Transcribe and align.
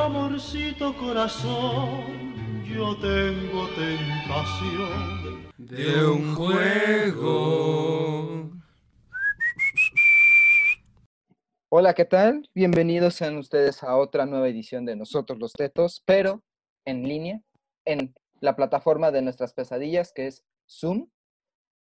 amorcito 0.00 0.96
corazón, 0.96 2.64
yo 2.64 2.96
tengo 3.00 3.68
tentación 3.76 5.52
de 5.58 6.06
un 6.06 6.34
juego. 6.34 8.50
Hola, 11.68 11.94
¿qué 11.94 12.06
tal? 12.06 12.48
Bienvenidos 12.54 13.14
sean 13.14 13.36
ustedes 13.36 13.82
a 13.82 13.94
otra 13.96 14.24
nueva 14.24 14.48
edición 14.48 14.86
de 14.86 14.96
Nosotros 14.96 15.38
los 15.38 15.52
Tetos, 15.52 16.02
pero 16.06 16.42
en 16.86 17.06
línea, 17.06 17.42
en 17.84 18.14
la 18.40 18.56
plataforma 18.56 19.10
de 19.10 19.20
nuestras 19.20 19.52
pesadillas, 19.52 20.12
que 20.14 20.28
es 20.28 20.44
Zoom, 20.66 21.10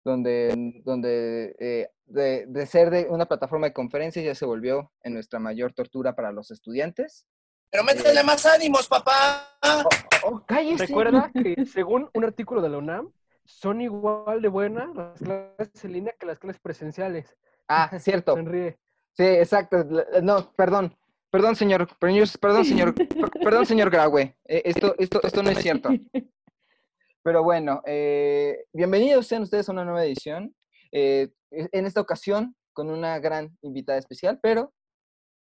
donde, 0.05 0.81
donde 0.85 1.55
eh, 1.59 1.89
de, 2.05 2.45
de, 2.47 2.65
ser 2.65 2.89
de 2.89 3.07
una 3.09 3.25
plataforma 3.25 3.67
de 3.67 3.73
conferencias 3.73 4.23
ya 4.23 4.33
se 4.33 4.45
volvió 4.45 4.93
en 5.03 5.13
nuestra 5.13 5.39
mayor 5.39 5.73
tortura 5.73 6.15
para 6.15 6.31
los 6.31 6.51
estudiantes. 6.51 7.27
Pero 7.69 7.83
métele 7.83 8.23
más 8.23 8.45
ánimos, 8.45 8.87
papá. 8.87 9.57
Oh, 9.63 9.89
oh, 10.23 10.45
cállese. 10.45 10.85
Recuerda 10.85 11.31
que 11.33 11.65
según 11.65 12.09
un 12.13 12.23
artículo 12.23 12.61
de 12.61 12.69
la 12.69 12.77
UNAM, 12.77 13.11
son 13.45 13.81
igual 13.81 14.41
de 14.41 14.47
buenas 14.47 14.93
las 14.95 15.19
clases 15.19 15.85
en 15.85 15.93
línea 15.93 16.15
que 16.19 16.25
las 16.25 16.39
clases 16.39 16.61
presenciales. 16.61 17.35
Ah, 17.67 17.89
es 17.91 18.03
cierto. 18.03 18.35
Sonríe. 18.35 18.77
Sí, 19.13 19.23
exacto. 19.23 19.83
No, 20.21 20.51
perdón. 20.53 20.95
Perdón, 21.29 21.55
señor. 21.55 21.87
Perdón, 21.97 22.65
señor. 22.65 22.93
Perdón, 23.43 23.65
señor 23.65 23.89
Graue. 23.89 24.37
Esto, 24.45 24.95
esto, 24.97 25.21
esto 25.23 25.43
no 25.43 25.49
es 25.49 25.59
cierto. 25.59 25.89
Pero 27.23 27.43
bueno, 27.43 27.81
eh, 27.85 28.65
bienvenidos 28.71 29.27
sean 29.27 29.43
ustedes 29.43 29.67
a 29.67 29.73
una 29.73 29.83
nueva 29.83 30.05
edición. 30.05 30.55
Eh, 30.93 31.27
en 31.51 31.85
esta 31.85 31.99
ocasión 31.99 32.55
con 32.71 32.89
una 32.89 33.19
gran 33.19 33.57
invitada 33.61 33.97
especial, 33.97 34.39
pero 34.41 34.71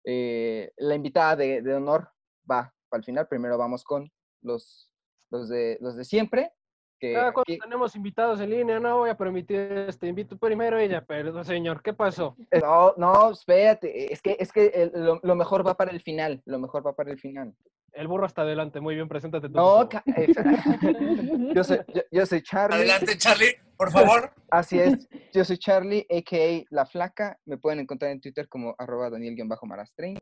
eh, 0.06 0.72
la 0.76 0.94
invitada 0.94 1.36
de, 1.36 1.60
de, 1.62 1.74
honor 1.74 2.08
va 2.50 2.72
el 2.92 3.04
final. 3.04 3.26
Primero 3.28 3.58
vamos 3.58 3.84
con 3.84 4.10
los, 4.40 4.90
los, 5.30 5.48
de, 5.48 5.76
los 5.80 5.96
de 5.96 6.04
siempre. 6.04 6.52
Que 6.98 7.12
Cada 7.12 7.32
cuando 7.32 7.42
aquí- 7.52 7.58
tenemos 7.58 7.94
invitados 7.94 8.40
en 8.40 8.50
línea, 8.50 8.80
no 8.80 8.98
voy 8.98 9.10
a 9.10 9.16
permitir 9.16 9.60
este 9.88 10.06
invito 10.06 10.36
primero 10.38 10.78
ella, 10.78 11.04
perdón, 11.04 11.44
señor, 11.44 11.82
¿qué 11.82 11.92
pasó? 11.92 12.36
No, 12.62 12.94
no, 12.96 13.30
espérate. 13.32 14.12
Es 14.12 14.22
que, 14.22 14.36
es 14.40 14.50
que 14.50 14.66
el- 14.68 14.92
lo, 14.94 15.20
lo 15.22 15.34
mejor 15.34 15.66
va 15.66 15.74
para 15.76 15.90
el 15.90 16.00
final. 16.00 16.40
Lo 16.46 16.58
mejor 16.58 16.86
va 16.86 16.94
para 16.94 17.10
el 17.10 17.18
final. 17.18 17.54
El 17.92 18.08
burro 18.08 18.26
hasta 18.26 18.42
adelante, 18.42 18.80
muy 18.80 18.94
bien, 18.94 19.08
preséntate 19.08 19.48
tú. 19.48 19.54
No, 19.54 19.88
yo, 21.54 21.64
soy, 21.64 21.78
yo, 21.94 22.02
yo 22.10 22.26
soy 22.26 22.42
Charlie. 22.42 22.76
Adelante, 22.76 23.16
Charlie, 23.16 23.56
por 23.76 23.90
favor. 23.90 24.32
Así 24.50 24.78
es. 24.78 25.08
Yo 25.32 25.44
soy 25.44 25.58
Charlie, 25.58 26.06
a.k.a. 26.10 26.64
La 26.70 26.86
Flaca. 26.86 27.38
Me 27.46 27.56
pueden 27.58 27.80
encontrar 27.80 28.10
en 28.10 28.20
Twitter 28.20 28.48
como 28.48 28.74
arroba 28.78 29.10
Daniel-Maras30. 29.10 30.18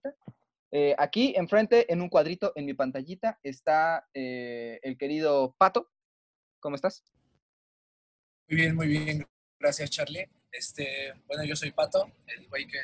Eh, 0.72 0.94
aquí, 0.98 1.34
enfrente, 1.36 1.92
en 1.92 2.00
un 2.00 2.08
cuadrito, 2.08 2.52
en 2.56 2.66
mi 2.66 2.74
pantallita, 2.74 3.38
está 3.42 4.06
eh, 4.14 4.80
el 4.82 4.96
querido 4.98 5.54
Pato. 5.58 5.88
¿Cómo 6.64 6.76
estás? 6.76 7.04
Muy 8.48 8.56
bien, 8.56 8.74
muy 8.74 8.88
bien. 8.88 9.28
Gracias, 9.60 9.90
Charlie. 9.90 10.26
Este, 10.50 11.12
bueno, 11.26 11.44
yo 11.44 11.54
soy 11.56 11.72
Pato, 11.72 12.10
el 12.26 12.48
güey 12.48 12.66
que 12.66 12.78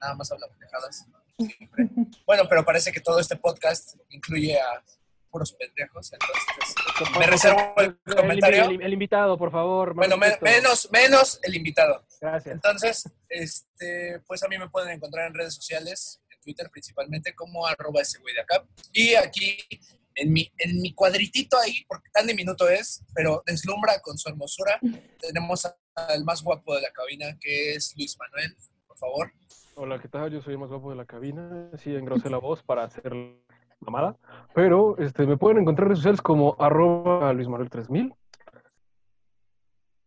nada 0.00 0.16
más 0.16 0.32
habla 0.32 0.48
pendejadas. 0.48 1.06
siempre. 1.38 1.88
Bueno, 2.26 2.48
pero 2.48 2.64
parece 2.64 2.90
que 2.90 2.98
todo 3.00 3.20
este 3.20 3.36
podcast 3.36 3.94
incluye 4.08 4.58
a 4.60 4.82
puros 5.30 5.52
pendejos, 5.52 6.12
entonces 6.12 7.16
me 7.16 7.26
reservo 7.28 7.74
el 7.78 7.96
El, 8.06 8.14
comentario. 8.16 8.64
el- 8.64 8.82
el 8.82 8.92
invitado, 8.92 9.38
por 9.38 9.52
favor. 9.52 9.94
Bueno, 9.94 10.16
me- 10.16 10.36
menos, 10.40 10.88
menos 10.90 11.38
el 11.44 11.54
invitado. 11.54 12.04
Gracias. 12.20 12.52
Entonces, 12.56 13.08
este, 13.28 14.18
pues 14.26 14.42
a 14.42 14.48
mí 14.48 14.58
me 14.58 14.68
pueden 14.68 14.90
encontrar 14.90 15.28
en 15.28 15.34
redes 15.34 15.54
sociales, 15.54 16.20
en 16.28 16.40
Twitter 16.40 16.68
principalmente, 16.70 17.36
como 17.36 17.64
arroba 17.68 18.00
ese 18.02 18.18
güey 18.18 18.34
de 18.34 18.40
acá. 18.40 18.64
Y 18.92 19.14
aquí, 19.14 19.56
en 20.14 20.32
mi, 20.32 20.50
en 20.58 20.80
mi 20.80 20.94
cuadritito 20.94 21.58
ahí, 21.58 21.84
porque 21.88 22.08
tan 22.12 22.26
diminuto 22.26 22.68
es, 22.68 23.04
pero 23.14 23.42
deslumbra 23.46 24.00
con 24.00 24.18
su 24.18 24.28
hermosura, 24.28 24.78
tenemos 25.20 25.66
al 25.94 26.24
más 26.24 26.42
guapo 26.42 26.74
de 26.74 26.82
la 26.82 26.90
cabina, 26.90 27.36
que 27.40 27.74
es 27.74 27.94
Luis 27.96 28.16
Manuel, 28.18 28.56
por 28.86 28.96
favor. 28.98 29.32
Hola, 29.74 29.98
¿qué 29.98 30.08
tal? 30.08 30.30
Yo 30.30 30.40
soy 30.42 30.54
el 30.54 30.58
más 30.58 30.68
guapo 30.68 30.90
de 30.90 30.96
la 30.96 31.06
cabina. 31.06 31.70
Sí, 31.78 31.94
engrosé 31.94 32.28
la 32.28 32.38
voz 32.38 32.62
para 32.62 32.84
hacer 32.84 33.14
mamada. 33.80 34.16
Pero 34.54 34.98
este, 34.98 35.26
me 35.26 35.36
pueden 35.36 35.58
encontrar 35.58 35.86
en 35.86 35.88
redes 35.90 35.98
sociales 36.00 36.22
como 36.22 36.56
arroba 36.58 37.32
Luis 37.32 37.48
Manuel 37.48 37.70
3000. 37.70 38.14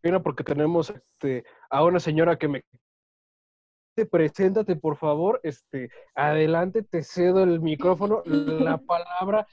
Mira, 0.03 0.21
porque 0.21 0.43
tenemos 0.43 0.91
este, 0.91 1.43
a 1.69 1.83
una 1.83 1.99
señora 1.99 2.37
que 2.37 2.47
me... 2.47 2.63
Preséntate, 4.11 4.75
por 4.75 4.97
favor. 4.97 5.39
Este, 5.41 5.89
adelante, 6.13 6.83
te 6.83 7.01
cedo 7.01 7.43
el 7.43 7.61
micrófono. 7.61 8.21
La 8.25 8.77
palabra 8.77 9.47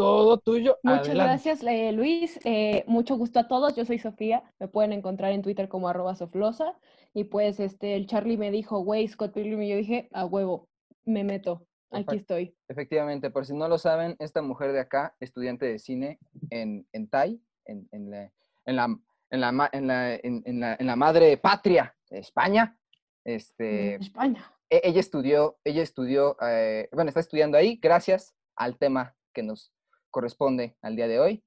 todo 0.00 0.38
tuyo. 0.38 0.78
Muchas 0.82 1.08
Adelante. 1.08 1.30
gracias, 1.32 1.62
eh, 1.62 1.92
Luis. 1.92 2.38
Eh, 2.44 2.84
mucho 2.86 3.16
gusto 3.16 3.38
a 3.40 3.48
todos. 3.48 3.76
Yo 3.76 3.84
soy 3.84 3.98
Sofía. 3.98 4.42
Me 4.58 4.68
pueden 4.68 4.92
encontrar 4.92 5.32
en 5.32 5.42
Twitter 5.42 5.68
como 5.68 5.88
arroba 5.88 6.14
soflosa. 6.14 6.74
Y 7.14 7.24
pues 7.24 7.60
este, 7.60 7.96
el 7.96 8.06
Charlie 8.06 8.36
me 8.36 8.50
dijo, 8.50 8.80
güey, 8.80 9.06
Scott 9.08 9.32
Pilgrim. 9.32 9.62
Y 9.62 9.68
yo 9.70 9.76
dije, 9.76 10.08
a 10.12 10.24
huevo, 10.24 10.68
me 11.04 11.24
meto. 11.24 11.66
Aquí 11.92 12.16
estoy. 12.16 12.54
Efectivamente, 12.68 13.30
por 13.30 13.44
si 13.46 13.52
no 13.52 13.66
lo 13.66 13.76
saben, 13.76 14.14
esta 14.20 14.42
mujer 14.42 14.72
de 14.72 14.78
acá, 14.78 15.16
estudiante 15.18 15.66
de 15.66 15.80
cine 15.80 16.20
en, 16.50 16.86
en 16.92 17.08
TAI, 17.08 17.42
en, 17.64 17.88
en 17.90 18.10
la, 18.10 18.30
en, 18.64 18.76
la, 18.76 18.84
en, 19.30 19.40
la, 19.40 19.70
en, 19.72 19.86
la, 19.88 20.14
en, 20.14 20.60
la, 20.60 20.76
en 20.78 20.86
la 20.86 20.94
madre 20.96 21.36
patria 21.36 21.96
de 22.08 22.20
España, 22.20 22.78
este, 23.24 23.96
España. 23.96 24.52
e- 24.68 24.82
ella 24.84 25.00
estudió, 25.00 25.58
ella 25.64 25.82
estudió, 25.82 26.36
eh, 26.42 26.88
bueno, 26.92 27.08
está 27.08 27.18
estudiando 27.18 27.58
ahí 27.58 27.76
gracias 27.82 28.36
al 28.54 28.78
tema 28.78 29.16
que 29.32 29.42
nos 29.42 29.72
corresponde 30.10 30.76
al 30.82 30.96
día 30.96 31.08
de 31.08 31.20
hoy. 31.20 31.44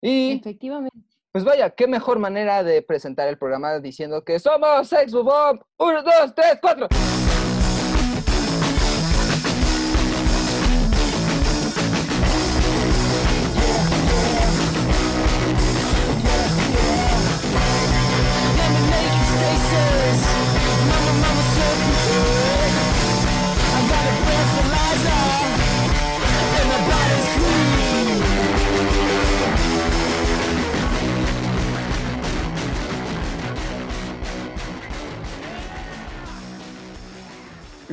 Y 0.00 0.32
Efectivamente. 0.32 0.96
pues 1.32 1.44
vaya, 1.44 1.70
qué 1.70 1.86
mejor 1.86 2.18
manera 2.18 2.62
de 2.62 2.82
presentar 2.82 3.28
el 3.28 3.38
programa 3.38 3.78
diciendo 3.80 4.24
que 4.24 4.38
somos 4.38 4.88
Sex 4.88 5.12
Bomb. 5.12 5.60
Uno, 5.78 6.02
dos, 6.02 6.34
tres, 6.34 6.58
cuatro. 6.60 6.88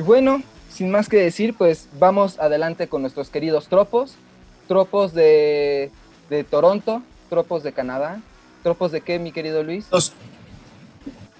Bueno, 0.06 0.42
sin 0.70 0.90
más 0.90 1.08
que 1.08 1.16
decir, 1.18 1.54
pues 1.54 1.88
vamos 1.98 2.38
adelante 2.38 2.88
con 2.88 3.02
nuestros 3.02 3.28
queridos 3.28 3.68
tropos. 3.68 4.14
Tropos 4.68 5.12
de, 5.12 5.90
de 6.30 6.44
Toronto, 6.44 7.02
tropos 7.28 7.62
de 7.62 7.72
Canadá. 7.72 8.20
¿Tropos 8.62 8.90
de 8.92 9.00
qué, 9.00 9.18
mi 9.18 9.32
querido 9.32 9.62
Luis? 9.62 9.86
Los, 9.90 10.12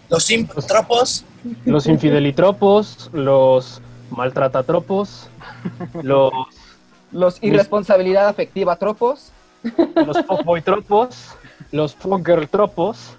los 0.09 0.31
imptropos, 0.31 1.25
Los 1.65 1.87
infidelitropos, 1.87 3.11
los 3.13 3.81
maltratatropos, 4.11 5.29
los, 6.03 6.33
Los 7.13 7.43
irresponsabilidad 7.43 8.29
afectiva 8.29 8.77
tropos. 8.77 9.33
los 10.07 10.19
fuckboytropos, 10.25 11.17
los 11.73 11.95
fuckgirltropos. 11.95 13.17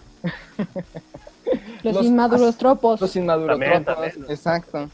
Los, 1.83 1.95
Los 1.95 2.05
inmaduros 2.05 2.57
tropos. 2.57 2.99
Los 3.01 3.15
inmaduros 3.15 3.59
También, 3.59 3.83
tropos. 3.85 4.03
también. 4.13 4.31
Exacto. 4.31 4.89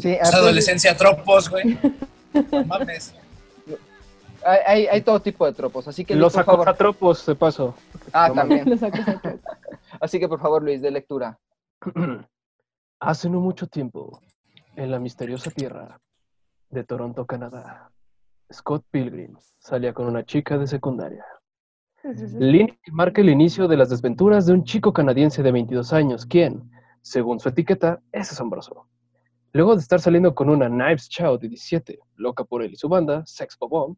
Sí, 0.00 0.16
adolescencia 0.20 0.96
tropos, 0.96 1.48
güey. 1.50 1.78
No 2.52 2.64
mames. 2.64 3.14
hay, 4.44 4.58
hay, 4.66 4.86
hay 4.86 5.00
todo 5.02 5.20
tipo 5.20 5.46
de 5.46 5.52
tropos, 5.52 5.86
así 5.88 6.04
que 6.04 6.14
Los 6.14 6.32
por 6.32 6.44
favor. 6.44 6.60
acosatropos, 6.62 7.26
de 7.26 7.34
paso. 7.34 7.74
Ah, 8.12 8.28
no 8.28 8.34
también. 8.34 8.68
Los. 8.68 8.80
Así 10.00 10.18
que 10.18 10.28
por 10.28 10.40
favor, 10.40 10.62
Luis, 10.62 10.80
de 10.80 10.90
lectura. 10.90 11.38
Hace 13.00 13.30
no 13.30 13.40
mucho 13.40 13.66
tiempo, 13.66 14.20
en 14.76 14.90
la 14.90 14.98
misteriosa 14.98 15.50
tierra 15.50 16.00
de 16.70 16.84
Toronto, 16.84 17.26
Canadá, 17.26 17.90
Scott 18.52 18.84
Pilgrim 18.90 19.36
salía 19.58 19.92
con 19.92 20.06
una 20.06 20.24
chica 20.24 20.58
de 20.58 20.66
secundaria. 20.66 21.24
Línea 22.38 22.76
que 22.82 22.92
marca 22.92 23.20
el 23.20 23.28
inicio 23.28 23.68
de 23.68 23.76
las 23.76 23.90
desventuras 23.90 24.46
de 24.46 24.54
un 24.54 24.64
chico 24.64 24.92
canadiense 24.92 25.42
de 25.42 25.52
22 25.52 25.92
años, 25.92 26.24
quien, 26.24 26.70
según 27.02 27.40
su 27.40 27.50
etiqueta, 27.50 28.00
es 28.12 28.32
asombroso. 28.32 28.86
Luego 29.52 29.74
de 29.74 29.82
estar 29.82 30.00
saliendo 30.00 30.34
con 30.34 30.48
una 30.48 30.68
Knives 30.68 31.08
Chow 31.08 31.36
de 31.36 31.48
17, 31.48 31.98
loca 32.16 32.44
por 32.44 32.62
él 32.62 32.72
y 32.72 32.76
su 32.76 32.88
banda, 32.88 33.26
Sex 33.26 33.58
Bomb, 33.58 33.96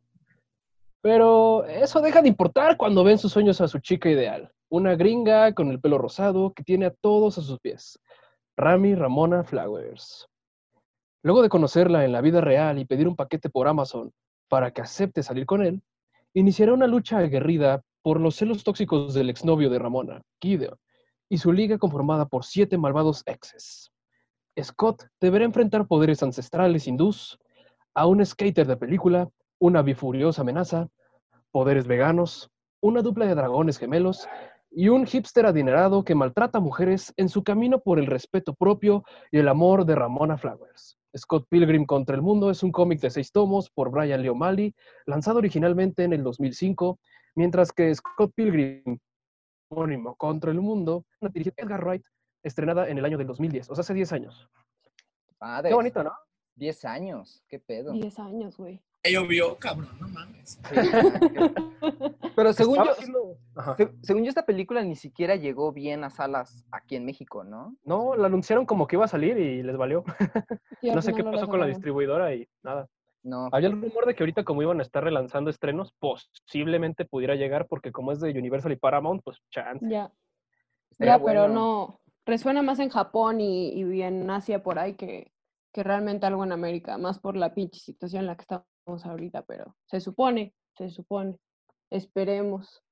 pero 1.02 1.64
eso 1.64 2.00
deja 2.00 2.22
de 2.22 2.28
importar 2.28 2.76
cuando 2.76 3.04
ven 3.04 3.19
sus 3.19 3.32
sueños 3.32 3.60
a 3.60 3.69
su 3.69 3.81
chica 3.81 4.08
ideal, 4.08 4.50
una 4.70 4.94
gringa 4.94 5.52
con 5.52 5.70
el 5.70 5.81
pelo 5.81 5.99
rosado 5.99 6.54
que 6.54 6.62
tiene 6.62 6.87
a 6.87 6.94
todos 6.94 7.37
a 7.37 7.43
sus 7.43 7.58
pies, 7.60 7.99
Rami 8.56 8.94
Ramona 8.94 9.44
Flowers. 9.44 10.26
Luego 11.22 11.43
de 11.43 11.50
conocerla 11.50 12.05
en 12.06 12.12
la 12.12 12.22
vida 12.22 12.40
real 12.40 12.78
y 12.78 12.87
pedir 12.87 13.06
un 13.06 13.16
paquete 13.16 13.50
por 13.50 13.69
Amazon, 13.69 14.10
para 14.48 14.70
que 14.70 14.81
acepte 14.81 15.22
salir 15.22 15.44
con 15.44 15.62
él, 15.62 15.82
iniciará 16.32 16.72
una 16.72 16.87
lucha 16.87 17.19
aguerrida 17.19 17.82
por 18.00 18.20
los 18.20 18.37
celos 18.37 18.64
tóxicos 18.64 19.12
del 19.12 19.28
exnovio 19.28 19.69
de 19.69 19.78
Ramona, 19.78 20.22
Gideon, 20.40 20.78
y 21.28 21.38
su 21.38 21.52
liga 21.52 21.76
conformada 21.76 22.26
por 22.26 22.44
siete 22.44 22.78
malvados 22.78 23.22
exes. 23.26 23.91
Scott 24.60 25.04
deberá 25.20 25.44
enfrentar 25.44 25.87
poderes 25.87 26.22
ancestrales 26.22 26.87
hindús, 26.87 27.38
a 27.94 28.06
un 28.06 28.25
skater 28.25 28.66
de 28.66 28.76
película, 28.76 29.28
una 29.58 29.82
bifuriosa 29.82 30.43
amenaza, 30.43 30.88
poderes 31.50 31.87
veganos, 31.87 32.50
una 32.81 33.02
dupla 33.02 33.26
de 33.26 33.34
dragones 33.34 33.78
gemelos 33.78 34.28
y 34.70 34.88
un 34.88 35.06
hipster 35.06 35.46
adinerado 35.46 36.04
que 36.04 36.14
maltrata 36.14 36.58
a 36.58 36.60
mujeres 36.60 37.12
en 37.16 37.28
su 37.28 37.44
camino 37.44 37.81
por 37.81 37.99
el 37.99 38.06
respeto 38.06 38.54
propio 38.54 39.04
y 39.31 39.38
el 39.38 39.49
amor 39.49 39.84
de 39.84 39.94
Ramona 39.94 40.37
Flowers. 40.37 40.98
Scott 41.16 41.46
Pilgrim 41.48 41.84
contra 41.84 42.16
el 42.16 42.22
Mundo 42.22 42.50
es 42.50 42.62
un 42.62 42.72
cómic 42.72 43.00
de 43.00 43.10
seis 43.10 43.31
tomos 43.32 43.70
por 43.70 43.90
Brian 43.90 44.22
Lee 44.22 44.31
O'Malley, 44.31 44.75
lanzado 45.06 45.38
originalmente 45.38 46.05
en 46.05 46.14
el 46.14 46.22
2005, 46.22 46.98
mientras 47.34 47.70
que 47.70 47.94
Scott 47.94 48.32
Pilgrim, 48.34 48.98
contra 50.16 50.50
el 50.50 50.60
Mundo, 50.60 51.05
dirigida 51.32 51.55
Edgar 51.58 51.84
Wright, 51.84 52.05
estrenada 52.42 52.88
en 52.88 52.98
el 52.98 53.04
año 53.04 53.18
del 53.18 53.26
2010, 53.26 53.70
o 53.70 53.74
sea, 53.74 53.82
hace 53.82 53.94
10 53.94 54.12
años. 54.12 54.48
Padre. 55.38 55.70
Qué 55.70 55.74
bonito, 55.74 56.02
¿no? 56.02 56.12
10 56.56 56.84
años, 56.84 57.42
qué 57.48 57.58
pedo. 57.58 57.92
10 57.92 58.18
años, 58.18 58.56
güey. 58.56 58.80
Llovió, 59.04 59.56
cabrón, 59.58 59.88
no 60.00 60.08
mames. 60.08 60.60
Pero 62.36 62.52
según 62.52 62.76
yo, 62.76 62.90
haciendo- 62.92 63.36
se- 63.76 63.92
según 64.02 64.22
yo, 64.24 64.28
esta 64.28 64.44
película 64.46 64.82
ni 64.82 64.94
siquiera 64.96 65.36
llegó 65.36 65.72
bien 65.72 66.04
a 66.04 66.10
salas 66.10 66.64
aquí 66.70 66.96
en 66.96 67.04
México, 67.04 67.42
¿no? 67.44 67.76
No, 67.84 68.14
la 68.16 68.26
anunciaron 68.26 68.64
como 68.66 68.86
que 68.86 68.96
iba 68.96 69.04
a 69.04 69.08
salir 69.08 69.36
y 69.38 69.62
les 69.62 69.76
valió. 69.76 70.04
No 70.82 71.00
sé 71.02 71.12
qué 71.14 71.22
pasó 71.24 71.46
con 71.48 71.60
la 71.60 71.66
distribuidora 71.66 72.34
y 72.34 72.48
nada. 72.62 72.88
No. 73.22 73.48
Había 73.52 73.68
el 73.68 73.80
rumor 73.80 74.04
de 74.04 74.14
que 74.16 74.22
ahorita 74.24 74.42
como 74.42 74.62
iban 74.62 74.80
a 74.80 74.82
estar 74.82 75.04
relanzando 75.04 75.48
estrenos, 75.48 75.92
posiblemente 76.00 77.04
pudiera 77.04 77.36
llegar 77.36 77.68
porque 77.68 77.92
como 77.92 78.10
es 78.10 78.20
de 78.20 78.30
Universal 78.32 78.72
y 78.72 78.76
Paramount, 78.76 79.22
pues 79.22 79.38
chance. 79.50 79.86
Ya, 79.88 80.10
estaría 80.90 81.18
ya, 81.18 81.24
pero 81.24 81.46
no. 81.48 82.00
Resuena 82.24 82.62
más 82.62 82.78
en 82.78 82.88
Japón 82.88 83.40
y, 83.40 83.70
y 83.70 84.02
en 84.02 84.30
Asia 84.30 84.62
por 84.62 84.78
ahí 84.78 84.94
que, 84.94 85.32
que 85.72 85.82
realmente 85.82 86.26
algo 86.26 86.44
en 86.44 86.52
América, 86.52 86.98
más 86.98 87.19
por 87.19 87.36
la 87.36 87.54
pinche 87.54 87.80
situación 87.80 88.20
en 88.20 88.26
la 88.28 88.36
que 88.36 88.42
estamos 88.42 89.06
ahorita, 89.06 89.42
pero 89.42 89.76
se 89.86 90.00
supone, 90.00 90.54
se 90.76 90.90
supone. 90.90 91.38
Esperemos. 91.90 92.82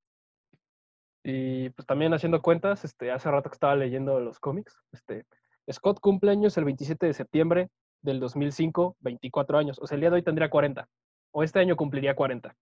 Y 1.22 1.70
pues 1.70 1.86
también 1.86 2.14
haciendo 2.14 2.40
cuentas, 2.40 2.84
este, 2.84 3.10
hace 3.12 3.30
rato 3.30 3.50
que 3.50 3.54
estaba 3.54 3.76
leyendo 3.76 4.18
los 4.20 4.38
cómics, 4.38 4.76
este, 4.92 5.26
Scott 5.70 6.00
cumple 6.00 6.30
años 6.30 6.56
el 6.56 6.64
27 6.64 7.06
de 7.06 7.14
septiembre 7.14 7.70
del 8.02 8.20
2005, 8.20 8.96
24 9.00 9.58
años. 9.58 9.78
O 9.80 9.86
sea, 9.86 9.96
el 9.96 10.00
día 10.00 10.10
de 10.10 10.16
hoy 10.16 10.22
tendría 10.22 10.50
40. 10.50 10.88
O 11.32 11.42
este 11.42 11.60
año 11.60 11.76
cumpliría 11.76 12.16
40. 12.16 12.54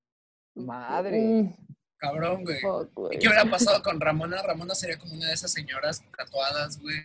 Madre. 0.56 1.20
Mm, 1.20 1.56
Cabrón, 1.98 2.44
güey. 2.44 2.60
fuck, 2.60 2.88
¿Y 2.90 2.94
güey. 2.94 3.18
qué 3.18 3.28
hubiera 3.28 3.44
pasado 3.50 3.82
con 3.82 4.00
Ramona? 4.00 4.40
Ramona 4.42 4.74
sería 4.74 4.98
como 4.98 5.14
una 5.14 5.26
de 5.26 5.34
esas 5.34 5.52
señoras 5.52 6.02
tatuadas, 6.16 6.78
güey. 6.80 6.96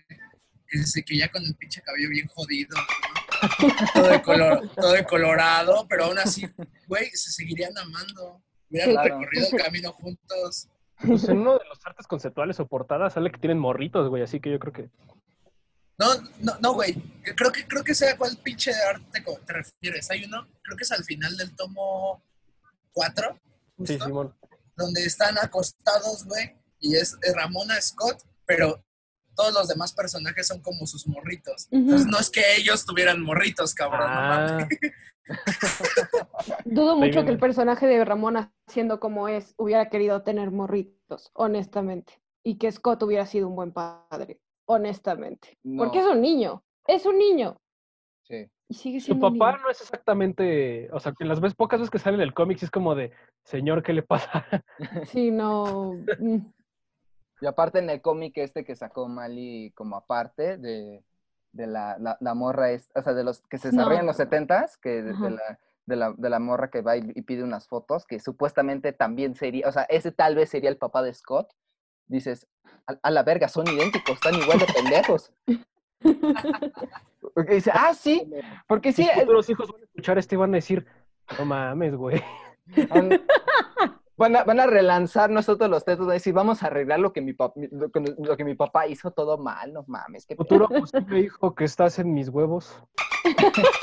Que, 0.67 0.79
se- 0.83 1.03
que 1.03 1.17
ya 1.17 1.29
con 1.31 1.43
el 1.43 1.55
pinche 1.55 1.81
cabello 1.81 2.09
bien 2.09 2.27
jodido, 2.27 2.75
¿no? 2.77 3.87
todo, 3.93 4.07
de 4.07 4.21
color, 4.21 4.69
todo 4.75 4.91
de 4.93 5.03
colorado, 5.05 5.85
pero 5.89 6.05
aún 6.05 6.17
así, 6.19 6.47
güey, 6.87 7.09
se 7.11 7.31
seguirían 7.31 7.77
amando. 7.77 8.41
Hubieran 8.69 8.91
Claro. 8.91 9.19
recorrido 9.19 9.47
el 9.51 9.61
camino 9.63 9.91
juntos. 9.93 10.67
Pues 11.05 11.27
en 11.27 11.39
uno 11.39 11.57
de 11.59 11.65
los 11.67 11.79
artes 11.85 12.07
conceptuales 12.07 12.59
o 12.59 12.67
portadas 12.67 13.13
sale 13.13 13.31
que 13.31 13.39
tienen 13.39 13.59
morritos, 13.59 14.09
güey, 14.09 14.23
así 14.23 14.39
que 14.39 14.51
yo 14.51 14.59
creo 14.59 14.73
que... 14.73 14.89
No, 15.99 16.07
no, 16.39 16.57
no, 16.59 16.73
güey. 16.73 16.93
Creo 17.35 17.51
que, 17.51 17.67
creo 17.67 17.83
que 17.83 17.93
sé 17.93 18.09
a 18.09 18.17
cuál 18.17 18.35
pinche 18.37 18.71
arte 18.73 19.21
te 19.45 19.53
refieres. 19.53 20.09
Hay 20.09 20.23
uno, 20.25 20.47
creo 20.63 20.75
que 20.77 20.83
es 20.83 20.91
al 20.91 21.03
final 21.03 21.35
del 21.37 21.55
tomo 21.55 22.23
4, 22.93 23.37
Sí, 23.85 23.99
Simón. 23.99 24.33
Donde 24.75 25.05
están 25.05 25.37
acostados, 25.37 26.25
güey, 26.25 26.55
y 26.79 26.95
es 26.95 27.17
es 27.21 27.35
Ramona 27.35 27.79
Scott, 27.81 28.23
pero 28.45 28.83
todos 29.35 29.53
los 29.53 29.67
demás 29.67 29.93
personajes 29.93 30.47
son 30.47 30.61
como 30.61 30.85
sus 30.85 31.07
morritos. 31.07 31.67
Entonces 31.71 32.07
no 32.07 32.19
es 32.19 32.29
que 32.29 32.41
ellos 32.57 32.85
tuvieran 32.85 33.21
morritos, 33.21 33.73
cabrón. 33.73 34.11
no. 34.11 34.17
Ah, 34.17 34.67
Dudo 36.65 36.97
mucho 36.97 37.23
que 37.23 37.31
el 37.31 37.39
personaje 37.39 37.87
de 37.87 38.03
Ramona, 38.03 38.53
siendo 38.67 38.99
como 38.99 39.27
es, 39.27 39.53
hubiera 39.57 39.89
querido 39.89 40.21
tener 40.23 40.51
morritos, 40.51 41.31
honestamente. 41.33 42.21
Y 42.43 42.57
que 42.57 42.71
Scott 42.71 43.01
hubiera 43.03 43.25
sido 43.25 43.47
un 43.47 43.55
buen 43.55 43.71
padre, 43.71 44.41
honestamente. 44.65 45.57
Porque 45.77 45.99
es 45.99 46.05
un 46.05 46.21
niño, 46.21 46.63
es 46.87 47.05
un 47.05 47.17
niño. 47.17 47.57
Sí. 48.23 48.49
Y 48.69 48.75
sigue 48.75 48.99
su 48.99 49.07
siendo 49.07 49.31
papá 49.31 49.51
niño. 49.53 49.63
no 49.65 49.69
es 49.69 49.81
exactamente... 49.81 50.89
O 50.93 50.99
sea, 50.99 51.11
que 51.13 51.25
las 51.25 51.39
ves 51.41 51.53
pocas 51.53 51.79
veces 51.79 51.91
que 51.91 51.99
sale 51.99 52.15
en 52.15 52.21
el 52.23 52.33
cómic 52.33 52.61
es 52.63 52.71
como 52.71 52.95
de, 52.95 53.11
señor, 53.43 53.83
¿qué 53.83 53.93
le 53.93 54.03
pasa? 54.03 54.45
Sí, 55.05 55.31
no. 55.31 55.93
mm, 56.19 56.37
Y 57.41 57.45
aparte 57.45 57.79
en 57.79 57.89
el 57.89 58.01
cómic 58.01 58.37
este 58.37 58.63
que 58.63 58.75
sacó 58.75 59.07
Mali 59.07 59.71
como 59.75 59.95
aparte 59.97 60.57
de, 60.57 61.03
de 61.51 61.67
la, 61.67 61.97
la, 61.99 62.17
la 62.19 62.33
morra, 62.33 62.71
es, 62.71 62.89
o 62.95 63.01
sea, 63.01 63.13
de 63.13 63.23
los 63.23 63.41
que 63.43 63.57
se 63.57 63.69
desarrollan 63.69 64.01
en 64.01 64.07
los 64.07 64.17
setentas, 64.17 64.77
que 64.77 65.03
de, 65.03 65.13
la, 65.13 65.59
de, 65.85 65.95
la, 65.95 66.13
de 66.17 66.29
la 66.29 66.39
morra 66.39 66.69
que 66.71 66.81
va 66.81 66.95
y, 66.97 67.03
y 67.13 67.21
pide 67.23 67.43
unas 67.43 67.67
fotos, 67.67 68.05
que 68.05 68.19
supuestamente 68.19 68.93
también 68.93 69.35
sería, 69.35 69.67
o 69.67 69.71
sea, 69.71 69.83
ese 69.83 70.11
tal 70.11 70.35
vez 70.35 70.49
sería 70.49 70.69
el 70.69 70.77
papá 70.77 71.03
de 71.03 71.13
Scott. 71.13 71.53
Dices, 72.07 72.47
a, 72.87 72.95
a 73.01 73.11
la 73.11 73.23
verga, 73.23 73.47
son 73.49 73.67
idénticos, 73.67 74.15
están 74.15 74.35
igual 74.35 74.59
de 74.59 74.65
pendejos. 74.73 75.31
Porque 77.33 77.53
dice, 77.55 77.71
ah, 77.73 77.93
sí, 77.93 78.29
porque 78.67 78.91
sí, 78.91 79.07
futuros 79.13 79.49
hijos 79.49 79.71
van 79.71 79.81
a 79.81 79.85
escuchar 79.85 80.17
esto 80.17 80.35
y 80.35 80.37
van 80.37 80.51
a 80.53 80.57
decir, 80.57 80.85
no 81.37 81.45
mames, 81.45 81.95
güey. 81.95 82.21
Van, 82.89 83.09
van 84.15 84.35
a, 84.37 84.43
van 84.45 84.59
a 84.61 84.67
relanzar 84.67 85.29
nosotros 85.29 85.69
los 85.69 85.83
textos, 85.83 86.05
van 86.07 86.11
a 86.11 86.13
decir, 86.13 86.33
vamos 86.33 86.63
a 86.63 86.67
arreglar 86.67 86.99
lo 86.99 87.11
que 87.11 87.19
mi, 87.21 87.33
pap- 87.33 87.53
lo, 87.71 87.89
que- 87.91 88.15
lo 88.17 88.37
que 88.37 88.45
mi 88.45 88.55
papá 88.55 88.87
hizo 88.87 89.11
todo 89.11 89.37
mal, 89.37 89.73
no 89.73 89.83
mames. 89.87 90.25
qué 90.25 90.35
Futuro 90.37 90.69
posible 90.69 91.19
hijo 91.19 91.53
que 91.55 91.65
estás 91.65 91.99
en 91.99 92.13
mis 92.13 92.29
huevos. 92.29 92.73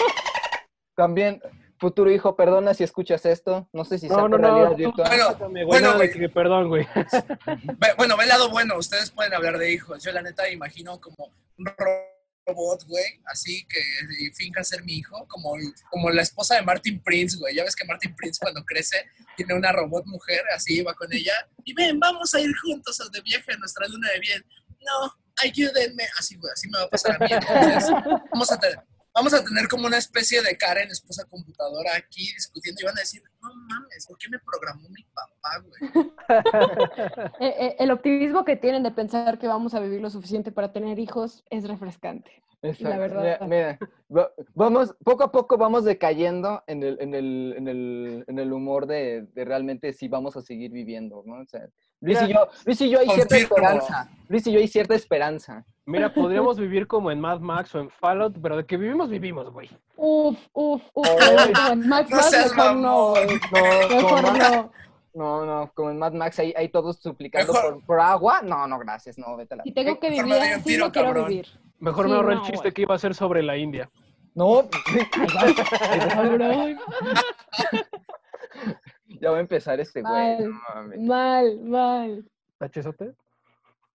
También, 0.96 1.40
futuro 1.78 2.10
hijo, 2.10 2.36
perdona 2.36 2.74
si 2.74 2.84
escuchas 2.84 3.24
esto. 3.26 3.68
No 3.72 3.84
sé 3.84 3.98
si 3.98 4.08
sea 4.08 4.16
No, 4.16 4.28
por 4.28 4.40
no. 4.40 4.48
realidad 4.48 4.76
virtual. 4.76 5.08
Bueno, 5.08 5.48
güey, 5.50 5.64
bueno, 5.64 5.86
nada 5.88 5.98
de 5.98 6.06
güey. 6.08 6.18
que- 6.20 6.28
perdón, 6.28 6.68
güey. 6.68 6.86
Bueno, 7.96 8.16
ve 8.16 8.22
el 8.24 8.28
lado 8.28 8.50
bueno. 8.50 8.76
Ustedes 8.78 9.10
pueden 9.10 9.34
hablar 9.34 9.58
de 9.58 9.72
hijos. 9.72 10.02
Yo 10.02 10.12
la 10.12 10.22
neta 10.22 10.48
imagino 10.50 11.00
como 11.00 11.26
un 11.58 11.64
robot, 12.46 12.84
güey, 12.86 13.20
así 13.26 13.66
que 13.68 13.80
y 14.18 14.30
finja 14.30 14.64
ser 14.64 14.84
mi 14.84 14.94
hijo, 14.94 15.26
como, 15.28 15.52
como 15.90 16.10
la 16.10 16.22
esposa 16.22 16.56
de 16.56 16.62
Martin 16.62 17.02
Prince, 17.02 17.36
güey. 17.38 17.54
Ya 17.54 17.64
ves 17.64 17.76
que 17.76 17.84
Martin 17.84 18.14
Prince 18.14 18.38
cuando 18.40 18.64
crece 18.64 19.04
tiene 19.36 19.54
una 19.54 19.72
robot 19.72 20.06
mujer, 20.06 20.42
así 20.54 20.82
va 20.82 20.94
con 20.94 21.12
ella. 21.12 21.34
Y 21.64 21.72
ven, 21.74 21.98
vamos 21.98 22.34
a 22.34 22.40
ir 22.40 22.50
juntos 22.62 22.98
de 23.12 23.20
viaje 23.22 23.52
a 23.52 23.56
nuestra 23.56 23.86
luna 23.88 24.10
de 24.12 24.20
miel. 24.20 24.44
No, 24.80 25.14
ayúdenme. 25.42 26.04
Así, 26.18 26.36
güey, 26.36 26.52
así 26.52 26.68
me 26.68 26.78
va 26.78 26.84
a 26.84 26.88
pasar 26.88 27.16
a 27.16 27.18
mí. 27.18 27.30
Entonces, 27.30 27.90
vamos 28.32 28.50
a 28.52 28.58
tener... 28.58 28.78
Vamos 29.12 29.34
a 29.34 29.42
tener 29.44 29.66
como 29.68 29.86
una 29.86 29.98
especie 29.98 30.40
de 30.40 30.56
Karen, 30.56 30.88
esposa 30.88 31.24
computadora, 31.28 31.96
aquí 31.96 32.32
discutiendo 32.32 32.80
y 32.80 32.84
van 32.84 32.96
a 32.96 33.00
decir, 33.00 33.22
no 33.42 33.48
mames, 33.54 34.06
¿por 34.06 34.16
qué 34.18 34.28
me 34.28 34.38
programó 34.38 34.88
mi 34.88 35.04
papá, 35.04 35.62
güey? 35.64 36.10
Eh, 37.40 37.54
eh, 37.58 37.76
el 37.80 37.90
optimismo 37.90 38.44
que 38.44 38.54
tienen 38.54 38.84
de 38.84 38.92
pensar 38.92 39.38
que 39.38 39.48
vamos 39.48 39.74
a 39.74 39.80
vivir 39.80 40.00
lo 40.00 40.10
suficiente 40.10 40.52
para 40.52 40.72
tener 40.72 40.98
hijos 40.98 41.42
es 41.50 41.66
refrescante. 41.66 42.44
Exacto. 42.62 42.98
verdad. 42.98 43.22
Mira, 43.22 43.46
mira, 43.46 43.78
va- 44.14 44.30
vamos, 44.54 44.94
poco 45.04 45.24
a 45.24 45.32
poco 45.32 45.56
vamos 45.56 45.84
decayendo 45.84 46.62
en 46.66 46.82
el, 46.82 46.98
en 47.00 47.14
el, 47.14 47.54
en 47.56 47.68
el, 47.68 48.24
en 48.28 48.38
el 48.38 48.52
humor 48.52 48.86
de, 48.86 49.22
de 49.32 49.44
realmente 49.44 49.92
si 49.92 50.08
vamos 50.08 50.36
a 50.36 50.42
seguir 50.42 50.70
viviendo, 50.70 51.22
¿no? 51.24 51.40
O 51.40 51.46
sea, 51.46 51.68
Luis 52.02 52.20
y 52.22 52.28
yo, 52.32 52.48
Luis 52.64 52.80
y 52.80 52.88
yo 52.90 52.98
hay 53.00 53.08
cierta 53.08 53.36
esperanza. 53.36 54.10
Luis 54.28 54.46
y 54.46 54.52
yo 54.52 54.58
hay 54.58 54.68
cierta 54.68 54.94
esperanza. 54.94 55.64
Mira, 55.86 56.12
podríamos 56.14 56.58
vivir 56.58 56.86
como 56.86 57.10
en 57.10 57.20
Mad 57.20 57.40
Max 57.40 57.74
o 57.74 57.80
en 57.80 57.90
Fallout, 57.90 58.36
pero 58.40 58.56
de 58.56 58.64
que 58.64 58.76
vivimos, 58.76 59.10
vivimos, 59.10 59.50
güey. 59.52 59.68
Uf, 59.96 60.38
uf, 60.52 60.82
uf. 60.94 61.08
Como 61.08 61.72
en 61.72 61.88
Max 61.88 62.10
No 62.10 62.16
mejor 62.16 62.76
no. 62.76 63.14
No, 63.14 64.00
como 64.00 64.32
Mejor 64.32 64.38
no. 64.38 64.72
no, 65.14 65.46
no, 65.46 65.72
como 65.74 65.90
en 65.90 65.98
Mad 65.98 66.12
Max, 66.12 66.38
hay, 66.38 66.54
hay 66.56 66.68
todos 66.68 67.00
suplicando 67.00 67.52
por, 67.52 67.84
por 67.84 68.00
agua. 68.00 68.40
No, 68.42 68.66
no, 68.66 68.78
gracias, 68.78 69.18
no, 69.18 69.36
vete 69.36 69.54
a 69.54 69.56
la... 69.58 69.64
Si 69.64 69.72
tengo 69.72 69.98
que 69.98 70.10
vivir 70.10 70.32
así, 70.34 70.76
no 70.78 70.92
quiero 70.92 71.08
cabrón. 71.08 71.28
vivir. 71.28 71.46
Mejor 71.80 72.04
Sí, 72.06 72.10
me 72.10 72.16
ahorré 72.16 72.32
el 72.34 72.38
no, 72.40 72.44
chiste 72.44 72.62
güey. 72.68 72.72
que 72.74 72.82
iba 72.82 72.94
a 72.94 72.98
ser 72.98 73.14
sobre 73.14 73.42
la 73.42 73.56
India. 73.56 73.90
No, 74.34 74.68
ya 79.20 79.30
va 79.30 79.38
a 79.38 79.40
empezar 79.40 79.80
este 79.80 80.02
güey. 80.02 80.12
Mal. 80.12 80.50
no 80.50 80.60
mames. 80.74 81.00
Mal, 81.00 81.60
mal. 81.62 82.30
¿Tachesote? 82.58 83.14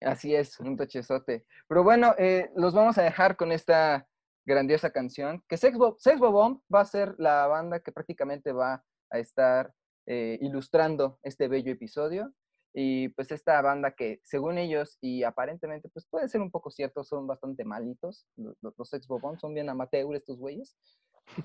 Así 0.02 0.36
es, 0.36 0.60
un 0.60 0.76
tochezote. 0.78 1.46
Pero 1.68 1.84
bueno, 1.84 2.14
eh, 2.18 2.52
los 2.56 2.74
vamos 2.74 2.98
a 2.98 3.04
dejar 3.04 3.36
con 3.38 3.52
esta 3.52 4.06
grandiosa 4.46 4.92
canción, 4.92 5.44
que 5.48 5.58
Sex, 5.58 5.78
Bo- 5.78 5.96
Sex 5.98 6.20
Bomb 6.20 6.60
va 6.74 6.82
a 6.82 6.86
ser 6.86 7.16
la 7.18 7.48
banda 7.48 7.80
que 7.80 7.92
prácticamente 7.92 8.52
va 8.52 8.84
a 9.10 9.18
estar 9.18 9.72
eh, 10.06 10.38
ilustrando 10.42 11.18
este 11.24 11.48
bello 11.48 11.72
episodio. 11.72 12.32
Y 12.78 13.08
pues 13.10 13.32
esta 13.32 13.62
banda 13.62 13.92
que 13.92 14.20
según 14.24 14.58
ellos 14.58 14.98
y 15.00 15.24
aparentemente 15.24 15.88
pues 15.88 16.06
puede 16.08 16.28
ser 16.28 16.42
un 16.42 16.52
poco 16.52 16.70
cierto, 16.70 17.06
son 17.06 17.26
bastante 17.26 17.64
malitos. 17.64 18.28
Los, 18.36 18.58
los 18.78 18.90
Sex 18.90 19.08
Bomb 19.08 19.40
son 19.40 19.54
bien 19.54 19.70
amateur 19.70 20.14
estos 20.14 20.38
güeyes. 20.38 20.76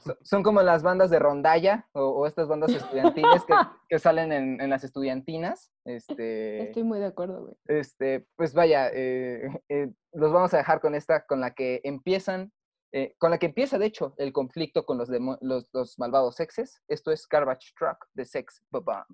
So- 0.05 0.19
Son 0.23 0.43
como 0.43 0.61
las 0.61 0.83
bandas 0.83 1.09
de 1.09 1.19
rondalla 1.21 1.89
o, 1.93 2.01
o 2.03 2.27
estas 2.27 2.49
bandas 2.49 2.73
estudiantiles 2.73 3.45
que, 3.47 3.55
que 3.89 3.99
salen 4.01 4.33
en, 4.33 4.61
en 4.61 4.69
las 4.71 4.83
estudiantinas. 4.85 5.71
Este, 5.87 6.65
Estoy 6.65 6.83
muy 6.83 6.99
de 6.99 7.07
acuerdo, 7.07 7.43
güey. 7.43 7.55
este, 7.67 8.27
pues 8.37 8.53
vaya, 8.53 8.91
eh, 8.93 9.41
eh, 9.69 9.91
los 10.13 10.33
vamos 10.33 10.53
a 10.53 10.59
dejar 10.59 10.81
con 10.81 10.95
esta, 10.97 11.25
con 11.27 11.41
la 11.41 11.55
que 11.55 11.81
empiezan, 11.85 12.53
eh, 12.93 13.15
con 13.19 13.31
la 13.31 13.39
que 13.39 13.47
empieza 13.47 13.79
de 13.79 13.87
hecho 13.87 14.15
el 14.19 14.33
conflicto 14.33 14.85
con 14.85 14.99
los, 14.99 15.09
los, 15.41 15.69
los 15.73 15.99
malvados 15.99 16.35
sexes. 16.35 16.83
Esto 16.89 17.13
es 17.13 17.27
Garbage 17.29 17.73
Truck 17.79 18.05
de 18.15 18.25
Sex 18.25 18.63
Bomb. 18.71 19.07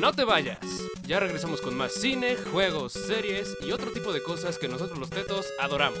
No 0.00 0.12
te 0.12 0.22
vayas. 0.22 0.58
Ya 1.06 1.18
regresamos 1.18 1.60
con 1.60 1.76
más 1.76 1.92
cine, 1.92 2.36
juegos, 2.36 2.92
series 2.92 3.56
y 3.62 3.72
otro 3.72 3.90
tipo 3.90 4.12
de 4.12 4.22
cosas 4.22 4.56
que 4.56 4.68
nosotros 4.68 4.96
los 4.96 5.10
tetos 5.10 5.46
adoramos. 5.58 5.98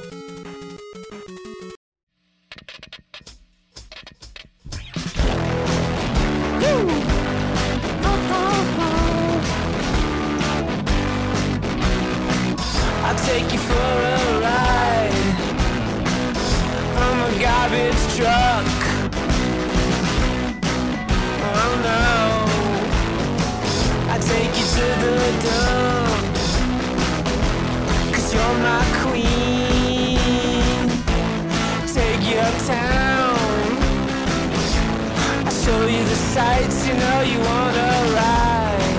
Sights 36.38 36.78
you 36.86 36.94
know 37.02 37.18
you 37.32 37.38
wanna 37.50 37.88
ride. 38.18 38.96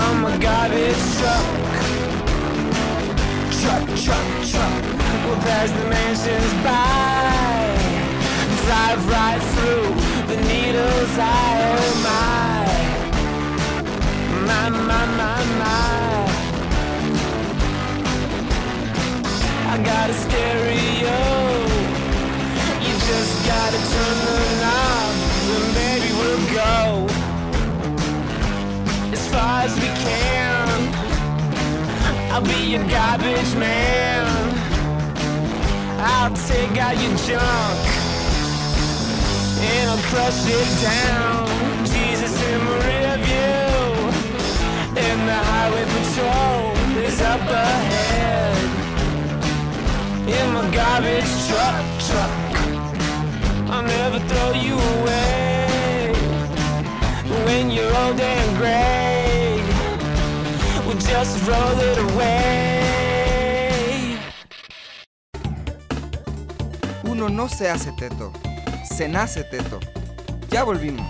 I'm 0.00 0.20
a 0.32 0.34
garbage 0.46 1.02
truck 1.18 1.46
truck, 3.60 3.86
truck, 4.04 4.28
truck. 4.50 4.74
We'll 5.24 5.42
pass 5.48 5.68
the 5.78 5.84
mansions 5.94 6.52
by. 6.66 7.64
Drive 8.64 9.02
right 9.16 9.42
through 9.54 9.88
the 10.30 10.38
needle's 10.50 11.14
eye. 11.34 11.62
Oh 11.82 11.94
my, 12.08 12.58
my, 14.48 14.64
my, 14.90 15.02
my, 15.20 15.38
my. 15.60 15.78
I 19.72 19.74
got 19.90 20.06
a 20.10 20.16
stereo. 20.24 20.63
I'll 32.34 32.42
be 32.42 32.72
your 32.72 32.82
garbage 32.88 33.54
man. 33.54 34.26
I'll 36.00 36.34
take 36.34 36.76
out 36.78 36.96
your 37.00 37.14
junk 37.28 37.78
and 39.70 39.90
I'll 39.90 40.02
crush 40.10 40.42
it 40.44 40.70
down. 40.82 41.46
Jesus 41.86 42.34
in 42.42 42.58
my 42.64 42.74
rear 42.88 43.16
view, 43.28 43.78
and 44.98 45.18
the 45.30 45.40
highway 45.52 45.84
patrol 45.94 46.74
is 47.04 47.20
up 47.20 47.40
ahead. 47.40 48.56
In 50.26 50.46
my 50.54 50.64
garbage 50.74 51.32
truck, 51.46 51.84
truck, 52.08 52.34
I'll 53.70 53.84
never 53.84 54.18
throw 54.18 54.50
you 54.54 54.74
away. 54.74 56.12
When 57.46 57.70
you're 57.70 57.94
old 57.96 58.18
and 58.18 58.56
gray 58.58 59.13
just 61.06 61.46
roll 61.46 61.80
it 61.80 61.98
away. 62.12 62.54
Uno 67.04 67.28
no 67.28 67.48
se 67.48 67.68
hace 67.68 67.92
teto, 67.92 68.32
se 68.84 69.08
nace 69.08 69.44
teto. 69.44 69.78
Ya 70.50 70.64
volvimos. 70.64 71.06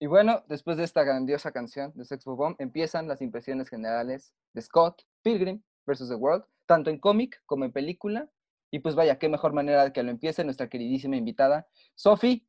Y 0.00 0.06
bueno, 0.06 0.44
después 0.48 0.76
de 0.76 0.84
esta 0.84 1.02
grandiosa 1.02 1.50
canción 1.50 1.92
de 1.94 2.04
Sex 2.04 2.24
Bomb, 2.24 2.54
empiezan 2.58 3.08
las 3.08 3.20
impresiones 3.20 3.68
generales 3.68 4.32
de 4.52 4.62
Scott 4.62 5.02
Pilgrim 5.22 5.60
vs. 5.86 6.08
The 6.08 6.14
World, 6.14 6.44
tanto 6.66 6.90
en 6.90 6.98
cómic 6.98 7.42
como 7.46 7.64
en 7.64 7.72
película. 7.72 8.28
Y 8.70 8.78
pues 8.78 8.94
vaya, 8.94 9.18
qué 9.18 9.28
mejor 9.28 9.52
manera 9.52 9.84
de 9.84 9.92
que 9.92 10.02
lo 10.02 10.10
empiece 10.10 10.44
nuestra 10.44 10.68
queridísima 10.68 11.16
invitada. 11.16 11.66
Sophie, 11.94 12.46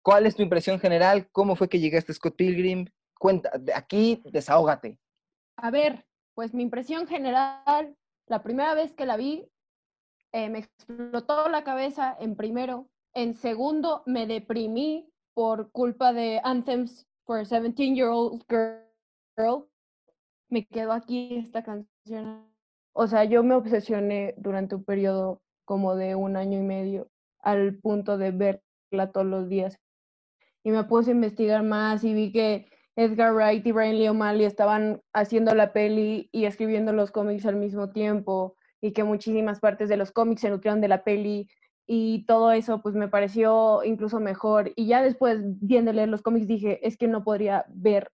¿cuál 0.00 0.26
es 0.26 0.36
tu 0.36 0.42
impresión 0.42 0.80
general? 0.80 1.28
¿Cómo 1.32 1.54
fue 1.56 1.68
que 1.68 1.80
llegaste 1.80 2.12
a 2.12 2.14
Scott 2.14 2.36
Pilgrim? 2.36 2.86
Cuenta, 3.18 3.50
aquí, 3.74 4.22
desahógate. 4.26 4.98
A 5.56 5.70
ver, 5.70 6.06
pues 6.34 6.52
mi 6.52 6.62
impresión 6.62 7.06
general, 7.06 7.96
la 8.26 8.42
primera 8.42 8.74
vez 8.74 8.92
que 8.92 9.06
la 9.06 9.16
vi, 9.16 9.48
eh, 10.32 10.50
me 10.50 10.58
explotó 10.58 11.48
la 11.48 11.64
cabeza 11.64 12.16
en 12.20 12.36
primero. 12.36 12.88
En 13.14 13.34
segundo, 13.34 14.02
me 14.04 14.26
deprimí 14.26 15.10
por 15.32 15.70
culpa 15.70 16.12
de 16.12 16.40
Anthems 16.44 17.06
for 17.24 17.38
a 17.38 17.44
17-year-old 17.44 18.44
girl. 18.48 19.66
Me 20.50 20.66
quedó 20.66 20.92
aquí 20.92 21.36
esta 21.36 21.62
canción. 21.64 22.46
O 22.92 23.06
sea, 23.06 23.24
yo 23.24 23.42
me 23.42 23.54
obsesioné 23.54 24.34
durante 24.36 24.74
un 24.74 24.84
periodo 24.84 25.40
como 25.64 25.96
de 25.96 26.14
un 26.14 26.36
año 26.36 26.58
y 26.58 26.62
medio 26.62 27.10
al 27.40 27.78
punto 27.78 28.18
de 28.18 28.30
verla 28.30 29.12
todos 29.12 29.26
los 29.26 29.48
días. 29.48 29.78
Y 30.62 30.70
me 30.70 30.84
puse 30.84 31.10
a 31.10 31.14
investigar 31.14 31.62
más 31.62 32.04
y 32.04 32.12
vi 32.12 32.32
que 32.32 32.68
Edgar 32.96 33.34
Wright 33.34 33.66
y 33.66 33.72
Brian 33.72 33.98
Lee 33.98 34.08
O'Malley 34.08 34.46
estaban 34.46 35.02
haciendo 35.12 35.54
la 35.54 35.72
peli 35.72 36.30
y 36.32 36.46
escribiendo 36.46 36.92
los 36.92 37.10
cómics 37.10 37.44
al 37.44 37.56
mismo 37.56 37.92
tiempo 37.92 38.56
y 38.80 38.92
que 38.92 39.04
muchísimas 39.04 39.60
partes 39.60 39.88
de 39.90 39.98
los 39.98 40.12
cómics 40.12 40.40
se 40.40 40.50
nutrieron 40.50 40.80
de 40.80 40.88
la 40.88 41.04
peli 41.04 41.48
y 41.86 42.24
todo 42.26 42.52
eso 42.52 42.80
pues 42.82 42.94
me 42.94 43.08
pareció 43.08 43.84
incluso 43.84 44.18
mejor. 44.18 44.72
Y 44.76 44.86
ya 44.86 45.02
después 45.02 45.40
viendo 45.60 45.92
leer 45.92 46.08
los 46.08 46.22
cómics 46.22 46.46
dije 46.48 46.86
es 46.86 46.96
que 46.96 47.06
no 47.06 47.22
podría 47.22 47.66
ver 47.68 48.10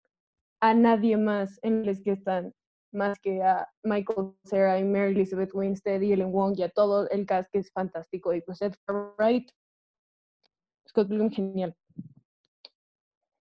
a 0.60 0.74
nadie 0.74 1.16
más 1.16 1.60
en 1.62 1.86
los 1.86 2.00
que 2.00 2.12
están 2.12 2.52
más 2.92 3.18
que 3.20 3.42
a 3.42 3.68
Michael 3.82 4.34
Cera 4.44 4.78
y 4.78 4.84
Mary 4.84 5.12
Elizabeth 5.12 5.54
Winstead 5.54 6.00
y 6.00 6.12
Ellen 6.12 6.32
Wong 6.32 6.58
y 6.58 6.62
a 6.62 6.68
todo 6.68 7.08
el 7.08 7.24
cast 7.24 7.50
que 7.50 7.58
es 7.58 7.70
fantástico 7.72 8.34
y 8.34 8.42
pues 8.42 8.60
Edgar 8.60 9.14
Wright 9.16 9.50
Scott 10.88 11.08
Pilgrim 11.08 11.30
genial. 11.30 11.74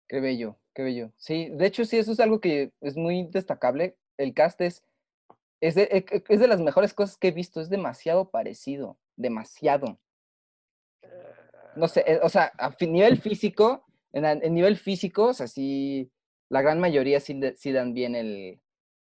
Qué 0.08 0.20
bello, 0.20 0.58
qué 0.76 0.84
bello. 0.84 1.12
Sí, 1.18 1.50
de 1.50 1.66
hecho, 1.66 1.86
sí, 1.86 1.98
eso 1.98 2.12
es 2.12 2.20
algo 2.20 2.40
que 2.40 2.72
es 2.82 2.96
muy 2.96 3.28
destacable. 3.32 3.98
El 4.18 4.34
cast 4.34 4.62
es, 4.62 4.84
es, 5.62 5.74
de, 5.74 5.84
e- 5.84 6.06
e- 6.12 6.24
es 6.28 6.40
de 6.40 6.48
las 6.48 6.62
mejores 6.62 6.94
cosas 6.94 7.18
que 7.18 7.30
he 7.30 7.32
visto. 7.32 7.62
Es 7.62 7.70
demasiado 7.70 8.30
parecido, 8.30 9.00
demasiado. 9.16 10.00
No 11.76 11.88
sé, 11.88 12.04
eh, 12.06 12.20
o 12.22 12.30
sea, 12.30 12.52
a 12.58 12.76
nivel 12.82 13.20
físico, 13.20 13.86
en, 14.14 14.54
nivel 14.54 14.78
físico, 14.78 15.28
o 15.28 15.34
sea, 15.34 15.48
sí, 15.48 16.12
la 16.50 16.62
gran 16.62 16.80
mayoría 16.80 17.20
sí, 17.20 17.40
sí 17.56 17.72
dan 17.72 17.94
bien 17.94 18.16
el, 18.16 18.62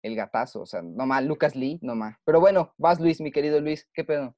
el 0.02 0.16
gatazo. 0.16 0.62
O 0.62 0.66
sea, 0.66 0.82
nomás 0.82 1.24
Lucas 1.26 1.56
Lee, 1.56 1.80
nomás. 1.82 2.18
Pero 2.26 2.40
bueno, 2.40 2.74
vas 2.78 3.00
Luis, 3.00 3.22
mi 3.22 3.32
querido 3.32 3.60
Luis, 3.60 3.88
¿qué 3.94 4.04
pedo? 4.04 4.36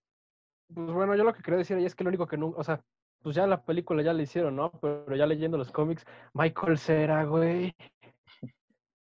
Pues 0.73 0.91
bueno, 0.91 1.15
yo 1.15 1.23
lo 1.23 1.33
que 1.33 1.43
quería 1.43 1.59
decir 1.59 1.77
ahí 1.77 1.85
es 1.85 1.95
que 1.95 2.03
lo 2.03 2.09
único 2.09 2.27
que 2.27 2.37
nunca, 2.37 2.59
o 2.59 2.63
sea, 2.63 2.83
pues 3.21 3.35
ya 3.35 3.47
la 3.47 3.63
película 3.63 4.03
ya 4.03 4.13
la 4.13 4.23
hicieron, 4.23 4.55
¿no? 4.55 4.71
Pero 4.71 5.15
ya 5.15 5.25
leyendo 5.25 5.57
los 5.57 5.71
cómics, 5.71 6.05
Michael 6.33 6.77
Cera, 6.77 7.23
güey. 7.25 7.75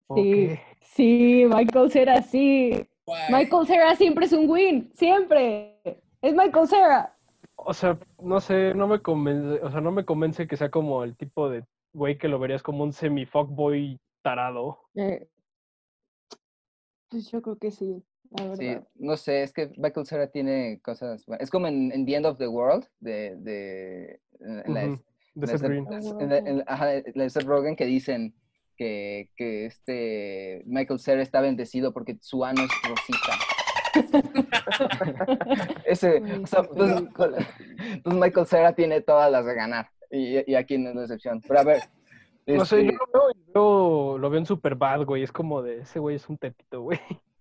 ¿O 0.07 0.15
Sí, 0.15 0.57
sí, 0.81 1.45
Michael 1.47 1.91
Cera, 1.91 2.21
sí. 2.21 2.87
Michael 3.29 3.67
Cera 3.67 3.95
siempre 3.95 4.25
es 4.25 4.33
un 4.33 4.49
win, 4.49 4.91
siempre. 4.93 5.79
Es 6.21 6.33
Michael 6.33 6.67
Cera. 6.67 7.15
O 7.55 7.73
sea, 7.73 7.97
no 8.21 8.39
sé, 8.39 8.73
no 8.73 8.87
me 8.87 9.01
convence, 9.01 9.63
o 9.63 9.71
sea, 9.71 9.81
no 9.81 9.91
me 9.91 10.05
convence 10.05 10.47
que 10.47 10.57
sea 10.57 10.69
como 10.69 11.03
el 11.03 11.15
tipo 11.15 11.49
de 11.49 11.65
güey 11.93 12.17
que 12.17 12.27
lo 12.27 12.39
verías 12.39 12.63
como 12.63 12.83
un 12.83 12.93
semi-fuckboy 12.93 13.99
tarado. 14.21 14.79
Eh, 14.95 15.27
pues 17.09 17.31
yo 17.31 17.41
creo 17.41 17.57
que 17.57 17.71
sí, 17.71 18.03
Sí, 18.57 18.77
no 18.95 19.15
sé, 19.17 19.43
es 19.43 19.53
que 19.53 19.71
Michael 19.77 20.05
Cera 20.05 20.27
tiene 20.27 20.79
cosas. 20.83 21.25
Es 21.39 21.49
como 21.49 21.67
en, 21.67 21.91
en 21.91 22.05
The 22.05 22.15
End 22.15 22.25
of 22.25 22.37
the 22.37 22.47
World, 22.47 22.85
de, 22.99 23.35
de 23.37 24.19
en- 24.39 24.73
la 24.73 24.81
de 25.33 25.47
Seth 27.29 27.43
la- 27.43 27.49
Rogen 27.49 27.75
que 27.75 27.85
dicen 27.85 28.35
que, 28.75 29.29
que 29.35 29.65
este 29.65 30.63
Michael 30.65 30.99
Cera 30.99 31.21
está 31.21 31.41
bendecido 31.41 31.93
porque 31.93 32.17
su 32.21 32.43
ano 32.43 32.61
es 32.63 32.71
rosita. 32.89 33.33
Ese, 35.85 36.21
o 36.43 36.47
sea, 36.47 36.63
pues, 36.63 37.03
pues 38.03 38.15
Michael 38.15 38.45
Cera 38.47 38.73
tiene 38.73 39.01
todas 39.01 39.31
las 39.31 39.45
de 39.45 39.53
ganar. 39.55 39.89
Y, 40.11 40.51
y 40.51 40.55
aquí 40.55 40.77
no 40.77 40.89
es 40.89 40.95
la 40.95 41.01
excepción. 41.03 41.41
Pero 41.47 41.59
a 41.59 41.63
ver. 41.63 41.81
No 42.45 42.63
sé, 42.65 42.85
yo 42.85 42.91
este, 42.91 42.97
lo 42.97 43.11
veo, 43.13 43.31
y 43.31 43.51
veo- 43.53 44.17
lo 44.19 44.29
veo 44.29 44.39
en 44.39 44.45
Superbad, 44.45 45.03
güey. 45.05 45.23
Es 45.23 45.31
como 45.31 45.61
de, 45.61 45.79
ese 45.79 45.99
güey 45.99 46.15
es 46.15 46.29
un 46.29 46.37
tetito, 46.37 46.81
güey. 46.81 46.99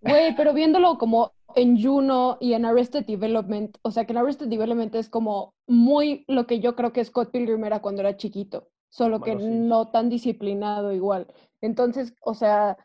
Güey, 0.08 0.34
pero 0.36 0.52
viéndolo 0.52 0.98
como 0.98 1.32
en 1.54 1.82
Juno 1.82 2.36
y 2.40 2.52
en 2.52 2.64
Arrested 2.64 3.06
Development, 3.06 3.76
o 3.82 3.90
sea 3.90 4.04
que 4.04 4.12
en 4.12 4.18
Arrested 4.18 4.48
Development 4.48 4.94
es 4.94 5.08
como 5.08 5.54
muy 5.66 6.24
lo 6.28 6.46
que 6.46 6.60
yo 6.60 6.76
creo 6.76 6.92
que 6.92 7.04
Scott 7.04 7.30
Pilgrim 7.30 7.64
era 7.64 7.80
cuando 7.80 8.02
era 8.02 8.16
chiquito, 8.16 8.68
solo 8.90 9.20
que 9.20 9.38
sí. 9.38 9.44
no 9.46 9.90
tan 9.90 10.10
disciplinado 10.10 10.92
igual. 10.92 11.26
Entonces, 11.62 12.14
o 12.22 12.34
sea, 12.34 12.76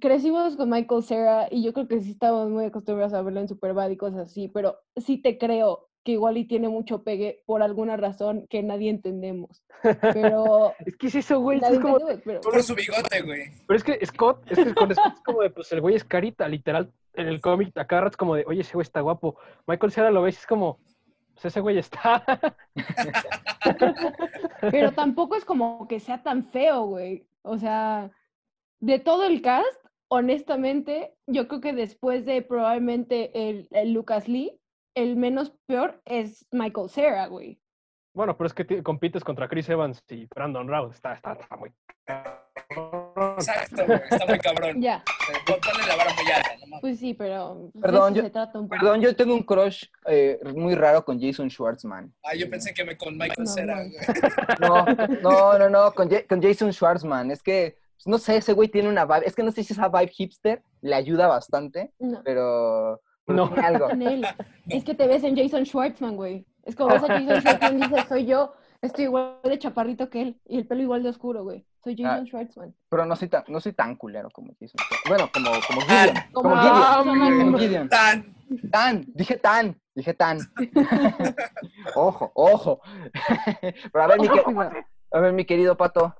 crecimos 0.00 0.56
con 0.56 0.70
Michael 0.70 1.02
Cera 1.02 1.48
y 1.50 1.62
yo 1.62 1.72
creo 1.74 1.86
que 1.86 2.00
sí 2.00 2.12
estábamos 2.12 2.50
muy 2.50 2.64
acostumbrados 2.64 3.12
a 3.12 3.22
verlo 3.22 3.40
en 3.40 3.48
Superbad 3.48 3.90
y 3.90 3.96
cosas 3.96 4.30
así, 4.30 4.48
pero 4.48 4.78
sí 4.96 5.18
te 5.18 5.36
creo 5.36 5.89
que 6.04 6.12
igual 6.12 6.38
y 6.38 6.44
tiene 6.46 6.68
mucho 6.68 7.02
pegue 7.02 7.42
por 7.46 7.62
alguna 7.62 7.96
razón 7.96 8.46
que 8.48 8.62
nadie 8.62 8.90
entendemos. 8.90 9.62
Pero 10.12 10.72
Es 10.86 10.96
que 10.96 11.06
es 11.08 11.14
eso, 11.16 11.40
güey. 11.40 11.60
Es 11.62 11.78
como, 11.78 11.98
pero 12.24 12.40
Por 12.40 12.62
su 12.62 12.74
bigote, 12.74 13.22
güey. 13.22 13.50
pero 13.66 13.76
es 13.76 13.84
que 13.84 14.06
Scott, 14.06 14.42
es 14.50 14.58
que 14.58 14.74
con 14.74 14.94
Scott 14.94 15.14
es 15.14 15.22
como 15.22 15.42
de, 15.42 15.50
pues 15.50 15.70
el 15.72 15.80
güey 15.80 15.94
es 15.96 16.04
carita, 16.04 16.48
literal. 16.48 16.92
En 17.14 17.26
el 17.26 17.40
cómic, 17.40 17.76
a 17.76 17.86
cada 17.86 18.02
rato 18.02 18.12
es 18.12 18.16
como 18.16 18.36
de, 18.36 18.44
oye, 18.46 18.60
ese 18.60 18.74
güey 18.74 18.82
está 18.82 19.00
guapo. 19.00 19.36
Michael 19.66 19.92
Cera 19.92 20.10
lo 20.10 20.22
ves 20.22 20.38
es 20.38 20.46
como, 20.46 20.78
pues 21.34 21.46
ese 21.46 21.60
güey 21.60 21.76
está. 21.78 22.24
Pero 24.70 24.92
tampoco 24.92 25.36
es 25.36 25.44
como 25.44 25.86
que 25.88 26.00
sea 26.00 26.22
tan 26.22 26.44
feo, 26.50 26.84
güey. 26.84 27.26
O 27.42 27.58
sea, 27.58 28.10
de 28.78 28.98
todo 28.98 29.24
el 29.24 29.42
cast, 29.42 29.84
honestamente, 30.08 31.14
yo 31.26 31.48
creo 31.48 31.60
que 31.60 31.72
después 31.72 32.24
de 32.24 32.42
probablemente 32.42 33.48
el, 33.48 33.68
el 33.72 33.92
Lucas 33.92 34.28
Lee, 34.28 34.59
el 34.94 35.16
menos 35.16 35.52
peor 35.66 36.00
es 36.04 36.46
Michael 36.50 36.88
Cera, 36.90 37.26
güey. 37.26 37.60
Bueno, 38.12 38.36
pero 38.36 38.48
es 38.48 38.54
que 38.54 38.82
compites 38.82 39.22
contra 39.22 39.48
Chris 39.48 39.68
Evans 39.68 40.02
y 40.08 40.26
Brandon 40.26 40.66
Routh. 40.66 40.94
Está, 40.94 41.14
está, 41.14 41.32
está 41.34 41.56
muy. 41.56 41.70
cabrón. 42.04 43.34
Exacto, 43.36 43.86
güey. 43.86 44.00
Está 44.10 44.26
muy 44.26 44.38
cabrón. 44.40 44.76
Ya, 44.82 45.02
Ponle 45.46 45.86
la 45.86 45.96
vara 45.96 46.10
muy 46.14 46.32
alta, 46.32 46.50
no 46.60 46.66
mames. 46.66 46.80
pues 46.80 46.98
sí, 46.98 47.14
pero 47.14 47.70
de 47.72 47.80
Perdón, 47.80 48.14
yo- 48.14 48.22
se 48.22 48.30
trata 48.30 48.58
un 48.58 48.68
poco. 48.68 48.80
Perdón, 48.80 49.00
yo 49.00 49.14
tengo 49.14 49.34
un 49.34 49.42
crush 49.44 49.84
eh, 50.06 50.40
muy 50.56 50.74
raro 50.74 51.04
con 51.04 51.20
Jason 51.20 51.48
Schwartzman. 51.50 52.12
Ah, 52.24 52.34
yo 52.34 52.50
pensé 52.50 52.74
que 52.74 52.84
me 52.84 52.96
con 52.96 53.16
Michael 53.16 53.44
No, 53.44 53.50
Cera, 53.50 53.84
no. 53.84 53.90
güey. 53.90 54.08
No, 54.60 54.84
no, 55.22 55.58
no, 55.58 55.68
no, 55.70 55.92
con, 55.92 56.08
con 56.28 56.42
Jason 56.42 56.72
Schwartzman. 56.72 57.30
Es 57.30 57.42
que, 57.44 57.78
pues, 57.96 58.06
no 58.08 58.18
sé, 58.18 58.36
ese 58.38 58.52
güey 58.54 58.68
tiene 58.68 58.88
una 58.88 59.04
vibe. 59.04 59.26
Es 59.26 59.36
que 59.36 59.44
no 59.44 59.52
sé 59.52 59.62
si 59.62 59.72
esa 59.72 59.88
vibe 59.88 60.08
hipster 60.08 60.62
le 60.80 60.94
ayuda 60.96 61.28
bastante, 61.28 61.92
pero 62.24 63.00
No. 63.26 63.50
algo. 63.62 63.88
Es 64.68 64.84
que 64.84 64.94
te 64.94 65.06
ves 65.06 65.24
en 65.24 65.36
Jason 65.36 65.64
Schwartzman, 65.66 66.16
güey. 66.16 66.46
Es 66.64 66.74
como 66.76 66.90
ves 66.94 67.02
a 67.02 67.06
Jason 67.08 67.40
Schwartzman 67.40 67.78
y 67.78 67.82
dices, 67.88 68.04
soy 68.08 68.26
yo, 68.26 68.52
estoy 68.82 69.04
igual 69.04 69.38
de 69.44 69.58
chaparrito 69.58 70.10
que 70.10 70.22
él 70.22 70.40
y 70.46 70.58
el 70.58 70.66
pelo 70.66 70.82
igual 70.82 71.02
de 71.02 71.08
oscuro, 71.10 71.42
güey. 71.44 71.64
Soy 71.82 71.96
Jason 71.96 72.22
Ah. 72.22 72.26
Schwartzman. 72.26 72.74
Pero 72.88 73.06
no 73.06 73.16
soy 73.16 73.28
tan, 73.28 73.44
no 73.48 73.60
soy 73.60 73.72
tan 73.72 73.96
culero 73.96 74.28
como 74.30 74.52
Jason 74.60 74.78
Schwartzman. 74.78 75.08
Bueno, 75.08 75.30
como, 75.32 75.50
como 75.66 75.80
Ah, 75.88 76.06
Gideon. 76.06 76.24
Como 76.32 76.50
como- 76.50 76.62
Gideon. 76.62 76.82
Ah, 76.82 77.02
Como. 77.44 77.58
Gideon. 77.58 77.88
Tan. 77.88 78.36
Tan, 78.72 79.04
dije 79.14 79.36
tan, 79.36 79.80
dije 79.94 80.12
tan. 80.14 80.38
ojo, 81.94 82.32
ojo. 82.34 82.80
Pero 83.92 84.04
a 84.04 84.06
ver, 84.08 84.20
mi, 84.20 84.28
que- 84.28 84.42
a 85.12 85.20
ver, 85.20 85.32
mi 85.32 85.44
querido 85.44 85.76
Pato. 85.76 86.14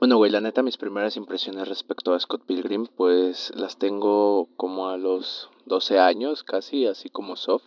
Bueno, 0.00 0.16
güey, 0.16 0.30
la 0.30 0.40
neta, 0.40 0.62
mis 0.62 0.76
primeras 0.76 1.16
impresiones 1.16 1.68
respecto 1.68 2.12
a 2.14 2.18
Scott 2.20 2.44
Pilgrim, 2.46 2.86
pues 2.96 3.52
las 3.54 3.78
tengo 3.78 4.48
como 4.56 4.88
a 4.88 4.96
los 4.96 5.50
12 5.68 5.98
años, 5.98 6.42
casi, 6.44 6.86
así 6.86 7.08
como 7.08 7.36
soft. 7.36 7.66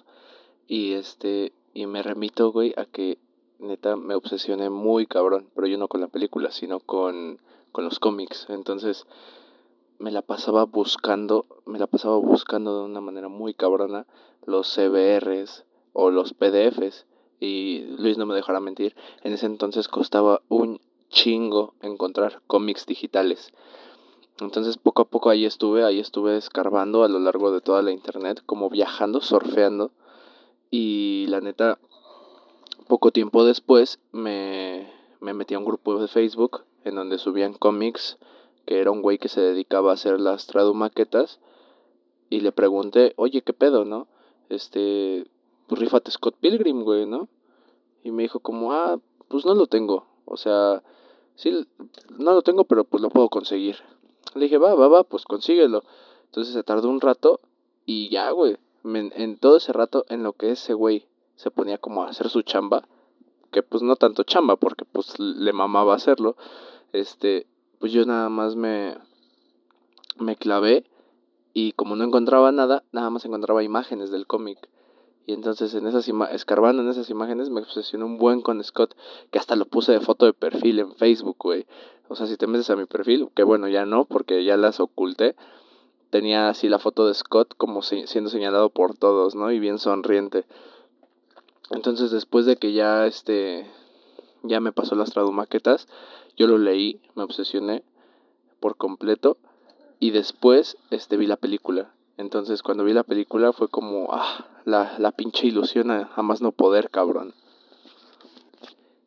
Y 0.68 0.94
este, 0.94 1.54
y 1.74 1.86
me 1.86 2.04
remito, 2.04 2.52
güey, 2.52 2.74
a 2.78 2.86
que 2.86 3.20
neta 3.60 3.96
me 3.96 4.16
obsesioné 4.16 4.70
muy 4.70 5.06
cabrón, 5.06 5.50
pero 5.56 5.68
yo 5.68 5.78
no 5.78 5.88
con 5.88 6.02
la 6.02 6.08
película, 6.08 6.52
sino 6.52 6.80
con, 6.80 7.40
con 7.72 7.86
los 7.86 8.00
cómics. 8.00 8.48
Entonces, 8.50 9.06
me 10.00 10.12
la 10.12 10.22
pasaba 10.22 10.66
buscando, 10.66 11.46
me 11.66 11.80
la 11.80 11.88
pasaba 11.88 12.18
buscando 12.18 12.80
de 12.80 12.86
una 12.86 13.02
manera 13.02 13.30
muy 13.30 13.54
cabrona 13.54 14.08
los 14.46 14.68
CBRs 14.74 15.66
o 15.94 16.10
los 16.10 16.34
PDFs. 16.34 17.06
Y 17.40 17.82
Luis 17.98 18.18
no 18.18 18.26
me 18.26 18.36
dejará 18.36 18.60
mentir, 18.60 18.96
en 19.24 19.34
ese 19.34 19.46
entonces 19.48 19.88
costaba 19.88 20.42
un 20.48 20.80
chingo 21.10 21.74
encontrar 21.82 22.42
cómics 22.48 22.86
digitales. 22.86 23.52
Entonces 24.40 24.78
poco 24.78 25.04
a 25.04 25.06
poco 25.06 25.30
ahí 25.30 25.46
estuve, 25.46 25.84
ahí 25.84 26.00
estuve 26.00 26.38
escarbando 26.38 27.04
a 27.04 27.08
lo 27.08 27.20
largo 27.20 27.52
de 27.52 27.62
toda 27.62 27.82
la 27.82 27.92
internet, 27.92 28.42
como 28.46 28.70
viajando, 28.70 29.22
surfeando. 29.22 29.92
Y 30.70 31.26
la 31.28 31.42
neta, 31.42 31.80
poco 32.88 33.12
tiempo 33.12 33.44
después 33.44 34.00
me, 34.12 34.92
me 35.20 35.34
metí 35.34 35.54
a 35.54 35.60
un 35.60 35.66
grupo 35.66 36.00
de 36.00 36.08
Facebook 36.08 36.64
en 36.84 36.96
donde 36.96 37.18
subían 37.18 37.54
cómics, 37.54 38.18
que 38.66 38.80
era 38.80 38.92
un 38.92 39.02
güey 39.02 39.18
que 39.18 39.30
se 39.30 39.42
dedicaba 39.42 39.92
a 39.92 39.96
hacer 39.96 40.20
las 40.20 40.48
tradumaquetas. 40.48 41.40
Y 42.30 42.40
le 42.40 42.52
pregunté, 42.52 43.14
oye, 43.18 43.42
¿qué 43.42 43.54
pedo, 43.54 43.86
no? 43.86 44.08
Este, 44.50 45.26
pues 45.68 45.80
rífate 45.80 46.12
Scott 46.12 46.36
Pilgrim, 46.40 46.84
güey, 46.84 47.06
¿no? 47.06 47.28
Y 48.04 48.12
me 48.12 48.24
dijo 48.24 48.40
como, 48.40 48.74
ah, 48.74 49.00
pues 49.28 49.46
no 49.46 49.54
lo 49.54 49.68
tengo. 49.68 50.06
O 50.26 50.38
sea, 50.38 50.82
sí, 51.36 51.68
no 52.18 52.34
lo 52.34 52.42
tengo, 52.42 52.64
pero 52.64 52.84
pues 52.84 53.02
lo 53.02 53.10
puedo 53.10 53.30
conseguir. 53.30 53.78
Le 54.36 54.44
dije, 54.44 54.58
va, 54.58 54.76
va, 54.76 54.88
va, 54.88 55.04
pues 55.04 55.26
consíguelo. 55.26 55.84
Entonces 56.26 56.54
se 56.54 56.64
tardó 56.64 56.90
un 56.90 57.02
rato 57.02 57.40
y 57.86 58.10
ya, 58.10 58.32
güey. 58.32 58.58
en 58.84 59.38
todo 59.38 59.58
ese 59.58 59.74
rato, 59.74 60.06
en 60.10 60.24
lo 60.24 60.34
que 60.34 60.52
ese 60.52 60.74
güey 60.74 61.06
se 61.42 61.50
ponía 61.50 61.80
como 61.80 62.04
a 62.04 62.10
hacer 62.10 62.30
su 62.30 62.44
chamba, 62.44 62.84
que 63.52 63.64
pues 63.64 63.82
no 63.82 63.96
tanto 63.96 64.24
chamba, 64.24 64.58
porque 64.58 64.86
pues 64.86 65.20
le 65.20 65.54
mamaba 65.54 65.96
hacerlo, 65.96 66.36
este, 66.94 67.48
pues 67.80 67.92
yo 67.92 68.06
nada 68.06 68.30
más 68.30 68.56
me, 68.56 68.96
me 70.20 70.36
clavé 70.36 70.86
y 71.54 71.72
como 71.72 71.96
no 71.96 72.04
encontraba 72.04 72.52
nada, 72.52 72.84
nada 72.92 73.10
más 73.10 73.26
encontraba 73.26 73.64
imágenes 73.64 74.12
del 74.12 74.28
cómic. 74.28 74.70
Y 75.26 75.34
entonces 75.34 75.74
en 75.74 75.88
esas 75.88 76.08
escarbando 76.32 76.84
en 76.84 76.90
esas 76.90 77.10
imágenes 77.10 77.50
me 77.50 77.62
obsesioné 77.62 78.04
un 78.04 78.18
buen 78.18 78.42
con 78.42 78.64
Scott, 78.64 78.96
que 79.32 79.40
hasta 79.40 79.56
lo 79.56 79.66
puse 79.66 79.92
de 79.92 80.00
foto 80.00 80.28
de 80.28 80.34
perfil 80.34 80.80
en 80.80 80.96
Facebook, 80.96 81.38
güey. 81.40 81.66
O 82.12 82.16
sea, 82.18 82.28
si 82.28 82.36
te 82.36 82.46
metes 82.46 82.70
a 82.70 82.76
mi 82.76 82.84
perfil, 82.86 83.30
que 83.34 83.44
bueno, 83.44 83.70
ya 83.70 83.86
no, 83.86 84.04
porque 84.04 84.44
ya 84.44 84.58
las 84.58 84.82
oculté, 84.82 85.34
tenía 86.10 86.50
así 86.50 86.68
la 86.68 86.78
foto 86.78 87.08
de 87.08 87.14
Scott 87.14 87.54
como 87.56 87.82
si- 87.82 88.06
siendo 88.06 88.30
señalado 88.30 88.70
por 88.70 88.98
todos, 88.98 89.34
¿no? 89.34 89.50
Y 89.50 89.60
bien 89.60 89.80
sonriente. 89.80 90.44
Entonces 91.70 92.12
después 92.12 92.46
de 92.46 92.58
que 92.58 92.74
ya 92.74 93.08
este 93.08 93.66
ya 94.44 94.60
me 94.60 94.74
pasó 94.74 94.96
las 94.96 95.12
tradumaquetas, 95.12 95.88
yo 96.36 96.48
lo 96.48 96.58
leí, 96.58 97.00
me 97.16 97.24
obsesioné 97.24 97.82
por 98.60 98.76
completo 98.76 99.38
y 100.02 100.12
después 100.12 100.76
este 100.90 101.16
vi 101.16 101.28
la 101.28 101.38
película. 101.38 101.94
Entonces 102.18 102.62
cuando 102.62 102.84
vi 102.84 102.92
la 102.92 103.04
película 103.04 103.54
fue 103.54 103.70
como 103.70 104.10
ah, 104.12 104.48
la, 104.66 104.96
la 105.00 105.14
pinche 105.14 105.48
ilusión 105.48 105.92
a, 105.92 106.12
a 106.14 106.22
más 106.24 106.42
no 106.42 106.52
poder, 106.52 106.90
cabrón. 106.90 107.34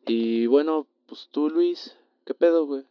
Y 0.07 0.47
bueno, 0.47 0.87
pues 1.05 1.29
tú 1.31 1.51
Luis, 1.51 1.95
¿qué 2.25 2.33
pedo, 2.33 2.65
güey? 2.65 2.83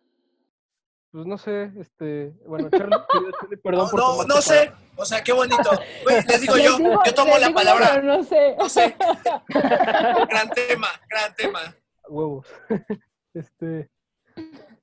Pues 1.15 1.27
no 1.27 1.39
sé, 1.39 1.71
este. 1.79 2.35
Bueno, 2.45 2.69
Charlie, 2.71 2.97
perdón 3.63 3.85
No, 3.85 3.91
por 3.91 4.01
no, 4.01 4.25
no 4.35 4.43
sé. 4.43 4.73
O 4.97 5.05
sea, 5.05 5.23
qué 5.23 5.33
bonito. 5.33 5.71
Les 6.29 6.41
digo 6.41 6.57
Les 6.57 6.65
yo, 6.65 6.77
digo- 6.77 7.01
yo 7.07 7.15
tomo 7.15 7.39
la 7.39 7.47
digo, 7.47 7.57
palabra. 7.61 7.89
pero 7.95 8.03
no 8.03 8.25
sé. 8.25 8.57
No 8.59 8.69
sé. 8.69 8.97
Gran 9.49 10.51
tema, 10.51 10.89
gran 11.09 11.35
tema. 11.37 11.61
huevos. 12.09 12.49
este. 13.33 13.89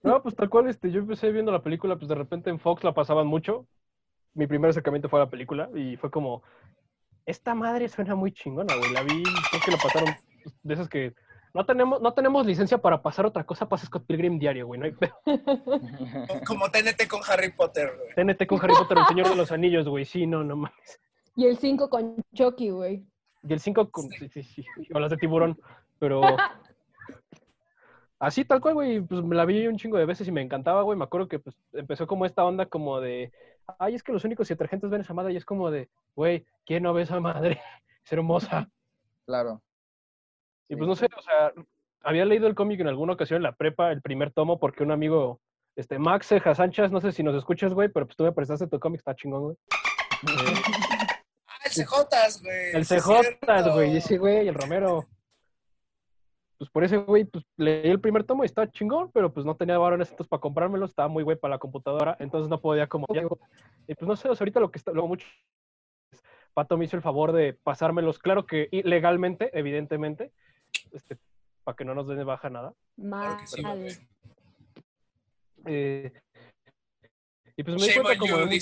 No, 0.03 0.23
pues 0.23 0.33
tal 0.33 0.49
cual, 0.49 0.69
este, 0.69 0.89
yo 0.89 1.01
empecé 1.01 1.33
viendo 1.33 1.51
la 1.51 1.61
película, 1.63 1.97
pues 1.97 2.07
de 2.07 2.15
repente 2.15 2.49
en 2.49 2.59
Fox 2.61 2.81
la 2.85 2.93
pasaban 2.93 3.27
mucho. 3.27 3.67
Mi 4.33 4.47
primer 4.47 4.69
acercamiento 4.69 5.09
fue 5.09 5.19
a 5.19 5.25
la 5.25 5.29
película 5.29 5.69
y 5.75 5.97
fue 5.97 6.09
como, 6.11 6.43
esta 7.25 7.53
madre 7.55 7.89
suena 7.89 8.15
muy 8.15 8.31
chingona, 8.31 8.73
güey. 8.77 8.93
La 8.93 9.03
vi, 9.03 9.21
creo 9.49 9.61
que 9.65 9.71
la 9.71 9.77
pasaron 9.77 10.15
pues, 10.43 10.55
de 10.63 10.73
esas 10.75 10.87
que 10.87 11.13
no 11.53 11.65
tenemos, 11.65 12.01
no 12.01 12.13
tenemos 12.13 12.45
licencia 12.45 12.77
para 12.77 13.01
pasar 13.01 13.25
otra 13.25 13.43
cosa, 13.43 13.67
pasa 13.67 13.85
Scott 13.85 14.05
Pilgrim 14.05 14.39
diario, 14.39 14.67
güey. 14.67 14.79
No 14.79 14.85
hay 14.85 14.93
pedo. 14.93 15.13
Como 16.47 16.69
TNT 16.69 17.07
con 17.09 17.21
Harry 17.27 17.51
Potter, 17.51 17.91
güey. 17.97 18.15
TNT 18.15 18.45
con 18.47 18.59
Harry 18.59 18.73
Potter, 18.73 18.97
el 18.97 19.07
Señor 19.07 19.29
de 19.29 19.35
los 19.35 19.51
Anillos, 19.51 19.87
güey. 19.87 20.05
Sí, 20.05 20.25
no, 20.25 20.43
no 20.43 20.55
mames. 20.55 20.99
Y 21.35 21.45
el 21.45 21.57
5 21.57 21.89
con 21.89 22.15
Chucky, 22.33 22.69
güey. 22.69 23.05
Y 23.43 23.53
el 23.53 23.59
5 23.59 23.89
con. 23.89 24.09
Sí, 24.09 24.29
sí, 24.29 24.43
sí. 24.43 24.65
O 24.93 24.99
las 24.99 25.11
de 25.11 25.17
tiburón. 25.17 25.59
Pero. 25.99 26.21
Así, 28.19 28.45
tal 28.45 28.61
cual, 28.61 28.75
güey. 28.75 29.01
Pues 29.01 29.23
me 29.23 29.35
la 29.35 29.45
vi 29.45 29.67
un 29.67 29.77
chingo 29.77 29.97
de 29.97 30.05
veces 30.05 30.27
y 30.27 30.31
me 30.31 30.41
encantaba, 30.41 30.83
güey. 30.83 30.97
Me 30.97 31.05
acuerdo 31.05 31.27
que 31.27 31.39
pues, 31.39 31.55
empezó 31.73 32.07
como 32.07 32.25
esta 32.25 32.45
onda 32.45 32.65
como 32.65 32.99
de. 32.99 33.31
Ay, 33.79 33.95
es 33.95 34.03
que 34.03 34.11
los 34.11 34.25
únicos 34.25 34.47
detergentes 34.47 34.89
ven 34.89 35.01
esa 35.01 35.13
madre. 35.13 35.33
Y 35.33 35.37
es 35.37 35.45
como 35.45 35.71
de. 35.71 35.89
Güey, 36.15 36.45
¿quién 36.65 36.83
no 36.83 36.93
ve 36.93 37.03
esa 37.03 37.19
madre? 37.19 37.61
Es 38.03 38.11
hermosa. 38.11 38.69
Claro. 39.25 39.61
Y 40.71 40.75
pues 40.77 40.87
no 40.87 40.95
sé, 40.95 41.07
o 41.17 41.21
sea. 41.21 41.51
Había 42.03 42.25
leído 42.25 42.47
el 42.47 42.55
cómic 42.55 42.79
en 42.79 42.87
alguna 42.87 43.13
ocasión 43.13 43.37
en 43.37 43.43
la 43.43 43.51
prepa, 43.51 43.91
el 43.91 44.01
primer 44.01 44.31
tomo, 44.31 44.57
porque 44.57 44.81
un 44.83 44.91
amigo. 44.91 45.39
Este, 45.75 45.99
Max 45.99 46.27
Ceja 46.27 46.55
Sánchez, 46.55 46.91
no 46.91 46.99
sé 46.99 47.11
si 47.11 47.23
nos 47.23 47.35
escuchas, 47.35 47.73
güey, 47.73 47.89
pero 47.89 48.07
pues 48.07 48.17
tú 48.17 48.23
me 48.23 48.31
prestaste 48.31 48.67
tu 48.67 48.79
cómic, 48.79 48.99
está 48.99 49.15
chingón, 49.15 49.43
güey. 49.43 49.57
Ah, 51.47 51.57
el 51.65 51.71
CJs, 51.71 52.41
güey. 52.41 52.71
El 52.73 52.85
CJ, 52.85 53.73
güey, 53.73 53.97
ese 53.97 54.17
güey, 54.17 54.47
el 54.47 54.55
Romero. 54.55 55.05
pues 56.57 56.69
por 56.71 56.83
ese 56.85 56.97
güey, 56.97 57.25
pues 57.25 57.43
leí 57.57 57.89
el 57.89 57.99
primer 57.99 58.23
tomo 58.23 58.43
y 58.43 58.45
estaba 58.45 58.71
chingón, 58.71 59.11
pero 59.11 59.33
pues 59.33 59.45
no 59.45 59.55
tenía 59.57 59.77
varones 59.77 60.09
entonces 60.09 60.29
para 60.29 60.39
comprármelo, 60.39 60.85
estaba 60.85 61.09
muy 61.09 61.23
güey 61.23 61.37
para 61.37 61.55
la 61.55 61.59
computadora, 61.59 62.15
entonces 62.19 62.49
no 62.49 62.61
podía 62.61 62.87
como... 62.87 63.05
Y 63.85 63.95
pues 63.95 64.07
no 64.07 64.15
sé, 64.15 64.29
o 64.29 64.35
sea, 64.35 64.45
ahorita 64.45 64.61
lo 64.61 64.71
que 64.71 64.77
está, 64.77 64.91
luego 64.91 65.09
mucho... 65.09 65.27
Pato 66.53 66.77
me 66.77 66.85
hizo 66.85 66.95
el 66.95 67.03
favor 67.03 67.33
de 67.33 67.53
pasármelos, 67.53 68.17
claro 68.17 68.45
que 68.45 68.69
legalmente, 68.85 69.49
evidentemente, 69.57 70.31
este, 70.93 71.17
para 71.63 71.75
que 71.75 71.85
no 71.85 71.93
nos 71.93 72.07
den 72.07 72.17
de 72.17 72.23
baja 72.23 72.49
nada. 72.49 72.73
Claro 72.95 73.37
sí. 73.45 73.63
Eh, 75.65 76.11
y 77.55 77.63
pues 77.63 77.79
me 77.79 77.87
di 77.87 77.93
cuenta 77.93 78.17
como 78.17 78.51
you, 78.51 78.59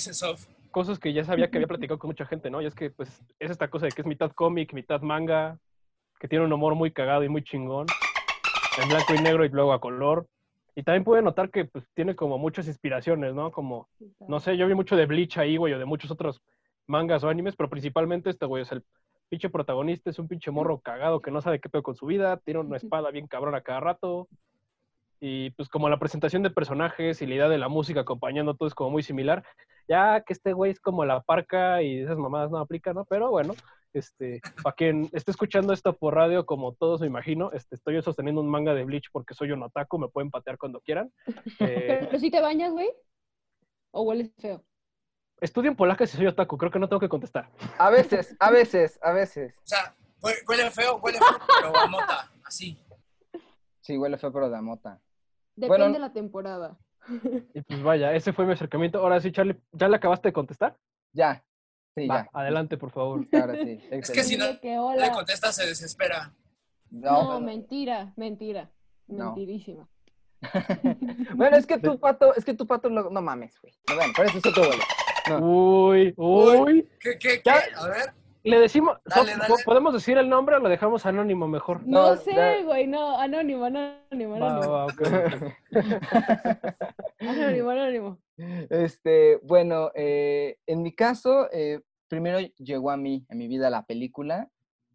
cosas 0.71 0.99
que 0.99 1.13
ya 1.13 1.23
sabía 1.23 1.49
que 1.49 1.57
había 1.57 1.67
platicado 1.67 1.99
con 1.99 2.09
mucha 2.09 2.25
gente, 2.25 2.49
¿no? 2.49 2.61
Y 2.61 2.65
es 2.65 2.75
que 2.75 2.89
pues 2.89 3.09
es 3.39 3.51
esta 3.51 3.69
cosa 3.69 3.85
de 3.85 3.91
que 3.91 4.01
es 4.01 4.07
mitad 4.07 4.31
cómic, 4.31 4.73
mitad 4.73 5.01
manga, 5.01 5.57
que 6.19 6.27
tiene 6.27 6.45
un 6.45 6.53
humor 6.53 6.75
muy 6.75 6.91
cagado 6.91 7.23
y 7.23 7.29
muy 7.29 7.43
chingón, 7.43 7.87
en 8.81 8.89
blanco 8.89 9.13
y 9.13 9.21
negro 9.21 9.45
y 9.45 9.49
luego 9.49 9.73
a 9.73 9.79
color. 9.79 10.27
Y 10.75 10.83
también 10.83 11.03
pude 11.03 11.21
notar 11.21 11.49
que 11.49 11.65
pues 11.65 11.85
tiene 11.93 12.15
como 12.15 12.37
muchas 12.37 12.67
inspiraciones, 12.67 13.33
¿no? 13.33 13.51
Como, 13.51 13.89
no 14.27 14.39
sé, 14.39 14.55
yo 14.57 14.67
vi 14.67 14.75
mucho 14.75 14.95
de 14.95 15.05
Bleach 15.05 15.37
ahí, 15.37 15.57
güey, 15.57 15.73
o 15.73 15.79
de 15.79 15.85
muchos 15.85 16.11
otros 16.11 16.41
mangas 16.87 17.23
o 17.23 17.29
animes, 17.29 17.55
pero 17.55 17.69
principalmente 17.69 18.29
este, 18.29 18.45
güey, 18.45 18.63
es 18.63 18.71
el 18.71 18.83
pinche 19.29 19.49
protagonista, 19.49 20.09
es 20.09 20.19
un 20.19 20.27
pinche 20.27 20.51
morro 20.51 20.79
cagado 20.79 21.21
que 21.21 21.31
no 21.31 21.41
sabe 21.41 21.59
qué 21.59 21.69
pedo 21.69 21.83
con 21.83 21.95
su 21.95 22.05
vida, 22.05 22.37
tiene 22.37 22.59
una 22.59 22.77
espada 22.77 23.11
bien 23.11 23.27
cabrona 23.27 23.61
cada 23.61 23.79
rato. 23.79 24.27
Y 25.21 25.49
pues 25.51 25.67
como 25.67 25.89
la 25.89 25.99
presentación 25.99 26.43
de 26.43 26.49
personajes 26.49 27.21
y 27.21 27.27
la 27.27 27.35
idea 27.35 27.49
de 27.49 27.57
la 27.57 27.67
música 27.67 28.01
acompañando 28.01 28.55
todo 28.55 28.67
es 28.67 28.75
como 28.75 28.89
muy 28.89 29.03
similar. 29.03 29.43
Ya 29.87 30.21
que 30.21 30.33
este 30.33 30.53
güey 30.53 30.71
es 30.71 30.79
como 30.79 31.03
la 31.03 31.21
parca 31.21 31.81
y 31.81 31.99
esas 31.99 32.17
mamadas 32.17 32.51
no 32.51 32.57
aplican, 32.57 32.95
¿no? 32.95 33.05
Pero 33.05 33.29
bueno, 33.29 33.53
este, 33.91 34.39
para 34.63 34.75
quien 34.75 35.09
esté 35.13 35.31
escuchando 35.31 35.73
esto 35.73 35.93
por 35.93 36.15
radio, 36.15 36.45
como 36.45 36.73
todos 36.73 37.01
me 37.01 37.07
imagino, 37.07 37.51
este, 37.51 37.75
estoy 37.75 37.95
yo 37.95 38.01
sosteniendo 38.01 38.39
un 38.39 38.49
manga 38.49 38.73
de 38.73 38.85
Bleach 38.85 39.09
porque 39.11 39.33
soy 39.33 39.51
un 39.51 39.63
otaku, 39.63 39.99
me 39.99 40.07
pueden 40.07 40.31
patear 40.31 40.57
cuando 40.57 40.79
quieran. 40.79 41.11
Eh, 41.59 42.05
Pero 42.09 42.19
si 42.19 42.31
te 42.31 42.39
bañas, 42.39 42.71
güey. 42.71 42.89
¿O 43.91 44.03
hueles 44.03 44.31
feo? 44.37 44.63
Estudio 45.41 45.69
en 45.71 45.75
polaca 45.77 46.05
si 46.05 46.17
soy 46.17 46.27
otaku, 46.27 46.57
creo 46.57 46.71
que 46.71 46.79
no 46.79 46.87
tengo 46.89 46.99
que 46.99 47.09
contestar. 47.09 47.49
A 47.77 47.89
veces, 47.89 48.35
a 48.39 48.51
veces, 48.51 48.99
a 49.01 49.11
veces. 49.11 49.53
O 49.57 49.67
sea, 49.67 49.95
hue- 50.21 50.43
huele 50.47 50.69
feo, 50.71 50.97
huele 50.97 51.17
feo, 51.19 51.37
pero 51.61 51.75
a 51.77 51.87
mota, 51.87 52.29
así. 52.45 52.77
Sí, 53.81 53.97
huele 53.97 54.17
feo, 54.17 54.31
pero 54.31 54.49
de 54.49 54.61
mota. 54.61 54.99
Depende 55.55 55.67
Bueno, 55.83 55.93
de 55.93 55.99
la 55.99 56.13
temporada. 56.13 56.77
Y 57.53 57.61
pues 57.61 57.81
vaya, 57.81 58.13
ese 58.13 58.33
fue 58.33 58.45
mi 58.45 58.53
acercamiento. 58.53 58.99
Ahora 58.99 59.19
sí, 59.19 59.31
Charlie, 59.31 59.59
¿ya 59.71 59.87
le 59.87 59.95
acabaste 59.95 60.29
de 60.29 60.33
contestar? 60.33 60.77
Ya. 61.13 61.43
Sí, 61.95 62.07
Va, 62.07 62.23
ya. 62.23 62.29
adelante, 62.33 62.77
por 62.77 62.91
favor. 62.91 63.25
Ahora 63.33 63.55
sí. 63.55 63.79
Es 63.89 64.11
que 64.11 64.23
si 64.23 64.37
no 64.37 64.45
le 64.95 65.11
contesta, 65.11 65.51
se 65.51 65.65
desespera. 65.65 66.33
No, 66.91 67.33
No, 67.33 67.39
mentira, 67.41 68.13
mentira. 68.15 68.69
No. 69.07 69.27
Mentirísima. 69.35 69.87
bueno, 71.35 71.57
es 71.57 71.65
que 71.65 71.77
tu 71.79 71.99
pato, 71.99 72.33
es 72.35 72.45
que 72.45 72.53
tu 72.53 72.65
pato 72.67 72.89
no, 72.89 73.09
no 73.09 73.21
mames, 73.21 73.59
güey. 73.61 73.73
No, 73.89 73.95
Bueno, 73.95 74.13
por 74.15 74.25
eso 74.25 74.37
es 74.37 74.45
otro 74.45 74.63
Uy, 75.37 76.13
uy. 76.17 76.87
¿Qué, 76.99 77.17
qué, 77.17 77.41
qué? 77.43 77.49
A 77.49 77.87
ver. 77.87 78.13
Le 78.41 78.57
decimos, 78.59 78.97
Dale, 79.03 79.33
Sof, 79.33 79.41
dale. 79.49 79.63
¿podemos 79.65 79.93
decir 79.93 80.17
el 80.17 80.29
nombre 80.29 80.55
o 80.55 80.59
lo 80.59 80.69
dejamos 80.69 81.05
anónimo 81.05 81.47
mejor? 81.47 81.85
No, 81.85 82.11
No, 82.11 82.15
sé, 82.15 82.63
güey, 82.63 82.87
no, 82.87 83.19
anónimo, 83.19 83.65
anónimo, 83.65 84.35
anónimo. 84.35 84.71
va. 84.71 84.87
Anónimo, 87.19 87.69
anónimo. 87.69 88.19
Este, 88.69 89.37
bueno, 89.43 89.91
eh, 89.93 90.57
en 90.67 90.81
mi 90.81 90.93
caso, 90.93 91.49
eh, 91.51 91.81
primero 92.07 92.39
llegó 92.57 92.91
a 92.91 92.97
mí, 92.97 93.25
a 93.29 93.35
mi 93.35 93.47
vida, 93.49 93.69
la 93.69 93.85
película. 93.85 94.49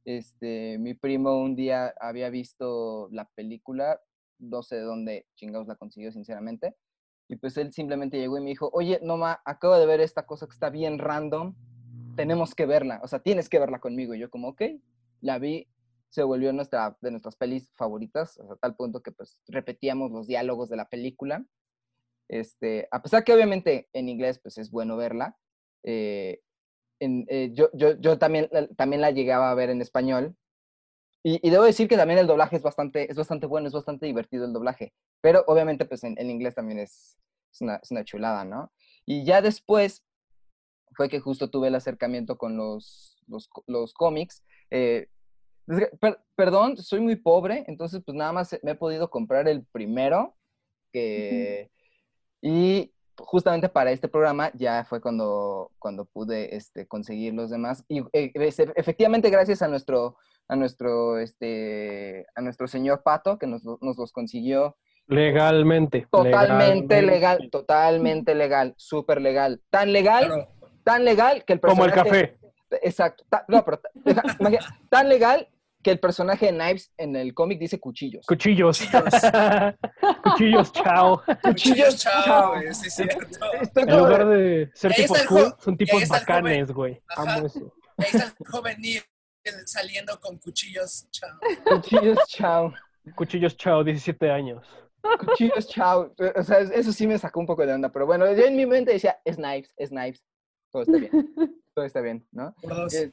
Este, 0.07 0.79
mi 0.79 0.95
primo 0.95 1.39
un 1.39 1.55
día 1.55 1.95
había 2.01 2.31
visto 2.31 3.09
la 3.13 3.27
película, 3.35 4.01
no 4.39 4.63
sé 4.63 4.77
de 4.77 4.83
dónde 4.83 5.27
chingados 5.35 5.67
la 5.69 5.77
consiguió, 5.77 6.13
sinceramente. 6.13 6.75
Y 7.29 7.37
pues 7.37 7.57
él 7.57 7.73
simplemente 7.73 8.19
llegó 8.19 8.39
y 8.39 8.43
me 8.43 8.51
dijo, 8.51 8.71
oye, 8.73 9.01
Noma, 9.03 9.41
acabo 9.45 9.77
de 9.77 9.87
ver 9.87 10.01
esta 10.01 10.27
cosa 10.27 10.47
que 10.47 10.53
está 10.53 10.71
bien 10.71 10.99
random, 10.99 11.55
tenemos 12.17 12.55
que 12.55 12.67
verla, 12.67 13.01
o 13.03 13.09
sea, 13.09 13.21
tienes 13.21 13.49
que 13.49 13.59
verla 13.59 13.81
conmigo. 13.81 14.15
Y 14.15 14.21
yo 14.21 14.31
como, 14.31 14.49
ok, 14.49 14.63
la 15.21 15.39
vi, 15.39 15.69
se 16.11 16.23
volvió 16.23 16.53
nuestra, 16.53 16.97
de 17.01 17.11
nuestras 17.11 17.37
pelis 17.37 17.73
favoritas, 17.75 18.39
hasta 18.39 18.57
tal 18.57 18.77
punto 18.77 19.03
que 19.03 19.11
pues 19.11 19.41
repetíamos 19.49 20.13
los 20.13 20.27
diálogos 20.27 20.69
de 20.69 20.77
la 20.77 20.89
película. 20.89 21.45
Este, 22.29 22.89
a 22.91 23.03
pesar 23.03 23.25
que 23.25 23.35
obviamente 23.35 23.89
en 23.93 24.09
inglés 24.09 24.39
pues 24.39 24.59
es 24.59 24.71
bueno 24.71 24.97
verla, 24.97 25.37
eh, 25.83 26.41
eh, 27.01 27.51
yo, 27.53 27.69
yo, 27.75 28.01
yo 28.01 28.19
también, 28.19 28.49
también 28.77 29.03
la 29.03 29.11
llegaba 29.11 29.51
a 29.51 29.55
ver 29.55 29.71
en 29.71 29.81
español. 29.81 30.37
Y, 31.25 31.41
y 31.43 31.51
debo 31.51 31.65
decir 31.65 31.89
que 31.89 31.97
también 31.97 32.21
el 32.21 32.27
doblaje 32.29 32.57
es 32.57 32.63
bastante, 32.63 33.11
es 33.11 33.17
bastante 33.17 33.47
bueno, 33.47 33.67
es 33.67 33.73
bastante 33.73 34.07
divertido 34.07 34.45
el 34.45 34.53
doblaje. 34.53 34.93
Pero 35.21 35.43
obviamente 35.49 35.87
pues 35.87 36.05
en, 36.05 36.15
en 36.19 36.31
inglés 36.31 36.55
también 36.55 36.79
es, 36.79 37.19
es, 37.51 37.61
una, 37.63 37.77
es 37.77 37.91
una 37.91 38.05
chulada, 38.05 38.45
¿no? 38.45 38.71
Y 39.07 39.25
ya 39.25 39.41
después 39.43 40.05
fue 40.95 41.09
que 41.09 41.19
justo 41.21 41.51
tuve 41.51 41.69
el 41.69 41.75
acercamiento 41.75 42.37
con 42.39 42.57
los, 42.57 43.17
los, 43.27 43.49
los 43.67 43.95
cómics. 43.95 44.45
eh, 44.71 45.09
per- 45.99 46.21
perdón, 46.37 46.77
soy 46.77 47.01
muy 47.01 47.17
pobre, 47.17 47.65
entonces 47.69 48.03
pues 48.05 48.15
nada 48.15 48.33
más 48.33 48.57
me 48.63 48.73
he 48.73 48.77
podido 48.77 49.09
comprar 49.11 49.49
el 49.49 49.65
primero 49.65 50.37
que... 50.93 51.71
Y 52.43 52.93
justamente 53.17 53.71
para 53.71 53.93
este 53.93 54.09
programa 54.09 54.51
ya 54.53 54.85
fue 54.85 55.01
cuando, 55.01 55.73
cuando 55.79 56.05
pude 56.05 56.55
este, 56.55 56.87
conseguir 56.87 57.33
los 57.33 57.49
demás. 57.49 57.83
Y 57.89 58.01
eh, 58.13 58.33
efectivamente 58.77 59.31
gracias 59.31 59.63
a 59.63 59.69
nuestro, 59.69 60.19
a 60.49 60.57
nuestro, 60.57 61.19
este, 61.19 62.27
a 62.35 62.41
nuestro 62.41 62.67
señor 62.69 63.03
Pato, 63.03 63.39
que 63.39 63.47
nos, 63.47 63.65
nos 63.65 63.97
los 63.97 64.13
consiguió 64.13 64.77
Legalmente. 65.07 66.07
totalmente 66.11 67.03
legal, 67.03 67.49
totalmente 67.51 68.35
legal, 68.35 68.75
súper 68.77 69.21
legal. 69.21 69.61
Tan 69.71 69.93
legal, 69.93 70.27
Claro. 70.27 70.49
tan 70.83 71.05
legal 71.05 71.45
que 71.45 71.53
el 71.55 71.61
Como 71.61 71.85
el 71.85 71.93
personaje... 71.93 72.37
café. 72.39 72.79
Exacto. 72.83 73.25
ta- 73.29 73.45
no, 73.49 73.65
pero 73.65 73.81
tan 74.91 75.09
legal 75.09 75.49
que 75.83 75.91
el 75.91 76.01
personaje 76.01 76.47
de 76.47 76.53
Knives 76.53 76.93
en 76.97 77.15
el 77.15 77.35
cómic 77.35 77.59
dice 77.59 77.79
cuchillos. 77.79 78.25
Cuchillos. 78.27 78.81
Cuchillos, 80.23 80.73
chao. 80.73 81.23
Cuchillos, 81.43 81.97
chao, 81.99 82.53
güey, 82.55 82.75
sí, 82.75 82.89
cierto. 82.91 83.19
En 83.77 83.97
lugar 83.99 84.27
de- 84.29 84.71
ser 84.75 84.93
tipos 84.95 85.23
cool, 85.27 85.55
son 85.59 85.77
tipos 85.77 86.09
bacanes, 86.09 86.73
güey. 86.73 87.01
Amo 87.17 87.47
eso. 87.47 87.73
Ahí 87.99 88.07
está 88.13 88.25
el 88.39 88.47
joven 88.47 88.77
Neil 88.81 89.03
saliendo 89.67 90.19
con 90.21 90.39
cuchillos, 90.39 91.07
chao. 91.11 91.39
Cuchillos, 91.65 92.19
chao. 92.29 92.73
Cuchillos, 93.17 93.57
chao, 93.57 93.85
17 93.85 94.31
años. 94.31 94.67
Cuchillos, 95.19 95.69
chao. 95.69 96.15
O 96.37 96.43
sea, 96.43 96.61
eso 96.61 96.93
sí 96.93 97.07
me 97.07 97.19
sacó 97.19 97.41
un 97.41 97.47
poco 97.47 97.67
de 97.67 97.75
onda, 97.75 97.91
pero 97.91 98.07
bueno, 98.07 98.25
yo 98.33 98.45
en 98.45 98.57
mi 98.57 98.67
mente 98.67 98.93
decía, 98.93 99.19
es 99.25 99.37
Knives, 99.37 99.73
es 99.77 99.91
Knives. 99.91 100.25
Todo 100.73 100.83
está 100.83 100.99
bien, 100.99 101.11
todo 101.75 101.85
está 101.85 102.01
bien, 102.01 102.27
¿no? 102.33 102.55
Por 102.63 102.75
dos. 102.75 102.95
Eh, 102.95 103.11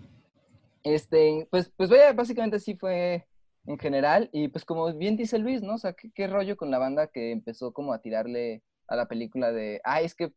Este, 0.84 1.48
pues, 1.52 1.72
pues 1.76 1.89
vaya, 1.89 2.13
básicamente 2.13 2.58
así 2.58 2.76
fue 2.76 3.28
en 3.65 3.78
general. 3.78 4.30
Y 4.32 4.48
pues 4.48 4.65
como 4.65 4.91
bien 4.94 5.17
dice 5.17 5.38
Luis, 5.38 5.62
¿no? 5.62 5.76
O 5.76 5.78
sea, 5.78 5.94
¿qué, 5.94 6.10
qué 6.13 6.28
rollo 6.28 6.56
con 6.58 6.72
la 6.72 6.80
banda 6.80 7.08
que 7.08 7.32
empezó 7.32 7.72
como 7.74 7.94
a 7.94 8.02
tirarle 8.02 8.63
a 8.88 8.96
la 8.96 9.08
película 9.08 9.52
de, 9.52 9.80
ah, 9.84 10.02
es 10.02 10.15
que 10.15 10.34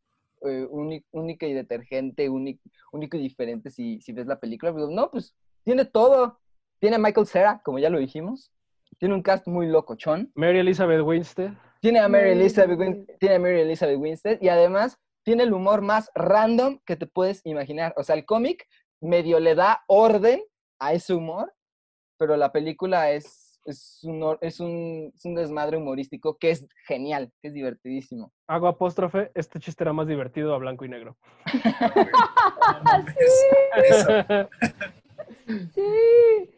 eh, 0.47 0.67
única 0.71 1.47
y 1.47 1.55
detergente, 1.55 2.29
único, 2.29 2.61
único 2.93 3.17
y 3.17 3.21
diferente 3.21 3.71
si, 3.71 4.01
si 4.03 4.13
ves 4.13 4.27
la 4.27 4.39
película? 4.39 4.73
Digo, 4.73 4.91
no, 4.91 5.11
pues 5.11 5.35
tiene 5.65 5.85
todo. 5.85 6.41
Tiene 6.81 6.97
a 6.97 6.99
Michael 6.99 7.27
Cera, 7.27 7.61
como 7.65 7.79
ya 7.79 7.91
lo 7.91 7.99
dijimos. 7.99 8.51
Tiene 8.99 9.15
un 9.15 9.23
cast 9.23 9.47
muy 9.49 9.67
locochón. 9.67 10.31
Mary 10.35 10.59
Elizabeth 10.59 11.01
Winstead. 11.03 11.53
Tiene 11.81 11.99
a 12.01 12.09
Mary 12.09 12.31
Elizabeth, 12.31 12.79
Win- 12.79 13.07
tiene 13.19 13.35
a 13.35 13.39
Mary 13.39 13.61
Elizabeth 13.61 13.99
Winstead 13.99 14.39
y 14.41 14.49
además 14.49 14.99
tiene 15.25 15.43
el 15.43 15.53
humor 15.53 15.83
más 15.83 16.11
random 16.15 16.79
que 16.87 16.97
te 16.97 17.07
puedes 17.07 17.41
imaginar. 17.45 17.93
O 17.97 18.05
sea, 18.05 18.15
el 18.15 18.25
cómic 18.25 18.67
medio 19.01 19.41
le 19.41 19.55
da 19.55 19.83
orden 19.89 20.43
a 20.79 20.93
ese 20.93 21.15
humor, 21.15 21.53
pero 22.19 22.37
la 22.37 22.53
película 22.53 23.11
es, 23.11 23.59
es, 23.67 24.01
un, 24.05 24.39
es, 24.41 24.61
un, 24.61 25.13
es 25.15 25.25
un 25.25 25.35
desmadre 25.35 25.77
humorístico 25.77 26.37
que 26.39 26.51
es 26.51 26.67
genial, 26.87 27.31
que 27.43 27.49
es 27.49 27.55
divertidísimo. 27.55 28.33
Hago 28.47 28.69
apóstrofe, 28.69 29.31
este 29.35 29.59
chiste 29.61 29.85
era 29.85 29.93
más 29.93 30.07
divertido 30.07 30.55
a 30.55 30.59
blanco 30.59 30.85
y 30.85 30.89
negro. 30.89 31.17
Eso. 33.85 34.09
Sí. 35.75 36.51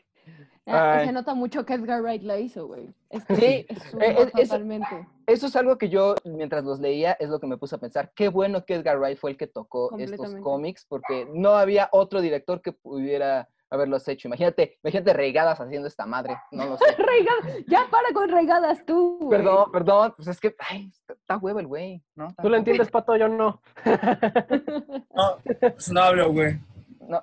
Ah, 0.66 0.96
Ay. 1.00 1.06
se 1.06 1.12
nota 1.12 1.34
mucho 1.34 1.64
que 1.64 1.74
Edgar 1.74 2.02
Wright 2.02 2.22
la 2.22 2.38
hizo, 2.38 2.66
güey. 2.66 2.88
Es 3.10 3.24
que 3.24 3.36
Sí, 3.36 3.66
es 3.68 3.94
eh, 3.94 4.16
es- 4.18 4.32
es- 4.36 4.48
totalmente. 4.48 5.06
Eso 5.26 5.46
es 5.46 5.56
algo 5.56 5.76
que 5.78 5.88
yo, 5.88 6.14
mientras 6.24 6.64
los 6.64 6.78
leía, 6.78 7.12
es 7.18 7.28
lo 7.28 7.40
que 7.40 7.46
me 7.48 7.56
puse 7.56 7.74
a 7.74 7.78
pensar. 7.78 8.12
Qué 8.14 8.28
bueno 8.28 8.64
que 8.64 8.74
Edgar 8.74 8.98
Wright 8.98 9.18
fue 9.18 9.32
el 9.32 9.36
que 9.36 9.46
tocó 9.48 9.96
estos 9.98 10.34
cómics, 10.36 10.84
porque 10.88 11.26
no 11.32 11.50
había 11.56 11.88
otro 11.92 12.20
director 12.20 12.62
que 12.62 12.70
pudiera 12.72 13.48
haberlos 13.68 14.06
hecho. 14.06 14.28
Imagínate, 14.28 14.78
imagínate 14.84 15.12
regadas 15.12 15.60
haciendo 15.60 15.88
esta 15.88 16.06
madre. 16.06 16.36
No 16.52 16.66
lo 16.66 16.76
sé. 16.76 16.84
Regadas, 16.96 17.64
ya 17.66 17.86
para 17.90 18.12
con 18.14 18.28
regadas 18.28 18.84
tú, 18.86 19.18
güey. 19.22 19.30
Perdón, 19.40 19.72
perdón, 19.72 20.14
pues 20.16 20.28
es 20.28 20.38
que, 20.40 20.54
ay, 20.70 20.92
está, 21.08 21.36
huevo 21.38 21.58
el 21.58 21.66
güey, 21.66 22.00
¿no? 22.14 22.28
¿Tú 22.40 22.48
lo 22.48 22.56
entiendes, 22.56 22.88
Pato? 22.90 23.16
Yo 23.16 23.28
no. 23.28 23.60
No, 25.14 25.38
pues 25.60 25.90
no 25.90 26.00
hablo, 26.00 26.30
güey. 26.32 26.58
No. 27.08 27.22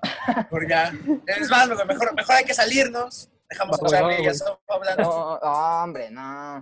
Por 0.49 0.67
ya. 0.67 0.91
Es 1.27 1.49
más, 1.49 1.67
mejor, 1.67 2.13
mejor 2.15 2.35
hay 2.35 2.45
que 2.45 2.53
salirnos. 2.53 3.29
Dejamos 3.49 3.81
a 3.81 3.85
Charlie 3.87 4.05
va, 4.05 4.13
y 4.13 4.15
a 4.15 4.29
güey. 4.29 4.35
Sof 4.35 4.59
hablando. 4.67 5.03
No, 5.03 5.83
hombre, 5.83 6.09
no. 6.11 6.59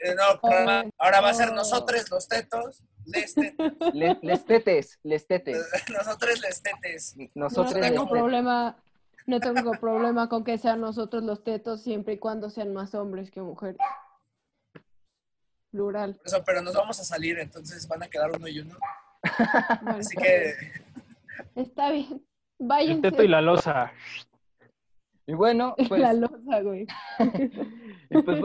Eh, 0.00 0.14
no. 0.16 0.40
Ahora 0.98 1.20
va 1.20 1.30
a 1.30 1.34
ser 1.34 1.52
nosotros 1.52 2.10
los 2.10 2.26
tetos, 2.28 2.82
les 3.04 3.34
tetes, 4.44 4.98
les 5.04 5.26
tetes. 5.26 5.58
nosotros 5.92 6.40
les 6.40 6.62
tetes. 6.62 7.16
No 7.16 7.44
Nosotros 7.44 7.74
tengo 7.74 7.86
les 7.86 7.92
tetes. 7.92 8.08
problema, 8.08 8.76
no 9.26 9.40
tengo 9.40 9.72
problema 9.72 10.28
con 10.28 10.42
que 10.44 10.58
sean 10.58 10.80
nosotros 10.80 11.22
los 11.22 11.44
tetos 11.44 11.82
siempre 11.82 12.14
y 12.14 12.18
cuando 12.18 12.50
sean 12.50 12.72
más 12.72 12.94
hombres 12.94 13.30
que 13.30 13.40
mujeres. 13.40 13.78
Plural. 15.70 16.18
Eso, 16.24 16.42
pero 16.44 16.62
nos 16.62 16.74
vamos 16.74 16.98
a 17.00 17.04
salir, 17.04 17.38
entonces 17.38 17.86
van 17.86 18.02
a 18.02 18.08
quedar 18.08 18.30
uno 18.32 18.48
y 18.48 18.60
uno. 18.60 18.76
Bueno, 19.82 19.98
Así 19.98 20.16
que 20.16 20.54
está 21.54 21.90
bien. 21.90 22.24
El 22.58 22.66
Váyanse. 22.66 23.10
teto 23.10 23.22
y 23.22 23.28
la 23.28 23.42
losa. 23.42 23.92
Y 25.26 25.34
bueno, 25.34 25.74
pues, 25.88 26.00
La 26.00 26.12
losa, 26.12 26.60
güey. 26.62 26.86
y 28.10 28.22
pues, 28.22 28.40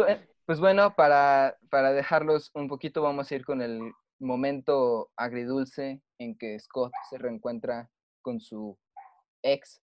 pues 0.46 0.60
bueno, 0.60 0.96
para, 0.96 1.58
para 1.70 1.94
dejarlos 1.94 2.52
un 2.54 2.68
poquito, 2.68 3.02
vamos 3.02 3.32
a 3.32 3.36
ir 3.36 3.46
con 3.46 3.62
el 3.62 3.94
momento 4.20 5.10
agridulce 5.16 6.02
en 6.20 6.38
que 6.38 6.60
Scott 6.60 6.92
se 7.10 7.18
reencuentra 7.18 7.90
con 8.22 8.40
su 8.40 8.78
ex, 9.44 9.82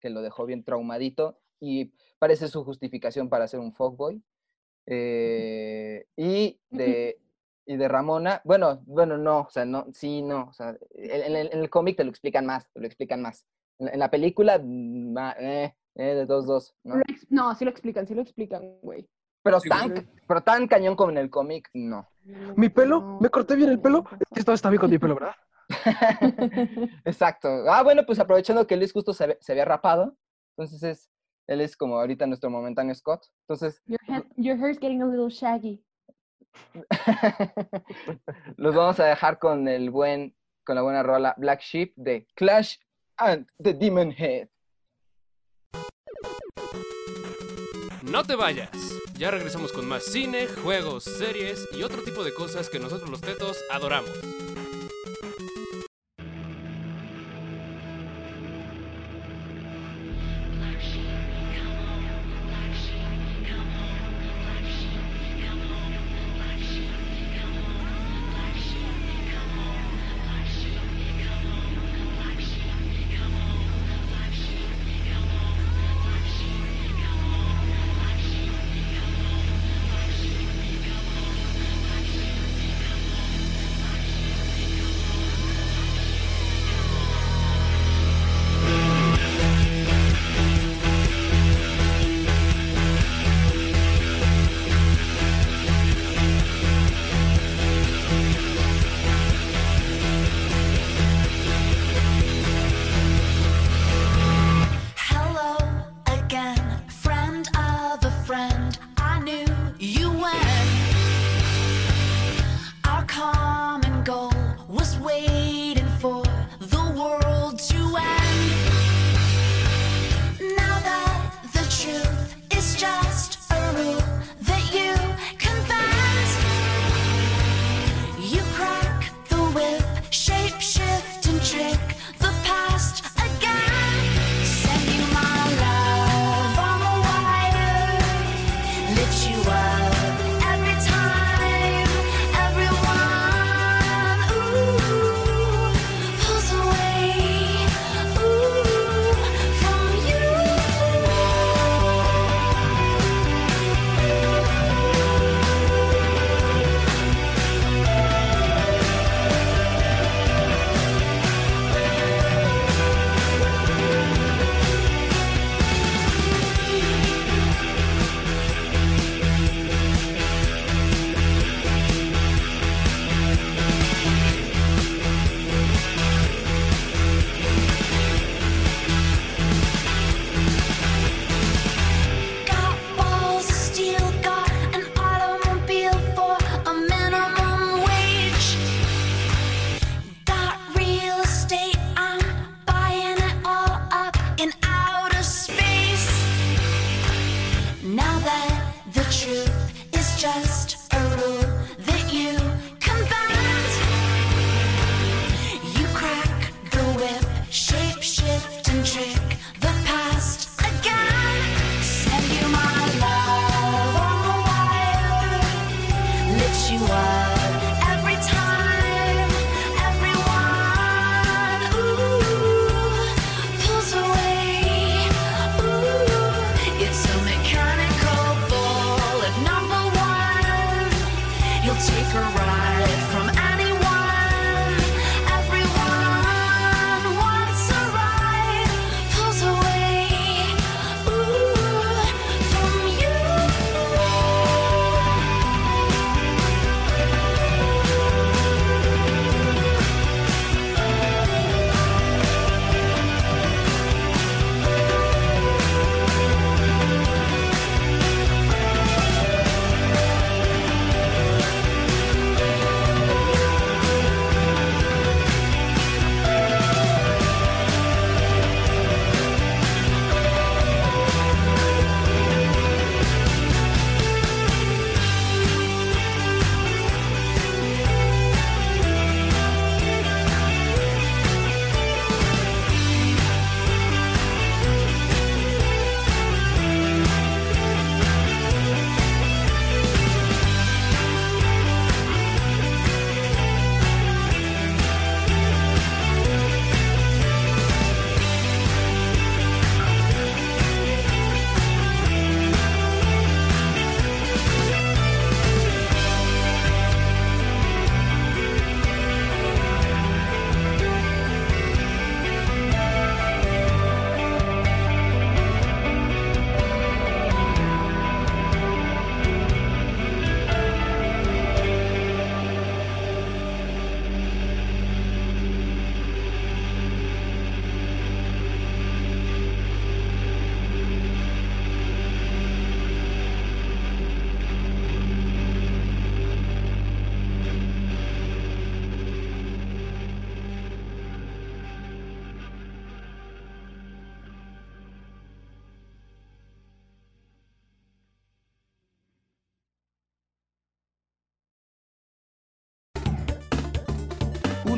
que 0.00 0.10
lo 0.10 0.22
dejó 0.22 0.46
bien 0.46 0.64
traumadito, 0.64 1.38
y 1.60 1.92
parece 2.18 2.48
su 2.48 2.64
justificación 2.64 3.28
para 3.28 3.48
ser 3.48 3.60
un 3.60 3.72
fuckboy. 3.72 4.22
Eh, 4.86 6.06
y 6.16 6.58
de 6.70 7.18
y 7.68 7.76
de 7.76 7.86
Ramona, 7.86 8.40
bueno, 8.44 8.80
bueno, 8.86 9.18
no, 9.18 9.40
o 9.40 9.50
sea, 9.50 9.66
no, 9.66 9.86
sí, 9.92 10.22
no, 10.22 10.46
o 10.48 10.52
sea, 10.54 10.74
en, 10.94 11.36
en- 11.36 11.52
en 11.52 11.58
el 11.60 11.68
cómic 11.68 11.98
te 11.98 12.04
lo 12.04 12.08
explican 12.10 12.46
más, 12.46 12.66
te 12.72 12.80
lo 12.80 12.86
explican 12.86 13.20
más. 13.20 13.46
En, 13.78 13.86
la- 13.86 13.92
en 13.92 13.98
la 13.98 14.10
película, 14.10 14.58
mm, 14.58 15.12
ma- 15.12 15.36
eh, 15.38 15.76
eh, 15.96 16.14
de 16.14 16.24
dos, 16.26 16.46
dos, 16.46 16.74
¿no? 16.82 16.96
No, 17.28 17.54
sí 17.54 17.64
lo 17.66 17.70
explican, 17.70 18.06
sí 18.06 18.14
lo 18.14 18.22
explican, 18.22 18.78
güey. 18.80 19.06
Pero 19.42 19.60
Sí, 19.60 19.68
tan, 19.68 19.90
güey. 19.90 20.06
pero 20.26 20.40
tan 20.40 20.66
cañón 20.66 20.96
como 20.96 21.10
en 21.10 21.18
el 21.18 21.28
cómic, 21.28 21.68
no. 21.74 22.08
¿Mi 22.56 22.70
pelo? 22.70 23.18
¿Me 23.20 23.28
corté 23.28 23.54
bien 23.54 23.68
el 23.68 23.80
pelo? 23.80 24.04
Es 24.18 24.28
que 24.32 24.40
Esta 24.40 24.52
vez 24.52 24.58
está 24.58 24.70
bien 24.70 24.80
con 24.80 24.90
mi 24.90 24.98
pelo, 24.98 25.14
¿verdad? 25.14 25.34
Exacto. 27.04 27.48
Ah, 27.68 27.82
bueno, 27.82 28.04
pues 28.06 28.18
aprovechando 28.18 28.66
que 28.66 28.76
Luis 28.76 28.92
justo 28.92 29.12
se, 29.12 29.24
había- 29.24 29.38
se 29.40 29.52
había 29.52 29.64
rapado, 29.66 30.16
entonces 30.56 30.82
es, 30.82 31.10
él 31.46 31.60
es 31.60 31.76
como 31.76 31.98
ahorita 31.98 32.26
nuestro 32.26 32.48
momentáneo 32.50 32.94
Scott. 32.94 33.26
Entonces, 33.46 33.82
Your, 33.86 34.00
hair, 34.08 34.24
your 34.36 34.56
hair's 34.58 34.78
getting 34.78 35.02
a 35.02 35.06
little 35.06 35.28
shaggy. 35.30 35.84
los 38.56 38.74
vamos 38.74 39.00
a 39.00 39.06
dejar 39.06 39.38
con 39.38 39.68
el 39.68 39.90
buen, 39.90 40.34
con 40.64 40.76
la 40.76 40.82
buena 40.82 41.02
rola 41.02 41.34
Black 41.36 41.60
Sheep 41.60 41.92
de 41.96 42.26
Clash 42.34 42.76
and 43.16 43.46
the 43.62 43.74
Demon 43.74 44.12
Head. 44.12 44.48
No 48.02 48.24
te 48.24 48.36
vayas. 48.36 48.70
Ya 49.18 49.30
regresamos 49.30 49.72
con 49.72 49.86
más 49.86 50.04
cine, 50.04 50.46
juegos, 50.46 51.04
series 51.04 51.68
y 51.72 51.82
otro 51.82 52.02
tipo 52.02 52.24
de 52.24 52.32
cosas 52.32 52.70
que 52.70 52.78
nosotros 52.78 53.10
los 53.10 53.20
tetos 53.20 53.58
adoramos. 53.70 54.10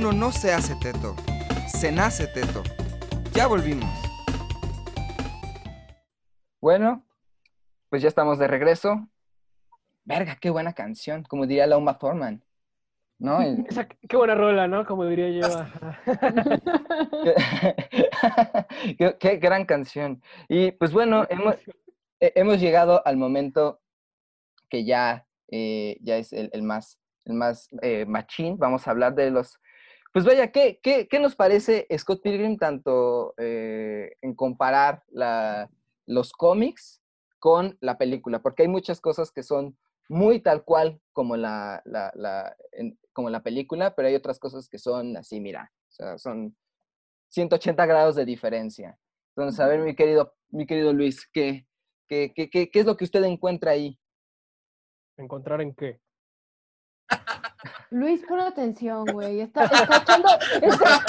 Uno 0.00 0.12
no 0.12 0.32
se 0.32 0.50
hace 0.50 0.74
teto, 0.76 1.14
se 1.68 1.92
nace 1.92 2.26
teto. 2.26 2.62
Ya 3.34 3.46
volvimos. 3.46 3.90
Bueno, 6.58 7.04
pues 7.90 8.00
ya 8.00 8.08
estamos 8.08 8.38
de 8.38 8.46
regreso. 8.48 9.06
Verga, 10.06 10.38
qué 10.40 10.48
buena 10.48 10.72
canción, 10.72 11.22
como 11.24 11.46
diría 11.46 11.66
la 11.66 11.76
Uma 11.76 11.98
Thurman. 11.98 12.42
¿No? 13.18 13.42
El- 13.42 13.66
Esa- 13.68 13.88
qué 13.88 14.16
buena 14.16 14.34
rola, 14.34 14.66
¿no? 14.68 14.86
Como 14.86 15.04
diría 15.04 15.28
yo. 15.28 15.46
qué, 18.98 19.16
qué 19.20 19.36
gran 19.36 19.66
canción. 19.66 20.22
Y 20.48 20.70
pues 20.72 20.92
bueno, 20.94 21.26
hemos, 21.28 21.56
he- 22.20 22.32
hemos 22.36 22.58
llegado 22.58 23.06
al 23.06 23.18
momento 23.18 23.82
que 24.70 24.86
ya, 24.86 25.26
eh, 25.48 25.98
ya 26.00 26.16
es 26.16 26.32
el, 26.32 26.48
el 26.54 26.62
más, 26.62 26.98
el 27.26 27.34
más 27.34 27.68
eh, 27.82 28.06
machín. 28.06 28.56
Vamos 28.56 28.88
a 28.88 28.92
hablar 28.92 29.14
de 29.14 29.30
los... 29.30 29.60
Pues 30.12 30.24
vaya, 30.24 30.50
¿qué, 30.50 30.80
qué, 30.82 31.06
qué 31.06 31.20
nos 31.20 31.36
parece 31.36 31.86
Scott 31.96 32.20
Pilgrim 32.22 32.56
tanto 32.58 33.34
eh, 33.38 34.16
en 34.22 34.34
comparar 34.34 35.04
la, 35.08 35.70
los 36.06 36.32
cómics 36.32 37.00
con 37.38 37.76
la 37.80 37.96
película? 37.96 38.42
Porque 38.42 38.62
hay 38.62 38.68
muchas 38.68 39.00
cosas 39.00 39.30
que 39.30 39.44
son 39.44 39.78
muy 40.08 40.40
tal 40.40 40.64
cual 40.64 41.00
como 41.12 41.36
la, 41.36 41.80
la, 41.84 42.10
la- 42.16 42.56
en- 42.72 42.98
como 43.12 43.30
la 43.30 43.42
película, 43.44 43.94
pero 43.94 44.08
hay 44.08 44.16
otras 44.16 44.40
cosas 44.40 44.68
que 44.68 44.78
son 44.78 45.16
así, 45.16 45.40
mira, 45.40 45.72
o 45.88 45.92
sea, 45.92 46.18
son 46.18 46.56
180 47.28 47.86
grados 47.86 48.16
de 48.16 48.24
diferencia. 48.24 48.98
Entonces, 49.36 49.60
a 49.60 49.68
ver, 49.68 49.78
mi 49.80 49.94
querido, 49.94 50.34
mi 50.48 50.66
querido 50.66 50.92
Luis, 50.92 51.28
¿qué, 51.32 51.66
qué, 52.08 52.32
qué, 52.34 52.50
qué, 52.50 52.68
qué 52.68 52.80
es 52.80 52.86
lo 52.86 52.96
que 52.96 53.04
usted 53.04 53.22
encuentra 53.22 53.70
ahí? 53.70 53.96
¿Encontrar 55.16 55.60
en 55.60 55.72
qué? 55.74 56.00
Luis, 57.90 58.24
pon 58.26 58.40
atención, 58.40 59.04
güey. 59.12 59.40
Está, 59.40 59.64
está 59.64 59.96
echando. 59.96 60.28
Está, 60.62 61.00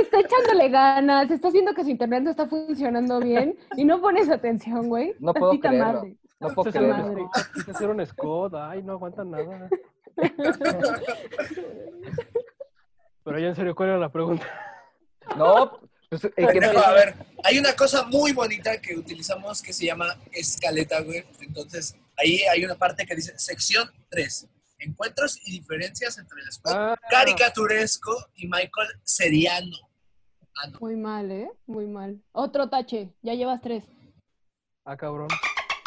está 0.00 0.20
echándole 0.20 0.68
ganas. 0.68 1.30
Está 1.30 1.48
haciendo 1.48 1.74
que 1.74 1.82
su 1.82 1.90
internet 1.90 2.22
no 2.22 2.30
está 2.30 2.46
funcionando 2.46 3.18
bien 3.20 3.56
y 3.76 3.84
no 3.84 4.00
pones 4.00 4.30
atención, 4.30 4.88
güey. 4.88 5.14
No 5.18 5.34
puedo 5.34 5.50
Tantita 5.50 5.68
creerlo. 5.70 5.92
madre. 5.94 6.16
No 6.38 6.48
puedo 6.50 6.70
creerlo. 6.70 6.96
madre. 6.96 7.26
Hacer 7.68 7.90
un 7.90 8.06
Scott. 8.06 8.54
Ay, 8.54 8.82
no 8.84 8.92
aguantan 8.92 9.30
nada. 9.32 9.68
Pero 13.24 13.38
ya 13.38 13.48
en 13.48 13.54
serio, 13.54 13.74
¿cuál 13.74 13.90
era 13.90 13.98
la 13.98 14.10
pregunta? 14.10 14.46
No, 15.36 15.78
pues, 16.20 16.24
eh, 16.36 16.76
a 16.84 16.92
ver, 16.92 17.14
hay 17.42 17.58
una 17.58 17.74
cosa 17.74 18.04
muy 18.04 18.32
bonita 18.32 18.78
que 18.80 18.96
utilizamos 18.96 19.62
que 19.62 19.72
se 19.72 19.86
llama 19.86 20.14
escaleta, 20.32 21.00
güey. 21.00 21.24
Entonces, 21.40 21.96
ahí 22.18 22.42
hay 22.52 22.64
una 22.64 22.74
parte 22.74 23.06
que 23.06 23.14
dice 23.14 23.32
sección 23.38 23.90
3. 24.10 24.46
Encuentros 24.78 25.38
y 25.46 25.52
diferencias 25.52 26.18
entre 26.18 26.40
el 26.42 26.52
Scott 26.52 26.72
Ah, 26.74 26.96
caricaturesco 27.08 28.14
y 28.34 28.46
Michael 28.46 28.88
Seriano. 29.04 29.76
Ah, 30.56 30.66
no. 30.68 30.80
Muy 30.80 30.96
mal, 30.96 31.30
¿eh? 31.30 31.50
Muy 31.66 31.86
mal. 31.86 32.20
Otro 32.32 32.68
tache. 32.68 33.08
Ya 33.22 33.32
llevas 33.34 33.62
tres. 33.62 33.84
ah, 34.84 34.96
cabrón. 34.96 35.28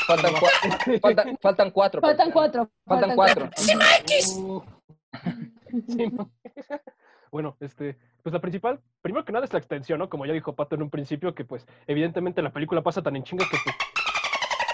faltan, 0.07 0.33
cua- 0.35 0.99
faltan, 1.01 1.37
faltan 1.41 1.71
cuatro. 1.71 2.01
Faltan 2.01 2.31
cuatro. 2.31 2.71
Faltan 2.87 3.15
cuatro. 3.15 3.49
Uh, 4.37 4.61
sí. 5.87 6.11
Bueno, 7.35 7.57
este, 7.59 7.97
pues 8.23 8.31
la 8.31 8.39
principal, 8.39 8.79
primero 9.01 9.25
que 9.25 9.33
nada 9.33 9.43
es 9.43 9.51
la 9.51 9.59
extensión, 9.59 9.99
¿no? 9.99 10.07
Como 10.07 10.25
ya 10.25 10.31
dijo 10.31 10.55
Pato 10.55 10.75
en 10.75 10.83
un 10.83 10.89
principio, 10.89 11.35
que 11.35 11.43
pues 11.43 11.67
evidentemente 11.85 12.41
la 12.41 12.53
película 12.53 12.81
pasa 12.81 13.03
tan 13.03 13.17
en 13.17 13.23
chinga 13.25 13.49
que 13.49 13.57
pues, 13.59 13.77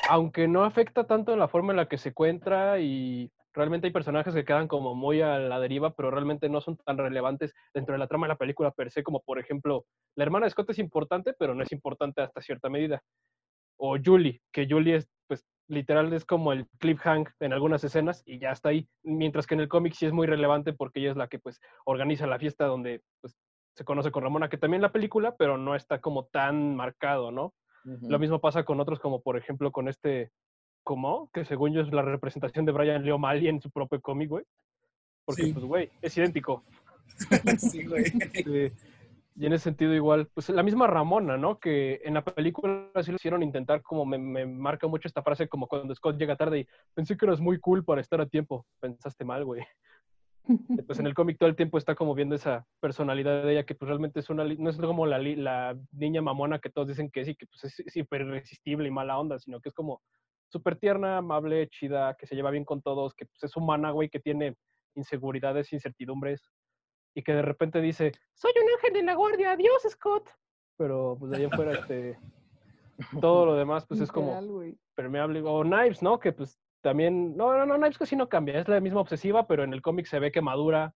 aunque 0.06 0.48
no 0.48 0.64
afecta 0.64 1.08
tanto 1.08 1.34
en 1.34 1.40
la 1.40 1.48
forma 1.48 1.74
en 1.74 1.78
la 1.78 1.88
que 1.88 1.98
se 1.98 2.10
encuentra 2.10 2.80
y 2.80 3.32
realmente 3.52 3.88
hay 3.88 3.94
personajes 3.94 4.36
que 4.36 4.46
quedan 4.46 4.68
como 4.68 4.94
muy 4.94 5.22
a 5.24 5.40
la 5.40 5.60
deriva, 5.60 5.96
pero 5.96 6.12
realmente 6.12 6.50
no 6.50 6.62
son 6.62 6.78
tan 6.78 7.00
relevantes 7.00 7.52
dentro 7.74 7.94
de 7.94 7.98
la 8.00 8.06
trama 8.08 8.28
de 8.28 8.34
la 8.34 8.38
película 8.38 8.70
per 8.70 8.92
se, 8.92 9.02
como 9.02 9.22
por 9.22 9.40
ejemplo, 9.40 9.86
la 10.16 10.24
hermana 10.24 10.46
de 10.46 10.52
Scott 10.52 10.70
es 10.70 10.78
importante, 10.78 11.34
pero 11.40 11.56
no 11.56 11.64
es 11.64 11.72
importante 11.72 12.22
hasta 12.22 12.42
cierta 12.42 12.70
medida. 12.70 13.02
O 13.78 13.98
Julie, 14.04 14.44
que 14.52 14.68
Julie 14.70 14.98
es, 14.98 15.10
pues, 15.28 15.48
literal 15.72 16.12
es 16.14 16.26
como 16.26 16.52
el 16.54 16.68
cliffhang 16.80 17.28
en 17.40 17.54
algunas 17.54 17.84
escenas 17.84 18.24
y 18.26 18.40
ya 18.40 18.52
está 18.52 18.70
ahí, 18.70 18.88
mientras 19.04 19.48
que 19.48 19.54
en 19.56 19.62
el 19.62 19.70
cómic 19.70 19.94
sí 19.94 20.06
es 20.06 20.12
muy 20.14 20.28
relevante 20.28 20.74
porque 20.74 21.00
ella 21.00 21.12
es 21.12 21.18
la 21.18 21.28
que, 21.28 21.40
pues, 21.40 21.60
organiza 21.86 22.28
la 22.28 22.38
fiesta 22.40 22.66
donde, 22.66 23.02
pues, 23.22 23.36
se 23.76 23.86
conoce 23.86 24.12
con 24.12 24.24
Ramona, 24.24 24.50
que 24.50 24.58
también 24.58 24.82
la 24.82 24.92
película, 24.92 25.36
pero 25.38 25.58
no 25.58 25.76
está 25.76 26.02
como 26.02 26.26
tan 26.26 26.76
marcado, 26.76 27.32
¿no? 27.32 27.54
Lo 27.84 28.20
mismo 28.20 28.40
pasa 28.40 28.64
con 28.64 28.80
otros, 28.80 29.00
como 29.00 29.22
por 29.22 29.38
ejemplo 29.38 29.72
con 29.72 29.88
este, 29.88 30.30
¿cómo? 30.84 31.30
Que 31.34 31.46
según 31.46 31.74
yo 31.74 31.82
es 31.82 31.92
la 31.92 32.04
representación 32.04 32.66
de 32.66 32.74
Brian 32.74 33.04
Lee 33.04 33.12
O'Malley 33.12 33.48
en 33.48 33.60
su 33.62 33.72
propio 33.72 34.00
cómic, 34.02 34.30
güey. 34.30 34.44
Porque, 35.26 35.44
Sí. 35.46 35.54
pues, 35.54 35.66
güey, 35.66 35.90
es 36.02 36.16
idéntico. 36.18 36.62
Sí, 37.60 37.86
güey. 37.86 38.04
Este, 38.46 38.74
y 39.36 39.46
en 39.46 39.54
ese 39.54 39.66
sentido 39.66 39.94
igual, 39.94 40.28
pues 40.34 40.50
la 40.50 40.64
misma 40.64 40.88
Ramona, 40.88 41.38
¿no? 41.38 41.60
Que 41.60 42.02
en 42.04 42.16
la 42.16 42.24
película 42.24 42.90
sí 43.02 43.12
lo 43.12 43.16
hicieron 43.16 43.44
intentar, 43.44 43.82
como 43.82 44.06
me, 44.06 44.18
me 44.18 44.46
marca 44.46 44.88
mucho 44.88 45.08
esta 45.08 45.24
frase, 45.24 45.48
como 45.48 45.68
cuando 45.68 45.96
Scott 45.96 46.18
llega 46.18 46.36
tarde 46.36 46.60
y 46.60 46.68
pensé 46.94 47.16
que 47.16 47.26
eras 47.26 47.40
muy 47.40 47.60
cool 47.60 47.86
para 47.86 48.02
estar 48.02 48.20
a 48.20 48.26
tiempo. 48.26 48.66
Pensaste 48.80 49.24
mal, 49.24 49.46
güey. 49.46 49.64
Pues 50.88 51.00
en 51.00 51.06
el 51.06 51.14
cómic 51.14 51.38
todo 51.38 51.48
el 51.50 51.56
tiempo 51.56 51.78
está 51.78 51.94
como 51.94 52.16
viendo 52.16 52.34
esa 52.34 52.66
personalidad 52.80 53.44
de 53.44 53.54
ella 53.54 53.64
que 53.64 53.76
pues 53.76 53.88
realmente 53.88 54.20
es 54.20 54.30
una, 54.32 54.44
no 54.44 54.70
es 54.72 54.78
como 54.78 55.06
la, 55.06 55.20
la 55.20 55.78
niña 55.92 56.24
mamona 56.24 56.58
que 56.58 56.72
todos 56.72 56.88
dicen 56.88 57.12
que 57.12 57.24
sí, 57.24 57.36
que 57.36 57.46
pues 57.46 57.64
es 57.64 57.94
súper 57.94 58.22
irresistible 58.22 58.88
y 58.88 58.92
mala 58.92 59.20
onda, 59.20 59.38
sino 59.38 59.62
que 59.62 59.70
es 59.70 59.76
como 59.76 60.02
súper 60.50 60.78
tierna, 60.78 61.18
amable, 61.18 61.70
chida, 61.70 62.16
que 62.16 62.26
se 62.26 62.36
lleva 62.36 62.50
bien 62.50 62.66
con 62.66 62.82
todos, 62.82 63.14
que 63.14 63.28
pues 63.28 63.44
es 63.44 63.56
humana, 63.56 63.92
güey, 63.92 64.10
que 64.10 64.20
tiene 64.20 64.56
inseguridades, 64.96 65.72
incertidumbres 65.72 66.52
y 67.14 67.24
que 67.24 67.34
de 67.34 67.42
repente 67.42 67.82
dice, 67.82 68.12
soy 68.34 68.52
un 68.62 68.70
ángel 68.72 68.94
de 68.94 69.04
la 69.04 69.16
guardia, 69.16 69.52
adiós 69.52 69.84
Scott. 69.90 70.30
Pero 70.78 71.16
pues 71.20 71.32
de 71.32 71.38
ahí 71.38 71.44
en 71.44 71.52
fuera, 71.52 71.74
este, 71.74 72.20
todo 73.22 73.46
lo 73.46 73.56
demás 73.56 73.86
pues 73.86 74.00
es 74.00 74.12
como 74.12 74.40
permeable. 74.96 75.42
O 75.46 75.62
Knives, 75.64 76.02
¿no? 76.02 76.20
Que 76.20 76.32
pues 76.32 76.60
también, 76.82 77.36
no, 77.36 77.56
no, 77.58 77.66
no, 77.66 77.76
Knives 77.76 77.98
casi 77.98 78.16
no 78.16 78.30
cambia, 78.30 78.60
es 78.60 78.68
la 78.68 78.80
misma 78.80 79.02
obsesiva, 79.02 79.48
pero 79.48 79.64
en 79.64 79.74
el 79.74 79.82
cómic 79.82 80.06
se 80.06 80.20
ve 80.20 80.32
que 80.32 80.42
madura. 80.42 80.94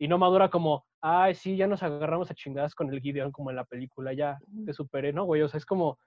Y 0.00 0.06
no 0.06 0.16
madura 0.16 0.48
como, 0.48 0.86
ay, 1.00 1.34
sí, 1.34 1.56
ya 1.56 1.66
nos 1.66 1.82
agarramos 1.82 2.30
a 2.30 2.34
chingadas 2.34 2.74
con 2.74 2.92
el 2.92 3.00
Gideon 3.00 3.32
como 3.32 3.50
en 3.50 3.56
la 3.56 3.64
película, 3.64 4.12
ya 4.12 4.38
te 4.64 4.72
superé, 4.72 5.12
¿no, 5.12 5.24
güey? 5.24 5.42
O 5.42 5.48
sea, 5.48 5.58
es 5.58 5.66
como, 5.66 5.98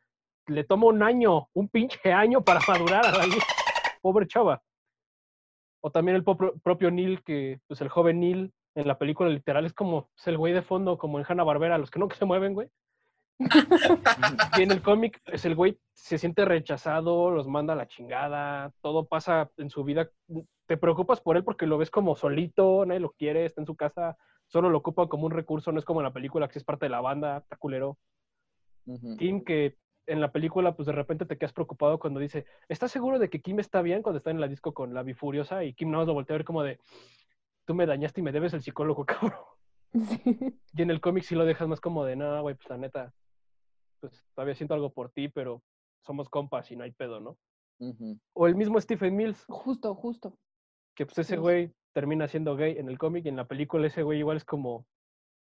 le 0.48 0.64
toma 0.64 0.88
un 0.88 1.04
año, 1.04 1.50
un 1.54 1.68
pinche 1.68 2.14
año 2.14 2.42
para 2.42 2.60
madurar 2.68 3.06
a 3.06 3.12
la. 3.12 3.26
Pobre 4.02 4.28
chava. 4.28 4.62
O 5.84 5.92
también 5.92 6.16
el 6.16 6.24
propio 6.24 6.90
Neil, 6.90 7.22
que, 7.24 7.60
pues 7.68 7.82
el 7.82 7.90
joven 7.90 8.20
Neil 8.22 8.54
en 8.76 8.88
la 8.88 8.98
película 8.98 9.30
literal 9.30 9.66
es 9.66 9.74
como, 9.74 10.10
es 10.18 10.28
el 10.28 10.38
güey 10.38 10.54
de 10.54 10.62
fondo, 10.62 10.98
como 10.98 11.20
en 11.20 11.26
Hanna 11.28 11.44
Barbera, 11.44 11.78
los 11.78 11.92
que 11.92 12.00
no 12.00 12.10
se 12.10 12.26
mueven, 12.26 12.54
güey. 12.54 12.70
Y 14.60 14.64
en 14.64 14.72
el 14.72 14.82
cómic, 14.82 15.20
es 15.26 15.46
el 15.46 15.56
güey 15.56 15.78
se 15.94 16.18
siente 16.18 16.46
rechazado, 16.46 17.32
los 17.32 17.48
manda 17.48 17.74
a 17.74 17.76
la 17.76 17.88
chingada, 17.88 18.72
todo 18.82 19.06
pasa 19.06 19.50
en 19.58 19.70
su 19.70 19.84
vida. 19.84 20.10
Te 20.68 20.78
preocupas 20.78 21.22
por 21.22 21.38
él 21.38 21.44
porque 21.44 21.68
lo 21.68 21.78
ves 21.78 21.90
como 21.90 22.16
solito, 22.16 22.86
nadie 22.86 23.00
lo 23.00 23.12
quiere, 23.12 23.46
está 23.46 23.62
en 23.62 23.68
su 23.68 23.76
casa, 23.76 24.18
solo 24.48 24.70
lo 24.70 24.78
ocupa 24.78 25.08
como 25.08 25.26
un 25.26 25.32
recurso, 25.32 25.72
no 25.72 25.80
es 25.80 25.86
como 25.86 26.02
en 26.02 26.06
la 26.06 26.14
película 26.14 26.48
que 26.48 26.60
es 26.60 26.66
parte 26.66 26.86
de 26.86 26.92
la 26.92 27.02
banda, 27.02 27.38
está 27.38 27.56
culero. 27.58 27.98
Kim, 29.18 29.44
que 29.44 29.78
en 30.08 30.20
la 30.20 30.32
película, 30.32 30.76
pues 30.76 30.88
de 30.88 30.92
repente 30.92 31.26
te 31.26 31.38
quedas 31.38 31.54
preocupado 31.54 32.00
cuando 32.00 32.20
dice, 32.20 32.46
¿estás 32.68 32.92
seguro 32.92 33.20
de 33.20 33.30
que 33.30 33.42
Kim 33.42 33.60
está 33.60 33.82
bien 33.82 34.02
cuando 34.02 34.18
está 34.18 34.32
en 34.32 34.42
la 34.42 34.48
disco 34.48 34.74
con 34.74 34.94
la 34.94 35.04
bifuriosa? 35.04 35.64
Y 35.64 35.74
Kim 35.74 35.92
no 35.92 36.04
lo 36.04 36.14
voltea 36.14 36.36
a 36.36 36.40
ver 36.40 36.46
como 36.46 36.64
de, 36.64 36.80
tú 37.72 37.76
me 37.76 37.86
dañaste 37.86 38.20
y 38.20 38.24
me 38.24 38.34
debes 38.34 38.54
el 38.54 38.62
psicólogo, 38.62 39.06
cabrón. 39.34 39.40
Y 40.74 40.82
en 40.82 40.92
el 40.92 41.00
cómic 41.00 41.24
sí 41.24 41.36
lo 41.36 41.46
dejas 41.46 41.70
más 41.70 41.80
como 41.80 42.04
de, 42.04 42.18
no, 42.18 42.42
güey, 42.42 42.56
pues 42.56 42.70
la 42.70 42.78
neta, 42.78 43.14
pues 44.02 44.26
todavía 44.36 44.56
siento 44.56 44.74
algo 44.74 44.92
por 44.92 45.10
ti, 45.12 45.30
pero 45.30 45.64
somos 46.02 46.28
compas 46.28 46.70
y 46.70 46.76
no 46.76 46.84
hay 46.84 46.92
pedo, 46.92 47.22
¿no? 47.22 47.38
O 48.34 48.48
el 48.48 48.56
mismo 48.56 48.80
Stephen 48.82 49.16
Mills, 49.16 49.46
Justo, 49.48 49.96
justo. 49.96 50.38
que 50.96 51.06
pues 51.06 51.18
ese 51.20 51.38
güey 51.38 51.74
termina 51.94 52.28
siendo 52.28 52.58
gay 52.58 52.78
en 52.78 52.90
el 52.90 52.98
cómic 52.98 53.26
y 53.26 53.30
en 53.30 53.38
la 53.38 53.48
película 53.48 53.88
ese 53.88 54.04
güey 54.04 54.20
igual 54.20 54.36
es 54.36 54.44
como, 54.46 54.86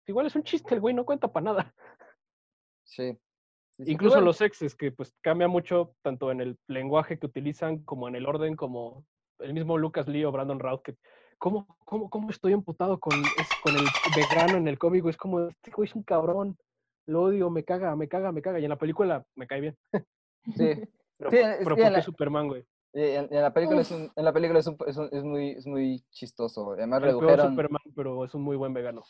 igual 0.08 0.26
es 0.26 0.36
un 0.36 0.44
chiste, 0.44 0.74
el 0.74 0.82
güey 0.82 0.96
no 0.96 1.06
cuenta 1.06 1.32
para 1.32 1.44
nada. 1.44 1.76
Sí. 2.86 3.14
Sí, 3.78 3.86
sí. 3.86 3.92
Incluso 3.92 4.16
Bueno, 4.16 4.26
los 4.26 4.42
exes, 4.42 4.74
que 4.76 4.92
pues 4.92 5.14
cambia 5.22 5.48
mucho 5.48 5.96
tanto 6.02 6.32
en 6.32 6.42
el 6.42 6.58
lenguaje 6.68 7.20
que 7.20 7.28
utilizan 7.28 7.84
como 7.84 8.08
en 8.08 8.16
el 8.16 8.26
orden, 8.26 8.56
como 8.56 9.06
el 9.40 9.54
mismo 9.54 9.78
Lucas 9.78 10.08
Lee 10.08 10.26
o 10.26 10.32
Brandon 10.32 10.60
Routh, 10.60 10.82
que 10.82 10.96
¿cómo, 11.38 11.78
cómo, 11.86 12.10
cómo 12.10 12.30
estoy 12.30 12.54
emputado 12.54 13.00
con, 13.00 13.32
es- 13.36 13.56
con 13.58 13.76
el 13.76 13.96
vegano 14.04 14.58
en 14.58 14.68
el 14.68 14.78
cómic? 14.80 15.06
Es 15.08 15.18
como, 15.18 15.42
este 15.50 15.72
güey 15.72 15.88
es 15.90 15.96
un 15.96 16.04
cabrón, 16.04 16.58
lo 17.08 17.24
odio, 17.24 17.50
me 17.50 17.64
caga, 17.64 17.96
me 17.96 18.08
caga, 18.08 18.32
me 18.32 18.42
caga. 18.42 18.60
Y 18.60 18.64
en 18.66 18.70
la 18.70 18.78
película 18.78 19.26
me 19.36 19.48
cae 19.48 19.62
bien. 19.62 19.78
Sí. 20.56 20.74
Pero, 21.18 21.32
Sí, 21.32 21.38
pero 21.38 21.50
es- 21.52 21.58
sí, 21.60 21.64
¿por 21.64 21.74
en 21.74 21.78
qué 21.78 21.92
la- 21.92 22.02
Superman, 22.02 22.48
güey? 22.50 22.66
Eh, 22.98 23.16
En, 23.18 23.28
en 23.30 23.42
la 23.42 23.54
película, 23.54 23.82
es, 23.82 23.92
un- 23.92 24.10
en 24.16 24.24
la 24.24 24.32
película 24.32 24.60
es, 24.60 24.68
un- 24.68 24.78
es 24.88 24.96
un- 24.96 25.10
es 25.12 25.22
muy, 25.24 25.50
es 25.52 25.68
muy 25.68 26.02
chistoso. 26.12 26.72
Además, 26.72 27.00
El 27.00 27.08
redujeron. 27.08 27.50
Superman, 27.50 27.82
pero 27.94 28.24
es 28.24 28.34
un 28.34 28.42
muy 28.42 28.56
buen 28.56 28.74
vegano. 28.74 29.04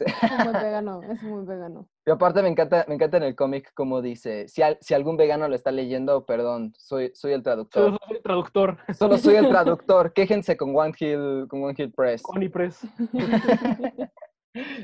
Es 0.00 0.30
un 0.32 0.38
buen 0.44 0.52
vegano, 0.66 1.02
es 1.04 1.22
un 1.22 1.30
buen 1.30 1.46
vegano. 1.46 1.88
Y 2.04 2.10
aparte 2.10 2.42
me 2.42 2.48
encanta, 2.48 2.84
me 2.88 2.94
encanta 2.96 3.18
en 3.18 3.22
el 3.22 3.36
cómic 3.36 3.72
como 3.74 4.02
dice, 4.02 4.48
si, 4.48 4.62
al- 4.62 4.78
si 4.80 4.92
algún 4.94 5.16
vegano 5.16 5.46
lo 5.46 5.54
está 5.54 5.70
leyendo, 5.70 6.26
perdón, 6.26 6.72
soy, 6.76 7.12
soy 7.14 7.32
el 7.32 7.44
traductor. 7.44 7.84
Solo 7.84 7.98
soy 8.08 8.20
traductor. 8.22 8.78
Solo 8.98 9.18
soy 9.18 9.34
el 9.36 9.48
traductor. 9.48 10.12
Quéjense 10.14 10.56
con 10.56 10.74
One 10.76 10.92
Hill, 10.98 11.46
con 11.48 11.62
One 11.62 11.74
Hill 11.78 11.92
Press. 11.92 12.22
Connie 12.22 12.48
Press. 12.48 12.80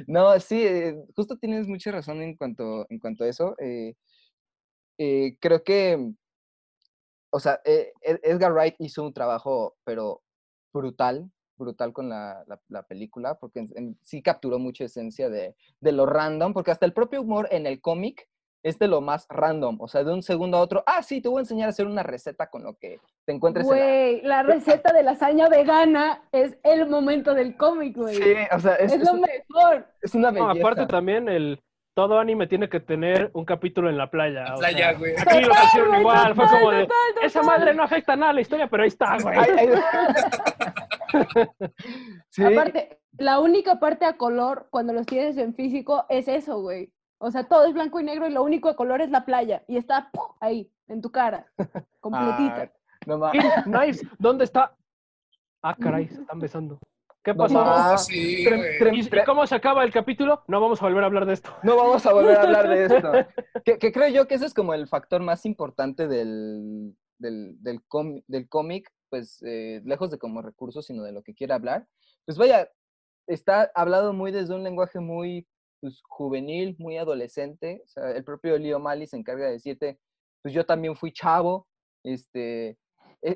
No, 0.07 0.39
sí, 0.39 0.63
eh, 0.65 0.95
justo 1.17 1.37
tienes 1.37 1.67
mucha 1.67 1.91
razón 1.91 2.23
en 2.23 2.37
cuanto, 2.37 2.87
en 2.91 2.99
cuanto 3.01 3.25
a 3.25 3.29
eso. 3.29 3.57
eh, 3.59 3.95
eh, 4.99 5.37
creo 5.41 5.65
que, 5.65 6.13
o 7.35 7.41
sea, 7.41 7.61
eh, 7.65 7.93
Ed- 8.01 8.21
Edgar 8.23 8.53
Wright 8.53 8.77
hizo 8.79 9.03
un 9.03 9.13
trabajo, 9.13 9.75
pero 9.85 10.23
brutal, 10.73 11.31
brutal 11.57 11.93
con 11.93 12.09
la, 12.09 12.45
la- 12.47 12.61
la 12.69 12.83
película, 12.85 13.35
porque 13.39 13.61
en- 13.61 13.73
en- 13.77 13.99
sí 14.03 14.23
capturó 14.23 14.59
mucha 14.59 14.85
esencia 14.85 15.29
de, 15.29 15.55
de 15.81 15.93
lo 15.93 16.07
random, 16.07 16.53
porque 16.53 16.71
hasta 16.71 16.87
el 16.87 16.93
propio 16.93 17.21
humor 17.23 17.49
en 17.51 17.67
el 17.67 17.81
cómic 17.81 18.29
es 18.63 18.79
de 18.79 18.89
lo 18.89 19.01
más 19.01 19.27
random, 19.29 19.79
o 19.81 19.89
sea, 19.89 20.05
de 20.05 20.13
un 20.15 20.23
segundo 20.23 20.57
a 20.57 20.61
otro, 20.63 20.83
ah, 20.87 21.03
sí, 21.03 21.21
te 21.21 21.29
voy 21.29 21.39
a 21.39 21.41
enseñar 21.41 21.67
a 21.67 21.71
hacer 21.71 21.87
una 21.87 22.03
receta 22.03 22.49
con 22.49 22.63
lo 22.63 22.75
que 22.79 22.99
te 23.27 23.33
encuentres 23.33 23.67
en 23.67 23.73
la... 23.73 23.77
Güey, 23.85 24.23
la 24.23 24.43
receta 24.79 24.93
de 24.93 25.03
lasaña 25.03 25.49
vegana 25.49 26.23
es 26.33 26.57
el 26.63 26.89
momento 26.89 27.35
del 27.35 27.57
cómic, 27.57 27.97
güey. 27.97 28.15
Sí, 28.17 28.35
o 28.55 28.59
sea, 28.61 28.75
es, 28.77 28.93
es, 28.93 29.01
es 29.03 29.07
lo 29.07 29.15
un- 29.15 29.21
mejor. 29.21 29.87
es 30.01 30.15
una 30.15 30.31
No, 30.33 30.47
belleza. 30.49 30.67
aparte 30.67 30.87
también 30.87 31.29
el 31.29 31.61
todo 31.95 32.19
anime 32.19 32.49
tiene 32.49 32.69
que 32.69 32.81
tener 32.81 33.31
un 33.35 33.45
capítulo 33.45 33.89
en 33.89 33.97
la 33.97 34.11
playa. 34.11 34.45
La 34.45 34.57
o 34.57 34.59
playa, 34.59 34.91
sea, 34.91 34.99
güey. 34.99 35.15
Aquí 35.17 35.41
lo 35.41 35.53
hicieron 35.53 36.01
igual, 36.01 36.35
fue 36.35 36.47
como 36.47 36.71
de 36.73 36.83
total, 36.83 37.23
esa 37.23 37.43
madre 37.43 37.73
no 37.73 37.85
afecta 37.85 38.17
nada 38.17 38.31
a 38.31 38.35
la 38.35 38.41
historia, 38.41 38.69
pero 38.69 38.83
ahí 38.83 38.89
está, 38.89 39.17
güey. 39.23 39.39
Sí, 42.31 42.43
Aparte, 42.43 42.99
la 43.19 43.39
única 43.39 43.79
parte 43.79 44.05
a 44.05 44.17
color 44.17 44.67
cuando 44.71 44.93
los 44.93 45.07
tienes 45.07 45.37
en 45.37 45.55
físico 45.55 46.07
es 46.09 46.27
eso, 46.27 46.61
güey. 46.61 46.93
O 47.19 47.31
sea, 47.31 47.47
todo 47.47 47.67
es 47.67 47.73
blanco 47.73 48.01
y 48.01 48.05
negro 48.05 48.27
y 48.27 48.33
lo 48.33 48.43
único 48.43 48.69
de 48.69 48.75
color 48.75 49.01
es 49.01 49.11
la 49.11 49.25
playa. 49.25 49.63
Y 49.69 49.77
está 49.77 50.11
¡pum! 50.13 50.25
ahí, 50.41 50.69
en 50.89 51.01
tu 51.01 51.13
cara, 51.13 51.47
completita. 52.01 52.63
Ay, 52.63 52.71
no 53.07 53.31
Knives, 53.65 54.05
¿dónde 54.19 54.45
está? 54.45 54.75
Ah, 55.63 55.77
caray, 55.81 56.09
se 56.09 56.21
están 56.21 56.41
besando. 56.41 56.81
¿Qué 57.25 57.35
pasó? 57.35 57.65
No, 57.65 57.97
sí, 57.97 58.45
¿Y, 58.47 59.25
cómo 59.25 59.47
se 59.47 59.55
acaba 59.55 59.83
el 59.83 59.91
capítulo? 59.91 60.45
No 60.47 60.61
vamos 60.61 60.83
a 60.83 60.85
volver 60.85 61.03
a 61.05 61.07
hablar 61.07 61.25
de 61.25 61.33
esto. 61.33 61.57
No 61.63 61.75
vamos 61.75 62.05
a 62.05 62.13
volver 62.13 62.37
a 62.37 62.43
hablar 62.43 62.69
de 62.69 62.85
esto. 62.85 63.13
Que, 63.65 63.79
que 63.79 63.93
creo 63.93 64.09
yo 64.09 64.29
que 64.29 64.35
ese 64.35 64.45
es 64.45 64.53
como 64.53 64.75
el 64.75 64.87
factor 64.89 65.23
más 65.23 65.47
importante 65.47 66.07
del, 66.07 66.95
del, 67.19 67.57
del, 67.63 67.81
cómi- 67.89 68.23
del 68.29 68.47
cómic, 68.47 68.91
pues 69.09 69.43
eh, 69.43 69.81
lejos 69.87 70.11
de 70.11 70.19
como 70.19 70.43
recurso, 70.43 70.83
sino 70.83 71.03
de 71.03 71.13
lo 71.13 71.23
que 71.23 71.33
quiera 71.35 71.55
hablar. 71.55 71.87
Pues 72.27 72.37
vaya, 72.37 72.71
está 73.27 73.71
hablado 73.75 74.13
muy 74.13 74.31
desde 74.31 74.55
un 74.55 74.63
lenguaje 74.63 75.01
muy 75.01 75.49
pues, 75.81 76.03
juvenil, 76.05 76.77
muy 76.79 76.99
adolescente. 76.99 77.81
O 77.87 77.89
sea, 77.89 78.11
el 78.11 78.23
propio 78.23 78.59
Leo 78.59 78.79
Mali 78.79 79.07
se 79.07 79.17
encarga 79.17 79.47
de 79.47 79.53
decirte, 79.53 79.99
pues 80.43 80.53
yo 80.53 80.67
también 80.67 80.95
fui 80.95 81.11
chavo. 81.11 81.67
Este, 82.05 82.77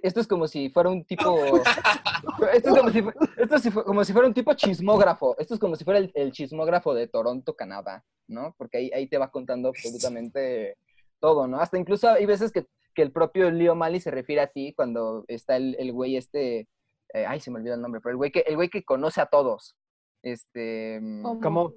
esto 0.03 0.21
es 0.21 0.27
como 0.27 0.47
si 0.49 0.69
fuera 0.71 0.91
un 0.91 1.05
tipo... 1.05 1.37
Esto 2.53 2.71
es 2.71 2.77
como 2.79 2.91
si, 2.91 2.99
esto 3.37 3.57
es 3.57 3.71
como 3.85 4.05
si 4.05 4.13
fuera 4.13 4.29
un 4.29 4.35
tipo 4.35 4.53
chismógrafo. 4.55 5.37
Esto 5.39 5.55
es 5.55 5.61
como 5.61 5.77
si 5.77 5.85
fuera 5.85 5.99
el, 5.99 6.11
el 6.15 6.33
chismógrafo 6.33 6.93
de 6.95 7.07
Toronto, 7.09 7.55
Canadá, 7.57 8.05
¿no? 8.29 8.55
Porque 8.59 8.79
ahí, 8.79 8.91
ahí 8.93 9.07
te 9.09 9.19
va 9.19 9.31
contando 9.31 9.69
absolutamente 9.69 10.77
todo, 11.21 11.47
¿no? 11.47 11.61
Hasta 11.61 11.79
incluso 11.79 12.09
hay 12.09 12.27
veces 12.27 12.53
que, 12.53 12.67
que 12.95 13.03
el 13.03 13.13
propio 13.13 13.51
Leo 13.51 13.75
Mali 13.75 14.01
se 14.01 14.11
refiere 14.11 14.43
a 14.43 14.47
ti 14.49 14.73
cuando 14.77 15.25
está 15.29 15.57
el, 15.57 15.77
el 15.79 15.93
güey 15.93 16.17
este... 16.17 16.69
eh, 17.15 17.27
ay, 17.27 17.41
se 17.41 17.51
me 17.51 17.59
olvidó 17.59 17.75
el 17.75 17.81
nombre, 17.83 18.01
pero 18.01 18.13
el 18.13 18.17
güey 18.19 18.31
que, 18.31 18.41
el 18.41 18.57
güey 18.57 18.69
que 18.69 18.85
conoce 18.85 19.21
a 19.21 19.27
todos. 19.27 19.77
Este... 20.23 20.99
mm, 21.01 21.23
¿Cómo? 21.23 21.41
Como 21.41 21.73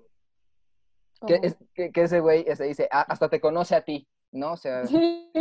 que, 1.28 1.36
¿Cómo? 1.36 1.44
es- 1.48 1.58
que, 1.74 1.92
que 1.92 2.02
ese 2.04 2.20
güey 2.20 2.44
ese 2.48 2.64
dice, 2.66 2.88
"Ah, 2.92 3.06
hasta 3.08 3.30
te 3.30 3.40
conoce 3.40 3.76
a 3.76 3.82
ti, 3.84 4.08
¿no? 4.32 4.54
O 4.54 4.58
sea... 4.58 4.86
Sí. 4.86 5.32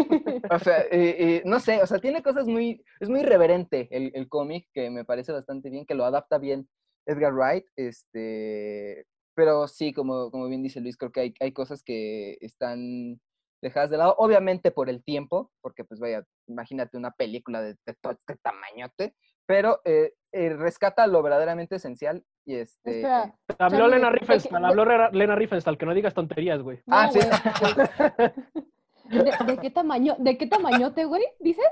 O 0.51 0.59
sea, 0.59 0.81
eh, 0.83 1.17
eh, 1.19 1.43
no 1.45 1.59
sé, 1.61 1.83
o 1.83 1.87
sea, 1.87 1.99
tiene 1.99 2.23
cosas 2.23 2.47
muy, 2.47 2.83
es 3.01 3.09
muy 3.09 3.21
irreverente 3.21 3.89
el, 3.91 4.11
el 4.15 4.29
cómic, 4.29 4.69
que 4.73 4.91
me 4.91 5.05
parece 5.05 5.33
bastante 5.33 5.69
bien, 5.71 5.85
que 5.87 5.95
lo 5.95 6.05
adapta 6.05 6.39
bien 6.39 6.69
Edgar 7.07 7.33
Wright, 7.35 7.65
este, 7.77 9.07
pero 9.35 9.67
sí, 9.69 9.93
como, 9.93 10.31
como 10.31 10.49
bien 10.49 10.63
dice 10.63 10.81
Luis, 10.81 10.97
creo 10.97 11.13
que 11.13 11.21
hay, 11.21 11.35
hay 11.41 11.53
cosas 11.53 11.83
que 11.83 12.37
están 12.41 13.21
dejadas 13.63 13.91
de 13.91 13.97
lado, 13.99 14.15
obviamente 14.19 14.71
por 14.71 14.89
el 14.89 15.03
tiempo, 15.05 15.51
porque 15.61 15.85
pues 15.85 16.01
vaya, 16.01 16.25
imagínate 16.47 16.97
una 16.97 17.11
película 17.11 17.61
de, 17.63 17.75
de 17.87 17.95
todo 18.01 18.13
este 18.13 18.37
tamañote, 18.43 19.15
pero 19.47 19.81
eh, 19.85 20.15
eh, 20.33 20.51
rescata 20.51 21.07
lo 21.07 21.23
verdaderamente 21.23 21.77
esencial 21.77 22.25
y 22.47 22.55
este... 22.57 22.99
Espera, 23.01 23.35
habló 23.59 23.79
Charlie, 23.81 23.97
Lena 23.97 24.11
¿de 24.11 24.13
qué- 24.15 24.21
Riefenstahl, 24.21 24.65
habló 24.65 24.85
Lena 25.13 25.35
Riefenstahl, 25.35 25.77
que 25.79 25.87
no 25.87 25.95
digas 25.95 26.15
tonterías, 26.15 26.63
güey. 26.63 26.79
no, 26.87 26.97
Ah, 26.97 27.11
sí. 27.13 27.19
güey. 27.19 28.31
¿De, 29.11 29.33
de 29.47 29.59
qué 29.59 29.71
tamaño, 29.71 30.15
de 30.19 30.39
qué 30.39 30.47
tamañote, 30.47 31.05
güey? 31.05 31.23
¿Dices? 31.41 31.65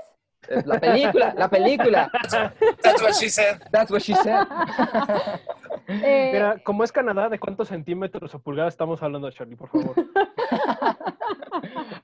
Eh, 0.47 0.61
La 0.65 0.79
película, 0.79 1.33
la 1.37 1.49
película. 1.49 2.11
That's 2.81 3.01
what 3.01 3.13
she 3.13 3.29
said. 3.29 3.59
That's 3.71 3.91
what 3.91 3.99
she 4.01 4.13
said. 4.15 4.45
Eh, 5.87 6.29
Mira, 6.33 6.57
como 6.63 6.83
es 6.83 6.91
Canadá, 6.91 7.29
¿de 7.29 7.39
cuántos 7.39 7.67
centímetros 7.69 8.33
o 8.35 8.39
pulgadas 8.39 8.73
estamos 8.73 9.01
hablando, 9.01 9.29
Charlie, 9.31 9.55
por 9.55 9.69
favor? 9.69 9.95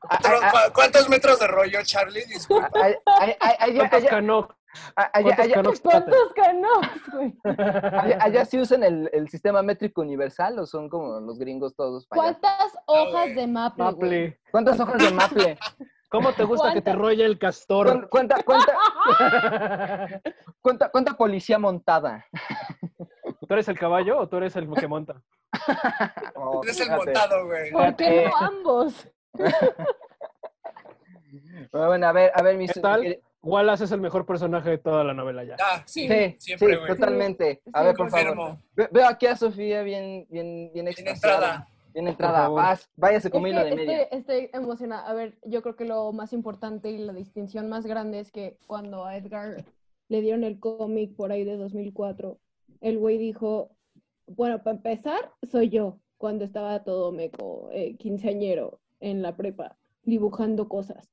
Ah, 0.10 0.20
Pero, 0.22 0.40
ah, 0.42 0.52
¿cu- 0.52 0.74
¿Cuántos 0.74 1.08
metros 1.10 1.40
de 1.40 1.48
rollo, 1.48 1.80
Charlie? 1.84 2.26
Disculpa. 2.26 2.70
¿Cuántos 2.70 4.04
ah, 4.12 4.22
allá- 4.96 5.36
¿Cuántos 5.36 5.46
allá-? 5.46 5.82
¿Cuántos 5.82 6.34
canos, 6.34 6.80
güey? 7.14 7.36
Allá, 7.44 8.18
allá 8.22 8.46
sí 8.46 8.60
usan 8.60 8.84
el, 8.84 9.10
el 9.14 9.30
sistema 9.30 9.62
métrico 9.62 10.02
universal 10.02 10.60
o 10.60 10.66
son 10.66 10.90
como 10.90 11.20
los 11.20 11.38
gringos 11.40 11.76
todos? 11.76 12.08
¿Cuántas 12.08 12.78
hojas 12.88 13.36
de 13.36 13.48
maple? 13.48 13.84
Maple. 13.84 14.40
¿Cuántas 14.52 14.80
hojas 14.80 14.98
de 15.02 15.12
maple? 15.12 15.58
¿Cómo 16.10 16.32
te 16.34 16.44
gusta 16.44 16.72
que 16.74 16.82
te 16.82 16.94
rolle 16.94 17.26
el 17.26 17.38
castor? 17.38 17.88
¿Cuán- 17.88 18.08
¿Cuánta, 18.10 18.44
cuánta, 18.44 20.22
cuánta, 20.62 20.90
cuánta 20.90 21.14
policía 21.14 21.60
montada? 21.60 22.26
¿Tú 23.48 23.54
eres 23.54 23.68
el 23.68 23.78
caballo 23.78 24.18
o 24.20 24.28
tú 24.30 24.38
eres 24.38 24.56
el 24.56 24.72
que 24.74 24.88
monta? 24.88 25.22
Oh, 26.36 26.62
Eres 26.64 26.80
el 26.80 26.92
montado, 26.92 27.46
güey. 27.48 27.72
¿Por 27.72 27.96
qué 27.96 28.24
Eh. 28.26 28.30
no 28.30 28.38
ambos? 28.48 29.08
Bueno, 31.72 31.88
bueno, 31.88 32.08
a 32.08 32.12
ver, 32.12 32.32
a 32.34 32.42
ver, 32.42 32.56
mis... 32.58 32.72
¿Qué 32.72 32.80
tal? 32.80 33.20
Wallace 33.46 33.84
es 33.86 33.92
el 33.92 34.02
mejor 34.02 34.26
personaje 34.26 34.70
de 34.72 34.78
toda 34.80 35.04
la 35.04 35.14
novela 35.14 35.44
ya. 35.44 35.56
Ah, 35.60 35.84
sí, 35.86 36.08
Sí, 36.08 36.36
siempre, 36.40 36.76
sí, 36.78 36.88
totalmente. 36.88 37.62
A 37.72 37.80
Sí, 37.82 37.86
ver, 37.86 37.96
por 37.96 38.10
favor. 38.10 38.36
Confirmo. 38.36 38.62
Veo 38.92 39.08
aquí 39.08 39.28
a 39.28 39.36
Sofía 39.36 39.84
bien, 39.84 40.26
bien, 40.30 40.72
bien 40.74 40.88
entrada. 40.88 41.68
Bien 41.94 42.08
entrada. 42.08 42.50
Vas, 42.50 42.90
váyase 42.98 43.32
que 43.32 43.38
hilo 43.38 43.62
de 43.64 43.70
estoy, 43.70 43.86
media. 43.86 44.02
estoy 44.12 44.50
emocionada. 44.52 45.08
A 45.08 45.14
ver, 45.14 45.38
yo 45.46 45.62
creo 45.62 45.76
que 45.76 45.86
lo 45.86 46.12
más 46.12 46.34
importante 46.34 46.90
y 46.90 46.98
la 46.98 47.14
distinción 47.14 47.70
más 47.70 47.86
grande 47.86 48.20
es 48.20 48.32
que 48.32 48.58
cuando 48.68 49.06
a 49.06 49.16
Edgar 49.16 49.64
le 50.10 50.22
dieron 50.22 50.44
el 50.44 50.60
cómic 50.60 51.16
por 51.16 51.32
ahí 51.32 51.44
de 51.46 51.56
2004, 51.56 52.38
el 52.82 52.98
güey 52.98 53.18
dijo, 53.18 53.70
bueno, 54.28 54.62
para 54.64 54.76
empezar, 54.76 55.32
soy 55.50 55.70
yo, 55.70 56.00
cuando 56.18 56.44
estaba 56.44 56.84
todo 56.84 57.12
meco, 57.12 57.70
eh, 57.72 57.96
quinceañero 57.98 58.80
en 59.00 59.22
la 59.22 59.38
prepa, 59.38 59.78
dibujando 60.04 60.68
cosas. 60.68 61.10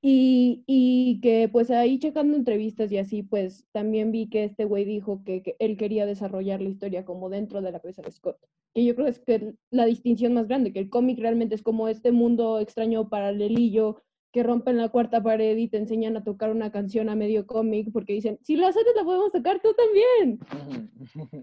Y, 0.00 0.62
y 0.66 1.20
que 1.20 1.48
pues 1.50 1.70
ahí 1.70 1.98
checando 1.98 2.36
entrevistas 2.36 2.92
y 2.92 2.98
así, 2.98 3.22
pues 3.22 3.66
también 3.72 4.12
vi 4.12 4.28
que 4.28 4.44
este 4.44 4.64
güey 4.64 4.84
dijo 4.84 5.24
que, 5.24 5.42
que 5.42 5.56
él 5.58 5.76
quería 5.76 6.06
desarrollar 6.06 6.60
la 6.62 6.68
historia 6.68 7.04
como 7.04 7.28
dentro 7.28 7.60
de 7.62 7.72
la 7.72 7.80
cabeza 7.80 8.02
de 8.02 8.12
Scott 8.12 8.38
que 8.74 8.84
yo 8.84 8.94
creo 8.94 9.06
que 9.06 9.10
es 9.10 9.18
que 9.18 9.54
la 9.70 9.86
distinción 9.86 10.34
más 10.34 10.46
grande, 10.46 10.72
que 10.72 10.78
el 10.78 10.90
cómic 10.90 11.18
realmente 11.18 11.54
es 11.54 11.62
como 11.62 11.88
este 11.88 12.12
mundo 12.12 12.60
extraño 12.60 13.08
paralelillo 13.08 14.02
que 14.32 14.42
rompen 14.42 14.76
la 14.76 14.90
cuarta 14.90 15.22
pared 15.22 15.56
y 15.56 15.68
te 15.68 15.78
enseñan 15.78 16.16
a 16.16 16.22
tocar 16.24 16.50
una 16.50 16.70
canción 16.70 17.08
a 17.08 17.14
medio 17.14 17.46
cómic 17.46 17.88
porque 17.92 18.12
dicen, 18.12 18.38
si 18.42 18.56
lo 18.56 18.66
haces 18.66 18.84
la 18.94 19.04
podemos 19.04 19.32
tocar 19.32 19.60
tú 19.62 19.70
también. 19.74 20.38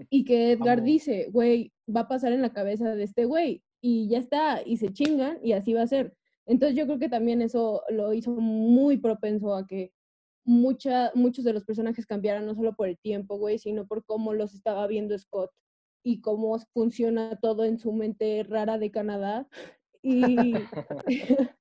Y 0.10 0.24
que 0.24 0.52
Edgar 0.52 0.84
dice, 0.84 1.30
güey, 1.32 1.72
va 1.94 2.02
a 2.02 2.08
pasar 2.08 2.32
en 2.32 2.42
la 2.42 2.54
cabeza 2.54 2.94
de 2.94 3.04
este 3.04 3.26
güey 3.26 3.64
y 3.82 4.08
ya 4.08 4.20
está, 4.20 4.62
y 4.64 4.78
se 4.78 4.94
chingan 4.94 5.40
y 5.44 5.54
así 5.54 5.74
va 5.74 5.82
a 5.82 5.88
ser. 5.88 6.14
Entonces 6.46 6.78
yo 6.78 6.86
creo 6.86 7.00
que 7.00 7.10
también 7.10 7.42
eso 7.42 7.84
lo 7.90 8.14
hizo 8.14 8.32
muy 8.32 8.98
propenso 8.98 9.56
a 9.56 9.66
que 9.66 9.92
mucha, 10.46 11.12
muchos 11.16 11.44
de 11.44 11.54
los 11.54 11.66
personajes 11.66 12.06
cambiaran, 12.06 12.46
no 12.46 12.56
solo 12.56 12.76
por 12.76 12.88
el 12.88 12.98
tiempo, 13.00 13.38
güey, 13.38 13.58
sino 13.58 13.88
por 13.88 14.06
cómo 14.06 14.34
los 14.34 14.54
estaba 14.54 14.86
viendo 14.88 15.18
Scott 15.18 15.52
y 16.04 16.22
cómo 16.22 16.58
funciona 16.74 17.38
todo 17.42 17.66
en 17.66 17.80
su 17.80 17.92
mente 17.92 18.44
rara 18.44 18.78
de 18.78 18.92
Canadá. 18.92 19.48
Y 20.04 20.54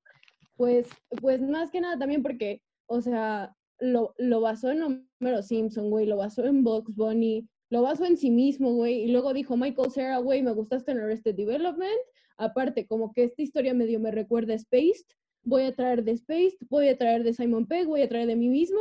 pues, 0.56 0.88
pues 1.20 1.40
más 1.40 1.70
que 1.70 1.80
nada 1.80 1.98
también 1.98 2.22
porque, 2.22 2.62
o 2.86 3.00
sea, 3.00 3.56
lo, 3.80 4.14
lo 4.18 4.40
basó 4.40 4.70
en 4.70 4.82
Homero 4.82 5.42
Simpson, 5.42 5.90
güey, 5.90 6.06
lo 6.06 6.18
basó 6.18 6.44
en 6.44 6.62
Bugs 6.62 6.94
Bunny, 6.94 7.48
lo 7.70 7.82
basó 7.82 8.04
en 8.04 8.16
sí 8.16 8.30
mismo, 8.30 8.74
güey, 8.74 9.04
y 9.04 9.08
luego 9.08 9.32
dijo 9.32 9.56
Michael 9.56 9.90
Cera, 9.90 10.18
güey, 10.18 10.42
me 10.42 10.52
gustaste 10.52 10.92
en 10.92 11.00
Arrested 11.00 11.34
Development, 11.34 12.00
aparte, 12.36 12.86
como 12.86 13.12
que 13.12 13.24
esta 13.24 13.42
historia 13.42 13.74
medio 13.74 14.00
me 14.00 14.10
recuerda 14.10 14.54
a 14.54 14.58
Spaced, 14.58 15.06
voy 15.42 15.62
a 15.62 15.74
traer 15.74 16.04
de 16.04 16.16
Spaced, 16.16 16.58
voy 16.68 16.88
a 16.88 16.96
traer 16.98 17.22
de 17.22 17.32
Simon 17.34 17.66
Pegg, 17.66 17.86
voy 17.86 18.02
a 18.02 18.08
traer 18.08 18.26
de 18.26 18.36
mí 18.36 18.48
mismo, 18.48 18.80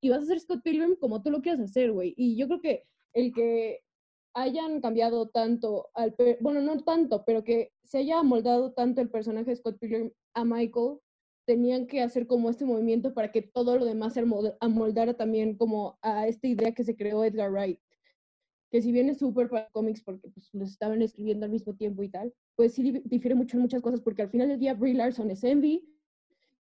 y 0.00 0.10
vas 0.10 0.20
a 0.20 0.22
hacer 0.22 0.40
Scott 0.40 0.62
Pilgrim 0.62 0.96
como 0.96 1.22
tú 1.22 1.30
lo 1.30 1.40
quieras 1.40 1.60
hacer, 1.60 1.92
güey. 1.92 2.14
Y 2.16 2.36
yo 2.36 2.46
creo 2.46 2.60
que 2.60 2.84
el 3.14 3.32
que 3.32 3.80
hayan 4.34 4.80
cambiado 4.80 5.28
tanto 5.28 5.88
al, 5.94 6.14
bueno, 6.40 6.60
no 6.60 6.82
tanto, 6.82 7.24
pero 7.24 7.44
que 7.44 7.72
se 7.84 7.98
haya 7.98 8.18
amoldado 8.18 8.72
tanto 8.72 9.00
el 9.00 9.08
personaje 9.08 9.50
de 9.50 9.56
Scott 9.56 9.78
Pilgrim 9.78 10.10
a 10.34 10.44
Michael, 10.44 10.98
tenían 11.46 11.86
que 11.86 12.00
hacer 12.00 12.26
como 12.26 12.50
este 12.50 12.64
movimiento 12.64 13.12
para 13.12 13.30
que 13.30 13.42
todo 13.42 13.78
lo 13.78 13.84
demás 13.84 14.14
se 14.14 14.24
amol- 14.24 14.56
amoldara 14.60 15.14
también 15.14 15.56
como 15.56 15.98
a 16.02 16.26
esta 16.26 16.48
idea 16.48 16.72
que 16.72 16.84
se 16.84 16.96
creó 16.96 17.22
Edgar 17.22 17.50
Wright. 17.50 17.78
Que 18.74 18.82
si 18.82 18.90
bien 18.90 19.08
es 19.08 19.18
súper 19.18 19.48
para 19.48 19.68
cómics 19.70 20.02
porque 20.02 20.26
pues, 20.30 20.50
los 20.52 20.68
estaban 20.68 21.00
escribiendo 21.00 21.46
al 21.46 21.52
mismo 21.52 21.74
tiempo 21.76 22.02
y 22.02 22.08
tal, 22.08 22.34
pues 22.56 22.74
sí 22.74 22.82
di- 22.82 23.02
difiere 23.04 23.36
mucho 23.36 23.56
en 23.56 23.62
muchas 23.62 23.80
cosas 23.80 24.00
porque 24.00 24.22
al 24.22 24.30
final 24.30 24.48
del 24.48 24.58
día 24.58 24.74
Brie 24.74 24.94
Larson 24.94 25.30
es 25.30 25.44
Envy 25.44 25.88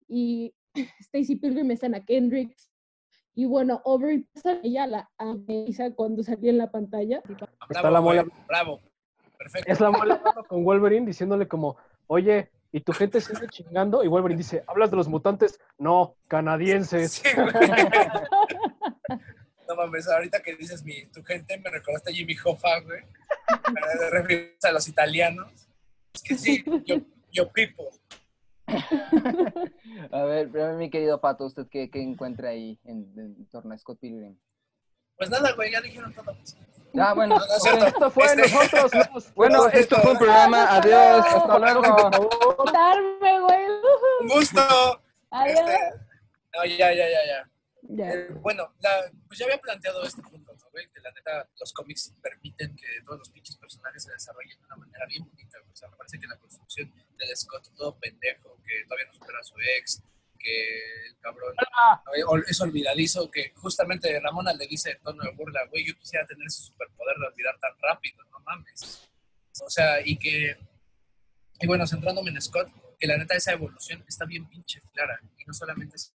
y 0.07 0.53
Stacy 0.99 1.37
Pilgrim 1.37 1.71
es 1.71 1.83
Anna 1.83 2.05
Kendricks 2.05 2.69
y 3.33 3.45
bueno, 3.45 3.81
Aubrey 3.83 4.27
pasa 4.31 4.59
ella 4.61 4.85
la 4.85 5.09
amesa 5.17 5.89
cuando 5.95 6.21
salía 6.21 6.51
en 6.51 6.59
la 6.59 6.69
pantalla. 6.69 7.23
Está 7.67 7.89
la 7.89 7.97
güey, 7.99 8.19
mola. 8.19 8.31
Bravo. 8.47 8.79
Perfecto. 9.35 9.71
Es 9.71 9.79
la 9.79 9.87
hablando 9.87 10.43
con 10.47 10.63
Wolverine 10.63 11.07
diciéndole 11.07 11.47
como, 11.47 11.77
oye, 12.05 12.51
¿y 12.71 12.81
tu 12.81 12.93
gente 12.93 13.21
sigue 13.21 13.47
chingando? 13.47 14.03
Y 14.03 14.07
Wolverine 14.07 14.37
dice, 14.37 14.63
¿hablas 14.67 14.91
de 14.91 14.97
los 14.97 15.07
mutantes? 15.07 15.59
No, 15.79 16.13
canadienses. 16.27 17.13
Sí, 17.13 17.29
güey. 17.35 17.47
No 19.75 19.81
mames, 19.81 20.07
ahorita 20.07 20.39
que 20.41 20.55
dices 20.55 20.83
mi, 20.83 21.05
tu 21.07 21.23
gente 21.23 21.57
me 21.57 21.69
recordaste 21.71 22.11
a 22.11 22.13
Jimmy 22.13 22.35
Hoffa, 22.43 22.79
güey. 22.81 23.01
Me 23.73 24.09
refieres 24.11 24.63
a 24.63 24.71
los 24.71 24.87
italianos. 24.87 25.51
Es 26.13 26.21
que 26.21 26.37
sí, 26.37 26.63
yo, 26.85 26.97
yo 27.31 27.49
people. 27.51 27.87
A 30.11 30.23
ver, 30.25 30.49
pero 30.51 30.73
mi 30.77 30.89
querido 30.91 31.19
Pato, 31.19 31.45
¿usted 31.45 31.65
qué, 31.71 31.89
qué 31.89 32.01
encuentra 32.01 32.49
ahí 32.49 32.79
en, 32.85 33.11
en 33.17 33.45
torno 33.49 33.73
a 33.73 33.77
Scott 33.77 33.99
Pilgrim? 33.99 34.37
Pues 35.17 35.29
nada, 35.31 35.51
güey, 35.53 35.71
ya 35.71 35.81
dijeron 35.81 36.13
todo. 36.13 36.35
Ah, 36.99 37.13
bueno. 37.15 37.39
No, 37.39 37.75
no. 37.79 37.85
Esto 37.87 38.11
fue 38.11 38.25
Este- 38.25 38.41
nosotros. 38.41 38.91
los- 39.13 39.33
Bueno, 39.33 39.67
esto 39.69 39.95
fue 40.01 40.11
un 40.11 40.17
programa. 40.19 40.75
Adiós. 40.75 41.25
Hasta 41.25 41.59
luego. 41.59 42.11
Un 44.21 44.27
gusto. 44.27 44.61
Adiós. 45.31 45.59
Este, 45.59 45.79
no, 46.55 46.65
ya, 46.65 46.93
ya, 46.93 47.09
ya, 47.09 47.25
ya. 47.25 47.49
Ya. 47.89 48.09
Eh, 48.11 48.27
bueno, 48.41 48.73
la- 48.79 49.11
pues 49.27 49.37
ya 49.39 49.45
había 49.45 49.57
planteado 49.59 50.03
este 50.03 50.21
punto, 50.21 50.53
¿no? 50.53 50.59
Que 50.71 50.99
la 51.01 51.11
neta, 51.11 51.49
los 51.59 51.73
cómics 51.73 52.13
permiten 52.21 52.75
que 52.75 52.87
todos 53.05 53.19
los 53.19 53.29
pinches 53.29 53.55
personajes 53.57 54.03
se 54.03 54.11
desarrollen 54.11 54.57
de 54.57 54.65
una 54.65 54.75
manera 54.77 55.05
bien 55.05 55.23
bonita. 55.27 55.57
O 55.71 55.75
sea, 55.75 55.89
me 55.89 55.97
parece 55.97 56.19
que 56.19 56.27
la 56.27 56.37
construcción 56.37 56.91
del 57.17 57.37
Scott, 57.37 57.69
todo 57.75 57.97
pendejo, 57.99 58.57
que 58.65 58.83
todavía 58.85 59.07
no 59.07 59.13
supera 59.13 59.39
a 59.39 59.43
su 59.43 59.55
ex, 59.77 60.01
que 60.39 61.05
el 61.07 61.17
cabrón 61.19 61.53
eh, 62.15 62.23
ol- 62.25 62.43
es 62.47 62.59
olvidadizo, 62.61 63.29
que 63.31 63.51
justamente 63.55 64.19
Ramona 64.19 64.53
le 64.53 64.67
dice 64.67 64.91
en 64.91 65.01
tono 65.01 65.23
de 65.23 65.31
burla, 65.31 65.65
güey, 65.69 65.85
yo 65.85 65.95
quisiera 65.97 66.25
tener 66.25 66.47
ese 66.47 66.61
superpoder 66.63 67.17
de 67.17 67.27
olvidar 67.27 67.57
tan 67.59 67.71
rápido, 67.81 68.23
no 68.31 68.39
mames. 68.39 69.09
O 69.61 69.69
sea, 69.69 69.99
y 70.05 70.17
que, 70.17 70.57
y 71.59 71.67
bueno, 71.67 71.85
centrándome 71.87 72.31
en 72.31 72.41
Scott, 72.41 72.69
que 72.99 73.07
la 73.07 73.17
neta 73.17 73.35
esa 73.35 73.51
evolución 73.53 74.03
está 74.07 74.25
bien 74.25 74.47
pinche 74.49 74.81
clara, 74.93 75.19
y 75.37 75.45
no 75.45 75.53
solamente 75.53 75.95
es 75.97 76.12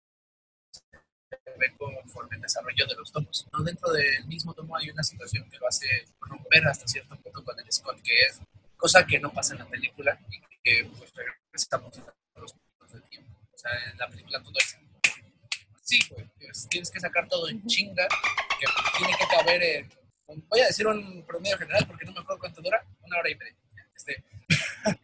ve 1.57 1.73
conforme 1.77 2.35
el 2.35 2.41
desarrollo 2.41 2.85
de 2.85 2.95
los 2.95 3.11
tomos. 3.11 3.47
¿no? 3.51 3.63
Dentro 3.63 3.91
del 3.91 4.25
mismo 4.25 4.53
tomo 4.53 4.75
hay 4.77 4.89
una 4.89 5.03
situación 5.03 5.49
que 5.49 5.57
lo 5.57 5.67
hace 5.67 5.87
romper 6.21 6.67
hasta 6.67 6.87
cierto 6.87 7.15
punto 7.17 7.43
con 7.43 7.59
el 7.59 7.71
Scott, 7.71 8.01
que 8.01 8.13
es 8.21 8.39
cosa 8.77 9.05
que 9.05 9.19
no 9.19 9.31
pasa 9.33 9.53
en 9.53 9.59
la 9.59 9.65
película 9.65 10.19
y 10.29 10.39
que 10.63 10.89
pues 10.97 11.11
regresamos 11.13 11.97
a 12.35 12.39
los 12.39 12.53
puntos 12.53 12.91
del 12.93 13.03
tiempo. 13.03 13.31
O 13.53 13.57
sea, 13.57 13.71
en 13.91 13.97
la 13.97 14.07
película 14.07 14.41
todo 14.41 14.53
es 14.57 14.77
sí, 15.81 15.99
güey. 16.09 16.29
es- 16.39 16.67
Tienes 16.69 16.91
que 16.91 16.99
sacar 16.99 17.27
todo 17.27 17.47
en 17.49 17.65
chinga, 17.65 18.07
que 18.59 18.65
tiene 18.97 19.13
que 19.17 19.25
caber 19.27 19.63
en, 19.63 19.89
voy 20.49 20.59
a 20.61 20.67
decir 20.67 20.85
un 20.87 21.23
promedio 21.25 21.57
general 21.57 21.85
porque 21.87 22.05
no 22.05 22.11
me 22.13 22.19
acuerdo 22.19 22.39
cuánto 22.39 22.61
dura, 22.61 22.83
una 23.01 23.17
hora 23.19 23.29
y 23.29 23.35
media. 23.35 23.55
Este, 23.95 24.23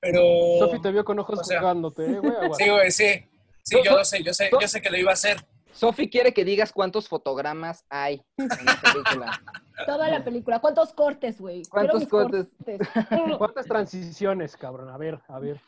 pero... 0.00 0.20
Sofi 0.60 0.80
te 0.80 0.90
vio 0.92 1.04
con 1.04 1.18
ojos 1.18 1.40
O 1.40 1.44
sea, 1.44 1.60
jugándote, 1.60 2.04
eh, 2.06 2.18
güey. 2.18 2.32
Sí, 2.58 2.68
güey, 2.68 2.90
sí. 2.90 3.26
Sí, 3.62 3.76
yo 3.84 3.96
lo 3.96 4.04
sé, 4.04 4.22
yo 4.22 4.32
sé, 4.32 4.50
yo 4.58 4.66
sé 4.66 4.80
que 4.80 4.90
lo 4.90 4.96
iba 4.96 5.10
a 5.10 5.14
hacer. 5.14 5.44
Sofi 5.72 6.10
quiere 6.10 6.34
que 6.34 6.44
digas 6.44 6.72
cuántos 6.72 7.08
fotogramas 7.08 7.84
hay 7.88 8.22
en 8.36 8.48
la 8.48 8.80
película. 8.80 9.42
Toda 9.86 10.08
la 10.08 10.22
película. 10.22 10.58
¿Cuántos 10.60 10.92
cortes, 10.92 11.40
güey? 11.40 11.62
¿Cuántos 11.64 12.00
mis 12.00 12.08
cortes? 12.08 12.46
¿Cuántas 13.38 13.66
transiciones, 13.66 14.56
cabrón? 14.56 14.90
A 14.90 14.96
ver, 14.96 15.20
a 15.28 15.38
ver. 15.38 15.60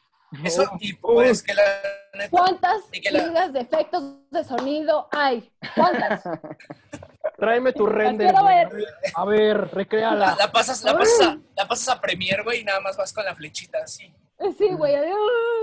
Eso, 0.45 0.65
y 0.81 0.95
pues 0.95 1.43
que 1.43 1.53
la 1.53 1.63
neta, 2.15 2.31
¿Cuántas 2.31 2.85
que 2.91 3.11
la- 3.11 3.49
de 3.49 3.61
efectos 3.61 4.03
de 4.31 4.45
sonido 4.45 5.09
hay? 5.13 5.53
¿Cuántas? 5.75 6.23
Tráeme 7.37 7.73
tu 7.73 7.87
render. 7.87 8.35
ver. 8.35 8.69
A 9.15 9.25
ver, 9.25 9.57
la, 9.59 9.65
recréala. 9.65 10.37
la 10.39 10.51
pasas, 10.51 10.83
la, 10.85 10.97
pasas 10.97 11.21
a, 11.21 11.39
la 11.55 11.69
pasas 11.69 11.89
a 11.91 12.01
Premiere, 12.01 12.43
güey, 12.43 12.61
y 12.61 12.65
nada 12.65 12.81
más 12.81 12.97
vas 12.97 13.13
con 13.13 13.25
la 13.25 13.35
flechita 13.35 13.79
así. 13.85 14.15
Sí, 14.57 14.69
güey. 14.73 14.95
adiós. 14.95 15.19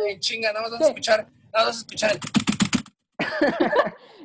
En 0.07 0.19
chinga, 0.19 0.53
nada 0.53 0.61
más 0.61 0.71
vas 0.71 0.81
a 0.81 0.87
escuchar, 0.87 1.27
nada 1.51 1.65
más 1.65 1.65
vas 1.65 1.75
a 1.75 1.79
escuchar 1.79 2.11
el... 2.11 2.19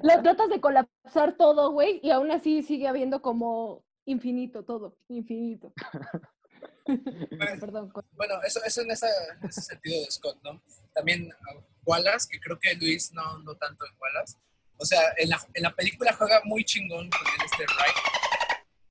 La 0.04 0.22
tratas 0.22 0.50
de 0.50 0.60
colapsar 0.60 1.36
todo, 1.38 1.70
güey, 1.72 1.98
y 2.02 2.10
aún 2.10 2.30
así 2.30 2.62
sigue 2.62 2.86
habiendo 2.88 3.22
como 3.22 3.82
infinito 4.04 4.62
todo, 4.64 4.98
infinito. 5.08 5.72
Perdón. 7.60 7.90
co- 7.90 8.04
Bueno, 8.12 8.34
eso, 8.46 8.60
eso 8.64 8.82
en 8.82 8.90
esa- 8.90 9.08
ese 9.48 9.62
sentido 9.62 10.04
de 10.04 10.10
Scott, 10.10 10.38
¿no? 10.42 10.62
También 10.92 11.26
uh, 11.32 11.60
Wallace, 11.86 12.28
que 12.30 12.38
creo 12.38 12.58
que 12.58 12.74
Luis 12.74 13.12
no, 13.12 13.38
no 13.38 13.54
tanto 13.56 13.86
en 13.86 13.92
Wallace. 13.98 14.36
O 14.76 14.84
sea, 14.84 15.00
en 15.16 15.30
la, 15.30 15.38
en 15.54 15.62
la 15.62 15.74
película 15.74 16.12
juega 16.12 16.42
muy 16.44 16.64
chingón 16.64 17.08
con 17.08 17.20
el 17.26 17.44
este 17.46 17.64
Wright, 17.64 17.96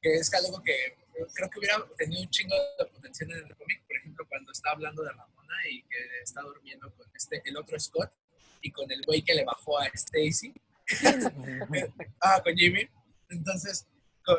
que 0.02 0.16
es 0.16 0.34
algo 0.34 0.64
que 0.64 0.74
eh, 0.74 1.28
creo 1.36 1.50
que 1.50 1.60
hubiera 1.60 1.78
tenido 1.98 2.22
un 2.24 2.30
chingo 2.30 2.56
de 2.80 2.86
potencial 2.86 3.32
en 3.32 3.46
el 3.46 3.56
cómic. 3.56 3.86
Por 3.86 3.98
ejemplo, 3.98 4.26
cuando 4.28 4.52
está 4.52 4.72
hablando 4.72 5.04
de 5.04 5.12
Ramona 5.12 5.56
y 5.70 5.84
que 5.84 5.98
está 6.24 6.42
durmiendo 6.42 6.92
con 6.96 7.06
este, 7.16 7.42
el 7.46 7.58
otro 7.58 7.80
Scott 7.80 8.12
y 8.62 8.72
con 8.72 8.90
el 8.92 9.04
güey 9.06 9.22
que 9.22 9.36
le 9.36 9.44
bajó 9.46 9.78
a 9.78 9.86
Stacy. 9.88 10.54
Ah, 12.22 12.42
con 12.44 12.56
Jimmy. 12.56 12.88
Entonces, 13.30 13.88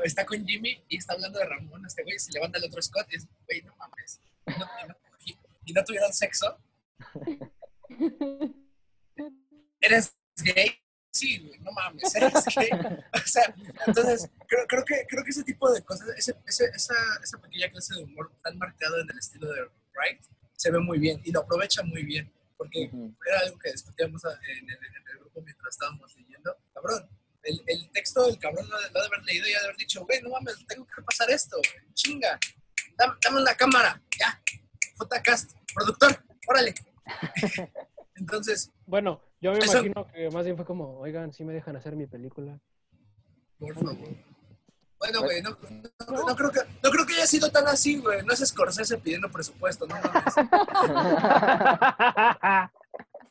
está 0.05 0.25
con 0.25 0.47
Jimmy 0.47 0.83
y 0.89 0.99
está 0.99 1.15
hablando 1.15 1.39
de 1.39 1.47
Ramona. 1.47 1.87
Este 1.87 2.03
güey 2.03 2.19
se 2.19 2.33
levanta 2.33 2.59
el 2.59 2.65
otro 2.65 2.81
Scott 2.83 3.07
y 3.13 3.17
es, 3.17 3.27
güey, 3.47 3.63
no 3.63 3.75
mames. 3.77 4.21
Y 5.67 5.73
no, 5.73 5.85
tuvieron 5.85 6.13
sexo. 6.13 6.59
¿Eres 9.81 10.15
gay? 10.37 10.71
Sí, 11.11 11.39
güey, 11.39 11.59
no 11.61 11.73
mames, 11.73 12.15
eres 12.15 12.33
gay. 12.57 12.71
O 13.15 13.27
sea, 13.27 13.55
entonces, 13.87 14.29
creo, 14.47 14.67
creo, 14.67 14.85
que, 14.85 15.07
creo 15.09 15.25
que 15.25 15.31
ese 15.31 15.45
tipo 15.45 15.71
de 15.73 15.83
cosas, 15.83 16.09
esa, 16.17 16.35
esa 16.45 17.39
pequeña 17.41 17.71
clase 17.71 17.95
de 17.95 18.03
humor 18.03 18.33
tan 18.43 18.59
marcado 18.59 19.01
en 19.01 19.09
el 19.11 19.19
estilo 19.19 19.51
de 19.53 19.63
Wright, 19.95 20.23
se 20.57 20.71
ve 20.71 20.81
muy 20.81 20.99
bien 20.99 21.21
y 21.25 21.33
lo 21.33 21.41
aprovecha 21.41 21.83
muy 21.83 22.03
bien. 22.05 22.33
Porque 22.57 22.85
era 22.85 23.41
algo 23.45 23.59
que 23.59 23.73
discutíamos 23.73 24.25
a- 24.25 24.33
en 24.33 24.69
el, 24.71 24.77
en 24.77 25.09
el 25.13 25.19
grupo 25.19 25.41
mientras 25.43 25.75
estábamos 25.75 26.15
leyendo. 26.17 26.57
Cabrón, 26.73 27.09
el, 27.43 27.63
el 27.67 27.91
texto 27.91 28.25
del 28.27 28.39
cabrón 28.39 28.69
lo, 28.69 28.77
ha 28.77 28.81
de- 28.81 28.91
lo 28.93 29.01
de 29.01 29.07
haber 29.07 29.23
leído 29.25 29.47
y 29.49 29.53
ha 29.55 29.59
de 29.61 29.65
haber 29.65 29.77
dicho, 29.77 30.05
güey, 30.07 30.23
no 30.23 30.31
mames, 30.31 30.65
tengo 30.67 30.87
que 30.87 31.03
pasar 31.03 31.31
esto, 31.31 31.57
chinga. 31.95 32.39
Dame, 32.97 33.15
dame 33.23 33.41
una 33.43 33.55
cámara, 33.55 34.01
ya. 34.19 34.41
JCast, 34.99 35.53
productor, 35.75 36.25
órale. 36.49 36.73
Entonces, 38.17 38.71
Bueno, 38.87 39.21
yo 39.41 39.53
me 39.53 39.59
Eso- 39.59 39.79
imagino 39.85 40.07
que 40.13 40.31
más 40.31 40.45
bien 40.45 40.57
fue 40.57 40.65
como, 40.65 40.99
oigan, 41.01 41.33
si 41.33 41.45
me 41.45 41.53
dejan 41.53 41.77
hacer 41.77 41.97
mi 41.97 42.07
película. 42.07 42.59
por 43.59 43.75
favor. 43.75 44.09
Bueno, 45.13 45.23
güey, 45.23 45.43
no, 45.43 45.51
no- 45.51 46.29
no 46.29 46.37
creo 46.37 46.51
que, 46.51 46.61
no 46.83 46.91
creo 46.91 47.07
que 47.07 47.15
haya 47.15 47.27
sido 47.27 47.51
tan 47.51 47.67
así, 47.67 47.99
güey. 47.99 48.25
No 48.25 48.33
es 48.33 48.41
Scorsese 48.41 48.99
pidiendo 48.99 49.31
presupuesto, 49.31 49.87
no 49.87 49.95
mames. 49.97 50.35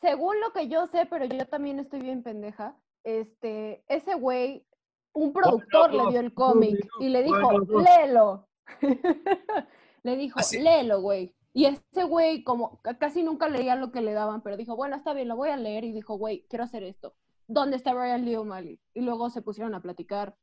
Según 0.02 0.40
lo 0.42 0.52
que 0.52 0.68
yo 0.68 0.88
sé, 0.88 1.06
pero 1.10 1.26
yo 1.26 1.46
también 1.48 1.80
estoy 1.80 2.02
bien 2.02 2.24
pendeja, 2.24 2.76
este, 3.06 3.84
ese 3.88 4.16
güey, 4.16 4.66
un 5.14 5.32
productor 5.32 5.94
le 5.94 6.10
dio 6.10 6.20
el 6.20 6.34
cómic 6.34 6.78
y 7.00 7.10
le 7.10 7.24
dijo, 7.24 7.52
léelo. 7.80 8.48
le 10.04 10.16
dijo, 10.18 10.40
Así- 10.40 10.60
léelo, 10.60 11.02
güey. 11.02 11.34
Y 11.56 11.66
ese 11.66 12.04
güey, 12.04 12.44
como 12.44 12.82
ca- 12.82 12.98
casi 12.98 13.22
nunca 13.24 13.48
leía 13.48 13.76
lo 13.76 13.92
que 13.92 14.02
le 14.02 14.14
daban, 14.14 14.42
pero 14.42 14.58
dijo, 14.58 14.76
bueno, 14.76 14.96
está 14.96 15.14
bien, 15.14 15.28
lo 15.28 15.36
voy 15.36 15.50
a 15.50 15.58
leer. 15.58 15.84
Y 15.84 15.92
dijo, 15.92 16.16
güey, 16.18 16.46
quiero 16.50 16.64
hacer 16.66 16.82
esto. 16.84 17.14
¿Dónde 17.48 17.78
está 17.78 17.94
Brian 17.94 18.26
Lee 18.26 18.36
O'Malley? 18.36 18.80
Y 18.96 19.02
luego 19.02 19.30
se 19.30 19.42
pusieron 19.44 19.76
a 19.76 19.82
platicar. 19.82 20.36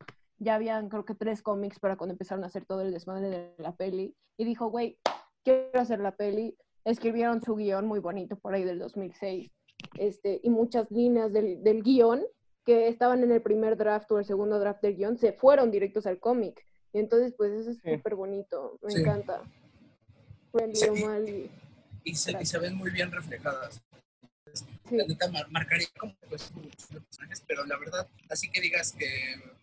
Ya 0.43 0.55
habían, 0.55 0.88
creo 0.88 1.05
que, 1.05 1.14
tres 1.14 1.43
cómics 1.43 1.78
para 1.78 1.97
cuando 1.97 2.14
empezaron 2.14 2.43
a 2.45 2.47
hacer 2.47 2.64
todo 2.64 2.80
el 2.80 2.93
desmadre 2.93 3.28
de 3.28 3.55
la 3.59 3.76
peli. 3.76 4.16
Y 4.38 4.45
dijo, 4.45 4.68
güey, 4.70 4.99
quiero 5.45 5.78
hacer 5.80 6.01
la 6.01 6.16
peli. 6.16 6.57
Escribieron 6.84 7.43
su 7.43 7.55
guion 7.57 7.86
muy 7.86 8.01
bonito 8.01 8.36
por 8.36 8.55
ahí 8.55 8.64
del 8.64 8.78
2006. 8.78 9.51
Este, 9.99 10.41
y 10.43 10.49
muchas 10.49 10.91
líneas 10.91 11.30
del, 11.32 11.62
del 11.62 11.82
guion 11.82 12.22
que 12.64 12.88
estaban 12.88 13.22
en 13.22 13.32
el 13.32 13.43
primer 13.43 13.76
draft 13.76 14.11
o 14.12 14.18
el 14.18 14.24
segundo 14.24 14.59
draft 14.59 14.80
del 14.82 14.97
guion 14.97 15.18
se 15.18 15.34
fueron 15.34 15.70
directos 15.70 16.07
al 16.07 16.18
cómic. 16.18 16.64
Y 16.95 16.99
entonces, 17.01 17.34
pues 17.36 17.53
eso 17.53 17.70
es 17.70 17.78
Sí. 17.82 17.97
súper 17.97 18.14
bonito. 18.14 18.78
Me 18.82 18.93
Sí. 18.93 19.01
encanta. 19.03 19.43
Y 22.03 22.14
se, 22.14 22.32
y 22.41 22.47
se 22.47 22.59
ven 22.59 22.76
muy 22.76 22.91
bien 22.91 23.12
reflejadas. 23.12 23.82
Sí. 24.55 24.66
la 24.96 25.05
neta 25.07 25.28
mar- 25.30 25.51
marcaría 25.51 25.86
como 25.98 26.14
pues 26.28 26.42
sus 26.42 27.01
personajes, 27.01 27.42
pero 27.46 27.64
la 27.66 27.76
verdad, 27.78 28.09
así 28.28 28.51
que 28.51 28.61
digas 28.61 28.92
que, 28.92 29.07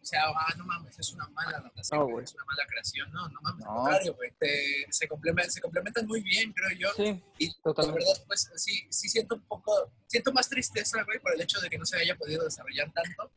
o 0.02 0.06
sea, 0.06 0.22
ah, 0.28 0.54
no 0.58 0.66
mames, 0.66 0.98
es 0.98 1.12
una 1.14 1.28
mala 1.30 1.58
adaptación, 1.58 2.00
No, 2.10 2.20
es 2.20 2.34
una 2.34 2.46
mala 2.46 2.64
creación, 2.68 3.12
no, 3.12 3.28
no 3.30 3.42
mames, 3.42 3.66
al 3.66 3.74
No. 3.74 3.82
contrario, 3.82 4.14
güey, 4.16 4.32
te- 4.40 4.86
se, 4.90 5.08
complementan, 5.08 5.52
se 5.52 5.62
complementan 5.62 6.08
muy 6.08 6.22
bien, 6.22 6.54
creo 6.54 6.78
yo, 6.78 6.90
Sí, 6.96 7.22
y 7.40 7.48
la 7.48 7.54
totalmente. 7.64 8.06
verdad, 8.06 8.24
pues 8.28 8.50
sí, 8.56 8.86
sí 8.90 9.10
siento 9.10 9.36
un 9.36 9.42
poco, 9.42 9.92
siento 10.08 10.32
más 10.32 10.48
tristeza, 10.50 11.04
güey, 11.04 11.20
por 11.20 11.34
el 11.34 11.42
hecho 11.42 11.60
de 11.60 11.70
que 11.70 11.78
no 11.78 11.86
se 11.86 11.98
haya 11.98 12.16
podido 12.16 12.44
desarrollar 12.46 12.92
tanto. 12.94 13.30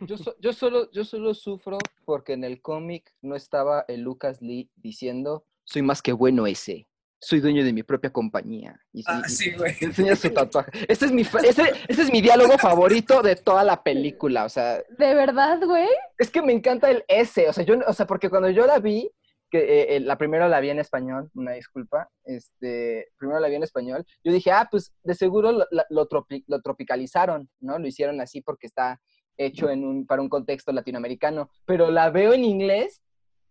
Yo, 0.00 0.18
so- 0.18 0.36
yo, 0.40 0.52
solo, 0.52 0.90
yo 0.92 1.04
solo 1.04 1.32
sufro 1.34 1.78
porque 2.04 2.34
en 2.34 2.44
el 2.44 2.60
cómic 2.60 3.14
no 3.22 3.36
estaba 3.36 3.84
el 3.88 4.02
Lucas 4.02 4.42
Lee 4.42 4.70
diciendo, 4.76 5.46
soy 5.64 5.80
más 5.82 6.02
que 6.02 6.12
bueno 6.12 6.46
ese, 6.46 6.88
soy 7.26 7.40
dueño 7.40 7.64
de 7.64 7.72
mi 7.72 7.82
propia 7.82 8.10
compañía. 8.12 8.78
Y, 8.92 9.02
Ah, 9.06 9.22
y- 9.26 9.30
sí, 9.30 9.50
güey. 9.52 9.74
enseña 9.80 10.14
su 10.16 10.30
tatuaje. 10.30 10.70
Ese 10.88 11.06
es, 11.06 11.12
mi, 11.12 11.22
ese, 11.22 11.32
ese 11.88 12.02
es 12.02 12.12
mi 12.12 12.20
diálogo 12.20 12.58
favorito 12.58 13.22
de 13.22 13.36
toda 13.36 13.64
la 13.64 13.82
película. 13.82 14.44
O 14.44 14.48
sea, 14.48 14.82
¿De 14.98 15.14
verdad, 15.14 15.60
güey? 15.64 15.88
es 16.18 16.30
que 16.30 16.42
me 16.42 16.52
encanta 16.52 16.90
el 16.90 17.04
ese. 17.08 17.48
O 17.48 17.52
sea, 17.52 17.64
yo, 17.64 17.76
o 17.86 17.92
sea 17.92 18.06
porque 18.06 18.28
cuando 18.30 18.50
yo 18.50 18.66
la 18.66 18.78
vi, 18.78 19.10
que 19.50 19.58
eh, 19.58 19.96
eh, 19.96 20.00
la 20.00 20.18
primera 20.18 20.48
la 20.48 20.58
vi 20.60 20.70
en 20.70 20.80
español, 20.80 21.30
una 21.34 21.52
disculpa, 21.52 22.08
este, 22.24 23.08
primero 23.16 23.38
la 23.40 23.48
vi 23.48 23.54
en 23.54 23.62
español, 23.62 24.04
yo 24.24 24.32
dije, 24.32 24.50
ah, 24.50 24.66
pues 24.70 24.92
de 25.02 25.14
seguro 25.14 25.52
lo, 25.52 25.66
la- 25.70 25.86
lo 25.90 26.08
tropi- 26.08 26.44
lo 26.48 26.60
tropicalizaron, 26.60 27.48
¿no? 27.60 27.78
Lo 27.78 27.86
hicieron 27.86 28.20
así 28.20 28.40
porque 28.40 28.66
está 28.66 29.00
hecho 29.36 29.68
en 29.70 29.84
un, 29.84 30.06
para 30.06 30.22
un 30.22 30.28
contexto 30.28 30.72
latinoamericano, 30.72 31.50
pero 31.66 31.90
la 31.90 32.10
veo 32.10 32.32
en 32.32 32.44
inglés 32.44 33.00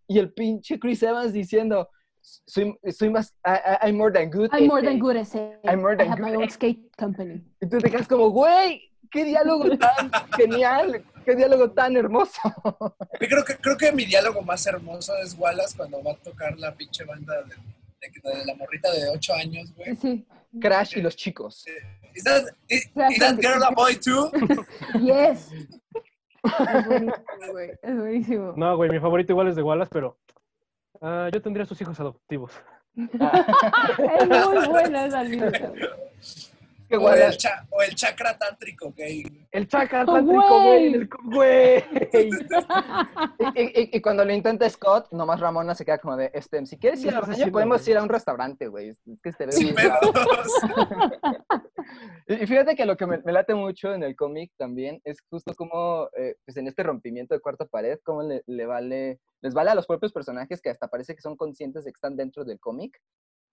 y 0.07 0.19
el 0.19 0.33
pinche 0.33 0.79
Chris 0.79 1.03
Evans 1.03 1.31
diciendo, 1.33 1.89
soy, 2.45 2.77
soy 2.91 3.09
más, 3.09 3.33
I, 3.45 3.51
I- 3.51 3.87
I'm 3.89 3.97
more 3.97 4.11
than 4.11 4.29
good. 4.31 4.49
I'm 4.53 4.67
more 4.67 4.81
than 4.81 4.95
eh". 4.95 4.99
good 4.99 5.15
a- 5.17 5.59
I'm 5.69 5.81
more 5.81 5.93
I 5.93 5.97
than 5.97 6.07
have 6.09 6.21
my 6.21 6.31
good. 6.31 6.43
own 6.43 6.49
skate 6.49 6.79
company. 6.97 7.41
Y 7.61 7.67
tú 7.67 7.77
te 7.79 7.89
quedas 7.91 8.07
como, 8.07 8.29
güey, 8.29 8.89
qué 9.11 9.25
diálogo 9.25 9.77
tan 9.77 10.09
genial, 10.37 11.03
qué 11.25 11.35
diálogo 11.35 11.71
tan 11.71 11.95
hermoso. 11.97 12.39
Yo 13.21 13.27
creo 13.27 13.43
que, 13.45 13.55
creo 13.57 13.77
que 13.77 13.91
mi 13.91 14.05
diálogo 14.05 14.41
más 14.41 14.65
hermoso 14.65 15.13
es 15.23 15.35
Wallace 15.37 15.75
cuando 15.77 16.01
va 16.03 16.11
a 16.11 16.15
tocar 16.15 16.57
la 16.57 16.73
pinche 16.73 17.03
banda 17.03 17.33
de, 17.43 17.55
de- 17.55 18.37
de 18.39 18.45
la 18.45 18.55
morrita 18.55 18.91
de 18.91 19.09
8 19.09 19.33
años, 19.35 19.73
güey. 19.75 19.95
Sí. 19.95 20.25
Crash 20.61 20.97
y 20.97 21.01
los 21.01 21.15
chicos. 21.15 21.65
Is 22.15 22.23
that, 22.25 22.43
is, 22.69 22.85
is 22.85 23.19
that 23.19 23.37
girl 23.41 23.63
a 23.63 23.71
boy 23.71 23.95
too? 23.95 24.29
Yes. 25.01 25.49
Es 26.43 26.85
buenísimo, 26.85 27.51
güey. 27.51 27.71
Es 27.81 27.95
buenísimo. 27.97 28.53
No, 28.57 28.75
güey, 28.77 28.89
mi 28.91 28.99
favorito 28.99 29.31
igual 29.31 29.47
es 29.47 29.55
de 29.55 29.63
Wallace, 29.63 29.89
pero 29.91 30.17
ah, 31.03 31.29
yo 31.31 31.39
tendría 31.41 31.65
sus 31.67 31.79
hijos 31.81 31.99
adoptivos. 31.99 32.51
Es 32.95 34.27
muy 34.27 34.67
buena 34.67 35.05
esa. 35.05 35.23
Qué 36.89 36.97
O 36.97 37.09
el, 37.11 37.35
cha- 37.37 37.65
o 37.71 37.81
el 37.81 37.95
chakra 37.95 38.37
tántrico 38.37 38.93
gay. 38.95 39.23
El 39.51 39.67
chakra 39.67 40.03
Oh, 40.07 40.13
tántrico, 40.13 40.63
güey. 40.63 41.07
güey. 41.23 41.83
Y, 43.55 43.61
y- 43.81 43.89
y 43.93 44.01
cuando 44.01 44.23
lo 44.25 44.31
intenta 44.33 44.69
Scott, 44.69 45.07
nomás 45.11 45.39
Ramona 45.39 45.73
se 45.75 45.85
queda 45.85 45.97
como 45.97 46.15
de, 46.17 46.29
este, 46.33 46.63
si 46.67 46.77
quieres 46.77 47.01
¿Qué 47.01 47.07
ir 47.07 47.13
baño, 47.13 47.31
haciendo, 47.31 47.51
podemos 47.51 47.87
ir 47.87 47.97
a 47.97 48.03
un 48.03 48.09
restaurante, 48.09 48.67
güey. 48.67 48.89
Es 48.89 48.99
que 49.23 49.29
este 49.29 49.51
Sin 49.51 49.73
pedos. 49.73 49.97
Y 52.43 52.45
fíjate 52.45 52.75
que 52.75 52.85
lo 52.85 52.97
que 52.97 53.05
me, 53.07 53.19
me 53.19 53.31
late 53.31 53.55
mucho 53.55 53.93
en 53.93 54.03
el 54.03 54.17
cómic 54.17 54.51
también 54.57 54.99
es 55.05 55.21
justo 55.29 55.53
como, 55.55 56.09
eh, 56.17 56.35
pues 56.43 56.57
en 56.57 56.67
este 56.67 56.83
rompimiento 56.83 57.33
de 57.33 57.39
cuarta 57.39 57.65
pared, 57.65 57.97
cómo 58.03 58.21
le, 58.21 58.43
le 58.47 58.65
vale, 58.65 59.21
les 59.41 59.53
vale 59.53 59.69
a 59.71 59.75
los 59.75 59.87
propios 59.87 60.11
personajes 60.11 60.59
que 60.61 60.69
hasta 60.69 60.89
parece 60.89 61.15
que 61.15 61.21
son 61.21 61.37
conscientes 61.37 61.85
de 61.85 61.91
que 61.93 61.95
están 61.95 62.17
dentro 62.17 62.43
del 62.43 62.59
cómic, 62.59 62.99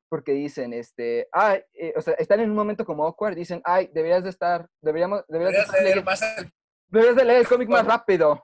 porque 0.09 0.33
dicen, 0.33 0.73
este, 0.73 1.29
ay, 1.31 1.61
eh, 1.75 1.93
o 1.97 2.01
sea, 2.01 2.15
están 2.15 2.41
en 2.41 2.51
un 2.51 2.57
momento 2.57 2.85
como 2.85 3.05
awkward, 3.07 3.37
dicen, 3.37 3.61
ay, 3.63 3.89
deberías 3.95 4.25
de 4.25 4.31
estar, 4.31 4.67
deberíamos, 4.83 5.23
deberías, 5.29 5.53
de 5.53 5.59
Deberías 5.59 5.69
estar 5.69 5.83
leer 5.85 6.05
más 6.05 6.23
el- 6.39 6.53
deberías 6.91 7.17
de 7.17 7.25
leer 7.25 7.41
el 7.41 7.49
cómic 7.49 7.69
más 7.69 7.85
Bueno, 7.85 7.97
rápido, 7.99 8.43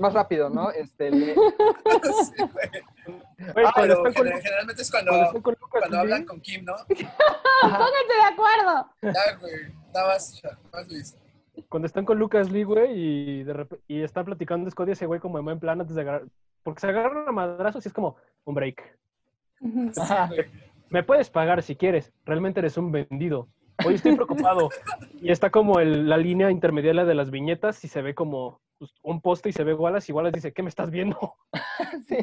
más, 0.00 0.12
rápido, 0.14 0.50
¿no? 0.50 0.70
Este, 0.70 1.10
le- 1.10 1.34
Sí, 1.34 2.32
güey. 2.38 2.70
Güey, 3.52 3.66
Ah, 3.66 3.72
cuando 3.74 4.02
pero 4.02 4.02
con, 4.02 4.12
gener- 4.14 4.40
generalmente 4.42 4.82
es 4.82 4.90
cuando, 4.90 5.10
cuando 5.10 5.26
están 5.26 5.42
con 5.42 5.54
Lucas 5.60 5.80
cuando 5.80 5.98
hablan 6.00 6.24
con 6.24 6.40
Kim, 6.40 6.64
¿no? 6.64 6.74
Pónganse 6.88 8.14
de 8.14 8.32
acuerdo. 8.32 8.90
Ya, 9.02 9.36
güey. 9.40 9.54
Nada 9.94 10.06
más, 10.08 10.42
más 10.72 10.88
Luis. 10.88 11.16
cuando 11.68 11.86
están 11.86 12.04
con 12.04 12.18
Lucas 12.18 12.50
Lee, 12.50 12.64
güey, 12.64 12.92
y, 12.94 13.42
de 13.44 13.54
repe- 13.54 13.80
y 13.88 14.02
están 14.02 14.24
platicando 14.24 14.70
Scott 14.70 14.88
y 14.88 14.92
ese 14.92 15.06
güey 15.06 15.20
como 15.20 15.38
en 15.38 15.44
buen 15.44 15.60
plan 15.60 15.80
antes 15.80 15.94
de 15.94 16.02
agarrar. 16.02 16.24
Porque 16.62 16.80
se 16.80 16.88
agarran 16.88 17.28
a 17.28 17.32
madrazos 17.32 17.84
y 17.84 17.88
es 17.88 17.92
como 17.94 18.16
un 18.44 18.54
break. 18.54 18.82
Me 20.88 21.02
puedes 21.02 21.30
pagar 21.30 21.62
si 21.62 21.76
quieres. 21.76 22.12
Realmente 22.24 22.60
eres 22.60 22.76
un 22.76 22.90
vendido. 22.92 23.48
Hoy 23.86 23.94
estoy 23.94 24.14
preocupado. 24.16 24.70
y 25.20 25.30
está 25.30 25.50
como 25.50 25.80
el- 25.80 26.08
la 26.08 26.16
línea 26.16 26.50
intermediaria 26.50 27.04
de 27.04 27.14
las 27.14 27.30
viñetas 27.30 27.82
y 27.84 27.88
se 27.88 28.02
ve 28.02 28.14
como 28.14 28.60
pues, 28.78 28.92
un 29.02 29.20
poste 29.22 29.48
y 29.48 29.52
se 29.52 29.64
ve 29.64 29.72
Wallace 29.72 30.12
y 30.12 30.14
Wallace 30.14 30.36
dice, 30.36 30.52
¿qué 30.52 30.62
me 30.62 30.68
estás 30.68 30.90
viendo? 30.90 31.18
Sí. 32.08 32.16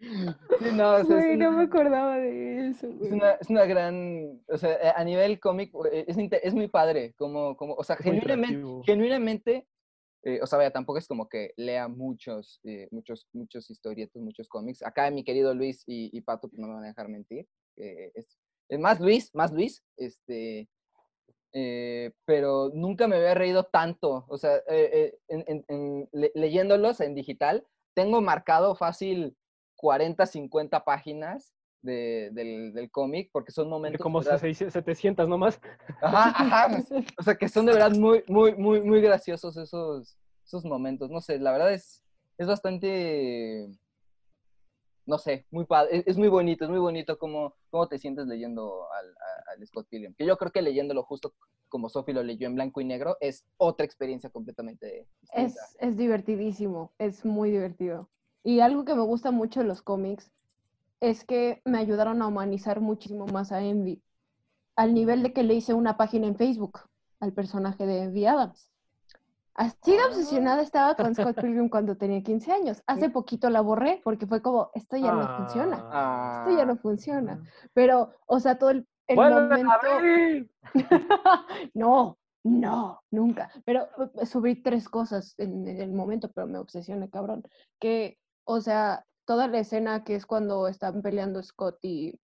Sí, 0.00 0.64
no, 0.74 0.94
o 0.94 1.04
sea, 1.04 1.16
Güey, 1.16 1.32
es, 1.32 1.38
no 1.38 1.48
una, 1.48 1.56
me 1.58 1.64
acordaba 1.64 2.16
de 2.18 2.68
eso. 2.68 2.86
es 2.86 3.10
una- 3.12 3.32
es 3.32 3.50
una 3.50 3.64
gran, 3.64 4.40
o 4.48 4.56
sea, 4.56 4.72
eh, 4.74 4.92
a 4.94 5.02
nivel 5.04 5.40
cómic 5.40 5.72
es, 5.92 6.16
es 6.16 6.54
muy 6.54 6.68
padre, 6.68 7.14
como, 7.18 7.56
como, 7.56 7.74
o 7.74 7.82
sea, 7.82 7.96
genuinamente, 7.96 8.64
genuinamente, 8.86 9.66
eh, 10.22 10.38
o 10.40 10.46
sea, 10.46 10.58
vaya, 10.58 10.70
tampoco 10.70 10.98
es 10.98 11.08
como 11.08 11.28
que 11.28 11.52
lea 11.56 11.88
muchos, 11.88 12.60
eh, 12.64 12.86
muchos, 12.92 13.26
muchos 13.32 13.68
historietos, 13.70 14.22
muchos 14.22 14.48
cómics. 14.48 14.82
Acá 14.84 15.10
mi 15.10 15.24
querido 15.24 15.52
Luis 15.54 15.82
y, 15.86 16.16
y 16.16 16.20
Pato 16.20 16.48
pues, 16.48 16.60
no 16.60 16.68
me 16.68 16.74
van 16.74 16.84
a 16.84 16.88
dejar 16.88 17.08
mentir. 17.08 17.46
eh, 17.76 18.12
es 18.14 18.38
más 18.76 19.00
Luis, 19.00 19.34
más 19.34 19.52
Luis, 19.52 19.82
este, 19.96 20.68
eh, 21.54 22.12
pero 22.26 22.70
nunca 22.74 23.08
me 23.08 23.16
había 23.16 23.34
reído 23.34 23.64
tanto. 23.64 24.26
O 24.28 24.36
sea, 24.36 24.56
eh, 24.56 24.62
eh, 24.68 25.18
en- 25.28 25.44
en- 25.46 25.64
en- 25.68 26.08
le- 26.12 26.32
leyéndolos 26.34 27.00
en 27.00 27.14
digital, 27.14 27.64
tengo 27.94 28.20
marcado 28.20 28.74
fácil 28.74 29.36
40, 29.76 30.26
50 30.26 30.84
páginas 30.84 31.54
de- 31.80 32.30
del, 32.32 32.74
del 32.74 32.90
cómic, 32.90 33.30
porque 33.32 33.52
son 33.52 33.68
momentos... 33.70 34.02
como 34.02 34.18
¿verdad? 34.18 34.40
600, 34.40 34.72
700 34.72 35.28
nomás. 35.28 35.60
Ajá, 36.02 36.34
ajá. 36.36 36.68
O 37.18 37.22
sea, 37.22 37.36
que 37.36 37.48
son 37.48 37.64
de 37.66 37.72
verdad 37.72 37.92
muy, 37.92 38.22
muy, 38.26 38.54
muy, 38.56 38.80
muy 38.82 39.00
graciosos 39.00 39.56
esos, 39.56 40.18
esos 40.44 40.64
momentos. 40.64 41.10
No 41.10 41.20
sé, 41.20 41.38
la 41.38 41.52
verdad 41.52 41.72
es, 41.72 42.02
es 42.36 42.46
bastante, 42.46 43.68
no 45.08 45.18
sé, 45.18 45.46
muy 45.50 45.66
padre. 45.66 45.98
Es, 45.98 46.08
es 46.08 46.18
muy 46.18 46.28
bonito, 46.28 46.64
es 46.64 46.70
muy 46.70 46.80
bonito 46.80 47.18
cómo, 47.18 47.54
cómo 47.70 47.88
te 47.88 47.98
sientes 47.98 48.26
leyendo 48.28 48.92
al, 48.92 49.08
a- 49.10 49.52
al 49.56 49.66
Scott 49.66 49.88
Pilgrim. 49.90 50.14
Que 50.14 50.26
yo 50.26 50.38
creo 50.38 50.52
que 50.52 50.62
leyéndolo 50.62 51.04
justo 51.04 51.34
como 51.68 51.88
Sophie 51.90 52.14
lo 52.14 52.22
leyó 52.24 52.46
en 52.48 52.54
blanco 52.56 52.80
y 52.80 52.86
negro 52.86 53.16
es 53.20 53.46
otra 53.58 53.86
experiencia 53.86 54.30
completamente 54.30 55.08
distinta. 55.22 55.62
Es, 55.62 55.76
es 55.80 55.96
divertidísimo, 55.96 56.92
es 56.98 57.24
muy 57.24 57.50
divertido. 57.50 58.08
Y 58.44 58.60
algo 58.60 58.84
que 58.84 58.94
me 58.94 59.02
gusta 59.02 59.30
mucho 59.30 59.60
de 59.60 59.66
los 59.66 59.82
cómics 59.82 60.30
es 61.00 61.24
que 61.24 61.62
me 61.64 61.78
ayudaron 61.78 62.22
a 62.22 62.28
humanizar 62.28 62.80
muchísimo 62.80 63.26
más 63.26 63.52
a 63.52 63.62
Envy, 63.62 64.02
al 64.76 64.94
nivel 64.94 65.22
de 65.24 65.32
que 65.32 65.42
le 65.44 65.54
hice 65.54 65.74
una 65.74 65.96
página 65.98 66.26
en 66.28 66.36
Facebook 66.36 66.80
al 67.20 67.32
personaje 67.34 67.86
de 67.86 68.02
Envy 68.04 68.26
Adams. 68.26 68.70
Así 69.58 69.90
de 69.90 70.04
obsesionada 70.04 70.62
estaba 70.62 70.94
con 70.94 71.12
Scott 71.16 71.40
Pilgrim 71.40 71.68
cuando 71.68 71.96
tenía 71.96 72.22
15 72.22 72.52
años. 72.52 72.82
Hace 72.86 73.10
poquito 73.10 73.50
la 73.50 73.60
borré 73.60 74.00
porque 74.04 74.24
fue 74.24 74.40
como, 74.40 74.70
esto 74.72 74.96
ya 74.96 75.10
no 75.12 75.36
funciona, 75.36 75.84
Ah, 75.90 76.44
esto 76.46 76.56
ya 76.56 76.64
no 76.64 76.76
funciona. 76.76 77.42
Pero, 77.74 78.12
o 78.26 78.38
sea, 78.38 78.56
todo 78.56 78.70
el, 78.70 78.86
el 79.08 79.16
¡Vuelven 79.16 79.66
momento... 79.66 79.70
a 79.72 79.80
no, 81.74 82.18
no, 82.44 83.00
nunca. 83.10 83.50
Pero 83.64 83.88
eh, 84.20 84.26
subí 84.26 84.62
tres 84.62 84.88
cosas 84.88 85.34
en, 85.38 85.66
en 85.66 85.80
el 85.80 85.92
momento, 85.92 86.30
pero 86.30 86.46
me 86.46 86.58
obsesiona, 86.58 87.08
cabrón. 87.08 87.42
Que, 87.80 88.16
o 88.44 88.60
sea, 88.60 89.04
toda 89.24 89.48
la 89.48 89.58
escena 89.58 90.04
que 90.04 90.14
es 90.14 90.24
cuando 90.24 90.68
están 90.68 91.02
peleando 91.02 91.42
Scott 91.42 91.78
y, 91.82 92.20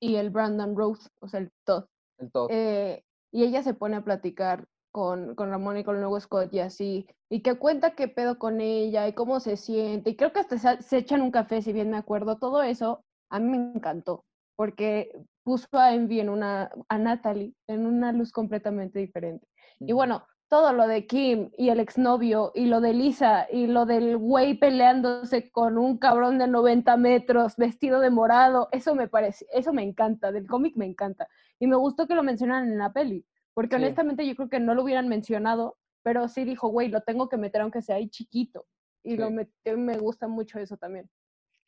y 0.00 0.16
el 0.16 0.30
Brandon 0.30 0.76
Rose, 0.76 1.08
o 1.20 1.28
sea, 1.28 1.38
el 1.38 1.52
Todd. 1.64 1.84
el 2.18 2.32
todo. 2.32 2.48
eh, 2.50 3.04
y 3.30 3.44
ella 3.44 3.62
se 3.62 3.74
pone 3.74 3.96
a 3.96 4.04
platicar 4.04 4.66
con, 4.96 5.34
con 5.34 5.50
Ramón 5.50 5.76
y 5.76 5.84
con 5.84 5.96
el 5.96 6.00
nuevo 6.00 6.18
Scott 6.18 6.54
y 6.54 6.60
así, 6.60 7.06
y 7.28 7.42
que 7.42 7.58
cuenta 7.58 7.90
qué 7.90 8.08
pedo 8.08 8.38
con 8.38 8.62
ella 8.62 9.06
y 9.06 9.12
cómo 9.12 9.40
se 9.40 9.58
siente, 9.58 10.08
y 10.08 10.16
creo 10.16 10.32
que 10.32 10.40
hasta 10.40 10.56
se, 10.56 10.82
se 10.82 10.96
echan 10.96 11.20
un 11.20 11.30
café, 11.30 11.60
si 11.60 11.74
bien 11.74 11.90
me 11.90 11.98
acuerdo, 11.98 12.38
todo 12.38 12.62
eso 12.62 13.04
a 13.28 13.38
mí 13.38 13.58
me 13.58 13.72
encantó, 13.74 14.24
porque 14.56 15.10
puso 15.44 15.68
a 15.72 15.92
Envy 15.92 16.20
en 16.20 16.30
una, 16.30 16.70
a 16.88 16.96
Natalie 16.96 17.52
en 17.66 17.86
una 17.86 18.10
luz 18.12 18.32
completamente 18.32 18.98
diferente. 18.98 19.46
Y 19.80 19.92
bueno, 19.92 20.24
todo 20.48 20.72
lo 20.72 20.86
de 20.86 21.06
Kim 21.06 21.50
y 21.58 21.68
el 21.68 21.78
exnovio 21.78 22.52
y 22.54 22.64
lo 22.64 22.80
de 22.80 22.94
Lisa 22.94 23.46
y 23.52 23.66
lo 23.66 23.84
del 23.84 24.16
güey 24.16 24.54
peleándose 24.54 25.50
con 25.50 25.76
un 25.76 25.98
cabrón 25.98 26.38
de 26.38 26.48
90 26.48 26.96
metros 26.96 27.56
vestido 27.56 28.00
de 28.00 28.08
morado, 28.08 28.70
eso 28.72 28.94
me 28.94 29.08
parece, 29.08 29.46
eso 29.52 29.74
me 29.74 29.82
encanta, 29.82 30.32
del 30.32 30.46
cómic 30.46 30.74
me 30.74 30.86
encanta. 30.86 31.28
Y 31.58 31.66
me 31.66 31.76
gustó 31.76 32.06
que 32.06 32.14
lo 32.14 32.22
mencionaran 32.22 32.72
en 32.72 32.78
la 32.78 32.94
peli, 32.94 33.26
porque 33.56 33.76
Sí. 33.76 33.82
honestamente 33.82 34.26
yo 34.26 34.36
creo 34.36 34.50
que 34.50 34.60
no 34.60 34.74
lo 34.74 34.82
hubieran 34.82 35.08
mencionado, 35.08 35.78
pero 36.02 36.28
sí 36.28 36.44
dijo, 36.44 36.68
güey, 36.68 36.88
lo 36.90 37.00
tengo 37.00 37.30
que 37.30 37.38
meter 37.38 37.62
aunque 37.62 37.80
sea 37.80 37.96
ahí 37.96 38.10
chiquito. 38.10 38.66
Y 39.02 39.16
lo 39.16 39.28
Sí. 39.28 39.32
metió 39.32 39.72
y 39.72 39.76
me 39.78 39.96
gusta 39.96 40.28
mucho 40.28 40.58
eso 40.58 40.76
también. 40.76 41.08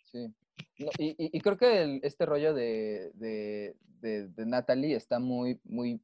Sí. 0.05 0.35
No, 0.79 0.91
y, 0.99 1.09
y- 1.13 1.31
y 1.33 1.41
creo 1.41 1.57
que 1.57 1.83
el- 1.83 2.01
este 2.03 2.27
rollo 2.27 2.53
de, 2.53 3.11
de, 3.15 3.75
de- 4.01 4.29
de 4.29 4.47
Natalie 4.47 4.97
está 4.97 5.19
muy, 5.19 5.59
muy, 5.65 6.03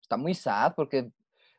está 0.00 0.16
muy 0.16 0.34
sad 0.34 0.74
porque 0.76 1.10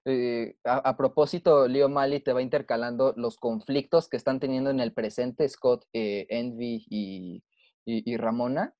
eh, 0.06 0.56
a, 0.64 0.76
a 0.90 0.96
propósito, 0.98 1.68
Leo 1.68 1.90
Mali 1.90 2.20
te 2.22 2.32
va 2.32 2.42
intercalando 2.42 3.14
los 3.18 3.38
conflictos 3.38 4.08
que 4.08 4.18
están 4.18 4.40
teniendo 4.40 4.70
en 4.70 4.80
el 4.80 4.94
presente 4.94 5.50
Scott, 5.50 5.86
eh, 5.94 6.28
Envy 6.30 6.86
y, 6.90 7.44
y- 7.86 8.14
y 8.14 8.18
Ramona. 8.18 8.74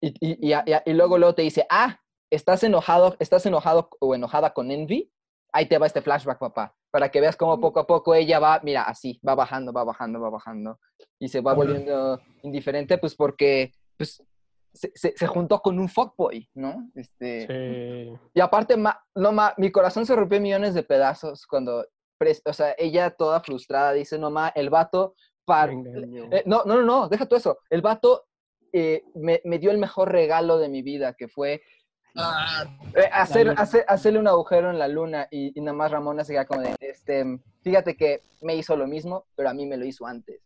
Y, 0.00 0.14
y- 0.20 0.52
y 0.86 0.92
luego, 0.94 1.18
luego 1.18 1.34
te 1.34 1.42
dice, 1.42 1.66
ah, 1.70 2.00
estás 2.34 2.62
enojado, 2.64 3.16
estás 3.18 3.44
enojado 3.46 3.88
o 4.00 4.14
enojada 4.14 4.52
con 4.52 4.70
Envy. 4.70 5.10
Ahí 5.52 5.66
te 5.66 5.78
va 5.78 5.86
este 5.86 6.02
flashback, 6.02 6.38
papá, 6.40 6.74
para 6.90 7.10
que 7.10 7.20
veas 7.20 7.36
cómo 7.36 7.60
poco 7.60 7.78
a 7.78 7.86
poco 7.86 8.12
ella 8.14 8.40
va, 8.40 8.60
mira, 8.64 8.82
así, 8.82 9.20
va 9.26 9.36
bajando, 9.36 9.72
va 9.72 9.84
bajando, 9.84 10.20
va 10.20 10.28
bajando 10.30 10.80
y 11.20 11.28
se 11.28 11.40
va 11.40 11.52
volviendo 11.54 12.20
indiferente, 12.42 12.98
pues 12.98 13.14
porque 13.14 13.70
pues, 13.96 14.20
se, 14.72 14.90
se- 14.96 15.16
se 15.16 15.26
juntó 15.28 15.60
con 15.60 15.78
un 15.78 15.88
fuckboy, 15.88 16.48
¿no? 16.54 16.90
Este, 16.96 17.46
Sí. 17.46 18.18
Y 18.34 18.40
aparte, 18.40 18.76
ma- 18.76 19.00
no, 19.14 19.30
ma, 19.30 19.54
mi 19.56 19.70
corazón 19.70 20.04
se 20.06 20.16
rompió 20.16 20.38
en 20.38 20.42
millones 20.42 20.74
de 20.74 20.82
pedazos 20.82 21.46
cuando, 21.46 21.86
o 22.44 22.52
sea, 22.52 22.74
ella 22.76 23.10
toda 23.10 23.38
frustrada 23.40 23.92
dice, 23.92 24.18
no, 24.18 24.30
ma, 24.32 24.48
el 24.56 24.70
vato, 24.70 25.14
par- 25.44 25.70
eh, 26.32 26.42
no, 26.46 26.64
no, 26.64 26.74
no, 26.74 26.82
no, 26.82 27.08
deja 27.08 27.26
tú 27.26 27.36
eso, 27.36 27.58
el 27.70 27.80
vato 27.80 28.24
eh, 28.72 29.04
me, 29.14 29.40
me 29.44 29.60
dio 29.60 29.70
el 29.70 29.78
mejor 29.78 30.10
regalo 30.10 30.58
de 30.58 30.68
mi 30.68 30.82
vida, 30.82 31.14
que 31.14 31.28
fue 31.28 31.62
Ah, 32.16 32.64
eh, 32.94 33.08
hacer, 33.12 33.48
hacer- 33.58 33.84
hacerle 33.88 34.18
un 34.20 34.28
agujero 34.28 34.70
en 34.70 34.78
la 34.78 34.86
luna 34.88 35.26
y, 35.30 35.58
y 35.58 35.60
nada 35.62 35.76
más 35.76 35.90
Ramona 35.90 36.24
se 36.24 36.32
queda 36.34 36.44
como 36.46 36.60
de, 36.62 36.74
este, 36.80 37.40
fíjate 37.62 37.96
que 37.96 38.22
me 38.40 38.54
hizo 38.54 38.76
lo 38.76 38.86
mismo, 38.86 39.24
pero 39.34 39.48
a 39.50 39.54
mí 39.54 39.66
me 39.66 39.76
lo 39.76 39.84
hizo 39.84 40.06
antes. 40.06 40.40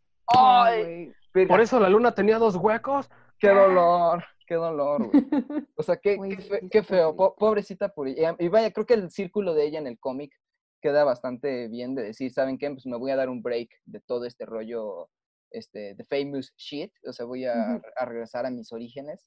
Por 1.47 1.61
eso 1.61 1.79
la 1.81 1.89
luna 1.89 2.15
tenía 2.15 2.39
dos 2.39 2.57
huecos. 2.57 3.09
¡Qué 3.39 3.49
dolor! 3.49 4.25
¡Qué 4.47 4.55
dolor, 4.55 5.09
güey! 5.09 5.25
O 5.77 5.83
sea, 5.83 5.97
qué, 5.99 6.17
qué, 6.29 6.37
fe- 6.43 6.69
feo, 6.83 7.15
po- 7.15 7.37
pobrecita 7.37 7.89
por 7.91 8.09
ella. 8.09 8.35
Y 8.39 8.49
vaya, 8.49 8.73
creo 8.73 8.87
que 8.87 8.95
el 8.95 9.11
círculo 9.11 9.55
de 9.55 9.67
ella 9.67 9.79
en 9.79 9.87
el 9.87 9.99
cómic 9.99 10.33
queda 10.81 11.05
bastante 11.05 11.69
bien 11.69 11.95
de 11.95 12.03
decir, 12.03 12.33
¿saben 12.33 12.57
qué? 12.59 12.71
Pues 12.71 12.87
me 12.87 12.97
voy 12.97 13.11
a 13.11 13.17
dar 13.17 13.29
un 13.29 13.43
break 13.43 13.69
de 13.85 14.01
todo 14.01 14.25
este 14.25 14.47
rollo, 14.47 15.09
este, 15.51 15.95
de 15.95 16.05
famous 16.05 16.53
shit. 16.57 16.93
O 17.07 17.13
sea, 17.13 17.27
voy 17.27 17.45
a 17.45 17.81
regresar 18.07 18.47
a 18.47 18.51
mis 18.51 18.73
orígenes. 18.73 19.27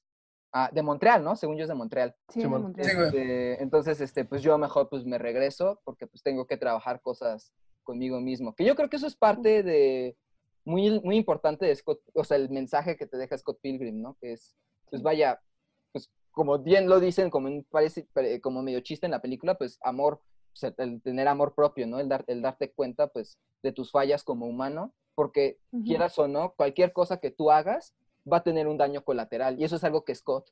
Ah, 0.52 0.68
de 0.72 0.82
Montreal, 0.82 1.24
¿no? 1.24 1.34
Según 1.34 1.56
yo 1.56 1.62
es 1.62 1.68
de 1.68 1.74
Montreal. 1.74 2.14
Sí, 2.28 2.40
de. 2.40 2.48
Montreal. 2.48 3.06
Este, 3.06 3.62
entonces, 3.62 4.00
este, 4.00 4.24
pues 4.26 4.42
yo 4.42 4.58
mejor 4.58 4.88
pues 4.90 5.04
me 5.06 5.16
regreso 5.18 5.80
porque 5.84 6.06
pues 6.06 6.22
tengo 6.22 6.46
que 6.46 6.58
trabajar 6.58 7.00
cosas 7.00 7.52
conmigo 7.82 8.20
mismo. 8.20 8.54
Que 8.54 8.64
yo 8.64 8.76
creo 8.76 8.90
que 8.90 8.96
eso 8.96 9.06
es 9.06 9.16
parte 9.16 9.62
de, 9.62 10.16
muy, 10.64 11.00
muy 11.00 11.16
importante 11.16 11.64
de 11.66 11.74
Scott, 11.74 12.00
o 12.14 12.22
sea, 12.24 12.36
el 12.36 12.50
mensaje 12.50 12.96
que 12.96 13.06
te 13.06 13.16
deja 13.16 13.36
Scott 13.38 13.60
Pilgrim, 13.62 14.02
¿no? 14.02 14.16
Que 14.20 14.32
es, 14.32 14.54
pues 14.90 15.02
vaya, 15.02 15.40
pues 15.90 16.10
como 16.30 16.58
bien 16.58 16.88
lo 16.88 17.00
dicen, 17.00 17.30
como 17.30 17.62
parece, 17.70 18.06
pare- 18.12 18.40
como 18.40 18.62
medio 18.62 18.80
chiste 18.80 19.06
en 19.06 19.12
la 19.12 19.22
película, 19.22 19.56
pues 19.56 19.78
amor, 19.82 20.20
pues, 20.52 20.62
el, 20.64 20.74
el 20.92 21.02
tener 21.02 21.28
amor 21.28 21.54
propio, 21.54 21.86
¿no? 21.86 21.98
El, 21.98 22.08
dar, 22.08 22.24
el 22.26 22.42
darte 22.42 22.70
cuenta, 22.72 23.08
pues, 23.08 23.38
de 23.62 23.72
tus 23.72 23.90
fallas 23.90 24.22
como 24.22 24.46
humano, 24.46 24.92
porque 25.14 25.58
quieras 25.84 26.18
o 26.18 26.28
no, 26.28 26.52
cualquier 26.56 26.92
cosa 26.92 27.18
que 27.18 27.30
tú 27.30 27.50
hagas 27.50 27.94
va 28.30 28.38
a 28.38 28.42
tener 28.42 28.66
un 28.68 28.76
daño 28.78 29.02
colateral. 29.04 29.58
Y 29.60 29.64
eso 29.64 29.76
es 29.76 29.84
algo 29.84 30.04
que 30.04 30.14
Scott 30.14 30.50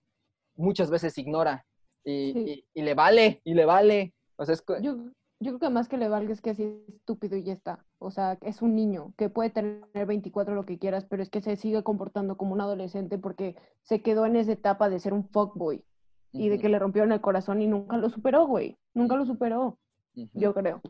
muchas 0.57 0.91
veces 0.91 1.17
ignora. 1.19 1.67
Y, 2.05 2.33
Sí. 2.33 2.39
y- 2.75 2.81
y 2.81 2.83
le 2.83 2.95
vale, 2.95 3.41
y 3.45 3.55
le 3.55 3.65
vale. 3.67 4.15
O 4.37 4.45
sea, 4.45 4.55
es 4.55 4.63
co- 4.63 4.81
Yo, 4.81 4.97
yo 5.39 5.51
creo 5.53 5.59
que 5.59 5.69
más 5.71 5.89
que 5.89 5.99
le 5.99 6.09
valga 6.09 6.33
es 6.33 6.41
que 6.41 6.51
es 6.51 6.59
estúpido 6.61 7.37
y 7.37 7.43
ya 7.45 7.53
está. 7.53 7.85
O 7.99 8.11
sea, 8.11 8.39
es 8.41 8.63
un 8.63 8.75
niño 8.75 9.13
que 9.17 9.29
puede 9.29 9.51
tener 9.51 10.07
24 10.07 10.55
lo 10.55 10.65
que 10.65 10.79
quieras, 10.79 11.05
pero 11.05 11.23
es 11.23 11.29
que 11.31 11.41
se 11.41 11.57
sigue 11.57 11.83
comportando 11.83 12.37
como 12.37 12.55
un 12.55 12.61
adolescente 12.61 13.19
porque 13.19 13.57
se 13.83 14.01
quedó 14.03 14.25
en 14.27 14.37
esa 14.37 14.53
etapa 14.53 14.89
de 14.89 14.99
ser 14.99 15.13
un 15.13 15.29
fuckboy 15.29 15.85
y 16.33 16.49
de 16.49 16.59
que 16.59 16.69
le 16.69 16.79
rompieron 16.79 17.13
el 17.13 17.21
corazón 17.21 17.61
y 17.61 17.67
nunca 17.67 17.97
lo 17.97 18.09
superó, 18.09 18.47
güey. 18.47 18.79
Nunca 18.95 19.17
lo 19.17 19.27
superó, 19.27 19.79
yo 20.15 20.55
creo. 20.55 20.81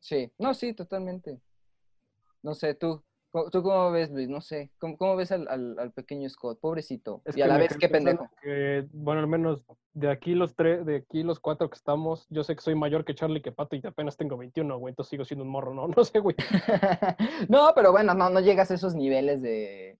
Sí, 0.00 0.30
no, 0.38 0.52
sí, 0.54 0.74
totalmente. 0.74 1.40
No 2.42 2.54
sé, 2.54 2.74
tú, 2.74 3.02
¿tú 3.50 3.62
cómo 3.62 3.90
ves, 3.90 4.10
Luis? 4.10 4.28
No 4.28 4.40
sé, 4.40 4.70
¿cómo, 4.78 4.96
cómo 4.96 5.16
ves 5.16 5.32
al, 5.32 5.48
al- 5.48 5.76
al 5.78 5.92
pequeño 5.92 6.28
Scott? 6.30 6.60
Pobrecito. 6.60 7.20
Es 7.24 7.36
y 7.36 7.42
a 7.42 7.46
la 7.46 7.58
vez, 7.58 7.76
qué 7.76 7.88
pendejo. 7.88 8.30
que, 8.42 8.86
bueno, 8.92 9.20
al 9.20 9.26
menos 9.26 9.62
de 9.92 10.10
aquí 10.10 10.34
los 10.34 10.54
tres, 10.54 10.86
de 10.86 10.96
aquí 10.96 11.22
los 11.22 11.40
cuatro 11.40 11.68
que 11.68 11.76
estamos, 11.76 12.26
yo 12.30 12.44
sé 12.44 12.54
que 12.54 12.62
soy 12.62 12.74
mayor 12.74 13.04
que 13.04 13.14
Charlie 13.14 13.42
que 13.42 13.52
Pato 13.52 13.76
y 13.76 13.82
apenas 13.84 14.16
tengo 14.16 14.36
21, 14.36 14.78
güey, 14.78 14.92
entonces 14.92 15.10
sigo 15.10 15.24
siendo 15.24 15.44
un 15.44 15.50
morro, 15.50 15.74
¿no? 15.74 15.88
No 15.96 16.04
sé, 16.04 16.18
güey. 16.20 16.36
no, 17.48 17.72
pero 17.74 17.92
bueno, 17.92 18.14
no, 18.14 18.30
no 18.30 18.40
llegas 18.40 18.70
a 18.70 18.74
esos 18.74 18.94
niveles 18.94 19.42
de, 19.42 19.98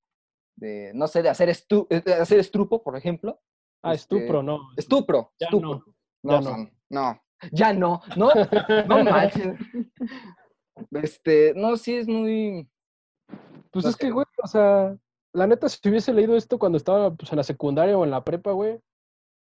de 0.56 0.92
no 0.94 1.08
sé, 1.08 1.22
de 1.22 1.28
hacer, 1.28 1.48
estu- 1.48 1.88
de 1.88 2.14
hacer 2.14 2.38
estrupo, 2.38 2.82
por 2.82 2.96
ejemplo. 2.96 3.40
Ah, 3.82 3.92
Este, 3.94 4.16
estupro, 4.16 4.42
no. 4.42 4.60
Estupro, 4.76 5.32
Ya 5.40 5.46
estupro. 5.46 5.84
no, 6.22 6.40
No, 6.40 6.40
ya 6.40 6.40
no. 6.40 6.70
no, 6.90 7.20
ya 7.52 7.72
no, 7.72 8.00
no, 8.16 8.30
no 8.86 9.04
manches. 9.10 9.58
Este, 10.92 11.52
no, 11.54 11.76
sí 11.76 11.94
es 11.96 12.08
muy, 12.08 12.68
Pues 13.74 13.86
es 13.86 13.96
que, 13.96 14.10
güey, 14.10 14.24
o 14.42 14.46
sea, 14.46 14.96
la 15.32 15.46
neta, 15.48 15.68
si 15.68 15.86
hubiese 15.88 16.12
leído 16.14 16.36
esto 16.36 16.58
cuando 16.58 16.78
estaba 16.78 17.12
pues, 17.12 17.30
en 17.32 17.36
la 17.36 17.42
secundaria 17.42 17.98
o 17.98 18.04
en 18.04 18.12
la 18.12 18.24
prepa, 18.24 18.52
güey, 18.52 18.78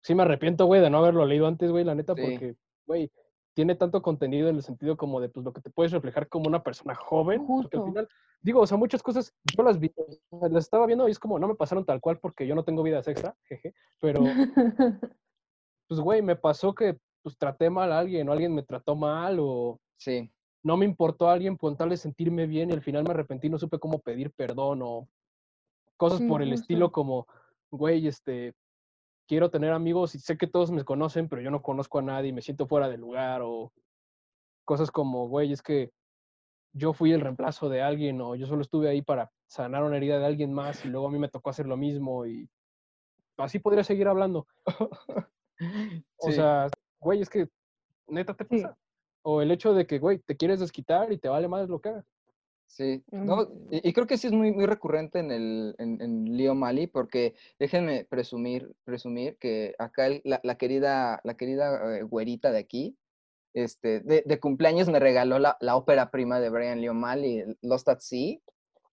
sí 0.04 0.14
me 0.16 0.22
arrepiento, 0.24 0.66
güey, 0.68 0.80
de 0.80 0.92
no 0.92 1.00
haberlo 1.00 1.26
leído 1.26 1.48
antes, 1.48 1.72
güey, 1.72 1.84
la 1.84 1.96
neta, 1.96 2.14
Sí. 2.16 2.22
porque, 2.22 2.56
güey, 2.86 3.12
tiene 3.54 3.76
tanto 3.76 4.02
contenido 4.02 4.48
en 4.48 4.56
el 4.58 4.64
sentido 4.64 4.96
como 4.96 5.20
de, 5.20 5.30
pues, 5.30 5.44
lo 5.44 5.52
que 5.54 5.62
te 5.62 5.72
puedes 5.72 5.92
reflejar 5.92 6.30
como 6.30 6.48
una 6.48 6.64
persona 6.64 6.96
joven, 6.96 7.46
porque 7.46 7.78
al 7.78 7.84
final, 7.84 8.08
digo, 8.42 8.62
o 8.62 8.68
sea, 8.68 8.78
muchas 8.78 9.02
cosas, 9.04 9.34
yo 9.58 9.64
las 9.64 9.80
vi, 9.80 9.92
o 10.30 10.40
sea, 10.40 10.50
las 10.50 10.66
estaba 10.66 10.86
viendo 10.86 11.08
y 11.08 11.12
es 11.12 11.20
como, 11.20 11.40
no 11.40 11.48
me 11.48 11.56
pasaron 11.56 11.84
tal 11.84 12.00
cual 12.00 12.20
porque 12.20 12.46
yo 12.46 12.54
no 12.56 12.64
tengo 12.64 12.84
vida 12.84 13.00
extra, 13.00 13.36
jeje, 13.44 13.74
pero, 14.00 14.22
pues, 15.88 16.00
güey, 16.00 16.22
me 16.22 16.36
pasó 16.36 16.76
que, 16.76 16.98
pues, 17.24 17.38
traté 17.38 17.70
mal 17.72 17.92
a 17.92 18.00
alguien 18.00 18.30
o 18.30 18.32
alguien 18.32 18.54
me 18.54 18.64
trató 18.64 18.96
mal 18.96 19.38
o 19.40 19.80
sí, 19.98 20.32
no 20.64 20.78
me 20.78 20.86
importó 20.86 21.30
a 21.30 21.34
alguien 21.34 21.58
con 21.58 21.76
tal 21.76 21.90
de 21.90 21.98
sentirme 21.98 22.48
bien 22.48 22.70
y 22.70 22.74
al 22.74 22.82
final 22.82 23.04
me 23.04 23.12
arrepentí, 23.12 23.50
no 23.50 23.58
supe 23.58 23.80
cómo 23.80 24.00
pedir 24.00 24.32
perdón 24.32 24.82
o 24.84 25.08
cosas 25.98 26.20
Sí, 26.20 26.28
por 26.28 26.42
el 26.42 26.50
justo. 26.50 26.62
estilo 26.62 26.92
como, 26.92 27.28
güey, 27.72 28.08
este, 28.08 28.54
quiero 29.28 29.50
tener 29.50 29.72
amigos 29.74 30.16
y 30.16 30.20
sé 30.20 30.38
que 30.38 30.48
todos 30.48 30.72
me 30.72 30.84
conocen, 30.84 31.28
pero 31.30 31.42
yo 31.42 31.52
no 31.52 31.62
conozco 31.62 32.00
a 32.00 32.04
nadie 32.04 32.30
y 32.30 32.34
me 32.34 32.42
siento 32.42 32.68
fuera 32.68 32.90
de 32.90 32.98
lugar 32.98 33.42
o 33.44 33.72
cosas 34.66 34.92
como, 34.92 35.28
güey, 35.28 35.52
es 35.52 35.62
que 35.62 35.92
yo 36.74 36.94
fui 36.94 37.12
el 37.12 37.22
reemplazo 37.22 37.68
de 37.68 37.82
alguien 37.82 38.22
o 38.22 38.36
yo 38.36 38.48
solo 38.48 38.62
estuve 38.62 38.88
ahí 38.90 39.02
para 39.02 39.32
sanar 39.48 39.84
una 39.84 39.98
herida 39.98 40.20
de 40.20 40.26
alguien 40.26 40.54
más 40.54 40.86
y 40.86 40.88
luego 40.90 41.08
a 41.08 41.12
mí 41.12 41.20
me 41.20 41.28
tocó 41.28 41.50
hacer 41.50 41.68
lo 41.68 41.76
mismo 41.76 42.26
y 42.26 42.50
así 43.38 43.60
podría 43.60 43.84
seguir 43.84 44.08
hablando. 44.08 44.48
O 46.24 46.30
Sí. 46.30 46.34
sea, 46.34 46.68
güey, 47.00 47.22
es 47.22 47.30
que 47.30 47.48
neta 48.08 48.34
te 48.36 48.46
pasa. 48.46 48.78
O 49.24 49.42
el 49.42 49.52
hecho 49.52 49.74
de 49.74 49.86
que, 49.86 50.00
güey, 50.00 50.20
te 50.20 50.36
quieres 50.38 50.60
desquitar 50.60 51.12
y 51.12 51.18
te 51.18 51.30
vale 51.30 51.48
más 51.48 51.70
lo 51.70 51.80
que 51.80 51.90
hagas. 51.90 52.06
Sí, 52.68 53.04
Mm. 53.12 53.26
no, 53.26 53.48
y, 53.70 53.90
y 53.90 53.94
creo 53.94 54.08
que 54.08 54.18
sí 54.18 54.28
es 54.28 54.34
muy, 54.34 54.52
muy 54.54 54.66
recurrente 54.66 55.20
en 55.20 55.30
el 55.32 55.76
en, 55.78 56.02
en 56.02 56.38
Leo 56.38 56.56
Mali, 56.56 56.88
porque 56.88 57.36
déjenme 57.60 58.06
presumir, 58.06 58.72
presumir 58.86 59.38
que 59.38 59.76
acá 59.78 60.08
el- 60.08 60.22
la, 60.24 60.40
la 60.44 60.56
querida, 60.56 61.20
la 61.26 61.36
querida 61.36 61.98
eh, 61.98 62.04
güerita 62.04 62.52
de 62.52 62.60
aquí, 62.60 62.96
este, 63.54 64.00
de, 64.00 64.24
de 64.26 64.40
cumpleaños 64.40 64.88
me 64.88 65.00
regaló 65.00 65.38
la, 65.38 65.58
la 65.60 65.76
ópera 65.76 66.10
prima 66.12 66.40
de 66.40 66.50
Brian 66.50 66.80
Leo 66.80 66.94
Mali, 66.94 67.44
Lost 67.62 67.90
at 67.90 68.00
Sea. 68.00 68.38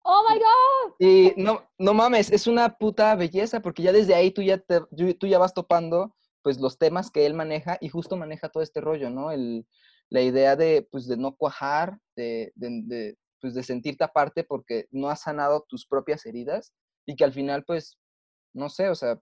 ¡Oh, 0.02 0.24
my 0.28 0.40
God! 0.40 0.94
Y 1.00 1.34
no, 1.38 1.62
no 1.78 1.94
mames, 1.94 2.32
es 2.32 2.48
una 2.48 2.78
puta 2.78 3.16
belleza, 3.16 3.60
porque 3.62 3.84
ya 3.84 3.92
desde 3.92 4.16
ahí 4.16 4.32
tú 4.32 4.42
ya, 4.42 4.58
te, 4.58 4.82
tú 5.20 5.28
ya 5.28 5.38
vas 5.38 5.54
topando 5.54 6.16
pues 6.42 6.60
los 6.60 6.80
temas 6.80 7.12
que 7.12 7.26
él 7.28 7.34
maneja 7.36 7.78
y 7.82 7.90
justo 7.90 8.16
maneja 8.18 8.50
todo 8.50 8.64
este 8.64 8.82
rollo, 8.82 9.10
¿no? 9.12 9.32
El, 9.32 9.68
la 10.10 10.22
idea 10.22 10.56
de, 10.56 10.88
pues, 10.92 11.08
de 11.08 11.18
no 11.18 11.36
cuajar, 11.36 12.00
de, 12.16 12.52
de, 12.56 12.82
de, 12.86 13.18
pues, 13.42 13.54
de 13.54 13.64
sentirte 13.64 14.04
aparte 14.04 14.44
porque 14.44 14.88
no 14.92 15.10
has 15.10 15.22
sanado 15.22 15.66
tus 15.68 15.86
propias 15.86 16.26
heridas 16.26 16.74
y 17.06 17.16
que 17.16 17.24
al 17.24 17.34
final, 17.34 17.64
pues, 17.66 17.98
no 18.54 18.70
sé, 18.70 18.90
o 18.90 18.96
sea, 18.96 19.20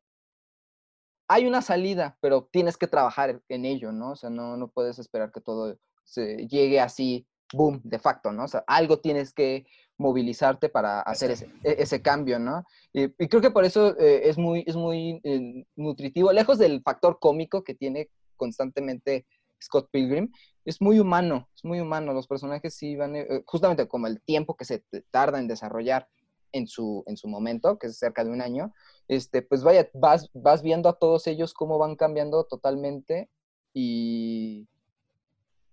hay 1.28 1.48
una 1.48 1.62
salida, 1.62 2.18
pero 2.22 2.48
tienes 2.52 2.78
que 2.78 2.88
trabajar 2.88 3.42
en 3.50 3.66
ello, 3.66 3.92
¿no? 3.92 4.12
O 4.12 4.16
sea, 4.16 4.30
no, 4.30 4.58
no 4.58 4.68
puedes 4.70 5.00
esperar 5.00 5.32
que 5.32 5.42
todo 5.42 5.78
se 6.04 6.48
llegue 6.48 6.80
así, 6.80 7.28
boom, 7.54 7.82
de 7.84 8.00
facto, 8.00 8.32
¿no? 8.32 8.44
O 8.44 8.48
sea, 8.48 8.64
algo 8.68 9.00
tienes 9.00 9.34
que 9.34 9.66
movilizarte 9.98 10.70
para 10.70 11.02
hacer 11.02 11.32
ese, 11.32 11.46
e- 11.64 11.78
ese 11.80 12.02
cambio, 12.02 12.38
¿no? 12.38 12.64
Y, 12.94 13.06
y 13.06 13.28
creo 13.28 13.42
que 13.42 13.50
por 13.52 13.66
eso 13.66 13.98
eh, 13.98 14.30
es 14.30 14.38
muy, 14.38 14.64
es 14.68 14.76
muy 14.76 15.20
eh, 15.24 15.66
nutritivo, 15.76 16.32
lejos 16.32 16.60
del 16.60 16.82
factor 16.84 17.18
cómico 17.20 17.64
que 17.64 17.74
tiene 17.74 18.10
constantemente 18.38 19.26
Scott 19.66 19.90
Pilgrim, 19.92 20.32
es 20.64 20.82
muy 20.82 21.00
humano, 21.00 21.50
es 21.56 21.64
muy 21.64 21.80
humano. 21.80 22.14
Los 22.14 22.28
personajes 22.28 22.74
sí 22.74 22.96
van, 22.96 23.16
eh, 23.16 23.44
justamente 23.46 23.88
como 23.88 24.08
el 24.08 24.22
tiempo 24.22 24.56
que 24.56 24.66
se 24.66 24.84
tarda 25.12 25.40
en 25.40 25.48
desarrollar 25.48 26.08
en 26.52 26.68
su, 26.68 27.04
en 27.06 27.18
su 27.18 27.28
momento, 27.28 27.78
que 27.78 27.88
es 27.88 27.98
cerca 27.98 28.24
de 28.24 28.32
un 28.32 28.42
año, 28.42 28.74
este, 29.08 29.42
pues 29.42 29.62
vaya, 29.64 29.90
vas, 29.94 30.30
vas 30.34 30.62
viendo 30.64 30.88
a 30.88 30.98
todos 30.98 31.28
ellos 31.28 31.54
cómo 31.54 31.78
van 31.78 31.96
cambiando 31.96 32.46
totalmente 32.46 33.30
y, 33.74 34.68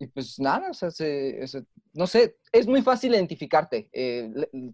y 0.01 0.07
pues 0.09 0.41
nada, 0.41 0.73
no 1.95 2.07
sé, 2.07 2.37
es 2.53 2.67
muy 2.67 2.83
fácil 2.83 3.15
identificarte, 3.15 3.89
eh, 3.93 4.33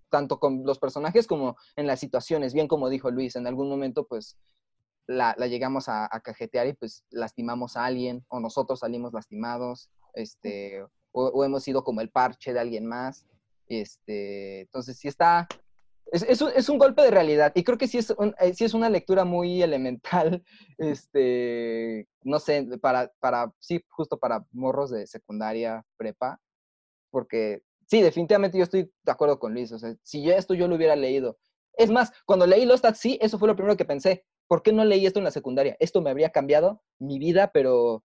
tanto 0.08 0.40
con 0.40 0.64
los 0.64 0.78
personajes 0.78 1.26
como 1.26 1.56
en 1.76 1.86
las 1.86 2.00
situaciones, 2.00 2.54
bien 2.54 2.68
como 2.68 2.88
dijo 2.88 3.10
Luis, 3.10 3.36
en 3.36 3.46
algún 3.46 3.68
momento 3.68 4.06
pues 4.06 4.38
la, 5.08 5.34
llegamos 5.46 5.88
a, 5.88 6.04
a 6.04 6.20
cajetear 6.20 6.66
y 6.68 6.74
pues 6.74 7.02
lastimamos 7.10 7.76
a 7.76 7.86
alguien, 7.86 8.24
o 8.28 8.40
nosotros 8.40 8.80
salimos 8.80 9.12
lastimados, 9.12 9.90
este, 10.12 10.84
o, 11.12 11.44
hemos 11.44 11.62
sido 11.64 11.82
como 11.82 12.00
el 12.00 12.10
parche 12.10 12.52
de 12.52 12.60
alguien 12.60 12.86
más, 12.86 13.26
este, 13.68 14.60
entonces 14.60 14.98
sí 14.98 15.08
está, 15.08 15.48
es, 16.12 16.22
es 16.22 16.68
un, 16.68 16.78
golpe 16.78 17.02
de 17.02 17.10
realidad 17.10 17.52
y 17.54 17.64
creo 17.64 17.76
que 17.76 17.88
sí 17.88 17.98
es, 17.98 18.10
eh, 18.10 18.54
sí 18.54 18.64
es 18.64 18.74
una 18.74 18.90
lectura 18.90 19.24
muy 19.24 19.62
elemental, 19.62 20.44
este, 20.78 22.06
no 22.22 22.38
sé, 22.38 22.68
para, 22.80 23.10
para, 23.18 23.52
sí, 23.58 23.82
justo 23.88 24.18
para 24.18 24.44
morros 24.52 24.90
de 24.90 25.06
secundaria, 25.06 25.84
prepa, 25.96 26.38
porque 27.10 27.62
sí, 27.86 28.02
definitivamente 28.02 28.58
yo 28.58 28.64
estoy 28.64 28.92
de 29.02 29.12
acuerdo 29.12 29.38
con 29.38 29.54
Luis, 29.54 29.72
o 29.72 29.78
sea, 29.78 29.94
si 30.02 30.30
esto 30.30 30.54
yo 30.54 30.68
lo 30.68 30.76
hubiera 30.76 30.96
leído. 30.96 31.38
Es 31.74 31.90
más, 31.90 32.12
cuando 32.26 32.46
leí 32.46 32.66
Lost 32.66 32.84
at 32.84 32.94
Sea, 32.94 33.16
eso 33.20 33.38
fue 33.38 33.46
lo 33.46 33.54
primero 33.54 33.76
que 33.76 33.84
pensé. 33.84 34.26
¿Por 34.48 34.62
qué 34.62 34.72
no 34.72 34.84
leí 34.84 35.06
esto 35.06 35.18
en 35.20 35.24
la 35.24 35.30
secundaria? 35.30 35.76
Esto 35.78 36.00
me 36.00 36.10
habría 36.10 36.30
cambiado 36.30 36.82
mi 36.98 37.18
vida, 37.18 37.50
pero 37.52 38.02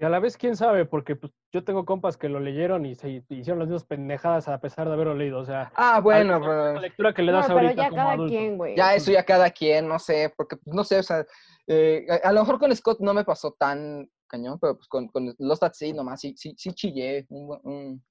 Y 0.00 0.04
a 0.04 0.08
la 0.08 0.20
vez, 0.20 0.36
quién 0.36 0.54
sabe, 0.56 0.84
porque 0.86 1.16
pues, 1.16 1.32
yo 1.52 1.64
tengo 1.64 1.84
compas 1.84 2.16
que 2.16 2.28
lo 2.28 2.38
leyeron 2.38 2.86
y 2.86 2.94
se 2.94 3.24
hicieron 3.30 3.58
las 3.58 3.66
mismas 3.66 3.84
pendejadas 3.84 4.46
a 4.46 4.60
pesar 4.60 4.86
de 4.86 4.94
haberlo 4.94 5.14
leído. 5.14 5.40
O 5.40 5.44
sea, 5.44 5.72
Ah, 5.74 6.00
bueno, 6.00 6.38
pero- 6.40 6.74
la 6.74 6.80
lectura 6.80 7.12
que 7.12 7.22
le 7.22 7.32
No, 7.32 7.38
das 7.38 7.48
pero 7.48 7.58
ahorita 7.58 7.74
ya 7.82 7.88
como 7.88 7.96
cada 8.02 8.12
adulto. 8.12 8.30
quien, 8.32 8.56
güey. 8.56 8.76
ya 8.76 8.94
eso 8.94 9.10
ya 9.10 9.24
cada 9.24 9.50
quien, 9.50 9.88
no 9.88 9.98
sé, 9.98 10.32
porque 10.36 10.56
pues, 10.56 10.72
no 10.76 10.84
sé, 10.84 11.00
o 11.00 11.02
sea, 11.02 11.26
eh, 11.66 12.06
a, 12.08 12.28
a 12.28 12.32
lo 12.32 12.40
mejor 12.42 12.60
con 12.60 12.74
Scott 12.76 13.00
no 13.00 13.12
me 13.12 13.24
pasó 13.24 13.50
tan 13.58 14.08
cañón, 14.28 14.58
pero 14.60 14.76
pues 14.76 14.86
con, 14.86 15.08
con 15.08 15.34
Lost 15.38 15.64
at 15.64 15.72
Sea 15.72 15.92
nomás 15.92 16.20
sí, 16.20 16.34
sí, 16.36 16.54
sí 16.56 16.70
chillé 16.74 17.26
un, 17.30 17.46
buen- 17.48 17.60
un, 17.64 18.04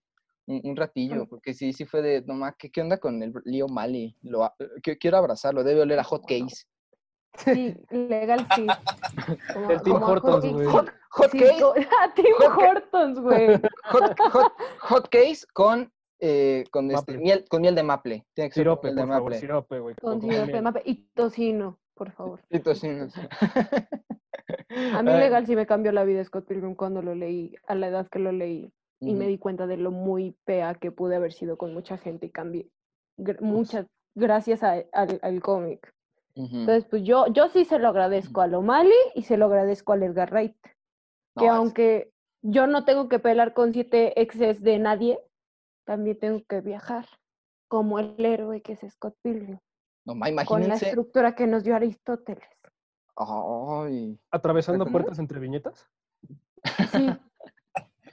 un- 0.48 0.62
un 0.66 0.76
ratillo, 0.76 1.26
porque 1.26 1.54
sí, 1.54 1.72
sí 1.72 1.86
fue 1.86 2.02
de, 2.02 2.22
nomás, 2.24 2.56
¿qué, 2.58 2.70
qué 2.70 2.82
onda 2.82 2.98
con 2.98 3.24
el 3.24 3.34
Leo 3.46 3.70
Mali? 3.70 4.14
Lo, 4.24 4.44
a- 4.44 4.54
que- 4.84 4.98
quiero 4.98 5.16
abrazarlo, 5.18 5.64
debe 5.64 5.82
oler 5.84 6.00
a 6.00 6.04
hot 6.04 6.26
case. 6.28 6.66
Sí, 7.36 7.76
legal 7.92 8.48
sí. 8.56 8.68
Como- 9.54 9.70
El 9.72 9.82
Tim 9.84 9.94
Hortons, 9.96 10.52
güey. 10.54 10.66
Hot, 10.68 10.90
hot 11.12 11.32
Sí, 11.32 11.40
case, 11.40 11.62
co- 11.62 11.74
a 11.74 12.14
Tim 12.16 12.26
hot 12.38 12.58
ca- 12.58 12.70
Hortons, 12.70 13.20
güey. 13.20 13.62
hot, 13.92 14.20
hot, 14.32 14.54
hot 14.82 15.10
case 15.10 15.46
con, 15.54 15.92
eh, 16.20 16.64
con, 16.72 16.90
este, 16.92 17.12
Maple. 17.14 17.18
miel, 17.20 17.46
con 17.50 17.62
miel 17.62 17.76
de 17.76 17.84
maple. 17.84 18.26
Tiene 18.34 18.50
que 18.50 18.56
ser 18.56 18.66
con 18.66 18.76
Sirope, 18.78 18.88
de 18.90 18.94
por 18.96 19.08
favor, 19.08 19.24
maple. 19.24 19.40
sirope, 19.40 19.80
güey. 19.80 19.96
Con 19.96 20.20
con 20.20 20.22
sirope, 20.30 20.52
miel. 20.52 20.64
mape 20.64 20.82
y 20.86 20.96
tocino, 21.14 21.80
por 21.94 22.12
favor. 22.12 22.42
Y 22.50 22.60
tocino. 22.60 23.08
A 24.94 25.04
mí 25.04 25.12
legal 25.12 25.46
sí 25.46 25.56
me 25.56 25.66
cambió 25.68 25.92
la 25.92 26.04
vida 26.04 26.24
Scott 26.24 26.48
Pilgrim 26.48 26.76
cuando 26.76 27.02
lo 27.02 27.14
leí, 27.16 27.54
a 27.68 27.76
la 27.76 27.88
edad 27.88 28.08
que 28.10 28.20
lo 28.20 28.32
leí. 28.32 28.72
Y 29.00 29.14
me 29.14 29.28
di 29.28 29.38
cuenta 29.38 29.68
de 29.68 29.78
lo 29.78 29.92
muy 29.92 30.36
pea 30.44 30.74
que 30.74 30.92
pude 30.92 31.16
haber 31.16 31.32
sido 31.32 31.56
con 31.58 31.72
mucha 31.72 32.00
gente 32.00 32.26
y 32.26 32.32
cambié. 32.32 32.68
Gr- 33.20 33.42
Muchas 33.42 33.86
gracias 34.16 34.64
a- 34.64 34.84
al, 34.92 35.20
al 35.22 35.40
cómic. 35.42 35.94
Entonces, 36.40 36.86
pues 36.90 37.04
yo, 37.04 37.26
yo 37.28 37.48
sí 37.50 37.66
se 37.66 37.80
lo 37.80 37.88
agradezco 37.88 38.42
a 38.42 38.48
Lomali 38.48 38.94
y 39.16 39.24
se 39.24 39.38
lo 39.38 39.46
agradezco 39.46 39.94
al 39.94 40.04
Edgar 40.04 40.32
Wright. 40.32 40.56
No, 41.36 41.42
Que 41.42 41.46
es- 41.48 41.52
aunque 41.52 42.12
yo 42.44 42.68
no 42.68 42.86
tengo 42.86 43.10
que 43.10 43.18
pelar 43.20 43.54
con 43.54 43.74
siete 43.74 44.22
exes 44.22 44.62
de 44.62 44.78
nadie, 44.78 45.20
también 45.86 46.20
tengo 46.20 46.42
que 46.48 46.62
viajar 46.62 47.06
como 47.68 47.98
el 48.00 48.24
héroe 48.24 48.62
que 48.62 48.74
es 48.74 48.82
Scott 48.94 49.16
Pilgrim, 49.24 49.58
no, 50.06 50.14
ma, 50.16 50.28
con 50.28 50.32
la 50.32 50.44
imagínense. 50.44 50.86
estructura 50.90 51.34
que 51.36 51.48
nos 51.48 51.64
dio 51.64 51.76
Aristóteles. 51.76 52.48
Ay, 53.16 54.20
¿Atravesando 54.32 54.86
¿Cómo? 54.86 54.92
puertas 54.94 55.20
entre 55.20 55.40
viñetas? 55.40 55.88
Sí, 56.92 57.10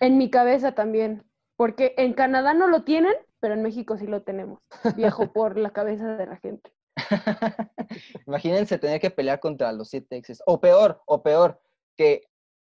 en 0.01 0.19
mi 0.19 0.31
cabeza 0.31 0.73
también, 0.73 1.25
porque 1.57 1.95
en 1.99 2.15
Canadá 2.15 2.55
no 2.55 2.67
lo 2.69 2.85
tienen, 2.85 3.15
pero 3.41 3.55
en 3.55 3.63
México 3.63 3.97
sí 3.99 4.07
lo 4.07 4.23
tenemos. 4.23 4.61
Viajo 4.97 5.33
por 5.33 5.59
la 5.59 5.71
cabeza 5.71 6.17
de 6.17 6.27
la 6.27 6.37
gente. 6.37 6.73
Imagínense 8.27 8.79
tener 8.79 9.01
que 9.01 9.11
pelear 9.11 9.41
contra 9.41 9.73
los 9.73 9.89
siete 9.89 10.17
exes. 10.17 10.43
O 10.47 10.61
peor, 10.61 11.03
o 11.07 11.23
peor, 11.23 11.61
que 11.97 12.23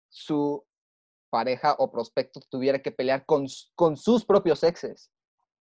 su 0.10 0.66
pareja 1.30 1.76
o 1.78 1.92
prospecto 1.92 2.40
tuviera 2.50 2.80
que 2.80 2.92
pelear 2.92 3.26
con, 3.26 3.48
con 3.76 3.98
sus 3.98 4.26
propios 4.26 4.64
exes. 4.64 5.12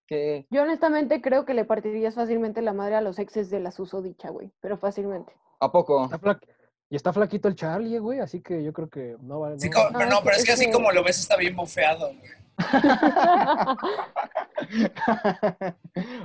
Que, 0.07 0.47
Yo 0.51 0.63
honestamente 0.63 1.21
creo 1.23 1.45
que 1.45 1.55
le 1.55 1.65
partirías 1.65 2.15
fácilmente 2.15 2.63
la 2.63 2.75
madre 2.75 2.97
a 2.97 3.01
los 3.01 3.19
exes 3.19 3.51
de 3.51 3.61
la 3.61 3.71
susodicha, 3.71 4.31
güey, 4.31 4.53
pero 4.61 4.77
fácilmente. 4.77 5.33
¿A 5.61 5.73
poco? 5.73 6.09
Y 6.91 6.97
está 6.97 7.13
flaquito 7.13 7.49
el 7.49 7.57
Charlie, 7.57 7.99
güey, 7.99 8.21
así 8.21 8.41
que 8.41 8.63
yo 8.63 8.73
creo 8.73 8.89
que 8.89 9.17
no 9.23 9.41
vale. 9.41 9.59
Sí, 9.59 9.69
no 9.71 9.75
como- 9.77 9.85
vale. 9.91 9.99
pero 9.99 10.11
no, 10.11 10.17
es 10.17 10.23
pero 10.23 10.35
que- 10.35 10.41
es 10.41 10.45
que 10.47 10.53
así 10.53 10.67
que- 10.67 10.73
como 10.73 10.93
lo 10.93 11.03
ves 11.03 11.19
está 11.19 11.37
bien 11.37 11.57
bufeado, 11.57 12.09
güey. 12.09 12.31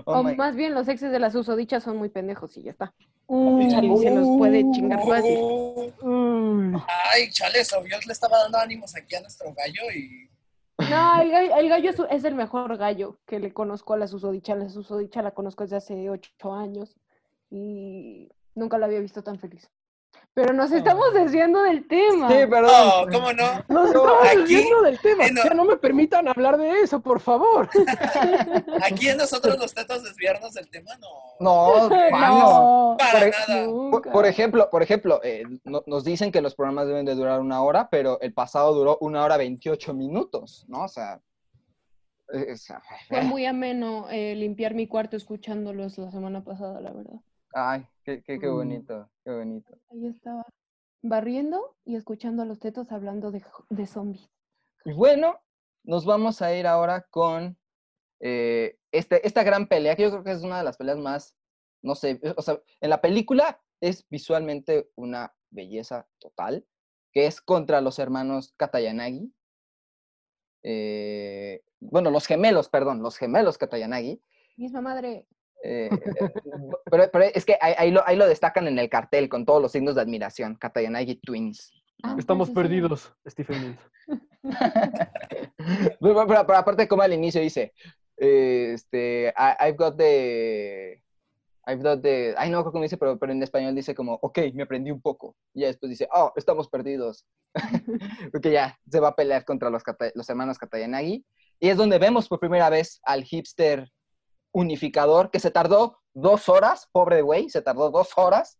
Oh 0.06 0.20
o 0.20 0.24
my- 0.24 0.36
más 0.36 0.56
bien 0.56 0.74
los 0.74 0.88
exes 0.88 1.12
de 1.12 1.20
la 1.20 1.30
susodicha 1.32 1.80
son 1.80 1.98
muy 1.98 2.10
pendejos 2.10 2.56
y 2.58 2.64
ya 2.64 2.72
está. 2.72 2.94
Uh, 3.28 3.70
Charlie 3.70 3.98
se 3.98 4.12
los 4.12 4.28
puede 4.38 4.64
chingar 4.72 5.00
fácil. 5.06 5.38
Uh, 6.02 6.78
ay, 7.14 7.30
chale, 7.32 7.64
Sobios 7.64 8.06
le 8.06 8.14
estaba 8.14 8.40
dando 8.40 8.58
ánimos 8.58 8.96
aquí 8.96 9.16
a 9.16 9.22
nuestro 9.22 9.54
gallo 9.54 9.82
y 9.96 10.30
No, 10.90 11.22
el 11.22 11.32
gallo, 11.32 11.56
el 11.58 11.70
gallo 11.70 11.90
es, 11.92 12.02
es 12.10 12.24
el 12.24 12.36
mejor 12.36 12.76
gallo 12.78 13.20
que 13.26 13.40
le 13.40 13.54
conozco 13.54 13.94
a 13.94 13.98
la 13.98 14.08
susodicha. 14.08 14.56
La 14.56 14.70
susodicha 14.70 15.22
la 15.22 15.32
conozco 15.32 15.64
desde 15.64 15.78
hace 15.78 16.10
ocho 16.10 16.54
años 16.54 16.96
y 17.52 18.32
nunca 18.56 18.78
la 18.78 18.88
había 18.88 19.00
visto 19.00 19.24
tan 19.24 19.40
feliz. 19.40 19.70
Pero 20.36 20.54
nos 20.54 20.72
estamos 20.72 21.14
desviando 21.14 21.62
del 21.64 21.86
tema. 21.88 22.30
Sí, 22.30 22.46
perdón. 22.50 22.72
Oh, 22.72 23.06
¿cómo 23.12 23.34
no? 23.34 23.44
Nos 23.68 23.88
estamos 23.88 24.12
Aquí, 24.26 24.38
desviando 24.38 24.82
del 24.84 25.00
tema. 25.00 25.26
en- 25.26 25.36
Ya 25.36 25.54
no 25.54 25.66
me 25.66 25.76
permitan 25.76 26.28
hablar 26.30 26.58
de 26.58 26.82
eso, 26.82 27.02
por 27.02 27.20
favor. 27.20 27.68
Aquí 28.84 29.10
en 29.10 29.18
nosotros 29.18 29.58
los 29.58 29.74
tetos 29.74 30.04
desviarnos 30.04 30.54
del 30.54 30.70
tema, 30.70 30.92
no. 30.98 31.08
No. 31.40 31.90
No, 32.10 32.96
Para 32.98 33.20
Por, 33.20 34.02
nada. 34.06 34.14
por- 34.14 34.26
ejemplo, 34.26 34.70
por 34.70 34.84
ejemplo 34.84 35.20
eh, 35.24 35.44
no- 35.66 35.84
nos 35.88 36.04
dicen 36.06 36.32
que 36.32 36.42
los 36.42 36.56
programas 36.56 36.88
deben 36.88 37.06
de 37.06 37.16
durar 37.16 37.40
una 37.42 37.62
hora, 37.64 37.90
pero 37.90 38.20
el 38.22 38.34
pasado 38.34 38.74
duró 38.74 38.98
una 39.02 39.24
hora 39.24 39.36
28 39.38 39.94
minutos, 39.94 40.64
¿no? 40.70 40.84
O 40.84 40.88
sea, 40.88 41.20
eh, 42.34 42.54
o 42.54 42.56
sea, 42.58 42.82
Fue 43.10 43.22
muy 43.24 43.46
ameno 43.46 44.08
eh, 44.10 44.36
limpiar 44.36 44.74
mi 44.74 44.88
cuarto 44.88 45.18
escuchándolos 45.18 45.98
la 45.98 46.12
semana 46.12 46.44
pasada, 46.44 46.80
la 46.80 46.92
verdad. 46.92 47.20
Ay, 47.54 47.86
qué, 48.04 48.22
qué, 48.24 48.40
qué 48.40 48.48
Mm. 48.48 48.54
bonito, 48.56 49.10
qué 49.24 49.32
bonito. 49.32 49.78
Ahí 49.92 50.08
estaba 50.08 50.46
barriendo 51.02 51.78
y 51.86 51.96
escuchando 51.96 52.44
a 52.44 52.46
los 52.46 52.60
tetos 52.60 52.92
hablando 52.92 53.32
de, 53.32 53.44
de 53.70 53.88
zombies. 53.88 54.30
Y 54.86 54.94
bueno, 54.94 55.40
nos 55.84 56.06
vamos 56.06 56.42
a 56.42 56.54
ir 56.56 56.68
ahora 56.68 57.04
con 57.10 57.58
eh, 58.20 58.78
este, 58.92 59.26
esta 59.26 59.44
gran 59.44 59.68
pelea, 59.68 59.96
que 59.96 60.04
yo 60.04 60.12
creo 60.12 60.24
que 60.24 60.32
es 60.32 60.44
una 60.44 60.58
de 60.58 60.64
las 60.66 60.78
peleas 60.78 60.98
más, 60.98 61.36
no 61.82 61.96
sé, 61.96 62.20
o 62.36 62.42
sea, 62.42 62.60
en 62.82 62.90
la 62.90 63.00
película 63.02 63.62
es 63.82 64.06
visualmente 64.10 64.90
una 64.96 65.34
belleza 65.52 66.08
total, 66.20 66.66
que 67.14 67.26
es 67.28 67.40
contra 67.42 67.80
los 67.82 67.98
hermanos 67.98 68.54
Katayanagi. 68.58 69.34
Eh, 70.64 71.64
bueno, 71.80 72.12
los 72.12 72.28
gemelos, 72.28 72.70
perdón, 72.70 73.02
los 73.02 73.18
gemelos 73.18 73.58
Katayanagi. 73.58 74.22
Misma 74.58 74.82
madre. 74.82 75.26
Eh, 75.64 75.90
pero, 76.90 77.10
pero 77.12 77.26
es 77.34 77.46
que 77.46 77.58
ahí, 77.62 77.74
ahí 77.78 77.92
lo, 77.92 78.08
ahí 78.08 78.16
lo 78.16 78.28
destacan 78.28 78.68
en 78.68 78.80
el 78.80 78.90
cartel 78.90 79.30
con 79.30 79.46
todos 79.46 79.62
los 79.62 79.72
signos 79.72 79.96
de 79.96 80.02
admiración, 80.02 80.56
Katayanagi 80.56 81.16
Twins. 81.22 81.74
Ah, 82.04 82.16
Estamos 82.18 82.48
sí, 82.48 82.54
sí, 82.54 82.56
sí. 82.58 82.62
perdidos, 82.64 83.14
Stephen 83.28 83.62
Mills. 83.62 83.80
pero, 86.00 86.28
pero- 86.28 86.46
pero 86.48 86.58
aparte, 86.58 86.88
como 86.88 87.02
al 87.02 87.14
inicio 87.14 87.42
dice, 87.42 87.74
eh, 88.18 88.72
este, 88.74 89.34
I- 89.38 89.68
I've 89.68 89.78
got 89.78 89.98
the, 89.98 91.02
I've 91.68 91.84
got 91.84 92.02
the, 92.02 92.34
ay 92.38 92.50
no, 92.50 92.62
creo 92.64 92.74
que 92.74 92.82
dice, 92.82 92.98
pero, 92.98 93.18
pero 93.20 93.32
en 93.32 93.44
español 93.44 93.76
dice 93.76 93.94
como, 93.94 94.14
ok, 94.22 94.40
me 94.54 94.64
aprendí 94.64 94.92
un 94.92 95.02
poco. 95.02 95.36
Y 95.54 95.62
ya 95.62 95.68
después 95.68 95.90
dice, 95.90 96.08
oh, 96.14 96.32
estamos 96.36 96.70
perdidos. 96.70 97.26
Porque 98.32 98.52
ya 98.52 98.78
se 98.90 99.00
va 99.00 99.10
a 99.10 99.16
pelear 99.16 99.44
contra 99.46 99.70
los, 99.70 99.84
los 100.16 100.30
hermanos 100.30 100.58
Katayanagi. 100.58 101.26
Y 101.60 101.70
es 101.70 101.78
donde 101.78 102.00
vemos 102.00 102.28
por 102.30 102.40
primera 102.40 102.70
vez 102.70 103.00
al 103.04 103.24
hipster 103.24 103.90
unificador 104.52 105.32
que 105.32 105.40
se 105.40 105.52
tardó 105.52 106.00
dos 106.14 106.50
horas, 106.50 106.88
pobre 106.92 107.22
güey, 107.22 107.50
se 107.50 107.62
tardó 107.62 107.90
dos 107.92 108.12
horas 108.18 108.60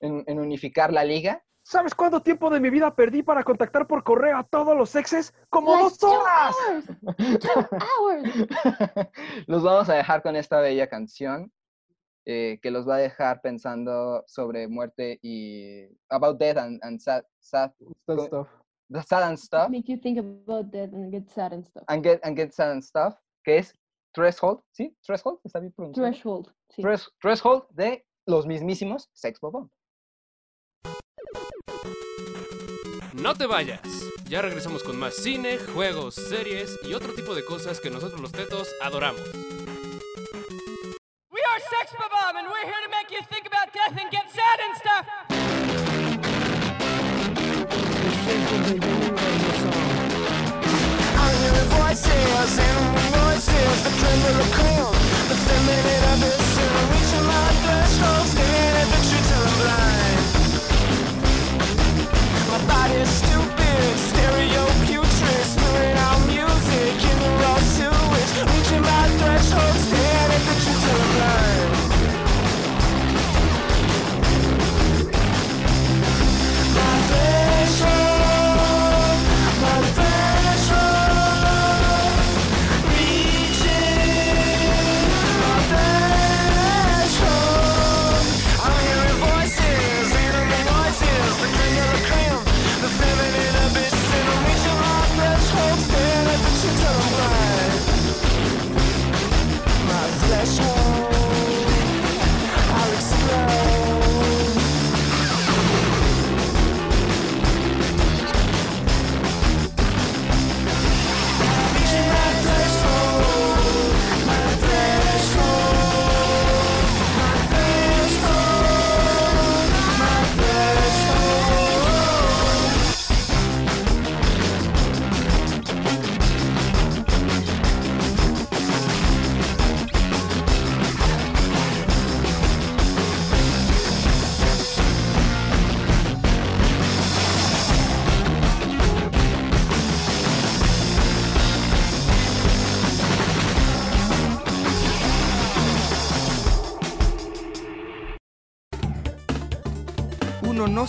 en, 0.00 0.24
en 0.26 0.38
unificar 0.40 0.92
la 0.92 1.04
liga. 1.04 1.42
¿Sabes 1.62 1.94
cuánto 1.94 2.22
tiempo 2.22 2.50
de 2.50 2.58
mi 2.58 2.70
vida 2.70 2.94
perdí 2.96 3.22
para 3.22 3.44
contactar 3.44 3.86
por 3.86 4.02
correo 4.02 4.38
a 4.38 4.44
todos 4.44 4.76
los 4.76 4.94
exes? 4.96 5.32
¡Como 5.50 5.72
Like 5.72 5.84
dos 5.84 5.98
two 5.98 6.10
horas! 6.10 6.56
hours, 6.58 7.38
two 7.38 7.68
hours. 7.70 8.48
los 9.46 9.62
vamos 9.62 9.88
a 9.88 9.94
dejar 9.94 10.22
con 10.22 10.36
esta 10.36 10.60
bella 10.60 10.88
canción 10.88 11.52
eh, 12.26 12.58
que 12.62 12.70
los 12.70 12.88
va 12.88 12.96
a 12.96 12.98
dejar 12.98 13.40
pensando 13.40 14.24
sobre 14.26 14.68
muerte 14.68 15.18
y 15.22 15.86
about 16.10 16.38
death 16.38 16.56
and, 16.58 16.78
and 16.82 16.98
sad, 17.00 17.22
sad, 17.40 17.72
stuff. 18.08 18.48
the 18.90 19.02
sad 19.02 19.22
and 19.22 19.38
stuff 19.38 19.68
Make 19.70 19.90
you 19.90 19.98
think 20.00 20.18
about 20.18 20.70
that 20.72 20.92
and 20.92 21.12
get 21.12 21.28
sad 21.30 21.52
and 21.52 21.64
stuff. 21.64 21.84
and 21.88 22.02
get 22.02 22.20
and 22.24 22.36
get 22.36 22.52
sad 22.52 22.72
and 22.72 22.82
stuff 22.82 23.14
que 23.44 23.58
es 23.58 23.74
Threshold, 24.12 24.60
¿sí? 24.72 24.96
Threshold, 25.06 25.38
está 25.44 25.60
bien 25.60 25.72
pronunciado. 25.72 26.10
Threshold. 26.10 26.52
Sí. 26.70 26.82
Thres- 26.82 27.10
Threshold 27.20 27.64
de 27.70 28.04
los 28.26 28.46
mismísimos 28.46 29.08
Sex 29.12 29.40
Bomb. 29.40 29.68
No 33.14 33.34
te 33.34 33.46
vayas. 33.46 33.80
Ya 34.28 34.40
regresamos 34.42 34.82
con 34.82 34.98
más 34.98 35.14
cine, 35.16 35.58
juegos, 35.58 36.14
series 36.14 36.78
y 36.84 36.94
otro 36.94 37.12
tipo 37.14 37.34
de 37.34 37.44
cosas 37.44 37.80
que 37.80 37.90
nosotros 37.90 38.20
los 38.20 38.32
tetos 38.32 38.68
adoramos. 38.80 39.20
We 41.30 41.40
are 41.52 41.60
Sex 41.60 41.92
Bomb, 41.98 42.36
and 42.36 42.48
we're 42.48 42.64
here 42.64 42.80
to 42.84 42.90
make 42.90 43.10
you 43.10 43.20
think 43.28 43.46
about 43.46 43.72
death 43.74 43.98
and 44.00 44.10
get 44.10 44.24
sad 44.30 44.60
and 44.60 44.76
stuff. 44.78 45.06
Voices, 51.70 53.09
remember 54.10 54.42
the. 54.42 54.99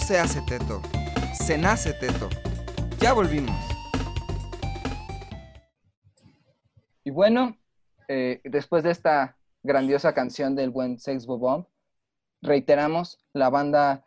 Se 0.02 0.20
hace 0.20 0.41
teto, 0.41 0.82
se 1.34 1.58
nace 1.58 1.93
teto. 1.93 2.30
Ya 2.99 3.14
volvimos. 3.14 3.56
Y 7.04 7.12
bueno, 7.12 7.58
eh, 8.08 8.41
después 8.43 8.84
de 8.84 8.91
esta 8.91 9.38
grandiosa 9.64 10.14
canción 10.14 10.56
del 10.56 10.72
buen 10.72 10.99
Sex 10.99 11.26
Bomb, 11.26 11.66
reiteramos 12.41 13.20
la 13.34 13.49
banda 13.49 14.06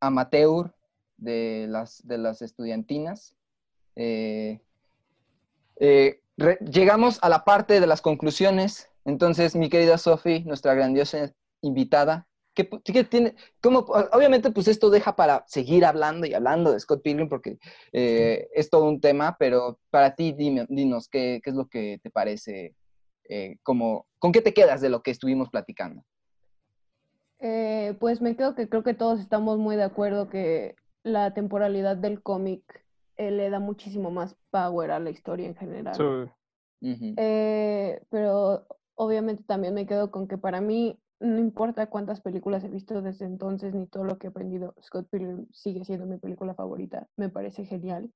amateur 0.00 0.74
de 1.16 1.66
las, 1.68 2.06
de 2.06 2.18
las 2.18 2.40
estudiantinas. 2.42 3.34
Eh, 3.96 4.60
eh, 5.76 6.20
llegamos 6.60 7.18
a 7.22 7.28
la 7.28 7.44
parte 7.44 7.80
de 7.80 7.86
las 7.86 8.00
conclusiones. 8.00 8.90
Entonces, 9.04 9.56
mi 9.56 9.68
querida 9.68 9.98
Sophie, 9.98 10.44
nuestra 10.44 10.74
grandiosa 10.74 11.32
invitada, 11.60 12.26
¿qué, 12.54 12.68
pu- 12.68 12.82
qué 12.82 13.04
tiene, 13.04 13.34
cómo, 13.60 13.80
obviamente, 14.12 14.50
pues 14.50 14.68
esto 14.68 14.90
deja 14.90 15.16
para 15.16 15.44
seguir 15.46 15.84
hablando 15.84 16.26
y 16.26 16.34
hablando 16.34 16.72
de 16.72 16.80
Scott 16.80 17.02
Pilgrim 17.02 17.28
porque 17.28 17.58
eh, 17.92 18.48
es 18.54 18.70
todo 18.70 18.84
un 18.88 19.00
tema, 19.00 19.36
pero 19.38 19.78
para 19.90 20.14
ti, 20.14 20.32
dime, 20.32 20.66
dinos, 20.68 21.08
¿qué, 21.08 21.40
qué 21.42 21.50
es 21.50 21.56
lo 21.56 21.66
que 21.66 21.98
te 22.02 22.10
parece? 22.10 22.74
eh, 23.28 23.56
como, 23.62 24.06
¿Con 24.18 24.32
qué 24.32 24.40
te 24.42 24.52
quedas 24.52 24.80
de 24.80 24.90
lo 24.90 25.02
que 25.02 25.10
estuvimos 25.10 25.48
platicando? 25.48 26.02
Eh, 27.38 27.96
pues 27.98 28.20
me 28.20 28.36
quedo 28.36 28.54
que 28.54 28.68
creo 28.68 28.82
que 28.82 28.94
todos 28.94 29.20
estamos 29.20 29.58
muy 29.58 29.76
de 29.76 29.82
acuerdo 29.82 30.28
que 30.28 30.76
la 31.02 31.34
temporalidad 31.34 31.96
del 31.96 32.22
cómic 32.22 32.62
eh, 33.16 33.30
le 33.30 33.50
da 33.50 33.58
muchísimo 33.58 34.10
más 34.10 34.36
power 34.50 34.92
a 34.92 35.00
la 35.00 35.10
historia 35.10 35.46
en 35.48 35.56
general. 35.56 36.30
Sí. 36.80 37.14
Eh, 37.16 38.00
pero 38.10 38.66
obviamente 38.94 39.42
también 39.44 39.74
me 39.74 39.86
quedo 39.86 40.10
con 40.10 40.28
que 40.28 40.38
para 40.38 40.60
mí, 40.60 41.00
no 41.22 41.38
importa 41.38 41.86
cuántas 41.86 42.20
películas 42.20 42.64
he 42.64 42.68
visto 42.68 43.00
desde 43.00 43.24
entonces 43.24 43.74
ni 43.74 43.86
todo 43.86 44.04
lo 44.04 44.18
que 44.18 44.26
he 44.26 44.30
aprendido, 44.30 44.74
Scott 44.82 45.08
Pilgrim 45.08 45.46
sigue 45.52 45.84
siendo 45.84 46.04
mi 46.04 46.18
película 46.18 46.54
favorita. 46.54 47.08
Me 47.16 47.28
parece 47.28 47.64
genial. 47.64 48.12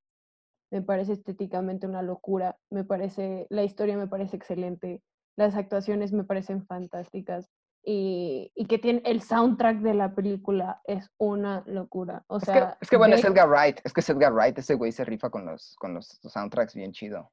Me 0.69 0.81
parece 0.81 1.13
estéticamente 1.13 1.87
una 1.87 2.01
locura. 2.01 2.57
Me 2.69 2.83
parece, 2.83 3.47
la 3.49 3.63
historia 3.63 3.97
me 3.97 4.07
parece 4.07 4.35
excelente. 4.35 5.01
Las 5.37 5.55
actuaciones 5.55 6.11
me 6.11 6.25
parecen 6.25 6.65
fantásticas. 6.65 7.49
Y, 7.89 8.51
y 8.53 8.65
que 8.65 8.79
tiene 8.79 9.01
el 9.05 9.21
soundtrack 9.21 9.77
de 9.77 9.93
la 9.93 10.13
película 10.13 10.81
es 10.83 11.09
una 11.17 11.63
locura. 11.67 12.25
O 12.27 12.37
Es 12.37 12.43
que, 12.43 12.51
sea, 12.51 12.77
es 12.81 12.89
que 12.89 12.97
bueno, 12.97 13.15
es 13.15 13.23
Edgar 13.23 13.47
Wright, 13.47 13.79
es 13.85 13.93
que 13.93 14.01
es 14.01 14.09
Edgar 14.09 14.33
Wright, 14.33 14.57
ese 14.57 14.75
güey 14.75 14.91
se 14.91 15.05
rifa 15.05 15.29
con 15.29 15.45
los, 15.45 15.77
con 15.77 15.93
los 15.93 16.19
soundtracks 16.21 16.75
bien 16.75 16.91
chido. 16.91 17.31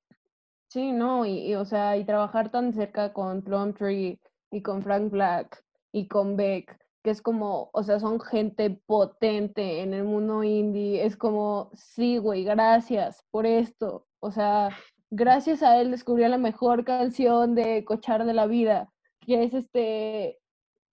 Sí, 0.68 0.92
no, 0.92 1.26
y, 1.26 1.38
y, 1.40 1.54
o 1.56 1.64
sea, 1.64 1.96
y 1.96 2.04
trabajar 2.04 2.50
tan 2.50 2.72
cerca 2.72 3.12
con 3.12 3.42
Plumtree 3.42 4.20
y 4.52 4.62
con 4.62 4.82
Frank 4.82 5.10
Black 5.10 5.63
y 5.94 6.08
con 6.08 6.36
Beck, 6.36 6.76
que 7.04 7.10
es 7.10 7.22
como, 7.22 7.70
o 7.72 7.82
sea, 7.84 8.00
son 8.00 8.18
gente 8.18 8.68
potente 8.84 9.80
en 9.80 9.94
el 9.94 10.02
mundo 10.02 10.42
indie, 10.42 11.04
es 11.06 11.16
como, 11.16 11.70
sí, 11.74 12.18
güey, 12.18 12.42
gracias 12.42 13.22
por 13.30 13.46
esto. 13.46 14.04
O 14.18 14.32
sea, 14.32 14.70
gracias 15.12 15.62
a 15.62 15.80
él 15.80 15.92
descubrí 15.92 16.26
la 16.26 16.36
mejor 16.36 16.84
canción 16.84 17.54
de 17.54 17.84
Cochar 17.84 18.24
de 18.24 18.34
la 18.34 18.48
Vida, 18.48 18.92
que 19.20 19.44
es 19.44 19.54
este, 19.54 20.40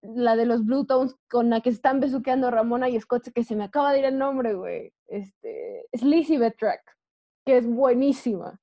la 0.02 0.36
de 0.36 0.46
los 0.46 0.64
Blue 0.64 0.84
Tones 0.84 1.16
con 1.28 1.50
la 1.50 1.60
que 1.62 1.70
están 1.70 1.98
besuqueando 1.98 2.52
Ramona 2.52 2.88
y 2.88 3.00
Scott, 3.00 3.32
que 3.34 3.42
se 3.42 3.56
me 3.56 3.64
acaba 3.64 3.92
de 3.92 3.98
ir 3.98 4.04
el 4.04 4.18
nombre, 4.18 4.54
güey. 4.54 4.92
Este, 5.08 5.84
es 5.90 6.04
Lizzie 6.04 6.38
Track, 6.52 6.80
que 7.44 7.56
es 7.56 7.66
buenísima. 7.66 8.60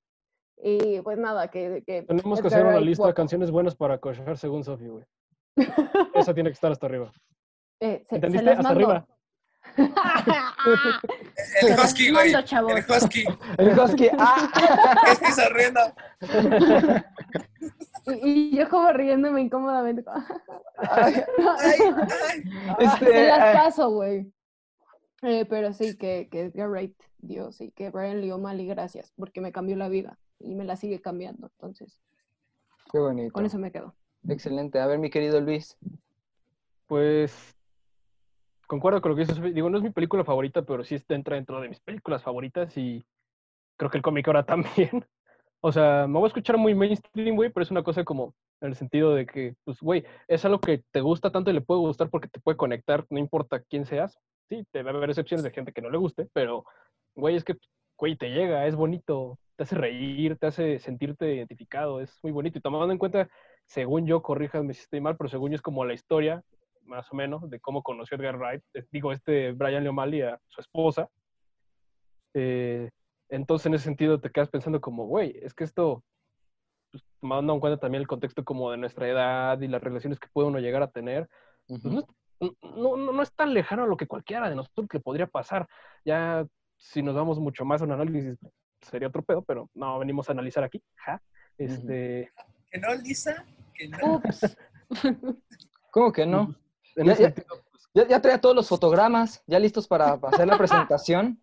Y 0.56 1.02
pues 1.02 1.18
nada, 1.18 1.50
que... 1.50 1.84
que 1.86 2.04
Tenemos 2.04 2.40
que 2.40 2.48
hacer 2.48 2.66
una 2.66 2.80
lista 2.80 3.08
de 3.08 3.14
canciones 3.14 3.52
buenas 3.52 3.76
para 3.76 3.98
cochar 3.98 4.38
según 4.38 4.64
Sophie, 4.64 4.88
güey. 4.88 5.06
Esa 6.14 6.34
tiene 6.34 6.50
que 6.50 6.54
estar 6.56 6.72
hasta 6.72 6.86
arriba. 6.88 7.12
Eh, 7.82 8.04
se- 8.10 8.16
¿Entendiste? 8.16 8.50
Hasta 8.50 8.62
mando. 8.64 8.78
arriba. 8.78 9.08
El 11.62 11.80
husky, 11.80 12.12
güey. 12.12 12.34
El 12.34 12.86
husky. 12.90 13.24
El 13.58 13.80
Husky, 13.80 14.10
¡ah! 14.18 15.04
Es 15.14 15.20
que 15.20 15.32
se 15.32 15.48
rienda. 15.50 15.94
Y, 18.08 18.52
y 18.52 18.58
yo 18.58 18.68
como 18.70 18.92
riéndome 18.92 19.40
incómodamente. 19.42 20.04
Ay, 20.78 21.24
Ay, 21.60 21.76
ay. 21.80 22.44
este, 22.80 23.06
Se 23.06 23.28
las 23.28 23.40
ah, 23.40 23.64
paso, 23.64 23.90
güey. 23.92 24.32
Eh, 25.22 25.46
pero 25.50 25.72
sí, 25.74 25.98
que, 25.98 26.28
que 26.32 26.44
Edgar 26.46 26.70
Wright, 26.70 26.98
Dios, 27.20 27.62
y 27.62 27.72
que 27.72 27.90
Brian 27.92 28.22
Lee 28.22 28.32
O'Malley, 28.32 28.66
gracias, 28.68 29.14
porque 29.18 29.42
me 29.42 29.52
cambió 29.52 29.76
la 29.76 29.90
vida 29.90 30.18
y 30.40 30.56
me 30.56 30.64
la 30.66 30.76
sigue 30.76 31.02
cambiando. 31.02 31.48
Entonces, 31.48 32.00
qué 32.92 33.00
bonito. 33.00 33.32
con 33.34 33.46
eso 33.46 33.58
me 33.58 33.72
quedo. 33.72 33.96
Excelente. 34.28 34.80
A 34.80 34.88
ver, 34.88 35.00
mi 35.00 35.10
querido 35.10 35.40
Luis. 35.42 35.78
Pues 36.88 37.56
concuerdo 38.68 39.02
con 39.02 39.12
lo 39.12 39.16
que 39.16 39.22
dice 39.22 39.36
Sophie. 39.36 39.54
Digo, 39.54 39.70
no 39.70 39.78
es 39.78 39.84
mi 39.84 39.92
película 39.92 40.24
favorita, 40.24 40.62
pero 40.64 40.84
sí 40.84 40.98
entra 41.10 41.36
dentro 41.36 41.60
de 41.62 41.70
mis 41.70 41.80
películas 41.80 42.24
favoritas 42.24 42.76
y 42.78 43.06
creo 43.78 43.90
que 43.90 43.98
el 43.98 44.04
cómic 44.04 44.28
ahora 44.28 44.44
también. 44.46 45.06
O 45.62 45.72
sea, 45.72 46.08
me 46.08 46.14
voy 46.14 46.26
a 46.26 46.28
escuchar 46.28 46.58
muy 46.58 46.74
mainstream, 46.74 47.36
güey, 47.36 47.50
pero 47.50 47.64
es 47.64 47.72
una 47.72 47.84
cosa 47.84 48.04
como 48.04 48.34
en 48.62 48.70
el 48.70 48.76
sentido 48.76 49.14
de 49.14 49.26
que, 49.26 49.56
pues, 49.66 49.80
güey, 49.82 50.06
es 50.28 50.46
algo 50.46 50.60
que 50.60 50.84
te 50.92 51.02
gusta 51.02 51.32
tanto 51.32 51.50
y 51.50 51.54
le 51.54 51.62
puede 51.62 51.82
gustar 51.82 52.10
porque 52.10 52.28
te 52.28 52.40
puede 52.40 52.58
conectar, 52.58 53.06
no 53.10 53.20
importa 53.20 53.62
quién 53.62 53.86
seas. 53.86 54.18
Sí, 54.50 54.66
te 54.72 54.84
va 54.84 54.92
a 54.92 54.94
haber 54.94 55.10
excepciones 55.10 55.44
de 55.44 55.52
gente 55.52 55.74
que 55.74 55.82
no 55.82 55.90
le 55.90 55.98
guste, 55.98 56.28
pero, 56.34 56.64
güey, 57.16 57.36
es 57.36 57.44
que, 57.44 57.56
güey, 57.98 58.16
te 58.16 58.30
llega, 58.30 58.68
es 58.68 58.76
bonito, 58.76 59.38
te 59.56 59.64
hace 59.64 59.76
reír, 59.76 60.38
te 60.38 60.48
hace 60.48 60.80
sentirte 60.80 61.36
identificado, 61.36 62.00
es 62.02 62.18
muy 62.24 62.32
bonito. 62.32 62.58
Y 62.58 62.62
tomando 62.62 62.92
en 62.92 62.98
cuenta, 62.98 63.30
según 63.70 64.08
yo, 64.08 64.22
corríjame 64.24 64.74
si 64.74 64.82
estoy 64.82 65.00
mal, 65.00 65.16
pero 65.16 65.30
según 65.30 65.52
yo 65.52 65.56
es 65.56 65.62
como 65.62 65.86
la 65.86 65.94
historia, 65.94 66.42
más 66.86 67.12
o 67.14 67.16
menos, 67.16 67.48
de 67.50 67.60
cómo 67.60 67.84
conoció 67.84 68.18
Edgar 68.18 68.36
Wright, 68.38 68.64
eh, 68.74 68.84
digo, 68.92 69.12
este 69.12 69.52
Brian 69.52 69.84
Lee 69.84 69.90
O'Malley 69.90 70.22
a 70.24 70.40
su 70.48 70.60
esposa. 70.60 71.08
Eh, 72.34 72.90
Entonces, 73.32 73.68
en 73.68 73.76
ese 73.76 73.84
sentido, 73.84 74.20
te 74.20 74.32
quedas 74.32 74.50
pensando 74.50 74.82
como, 74.82 75.06
güey, 75.06 75.38
es 75.44 75.54
que 75.54 75.64
esto, 75.64 76.04
pues, 76.92 77.04
tomando 77.22 77.54
en 77.54 77.60
cuenta 77.60 77.80
también 77.80 78.02
el 78.02 78.08
contexto 78.08 78.44
como 78.44 78.72
de 78.72 78.78
nuestra 78.78 79.08
edad 79.08 79.62
y 79.62 79.68
las 79.68 79.84
relaciones 79.84 80.20
que 80.20 80.28
puede 80.34 80.48
uno 80.48 80.58
llegar 80.60 80.82
a 80.82 80.90
tener, 80.90 81.30
pues, 81.68 81.86
no, 81.86 82.00
es- 82.00 82.06
no, 82.40 82.98
no- 82.98 83.12
no 83.14 83.22
es 83.22 83.32
tan 83.36 83.54
lejano 83.54 83.84
a 83.84 83.88
lo 83.88 83.98
que 83.98 84.08
cualquiera 84.08 84.50
de 84.50 84.56
nosotros 84.56 84.88
le 84.92 85.00
podría 85.00 85.28
pasar. 85.28 85.68
Ya, 86.04 86.44
si 86.76 87.04
nos 87.04 87.14
vamos 87.14 87.38
mucho 87.40 87.66
más 87.66 87.82
a 87.82 87.86
un 87.86 87.92
análisis, 87.92 88.40
sería 88.82 89.10
otro 89.10 89.22
pedo, 89.22 89.44
pero 89.44 89.70
no 89.76 90.00
venimos 90.00 90.28
a 90.28 90.32
analizar 90.32 90.64
aquí. 90.64 90.82
Ja. 91.06 91.22
Este, 91.60 92.32
Que 92.72 92.80
no, 92.80 92.96
Lisa, 92.96 93.46
que 93.80 93.88
no. 93.88 94.16
Ups. 94.16 94.58
¿Cómo 95.92 96.12
que 96.12 96.26
no? 96.26 96.56
en 96.96 97.06
Ya- 97.08 97.14
ese 97.14 97.22
ya- 97.24 97.28
sentido, 97.30 97.48
pues, 97.72 97.84
Ya, 97.94 98.08
ya 98.08 98.22
traía 98.22 98.40
todos 98.42 98.56
los 98.56 98.68
fotogramas, 98.68 99.42
ya 99.48 99.60
listos 99.60 99.88
para, 99.88 100.18
para 100.18 100.34
hacer 100.36 100.48
la 100.48 100.58
presentación. 100.58 101.40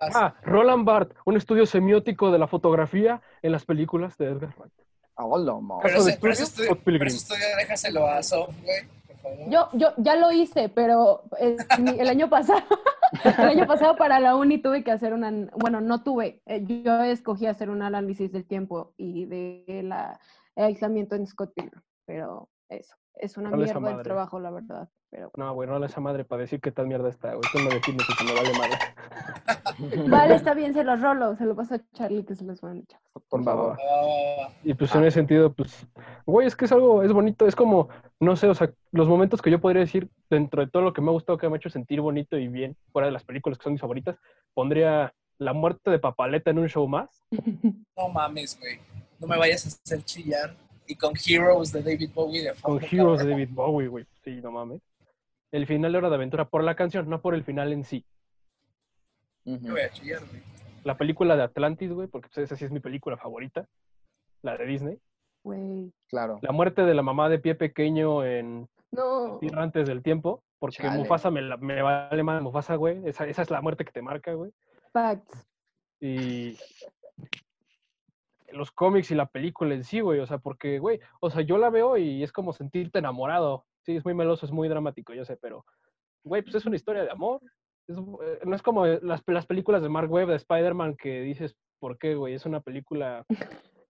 Ah, 0.00 0.34
Roland 0.42 0.84
Barthes, 0.84 1.16
un 1.24 1.36
estudio 1.36 1.64
semiótico 1.66 2.30
de 2.30 2.38
la 2.38 2.46
fotografía 2.46 3.22
en 3.42 3.52
las 3.52 3.64
películas 3.64 4.18
de 4.18 4.26
Edgar 4.26 4.54
Wright. 4.58 4.72
Ah, 5.16 5.24
hola, 5.24 5.54
pero, 5.82 5.98
ese, 5.98 6.18
pero, 6.20 6.32
ese 6.32 6.42
estudio, 6.42 6.76
pero 6.84 7.04
ese 7.06 7.16
estudio 7.18 7.44
déjaselo 7.56 8.06
a 8.08 8.20
Sof, 8.22 8.52
güey, 8.62 8.82
por 9.06 9.16
favor. 9.18 9.38
Yo, 9.48 9.68
yo 9.72 9.92
ya 9.96 10.16
lo 10.16 10.32
hice, 10.32 10.68
pero 10.68 11.22
eh, 11.38 11.56
mi- 11.78 11.98
el 11.98 12.08
año 12.08 12.28
pasado, 12.28 12.60
el 13.22 13.44
año 13.48 13.66
pasado 13.66 13.96
para 13.96 14.18
la 14.18 14.34
uni 14.34 14.58
tuve 14.58 14.82
que 14.82 14.90
hacer 14.90 15.14
una, 15.14 15.30
bueno, 15.56 15.80
no 15.80 16.02
tuve, 16.02 16.42
eh, 16.46 16.64
yo 16.66 17.00
escogí 17.04 17.46
hacer 17.46 17.70
un 17.70 17.82
análisis 17.82 18.32
del 18.32 18.44
tiempo 18.44 18.92
y 18.96 19.26
de 19.26 19.82
la 19.84 20.18
el 20.43 20.43
aislamiento 20.56 21.14
en 21.16 21.26
Scott 21.26 21.52
Pilgrim, 21.54 21.82
pero 22.06 22.48
eso, 22.68 22.94
es 23.14 23.36
una 23.36 23.50
¿Cuál 23.50 23.62
es 23.62 23.70
esa 23.70 23.80
mierda 23.80 23.98
el 23.98 24.02
trabajo, 24.02 24.40
la 24.40 24.50
verdad, 24.50 24.88
pero 25.10 25.30
No, 25.36 25.54
güey, 25.54 25.68
no 25.68 25.76
a 25.76 25.86
esa 25.86 26.00
madre 26.00 26.24
para 26.24 26.42
decir 26.42 26.60
qué 26.60 26.72
tal 26.72 26.86
mierda 26.86 27.08
está, 27.08 27.28
güey. 27.28 27.40
Esto 27.44 27.58
no 27.60 27.70
define 27.70 27.98
que 27.98 28.24
me 28.24 28.34
vale 28.34 28.52
madre. 28.58 30.08
vale, 30.10 30.34
está 30.34 30.54
bien, 30.54 30.74
se 30.74 30.82
los 30.82 31.00
rolo, 31.00 31.36
se 31.36 31.44
lo 31.44 31.54
paso 31.54 31.76
a 31.76 31.80
Charlie 31.92 32.24
que 32.24 32.34
se 32.34 32.44
los 32.44 32.60
van 32.60 32.78
a 32.78 32.80
echar. 32.80 33.00
Por 33.28 33.44
favor. 33.44 33.78
Ah, 33.80 34.48
Y 34.64 34.74
pues 34.74 34.94
en 34.94 35.04
ese 35.04 35.18
sentido, 35.18 35.52
pues, 35.52 35.86
güey, 36.26 36.46
es 36.46 36.56
que 36.56 36.64
es 36.64 36.72
algo, 36.72 37.02
es 37.02 37.12
bonito, 37.12 37.46
es 37.46 37.54
como, 37.54 37.88
no 38.20 38.36
sé, 38.36 38.48
o 38.48 38.54
sea, 38.54 38.72
los 38.90 39.08
momentos 39.08 39.40
que 39.40 39.50
yo 39.50 39.60
podría 39.60 39.80
decir, 39.80 40.10
dentro 40.28 40.64
de 40.64 40.70
todo 40.70 40.82
lo 40.82 40.92
que 40.92 41.00
me 41.00 41.10
ha 41.10 41.12
gustado, 41.12 41.38
que 41.38 41.48
me 41.48 41.54
ha 41.54 41.58
hecho 41.58 41.70
sentir 41.70 42.00
bonito 42.00 42.36
y 42.36 42.48
bien, 42.48 42.76
fuera 42.92 43.06
de 43.06 43.12
las 43.12 43.24
películas 43.24 43.58
que 43.58 43.64
son 43.64 43.72
mis 43.72 43.80
favoritas, 43.80 44.16
pondría 44.54 45.14
la 45.38 45.52
muerte 45.52 45.90
de 45.90 45.98
Papaleta 45.98 46.50
en 46.50 46.58
un 46.58 46.68
show 46.68 46.86
más. 46.88 47.22
no 47.96 48.08
mames, 48.08 48.58
güey. 48.58 48.78
No 49.20 49.26
me 49.26 49.36
vayas 49.38 49.64
a 49.66 49.68
hacer 49.68 50.04
chillar. 50.04 50.56
Y 50.86 50.96
con 50.96 51.14
Heroes 51.26 51.72
de 51.72 51.82
David 51.82 52.10
Bowie 52.14 52.42
de 52.42 52.52
Con 52.60 52.82
Heroes 52.82 53.24
de. 53.24 53.30
David 53.30 53.48
Bowie, 53.52 53.88
güey. 53.88 54.06
Sí, 54.22 54.40
no 54.42 54.50
mames. 54.50 54.82
El 55.50 55.66
final 55.66 55.92
de 55.92 55.98
Hora 55.98 56.08
de 56.10 56.16
Aventura 56.16 56.44
por 56.46 56.62
la 56.62 56.74
canción, 56.74 57.08
no 57.08 57.22
por 57.22 57.34
el 57.34 57.44
final 57.44 57.72
en 57.72 57.84
sí. 57.84 58.04
Me 59.44 59.58
voy 59.70 59.80
a 59.80 59.90
chillar, 59.90 60.20
güey. 60.26 60.42
La 60.84 60.96
película 60.98 61.36
de 61.36 61.42
Atlantis, 61.44 61.90
güey, 61.92 62.08
porque 62.08 62.28
pues, 62.28 62.44
esa 62.44 62.56
sí 62.56 62.64
es 62.66 62.70
mi 62.70 62.80
película 62.80 63.16
favorita, 63.16 63.66
la 64.42 64.56
de 64.58 64.66
Disney. 64.66 64.98
Güey, 65.42 65.92
Claro. 66.08 66.38
La 66.42 66.52
muerte 66.52 66.82
de 66.82 66.94
la 66.94 67.02
mamá 67.02 67.28
de 67.28 67.38
pie 67.38 67.54
pequeño 67.54 68.24
en 68.24 68.68
no, 68.92 69.38
antes 69.56 69.86
del 69.86 70.02
tiempo, 70.02 70.42
porque 70.58 70.78
Chale. 70.82 70.98
Mufasa 70.98 71.30
me, 71.30 71.40
la- 71.42 71.56
me 71.56 71.80
vale 71.82 72.22
más 72.22 72.42
Mufasa, 72.42 72.74
güey. 72.76 73.00
Esa, 73.06 73.26
esa 73.26 73.42
es 73.42 73.50
la 73.50 73.60
muerte 73.62 73.84
que 73.84 73.92
te 73.92 74.02
marca, 74.02 74.32
güey. 74.34 74.52
facts. 74.92 75.46
Y 76.00 76.58
los 78.54 78.70
cómics 78.70 79.10
y 79.10 79.14
la 79.14 79.26
película 79.26 79.74
en 79.74 79.84
sí, 79.84 80.00
güey. 80.00 80.20
O 80.20 80.26
sea, 80.26 80.38
porque, 80.38 80.78
güey, 80.78 81.00
o 81.20 81.30
sea, 81.30 81.42
yo 81.42 81.58
la 81.58 81.70
veo 81.70 81.96
y 81.96 82.22
es 82.22 82.32
como 82.32 82.52
sentirte 82.52 82.98
enamorado. 82.98 83.66
Sí, 83.82 83.96
es 83.96 84.04
muy 84.04 84.14
meloso, 84.14 84.46
es 84.46 84.52
muy 84.52 84.68
dramático, 84.68 85.12
yo 85.12 85.24
sé, 85.24 85.36
pero, 85.36 85.64
güey, 86.24 86.42
pues 86.42 86.54
es 86.54 86.66
una 86.66 86.76
historia 86.76 87.02
de 87.02 87.10
amor. 87.10 87.40
Es, 87.86 87.98
eh, 87.98 88.40
no 88.44 88.56
es 88.56 88.62
como 88.62 88.86
las, 88.86 89.22
las 89.26 89.46
películas 89.46 89.82
de 89.82 89.90
Mark 89.90 90.10
Webb 90.10 90.28
de 90.28 90.36
Spider-Man 90.36 90.96
que 90.96 91.20
dices, 91.20 91.54
¿por 91.78 91.98
qué, 91.98 92.14
güey? 92.14 92.34
Es 92.34 92.46
una 92.46 92.60
película 92.60 93.26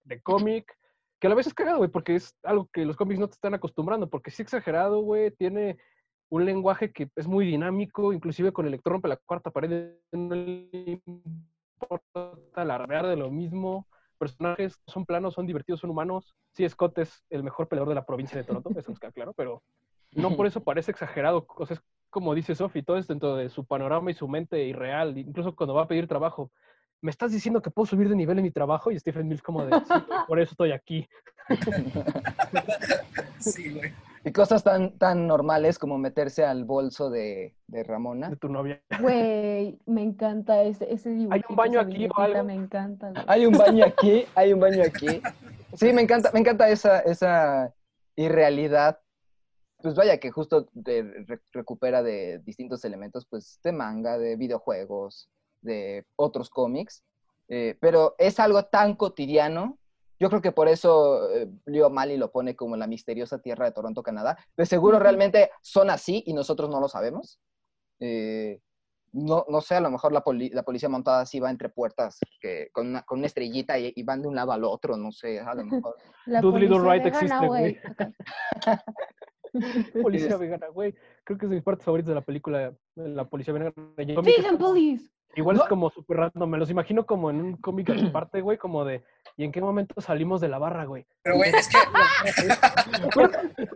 de 0.05 0.21
cómic 0.21 0.77
que 1.21 1.29
a 1.29 1.31
la 1.31 1.37
vez 1.37 1.47
es 1.47 1.55
cagado, 1.55 1.79
güey, 1.79 1.91
porque 1.91 2.17
es 2.17 2.37
algo 2.43 2.69
que 2.73 2.85
los 2.85 2.97
cómics 2.97 3.19
no 3.19 3.29
te 3.29 3.35
están 3.35 3.55
acostumbrando, 3.55 4.11
porque 4.11 4.31
sí 4.31 4.43
exagerado, 4.43 5.01
güey, 5.01 5.31
tiene 5.31 5.79
un 6.29 6.45
lenguaje 6.45 6.93
que 6.93 7.09
es 7.17 7.27
muy 7.27 7.47
dinámico, 7.47 8.13
inclusive 8.13 8.53
con 8.53 8.67
el 8.67 8.81
rompe 8.85 9.09
la 9.09 9.17
cuarta 9.17 9.51
pared, 9.51 9.95
no 10.13 10.35
le 10.35 11.01
importa 11.07 12.33
alardear 12.55 13.07
de 13.07 13.17
lo 13.17 13.31
mismo, 13.31 13.87
personajes 14.25 14.81
son 14.87 15.05
planos, 15.05 15.35
son 15.35 15.47
divertidos, 15.47 15.81
son 15.81 15.91
humanos. 15.91 16.35
Sí, 16.53 16.69
Scott 16.69 16.99
es 16.99 17.23
el 17.31 17.43
mejor 17.43 17.69
peleador 17.69 17.91
de 17.91 17.95
la 17.95 18.07
provincia 18.07 18.39
de 18.39 18.45
Toronto, 18.45 18.71
eso 18.77 18.91
nos 18.91 18.99
queda 18.99 19.13
claro, 19.13 19.33
pero 19.35 19.63
no 20.13 20.35
por 20.37 20.47
eso 20.47 20.63
parece 20.63 20.91
exagerado. 20.91 21.47
O 21.57 21.67
sea, 21.67 21.77
es 21.77 21.83
como 22.11 22.35
dice 22.35 22.55
Sophie, 22.55 22.83
todo 22.83 22.97
es 22.97 23.07
dentro 23.09 23.37
de 23.37 23.49
su 23.49 23.65
panorama 23.65 24.11
y 24.11 24.15
su 24.15 24.29
mente 24.29 24.65
irreal, 24.65 25.19
incluso 25.19 25.55
cuando 25.55 25.75
va 25.75 25.83
a 25.83 25.89
pedir 25.89 26.07
trabajo. 26.07 26.51
¿Me 27.03 27.11
estás 27.11 27.33
diciendo 27.33 27.61
que 27.61 27.71
puedo 27.71 27.87
subir 27.87 28.09
de 28.09 28.17
nivel 28.17 28.39
en 28.39 28.45
mi 28.45 28.51
trabajo? 28.51 28.91
Y 28.91 28.99
Stephen 28.99 29.29
Mills 29.29 29.43
como 29.43 29.67
de, 29.67 29.73
"Sí, 29.81 29.93
güey, 30.07 30.21
por 30.27 30.41
eso 30.41 30.53
estoy 30.53 30.73
aquí. 30.73 31.07
Sí, 33.41 33.73
güey. 33.73 33.93
Y 34.27 34.33
cosas 34.33 34.65
tan, 34.65 34.97
tan 34.99 35.27
normales 35.27 35.79
como 35.79 35.99
meterse 35.99 36.45
al 36.45 36.65
bolso 36.65 37.11
de, 37.11 37.55
de 37.67 37.85
Ramona. 37.85 38.31
de 38.31 38.37
tu 38.37 38.49
novia. 38.49 38.83
Güey, 39.01 39.79
me 39.87 40.03
encanta 40.03 40.63
ese, 40.63 40.91
ese 40.93 41.11
dibujito. 41.11 41.55
baño 41.55 41.81
esa 41.81 41.89
aquí 41.91 42.07
o 42.07 42.19
algo? 42.21 42.45
Me 42.45 42.55
encanta. 42.55 43.11
güey. 43.11 43.25
Hay 43.29 43.45
un 43.47 43.53
baño 43.59 43.85
aquí, 43.85 44.25
hay 44.35 44.53
un 44.55 44.61
baño 44.61 44.83
aquí. 44.83 45.21
Sí, 45.75 45.93
me 45.93 46.03
encanta, 46.03 46.31
me 46.33 46.41
encanta 46.41 46.69
esa, 46.71 47.01
esa 47.01 47.75
irrealidad. 48.17 48.99
Pues 49.83 49.95
vaya 49.95 50.19
que 50.19 50.31
justo 50.31 50.67
te 50.83 51.03
re- 51.03 51.41
recupera 51.53 52.03
de 52.03 52.39
distintos 52.39 52.85
elementos, 52.87 53.27
pues 53.29 53.61
de 53.63 53.73
manga, 53.73 54.17
de 54.17 54.37
videojuegos, 54.37 55.29
de 55.61 56.07
otros 56.17 56.49
cómics. 56.49 57.05
Eh, 57.49 57.77
pero 57.79 58.15
es 58.17 58.41
algo 58.41 58.65
tan 58.65 58.95
cotidiano. 58.97 59.79
Yo 60.21 60.29
creo 60.29 60.41
que 60.41 60.53
por 60.53 60.69
eso 60.69 61.31
eh, 61.31 61.51
Leo 61.67 61.91
Mali 61.91 62.17
lo 62.17 62.31
pone 62.31 62.55
como 62.57 62.77
la 62.77 62.87
misteriosa 62.87 63.41
tierra 63.41 63.65
de 63.67 63.73
Toronto, 63.73 64.03
Canadá. 64.03 64.39
De 64.57 64.65
seguro 64.67 64.99
realmente 64.99 65.51
son 65.61 65.91
así 65.91 66.23
y 66.27 66.33
nosotros 66.33 66.71
no 66.71 66.81
lo 66.81 66.89
sabemos. 66.89 67.41
Eh, 68.01 68.61
no, 69.13 69.45
no 69.49 69.61
sé, 69.61 69.77
a 69.77 69.81
lo 69.81 69.91
mejor 69.91 70.13
la, 70.13 70.23
poli- 70.23 70.51
la 70.51 70.65
policía 70.65 70.89
montada 70.89 71.21
así 71.21 71.39
va 71.39 71.49
entre 71.51 71.69
puertas 71.69 72.19
que, 72.41 72.69
con, 72.73 72.89
una, 72.89 73.03
con 73.03 73.19
una 73.19 73.27
estrellita 73.29 73.79
y, 73.79 73.93
y 73.95 74.03
van 74.03 74.23
de 74.23 74.29
un 74.29 74.35
lado 74.35 74.51
al 74.53 74.65
otro, 74.65 74.97
no 74.97 75.13
sé, 75.13 75.39
a 75.41 75.55
lo 75.55 75.65
mejor. 75.65 75.95
La 76.27 76.41
policía 76.41 76.79
Right 76.79 77.05
vegana, 77.05 77.21
existe, 77.21 77.47
güey. 77.47 77.79
Policía 80.03 80.37
vegana, 80.39 80.69
güey. 80.69 80.95
Creo 81.25 81.39
que 81.39 81.47
es 81.47 81.51
de 81.51 81.57
mis 81.57 81.65
partes 81.65 81.85
favoritas 81.85 82.09
de 82.09 82.15
la 82.15 82.25
película, 82.25 82.75
la 82.97 83.25
policía 83.29 83.53
vegana. 83.55 83.73
Vegan 83.97 84.59
police. 84.59 85.11
Igual 85.37 85.57
No. 85.57 85.63
es 85.65 85.69
como 85.69 85.91
súper 85.91 86.17
random, 86.19 86.49
me 86.49 86.59
los 86.59 86.71
imagino 86.71 87.07
como 87.07 87.29
en 87.31 87.41
un 87.41 87.57
cómic 87.57 87.91
aparte, 87.91 88.41
güey, 88.41 88.57
como 88.59 88.85
de, 88.85 89.03
¿y 89.37 89.45
en 89.45 89.53
qué 89.53 89.61
momento 89.61 90.01
salimos 90.01 90.41
de 90.41 90.49
la 90.49 90.59
barra, 90.59 90.85
güey? 90.85 91.07
Pero, 91.23 91.37
güey, 91.37 91.51
es 91.55 91.69
que 91.69 91.79
Pero, 93.15 93.31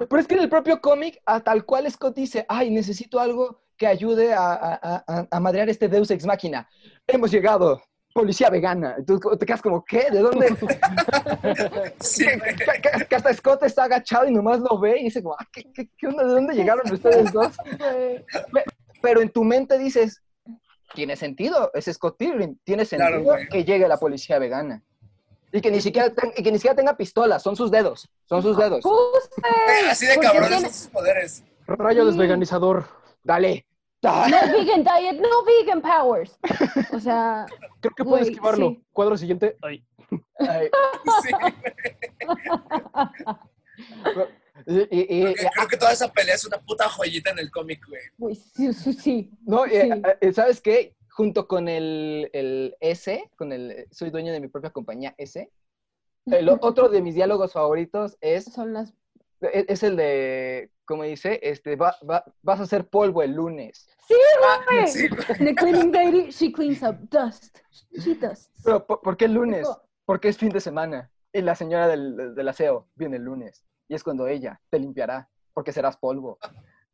pero 0.08 0.20
es 0.20 0.26
que 0.26 0.34
en 0.34 0.40
el 0.40 0.48
propio 0.48 0.80
cómic, 0.80 1.20
a 1.26 1.40
tal 1.40 1.64
cual 1.64 1.90
Scott 1.90 2.14
dice, 2.16 2.44
ay, 2.48 2.70
necesito 2.70 3.20
algo 3.20 3.62
que 3.76 3.86
ayude 3.86 4.34
a, 4.34 4.52
a, 4.52 5.04
a, 5.06 5.26
a 5.30 5.40
madrear 5.40 5.68
este 5.68 5.88
Deus 5.88 6.10
Ex 6.10 6.26
Máquina. 6.26 6.68
Hemos 7.06 7.30
llegado, 7.30 7.80
policía 8.12 8.50
vegana. 8.50 8.96
Tú 9.06 9.20
te 9.38 9.46
quedas 9.46 9.62
como, 9.62 9.84
¿qué? 9.84 10.10
¿De 10.10 10.18
dónde? 10.18 10.48
sí, 12.00 12.26
que, 13.08 13.14
hasta 13.14 13.32
Scott 13.34 13.62
está 13.62 13.84
agachado 13.84 14.26
y 14.26 14.32
nomás 14.32 14.58
lo 14.58 14.78
ve 14.78 15.00
y 15.00 15.04
dice 15.04 15.22
como, 15.22 15.36
ah, 15.38 15.46
¿qué, 15.52 15.64
qué, 15.72 15.88
qué 15.96 16.06
onda? 16.06 16.24
¿De 16.24 16.32
dónde 16.32 16.54
llegaron 16.54 16.90
ustedes 16.92 17.32
dos? 17.32 17.56
Pero 19.00 19.20
en 19.20 19.30
tu 19.30 19.44
mente 19.44 19.78
dices, 19.78 20.22
tiene 20.94 21.16
sentido, 21.16 21.70
es 21.74 21.84
Scott 21.84 22.16
Pilgrim, 22.18 22.58
tiene 22.64 22.84
sentido 22.84 23.36
que 23.50 23.64
llegue 23.64 23.86
la 23.86 23.98
policía 23.98 24.38
vegana. 24.38 24.82
Y 25.52 25.60
que, 25.60 25.70
ni 25.70 25.80
siquiera 25.80 26.12
ten- 26.14 26.32
y 26.36 26.42
que 26.42 26.52
ni 26.52 26.58
siquiera 26.58 26.76
tenga 26.76 26.96
pistolas, 26.96 27.42
son 27.42 27.56
sus 27.56 27.70
dedos, 27.70 28.08
son 28.28 28.42
sus 28.42 28.56
dedos. 28.56 28.84
Así 29.90 30.06
de 30.06 30.18
cabrones 30.18 30.48
tiene- 30.48 30.62
son 30.68 30.72
sus 30.74 30.88
poderes. 30.88 31.42
Rayo 31.66 32.04
desveganizador. 32.06 32.84
Dale. 33.22 33.64
No 34.02 34.22
vegan 34.52 34.84
diet, 34.84 35.20
no 35.20 35.42
vegan 35.44 35.82
powers. 35.82 36.38
O 36.92 37.00
sea, 37.00 37.46
Creo 37.80 37.94
que 37.96 38.04
puedo 38.04 38.22
esquivarlo. 38.22 38.68
sí. 38.70 38.84
Cuadro 38.92 39.16
siguiente. 39.16 39.56
Ay, 39.62 39.84
Ay, 40.38 40.70
Sí, 44.66 44.88
y- 44.90 44.98
y- 44.98 45.00
y- 45.00 45.22
creo, 45.22 45.34
que, 45.34 45.46
creo 45.54 45.68
que 45.68 45.76
toda 45.76 45.92
esa 45.92 46.08
pelea 46.12 46.34
es 46.34 46.44
una 46.44 46.58
puta 46.60 46.88
joyita 46.88 47.30
en 47.30 47.38
el 47.40 47.50
cómic, 47.50 47.80
güey. 48.18 48.34
sí, 48.36 48.72
sí, 48.72 48.92
sí. 48.92 49.30
No, 49.46 49.66
y, 49.66 49.70
Sí. 49.70 49.76
eh, 49.76 50.02
eh, 50.20 50.32
¿sabes 50.32 50.60
qué? 50.60 50.94
Junto 51.18 51.48
con 51.48 51.66
el, 51.66 52.30
el 52.32 52.76
S, 52.78 53.28
con 53.36 53.50
el 53.50 53.88
soy 53.90 54.10
dueño 54.10 54.32
de 54.32 54.38
mi 54.38 54.46
propia 54.46 54.70
compañía 54.70 55.16
S, 55.18 55.50
el 56.26 56.48
otro 56.48 56.88
de 56.88 57.02
mis 57.02 57.16
diálogos 57.16 57.54
favoritos 57.54 58.16
es, 58.20 58.44
Son 58.44 58.72
las. 58.72 58.94
es, 59.40 59.64
es 59.66 59.82
el 59.82 59.96
de, 59.96 60.70
como 60.84 61.02
dice, 61.02 61.40
este, 61.42 61.74
va- 61.74 61.96
va- 62.08 62.24
vas 62.42 62.60
a 62.60 62.62
hacer 62.62 62.86
polvo 62.88 63.24
el 63.24 63.32
lunes. 63.32 63.88
Sí, 64.06 64.14
Ah, 64.46 64.60
güey. 64.64 64.86
sí. 64.86 65.08
The 65.38 65.56
cleaning 65.56 65.90
lady, 65.92 66.30
she 66.30 66.52
cleans 66.52 66.84
up 66.84 66.96
dust. 67.10 67.58
She 67.98 68.14
dusts. 68.14 68.52
Pero, 68.62 68.86
¿por, 68.86 69.00
por 69.02 69.16
qué 69.16 69.24
el 69.24 69.32
lunes? 69.34 69.66
Porque 70.04 70.28
es 70.28 70.38
fin 70.38 70.50
de 70.50 70.60
semana. 70.60 71.10
Y 71.32 71.40
la 71.42 71.56
señora 71.56 71.88
del, 71.88 72.36
del 72.36 72.48
aseo 72.48 72.86
viene 72.94 73.16
el 73.16 73.24
lunes. 73.24 73.64
Y 73.88 73.96
es 73.96 74.04
cuando 74.04 74.28
ella 74.28 74.60
te 74.70 74.78
limpiará, 74.78 75.28
porque 75.52 75.72
serás 75.72 75.96
polvo. 75.96 76.38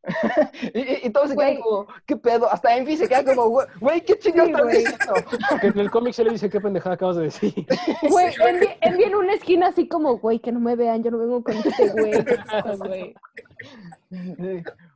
y, 0.74 0.81
y- 0.81 0.98
y 1.05 1.10
todos 1.10 1.31
se 1.31 1.36
quedan 1.36 1.60
como, 1.60 1.86
¿qué 2.06 2.16
pedo? 2.16 2.51
Hasta 2.51 2.76
Envy 2.76 2.97
se 2.97 3.09
queda 3.09 3.24
como, 3.24 3.60
"Güey, 3.81 4.01
¿qué 4.05 4.18
chingados 4.18 4.51
Sí? 4.72 4.85
Que 5.60 5.66
en 5.68 5.78
el 5.78 5.90
cómic 5.90 6.12
se 6.14 6.24
le 6.24 6.31
dice 6.32 6.51
qué 6.51 6.60
pendejada 6.60 6.94
acabas 6.97 7.16
de 7.16 7.22
decir. 7.24 7.55
Güey. 8.10 8.35
Envy, 8.47 8.66
Envy 8.82 9.02
en 9.05 9.14
una 9.14 9.32
esquina 9.35 9.68
así 9.68 9.89
como, 9.89 10.18
güey, 10.18 10.39
que 10.40 10.52
no 10.52 10.60
me 10.60 10.76
vean, 10.76 11.02
yo 11.02 11.10
no 11.10 11.18
vengo 11.18 11.43
con 11.43 11.55
este 11.56 11.89
güey. 11.90 13.14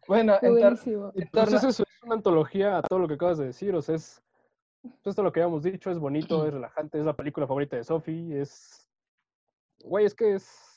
Bueno, 0.06 0.34
en 0.42 0.54
tor- 0.54 0.60
Buenísimo. 0.60 1.06
en 1.08 1.12
Pues 1.12 1.30
torno- 1.30 1.56
es 1.56 1.64
eso, 1.64 1.82
es 1.82 2.02
una 2.02 2.14
antología 2.14 2.78
a 2.78 2.82
todo 2.82 2.98
lo 2.98 3.08
que 3.08 3.14
acabas 3.14 3.38
de 3.38 3.46
decir, 3.46 3.74
o 3.74 3.82
sea, 3.82 3.94
es 3.96 4.22
pues, 4.82 4.94
esto 5.06 5.22
lo 5.22 5.32
que 5.32 5.40
habíamos 5.42 5.62
dicho, 5.62 5.90
es 5.90 5.98
bonito, 5.98 6.46
es 6.46 6.52
relajante, 6.52 6.98
es 6.98 7.04
la 7.04 7.14
película 7.16 7.46
favorita 7.46 7.76
de 7.76 7.84
Sophie, 7.84 8.40
es 8.40 8.88
güey, 9.84 10.04
es 10.06 10.14
que 10.14 10.34
es 10.34 10.67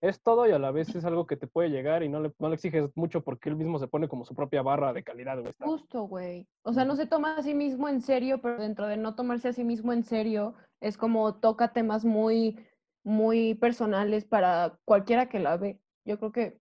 es 0.00 0.20
todo 0.22 0.46
y 0.46 0.52
a 0.52 0.58
la 0.58 0.70
vez 0.70 0.94
es 0.94 1.04
algo 1.04 1.26
que 1.26 1.36
te 1.36 1.46
puede 1.46 1.70
llegar 1.70 2.02
y 2.02 2.08
no 2.08 2.20
le, 2.20 2.32
no 2.38 2.48
le 2.48 2.54
exiges 2.56 2.90
mucho 2.96 3.22
porque 3.22 3.48
él 3.48 3.56
mismo 3.56 3.78
se 3.78 3.88
pone 3.88 4.08
como 4.08 4.24
su 4.24 4.34
propia 4.34 4.62
barra 4.62 4.92
de 4.92 5.02
calidad, 5.02 5.40
güey. 5.40 5.52
Justo, 5.58 6.02
güey. 6.02 6.46
O 6.62 6.72
sea, 6.72 6.84
no 6.84 6.96
se 6.96 7.06
toma 7.06 7.36
a 7.36 7.42
sí 7.42 7.54
mismo 7.54 7.88
en 7.88 8.00
serio, 8.02 8.40
pero 8.42 8.60
dentro 8.60 8.86
de 8.86 8.96
no 8.96 9.14
tomarse 9.14 9.48
a 9.48 9.52
sí 9.52 9.64
mismo 9.64 9.92
en 9.92 10.04
serio, 10.04 10.54
es 10.80 10.96
como 10.98 11.36
toca 11.36 11.72
temas 11.72 12.04
muy, 12.04 12.58
muy 13.04 13.54
personales 13.54 14.24
para 14.24 14.78
cualquiera 14.84 15.28
que 15.28 15.38
la 15.40 15.56
ve. 15.56 15.80
Yo 16.04 16.18
creo 16.18 16.32
que 16.32 16.60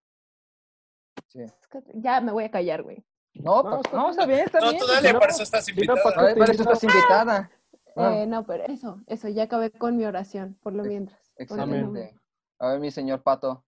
Sí. 1.27 1.41
ya 1.95 2.21
me 2.21 2.31
voy 2.31 2.45
a 2.45 2.51
callar, 2.51 2.83
güey. 2.83 3.03
No, 3.33 3.63
No, 3.63 3.69
no, 3.71 3.81
bien. 3.81 4.09
está 4.11 4.25
bien, 4.25 4.39
está 4.39 4.59
No, 4.61 4.67
bien. 4.69 4.79
tú 4.79 4.87
dale, 4.87 5.11
no, 5.13 5.19
para 5.19 5.31
eso 5.33 5.43
estás 5.43 5.67
invitada. 5.67 6.01
pa' 6.01 6.13
Para, 6.13 6.35
para 6.35 6.51
eso 6.53 6.61
estás 6.61 6.83
invitada. 6.83 7.51
Ah, 7.97 8.15
Eh, 8.15 8.27
no, 8.27 8.45
pero 8.45 8.63
eso, 8.65 9.01
eso, 9.07 9.27
ya 9.29 9.43
acabé 9.43 9.71
con 9.71 9.97
mi 9.97 10.05
oración, 10.05 10.57
por 10.61 10.73
lo 10.73 10.83
mientras. 10.83 11.33
Excelente. 11.37 12.15
A 12.59 12.69
ver, 12.69 12.79
mi 12.79 12.91
señor 12.91 13.21
Pato. 13.21 13.65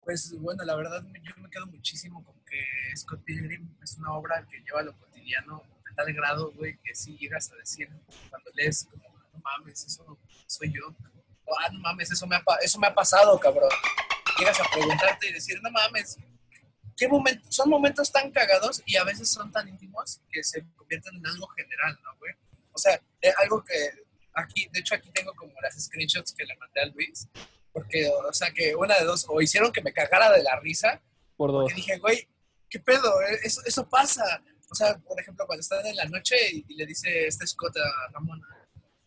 Pues 0.00 0.38
bueno, 0.38 0.64
la 0.64 0.76
verdad 0.76 1.02
yo 1.22 1.32
me 1.38 1.48
quedo 1.48 1.66
muchísimo 1.66 2.22
con 2.22 2.38
que 2.44 2.62
Scott 2.94 3.24
Pilgrim 3.24 3.74
es 3.82 3.96
una 3.96 4.12
obra 4.12 4.46
que 4.46 4.60
lleva 4.60 4.82
lo 4.82 4.96
cotidiano 4.98 5.62
a 5.90 5.94
tal 5.94 6.12
grado, 6.12 6.52
güey, 6.52 6.78
que 6.84 6.94
sí 6.94 7.16
llegas 7.16 7.50
a 7.52 7.56
decir 7.56 7.88
cuando 8.28 8.50
lees 8.52 8.86
como, 8.90 9.08
no 9.32 9.38
mames, 9.38 9.84
eso 9.84 10.18
soy 10.46 10.72
yo. 10.72 10.94
O, 11.46 11.58
ah, 11.58 11.70
no 11.72 11.78
mames, 11.80 12.10
eso 12.10 12.26
me, 12.26 12.36
ha, 12.36 12.42
eso 12.62 12.78
me 12.78 12.86
ha 12.86 12.94
pasado, 12.94 13.38
cabrón. 13.40 13.70
Llegas 14.38 14.60
a 14.60 14.64
preguntarte 14.70 15.28
y 15.28 15.32
decir, 15.32 15.58
no 15.62 15.70
mames, 15.70 16.18
¿qué 16.96 17.08
momento? 17.08 17.50
Son 17.50 17.70
momentos 17.70 18.12
tan 18.12 18.30
cagados 18.30 18.82
y 18.84 18.96
a 18.96 19.04
veces 19.04 19.30
son 19.30 19.50
tan 19.50 19.68
íntimos 19.68 20.20
que 20.30 20.44
se 20.44 20.66
convierten 20.76 21.16
en 21.16 21.26
algo 21.26 21.48
general, 21.48 21.98
¿no, 22.04 22.18
güey? 22.18 22.32
O 22.72 22.78
sea, 22.78 23.00
eh, 23.22 23.32
algo 23.42 23.64
que 23.64 24.04
aquí, 24.34 24.68
de 24.72 24.80
hecho 24.80 24.94
aquí 24.94 25.10
tengo 25.10 25.32
como 25.34 25.52
las 25.62 25.82
screenshots 25.82 26.32
que 26.34 26.44
le 26.44 26.56
mandé 26.56 26.80
a 26.82 26.86
Luis, 26.86 27.28
porque, 27.72 28.08
o 28.08 28.32
sea, 28.32 28.50
que 28.52 28.74
una 28.74 28.96
de 28.98 29.04
dos, 29.04 29.26
o 29.28 29.40
hicieron 29.40 29.72
que 29.72 29.82
me 29.82 29.92
cagara 29.92 30.30
de 30.32 30.42
la 30.42 30.58
risa, 30.60 31.00
por 31.36 31.50
dos. 31.50 31.62
porque 31.64 31.74
dije, 31.74 31.98
güey, 31.98 32.28
¿qué 32.70 32.78
pedo? 32.80 33.20
Eh, 33.22 33.38
Eso, 33.42 33.60
eso 33.66 33.88
pasa. 33.88 34.42
O 34.70 34.74
sea, 34.74 34.96
por 34.98 35.20
ejemplo, 35.20 35.46
cuando 35.46 35.60
están 35.60 35.84
en 35.86 35.96
la 35.96 36.04
noche 36.06 36.36
y, 36.52 36.64
y 36.68 36.74
le 36.76 36.86
dice 36.86 37.26
este 37.26 37.46
Scott 37.46 37.76
a 37.76 38.12
Ramón, 38.12 38.40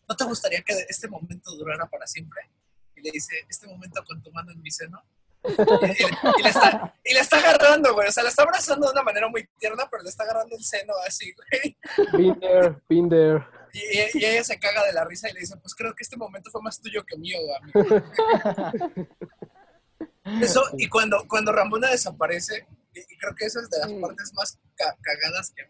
¿no 0.08 0.16
te 0.16 0.24
gustaría 0.24 0.62
que 0.62 0.72
este 0.88 1.08
momento 1.08 1.50
durara 1.56 1.86
para 1.86 2.06
siempre? 2.06 2.40
Y 2.96 3.00
le 3.02 3.10
dice, 3.10 3.34
este 3.48 3.66
momento 3.66 4.02
con 4.06 4.22
tu 4.22 4.30
mano 4.32 4.50
en 4.52 4.60
mi 4.62 4.70
seno. 4.70 5.02
Y, 5.44 5.50
y- 5.52 6.38
y 6.38 6.42
le 6.42 6.48
está, 6.48 6.94
y 7.04 7.14
le 7.14 7.20
está 7.20 7.38
agarrando, 7.38 7.94
güey. 7.94 8.08
O 8.08 8.12
sea, 8.12 8.22
la 8.22 8.28
está 8.30 8.42
abrazando 8.42 8.86
de 8.86 8.92
una 8.92 9.02
manera 9.02 9.28
muy 9.28 9.46
tierna, 9.58 9.86
pero 9.90 10.02
le 10.02 10.08
está 10.10 10.24
agarrando 10.24 10.56
el 10.56 10.64
seno 10.64 10.94
así, 11.06 11.32
güey. 11.32 11.76
Been 12.12 12.40
there, 12.40 12.76
been 12.88 13.08
there. 13.08 13.44
Y, 13.72 13.78
y- 14.18 14.24
ella 14.24 14.44
se 14.44 14.58
caga 14.58 14.84
de 14.84 14.92
la 14.92 15.04
risa 15.04 15.28
y 15.28 15.32
le 15.34 15.40
dice, 15.40 15.56
pues 15.58 15.74
creo 15.74 15.94
que 15.94 16.02
este 16.02 16.16
momento 16.16 16.50
fue 16.50 16.62
más 16.62 16.80
tuyo 16.80 17.04
que 17.04 17.16
mío, 17.16 17.38
amigo. 17.60 18.02
Eso, 20.42 20.62
y 20.76 20.88
cuando, 20.88 21.26
cuando 21.26 21.52
Ramona 21.52 21.90
desaparece, 21.90 22.66
y, 22.92 23.16
creo 23.16 23.34
que 23.34 23.46
esa 23.46 23.60
es 23.60 23.70
de 23.70 23.78
las 23.78 23.92
partes 23.94 24.32
más 24.34 24.58
ca- 24.74 24.96
cagadas 25.00 25.52
que, 25.52 25.62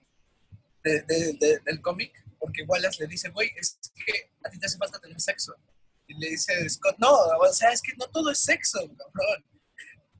de- 0.82 1.02
de- 1.02 1.32
de- 1.34 1.58
del 1.64 1.80
cómic, 1.80 2.12
porque 2.38 2.62
Wallace 2.64 3.02
le 3.02 3.08
dice, 3.08 3.28
güey, 3.30 3.50
es 3.56 3.78
que 4.04 4.30
a 4.44 4.50
ti 4.50 4.58
te 4.58 4.66
hace 4.66 4.78
falta 4.78 4.98
tener 4.98 5.20
sexo. 5.20 5.54
Y 6.08 6.14
le 6.18 6.30
dice 6.30 6.68
Scott, 6.70 6.96
no, 6.98 7.12
o 7.12 7.52
sea, 7.52 7.70
es 7.70 7.82
que 7.82 7.92
no 7.98 8.08
todo 8.08 8.30
es 8.30 8.38
sexo, 8.38 8.78
cabrón. 8.80 9.44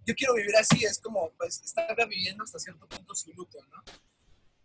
Yo 0.06 0.14
quiero 0.14 0.34
vivir 0.34 0.54
así, 0.56 0.84
es 0.84 1.00
como, 1.00 1.30
pues, 1.36 1.60
estar 1.62 1.94
viviendo 2.08 2.44
hasta 2.44 2.58
cierto 2.58 2.86
punto 2.88 3.14
su 3.14 3.32
luto, 3.32 3.58
¿no? 3.70 3.82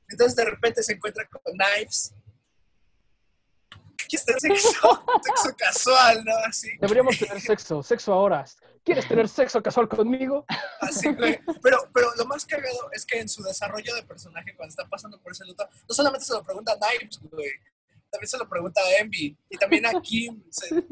Entonces 0.09 0.35
de 0.35 0.45
repente 0.45 0.83
se 0.83 0.93
encuentra 0.93 1.27
con 1.27 1.41
Knives. 1.57 2.13
¿Quieres 4.07 4.25
tener 4.25 4.41
sexo? 4.59 5.05
sexo 5.23 5.55
casual, 5.57 6.23
¿no? 6.25 6.35
Así. 6.45 6.69
Deberíamos 6.79 7.17
tener 7.17 7.41
sexo, 7.41 7.83
sexo 7.83 8.13
ahora. 8.13 8.45
¿Quieres 8.83 9.07
tener 9.07 9.29
sexo 9.29 9.63
casual 9.63 9.87
conmigo? 9.87 10.45
Así, 10.81 11.07
güey. 11.13 11.39
Pero, 11.61 11.89
pero 11.93 12.13
lo 12.15 12.25
más 12.25 12.45
cagado 12.45 12.91
es 12.91 13.05
que 13.05 13.19
en 13.19 13.29
su 13.29 13.41
desarrollo 13.43 13.95
de 13.95 14.03
personaje, 14.03 14.55
cuando 14.55 14.71
está 14.71 14.87
pasando 14.87 15.19
por 15.21 15.31
ese 15.31 15.45
luto, 15.45 15.67
no 15.87 15.95
solamente 15.95 16.25
se 16.25 16.33
lo 16.33 16.43
pregunta 16.43 16.73
a 16.73 16.77
Knives, 16.77 17.19
güey. 17.31 17.49
También 18.11 18.27
se 18.27 18.37
lo 18.37 18.47
pregunta 18.47 18.81
a 18.81 18.97
Envy. 18.97 19.37
Y 19.49 19.57
también 19.57 19.85
a 19.85 20.01
Kim. 20.01 20.43
se- 20.51 20.83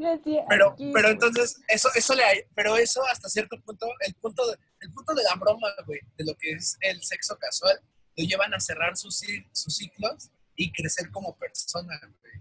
pero, 0.47 0.75
pero 0.93 1.09
entonces, 1.09 1.59
eso, 1.67 1.89
eso 1.93 2.15
le 2.15 2.23
hay, 2.23 2.43
pero 2.55 2.77
eso 2.77 3.05
hasta 3.07 3.29
cierto 3.29 3.59
punto, 3.61 3.87
el 3.99 4.15
punto 4.15 4.47
de, 4.49 4.57
el 4.79 4.91
punto 4.91 5.13
de 5.13 5.23
la 5.23 5.35
broma, 5.35 5.67
güey, 5.85 5.99
de 6.17 6.25
lo 6.25 6.35
que 6.35 6.51
es 6.53 6.77
el 6.79 7.03
sexo 7.03 7.37
casual, 7.37 7.79
lo 8.15 8.23
llevan 8.25 8.53
a 8.53 8.59
cerrar 8.59 8.95
sus, 8.97 9.21
sus 9.51 9.75
ciclos 9.77 10.29
y 10.55 10.71
crecer 10.71 11.11
como 11.11 11.35
persona, 11.37 11.99
güey. 12.21 12.33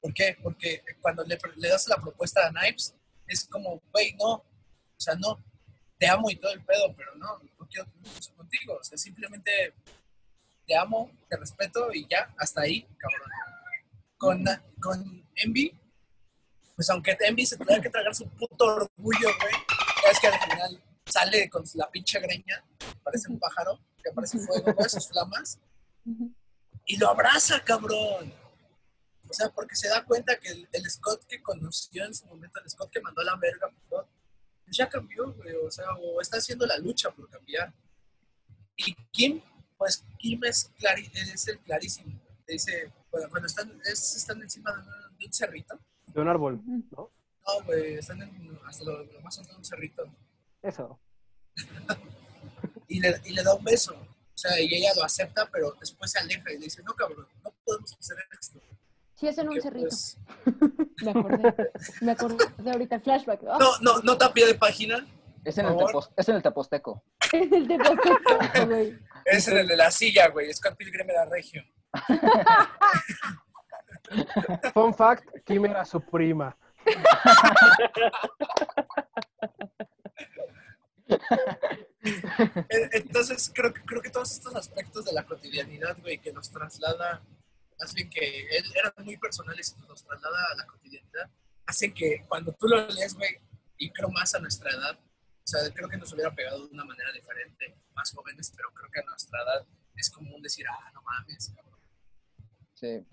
¿Por 0.00 0.14
qué? 0.14 0.36
Porque 0.42 0.82
cuando 1.00 1.24
le, 1.24 1.38
le 1.56 1.68
das 1.68 1.86
la 1.88 1.96
propuesta 1.96 2.46
a 2.46 2.50
Knives, 2.50 2.94
es 3.26 3.44
como, 3.44 3.80
güey, 3.92 4.14
no, 4.14 4.32
o 4.32 4.44
sea, 4.96 5.14
no, 5.14 5.42
te 5.98 6.08
amo 6.08 6.30
y 6.30 6.36
todo 6.36 6.52
el 6.52 6.64
pedo, 6.64 6.94
pero 6.96 7.14
no, 7.16 7.38
no 7.58 7.68
quiero 7.68 7.86
tener 7.90 8.08
sexo 8.08 8.34
contigo, 8.34 8.78
o 8.80 8.82
sea, 8.82 8.96
simplemente 8.96 9.74
te 10.66 10.76
amo, 10.76 11.10
te 11.28 11.36
respeto 11.36 11.92
y 11.92 12.06
ya, 12.08 12.32
hasta 12.38 12.62
ahí, 12.62 12.86
cabrón. 12.96 13.30
Con, 14.16 14.44
con 14.80 15.28
Envy, 15.36 15.72
pues 16.74 16.88
aunque 16.90 17.16
Envy 17.20 17.46
se 17.46 17.56
tuviera 17.56 17.82
que 17.82 17.90
tragar 17.90 18.14
su 18.14 18.28
puto 18.28 18.64
orgullo, 18.64 19.28
güey, 19.40 19.54
es 20.10 20.20
que 20.20 20.26
al 20.26 20.40
final 20.40 20.82
sale 21.04 21.48
con 21.50 21.64
la 21.74 21.90
pinche 21.90 22.20
greña, 22.20 22.64
parece 23.02 23.30
un 23.30 23.38
pájaro, 23.38 23.78
que 24.02 24.10
parece 24.12 24.38
fuego, 24.38 24.72
güey, 24.72 24.88
sus 24.88 25.08
flamas, 25.08 25.58
y 26.86 26.96
lo 26.96 27.08
abraza, 27.08 27.62
cabrón. 27.62 28.32
O 29.30 29.32
sea, 29.32 29.48
porque 29.50 29.76
se 29.76 29.88
da 29.88 30.04
cuenta 30.04 30.38
que 30.40 30.48
el, 30.48 30.68
el 30.72 30.90
Scott 30.90 31.24
que 31.26 31.40
conoció 31.40 32.04
en 32.04 32.12
su 32.14 32.26
momento, 32.26 32.58
el 32.60 32.68
Scott 32.68 32.90
que 32.90 33.00
mandó 33.00 33.20
a 33.20 33.24
la 33.24 33.36
verga, 33.36 33.70
pues, 33.88 34.02
pues 34.64 34.76
ya 34.76 34.88
cambió, 34.88 35.32
güey, 35.34 35.54
o 35.54 35.70
sea, 35.70 35.86
o 35.94 36.20
está 36.20 36.38
haciendo 36.38 36.66
la 36.66 36.76
lucha 36.78 37.10
por 37.12 37.28
cambiar. 37.30 37.72
Y 38.76 38.94
Kim, 39.12 39.40
pues 39.78 40.04
Kim 40.18 40.42
es, 40.44 40.72
clari- 40.74 41.10
es 41.14 41.46
el 41.48 41.58
clarísimo. 41.60 42.20
Te 42.44 42.54
dice, 42.54 42.92
bueno, 43.12 43.28
cuando 43.30 43.46
están, 43.46 43.80
es- 43.84 44.16
están 44.16 44.42
encima 44.42 44.72
de 44.72 44.78
un, 44.80 45.18
de 45.18 45.26
un 45.26 45.32
cerrito, 45.32 45.78
De 46.08 46.20
un 46.20 46.28
árbol. 46.28 46.60
¿no? 46.66 47.10
no, 47.46 47.64
güey, 47.64 47.94
están 47.94 48.20
en, 48.22 48.58
hasta 48.66 48.84
lo, 48.84 49.04
lo 49.04 49.20
más 49.20 49.38
alto 49.38 49.52
de 49.52 49.58
un 49.58 49.64
cerrito, 49.64 50.04
Eso. 50.62 50.98
y 52.88 53.00
le, 53.00 53.20
y 53.24 53.32
le 53.32 53.42
da 53.42 53.54
un 53.54 53.64
beso. 53.64 53.94
O 53.94 54.38
sea, 54.40 54.58
y 54.60 54.74
ella 54.74 54.90
lo 54.96 55.04
acepta, 55.04 55.48
pero 55.50 55.76
después 55.78 56.10
se 56.10 56.18
aleja 56.18 56.50
y 56.52 56.58
le 56.58 56.64
dice, 56.64 56.82
no, 56.82 56.94
cabrón, 56.94 57.28
no 57.44 57.54
podemos 57.64 57.92
hacer 57.96 58.16
esto. 58.40 58.60
Sí, 59.20 59.28
es 59.28 59.36
en 59.36 59.50
un 59.50 59.60
cerrito. 59.60 59.88
pues, 59.88 60.16
Me 61.04 61.10
acordé. 61.10 61.54
Me 62.00 62.12
acordé 62.12 62.44
de 62.56 62.70
ahorita 62.70 62.94
el 62.96 63.02
flashback. 63.02 63.40
Ah, 63.50 63.58
no, 63.60 63.68
no, 63.82 63.98
no 64.02 64.16
tapie 64.16 64.46
de 64.46 64.54
página, 64.54 65.06
Es 65.44 65.58
en, 65.58 65.66
el 65.66 65.74
tepos- 65.74 66.10
es 66.16 66.28
en 66.30 66.36
el 66.36 66.42
Teposteco. 66.42 67.04
Es 67.32 67.52
el 67.52 67.68
güey. 68.66 68.98
es 69.26 69.48
en 69.48 69.58
el 69.58 69.68
de 69.68 69.76
la 69.76 69.90
silla, 69.90 70.28
güey, 70.28 70.50
Scott 70.54 70.74
Pilgrim 70.76 71.08
era 71.10 71.26
regio. 71.26 71.62
Fun 74.72 74.94
fact, 74.94 75.24
Kim 75.44 75.66
era 75.66 75.84
su 75.84 76.00
prima. 76.00 76.56
Eh, 82.02 82.88
Entonces, 82.92 83.50
creo 83.54 83.72
que, 83.72 83.82
creo 83.82 84.00
que 84.02 84.10
todos 84.10 84.32
estos 84.32 84.54
aspectos 84.56 85.04
de 85.04 85.12
la 85.12 85.24
cotidianidad, 85.24 85.96
güey, 86.00 86.18
que 86.18 86.32
nos 86.32 86.50
traslada, 86.50 87.20
bien 87.94 88.10
que 88.10 88.46
él 88.56 88.64
eran 88.74 88.92
muy 89.04 89.16
personales 89.16 89.74
y 89.76 89.86
nos 89.86 90.04
traslada 90.04 90.38
a 90.52 90.56
la 90.56 90.66
cotidianidad, 90.66 91.30
hacen 91.66 91.92
que 91.94 92.24
cuando 92.28 92.52
tú 92.52 92.68
lo 92.68 92.86
lees, 92.88 93.14
güey, 93.14 93.38
y 93.76 93.90
creo 93.90 94.10
más 94.10 94.34
a 94.34 94.40
nuestra 94.40 94.70
edad, 94.70 94.98
o 94.98 95.46
sea, 95.46 95.60
creo 95.72 95.88
que 95.88 95.96
nos 95.96 96.12
hubiera 96.12 96.34
pegado 96.34 96.66
de 96.66 96.72
una 96.72 96.84
manera 96.84 97.10
diferente, 97.12 97.76
más 97.94 98.12
jóvenes, 98.12 98.52
pero 98.54 98.70
creo 98.72 98.90
que 98.90 99.00
a 99.00 99.04
nuestra 99.04 99.42
edad 99.42 99.66
es 99.96 100.10
común 100.10 100.40
decir, 100.42 100.66
ah, 100.68 100.90
no 100.94 101.02
mames, 101.02 101.52
cabrón. 101.54 101.80
Sí. 102.74 103.06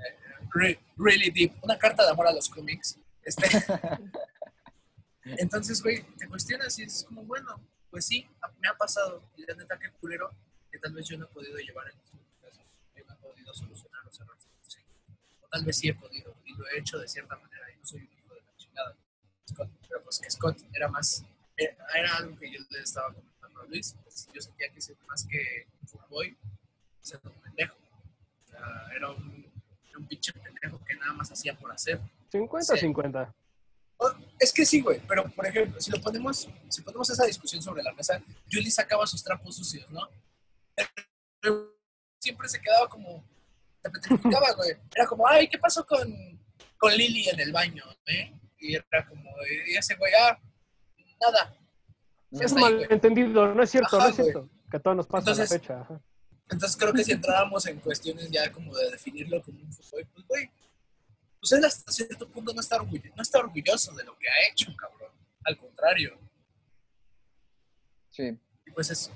Re- 0.53 0.79
really 0.97 1.29
deep, 1.31 1.53
una 1.63 1.77
carta 1.77 2.03
de 2.03 2.11
amor 2.11 2.27
a 2.27 2.33
los 2.33 2.49
cómics. 2.49 2.97
Este. 3.21 3.47
Entonces, 5.23 5.81
güey, 5.81 6.03
te 6.17 6.27
cuestionas 6.27 6.77
y 6.79 6.83
dices 6.83 7.03
como, 7.03 7.23
bueno, 7.23 7.61
pues 7.89 8.05
sí, 8.05 8.25
me 8.59 8.69
ha 8.69 8.77
pasado. 8.77 9.29
Y 9.35 9.45
la 9.45 9.55
neta, 9.55 9.77
qué 9.77 9.91
culero 9.99 10.31
que 10.71 10.79
tal 10.79 10.93
vez 10.93 11.05
yo 11.07 11.17
no 11.17 11.25
he 11.25 11.29
podido 11.29 11.57
llevar 11.57 11.87
el 11.89 11.97
mismo. 11.97 12.19
Yo 12.95 13.03
no 13.05 13.13
he 13.13 13.17
podido 13.17 13.53
solucionar 13.53 14.05
los 14.05 14.19
errores. 14.19 14.36
O 15.47 15.49
tal 15.49 15.65
vez 15.65 15.77
sí 15.77 15.89
he 15.89 15.93
podido 15.93 16.35
y 16.45 16.53
lo 16.53 16.67
he 16.67 16.79
hecho 16.79 16.97
de 16.99 17.07
cierta 17.07 17.35
manera 17.37 17.71
y 17.71 17.77
no 17.77 17.85
soy 17.85 17.99
un 18.01 18.17
hijo 18.17 18.33
de 18.33 18.41
la 18.41 18.57
chingada. 18.57 18.95
Scott, 19.49 19.69
pero 19.87 20.03
pues 20.03 20.19
que 20.19 20.29
Scott 20.29 20.57
era 20.73 20.87
más, 20.89 21.23
era 21.55 21.75
era 21.95 22.17
algo 22.17 22.37
que 22.37 22.51
yo 22.51 22.59
le 22.69 22.81
estaba 22.81 23.13
comentando 23.13 23.37
ejemplo, 23.47 23.63
Luis, 23.69 23.95
pues, 24.03 24.27
yo 24.33 24.41
sentía 24.41 24.69
que 24.69 24.79
más 25.07 25.25
que 25.25 25.67
fuckboy, 25.85 26.37
pues, 26.99 27.13
era 27.13 27.21
un 27.23 27.41
pendejo. 27.41 27.75
O 27.75 28.47
sea, 28.49 28.95
era 28.95 29.11
un, 29.11 29.51
un 29.97 30.07
pinche 30.07 30.33
pendejo 30.33 30.83
que 30.85 30.95
nada 30.95 31.13
más 31.13 31.31
hacía 31.31 31.57
por 31.57 31.71
hacer. 31.71 31.99
50-50. 32.31 33.33
Oh, 33.99 34.11
Es 34.39 34.53
que 34.53 34.65
sí, 34.65 34.81
güey, 34.81 35.01
pero 35.07 35.27
por 35.31 35.45
ejemplo, 35.47 35.81
si 35.81 35.89
lo 35.89 35.99
ponemos, 35.99 36.47
si 36.69 36.81
ponemos 36.81 37.09
esa 37.09 37.25
discusión 37.25 37.61
sobre 37.61 37.81
la 37.81 37.93
mesa, 37.93 38.21
Julie 38.51 38.69
sacaba 38.69 39.07
sus 39.07 39.23
trapos 39.23 39.55
sucios, 39.55 39.89
¿no? 39.89 40.07
Siempre 42.19 42.47
se 42.47 42.61
quedaba 42.61 42.87
como, 42.89 43.23
se 43.83 43.89
petrificaba, 43.89 44.51
güey. 44.55 44.71
Era 44.95 45.05
como, 45.07 45.27
ay, 45.27 45.47
¿qué 45.47 45.57
pasó 45.57 45.85
con, 45.85 46.07
con 46.77 46.93
Lily 46.93 47.29
en 47.29 47.39
el 47.39 47.51
baño, 47.51 47.83
eh? 48.05 48.33
Y 48.59 48.75
era 48.75 49.05
como, 49.07 49.29
y 49.67 49.75
ese 49.75 49.95
güey, 49.95 50.11
ah, 50.19 50.39
nada. 51.21 51.55
Es 52.31 52.51
güey. 52.53 52.63
malentendido, 52.63 53.53
no 53.53 53.63
es 53.63 53.69
cierto, 53.69 53.97
Ajá, 53.97 54.05
no 54.05 54.09
es 54.11 54.17
güey. 54.17 54.31
cierto. 54.31 54.49
Que 54.69 54.77
a 54.77 54.79
todos 54.79 54.97
nos 54.97 55.07
pasa 55.07 55.29
a 55.29 55.33
Entonces- 55.33 55.51
la 55.51 55.59
fecha. 55.59 55.81
ajá. 55.81 56.01
Entonces 56.49 56.77
creo 56.77 56.93
que 56.93 57.03
si 57.03 57.11
entrábamos 57.11 57.65
en 57.65 57.79
cuestiones 57.81 58.31
ya 58.31 58.49
como 58.53 58.73
de 58.73 58.89
definirlo 58.91 59.41
como 59.43 59.59
un 59.59 59.71
fuckboy, 59.73 60.05
pues 60.05 60.25
güey, 60.27 60.49
pues 61.41 61.51
él 61.51 61.65
hasta 61.65 61.91
cierto 61.91 62.27
punto 62.29 62.53
no 62.53 62.61
está, 62.61 62.77
orgullo- 62.77 63.13
no 63.15 63.21
está 63.21 63.39
orgulloso 63.39 63.93
de 63.93 64.03
lo 64.05 64.17
que 64.17 64.27
ha 64.29 64.49
hecho, 64.51 64.73
cabrón. 64.77 65.11
Al 65.43 65.57
contrario. 65.57 66.17
Sí. 68.09 68.37
Y 68.65 68.71
pues 68.71 68.89
eso. 68.91 69.11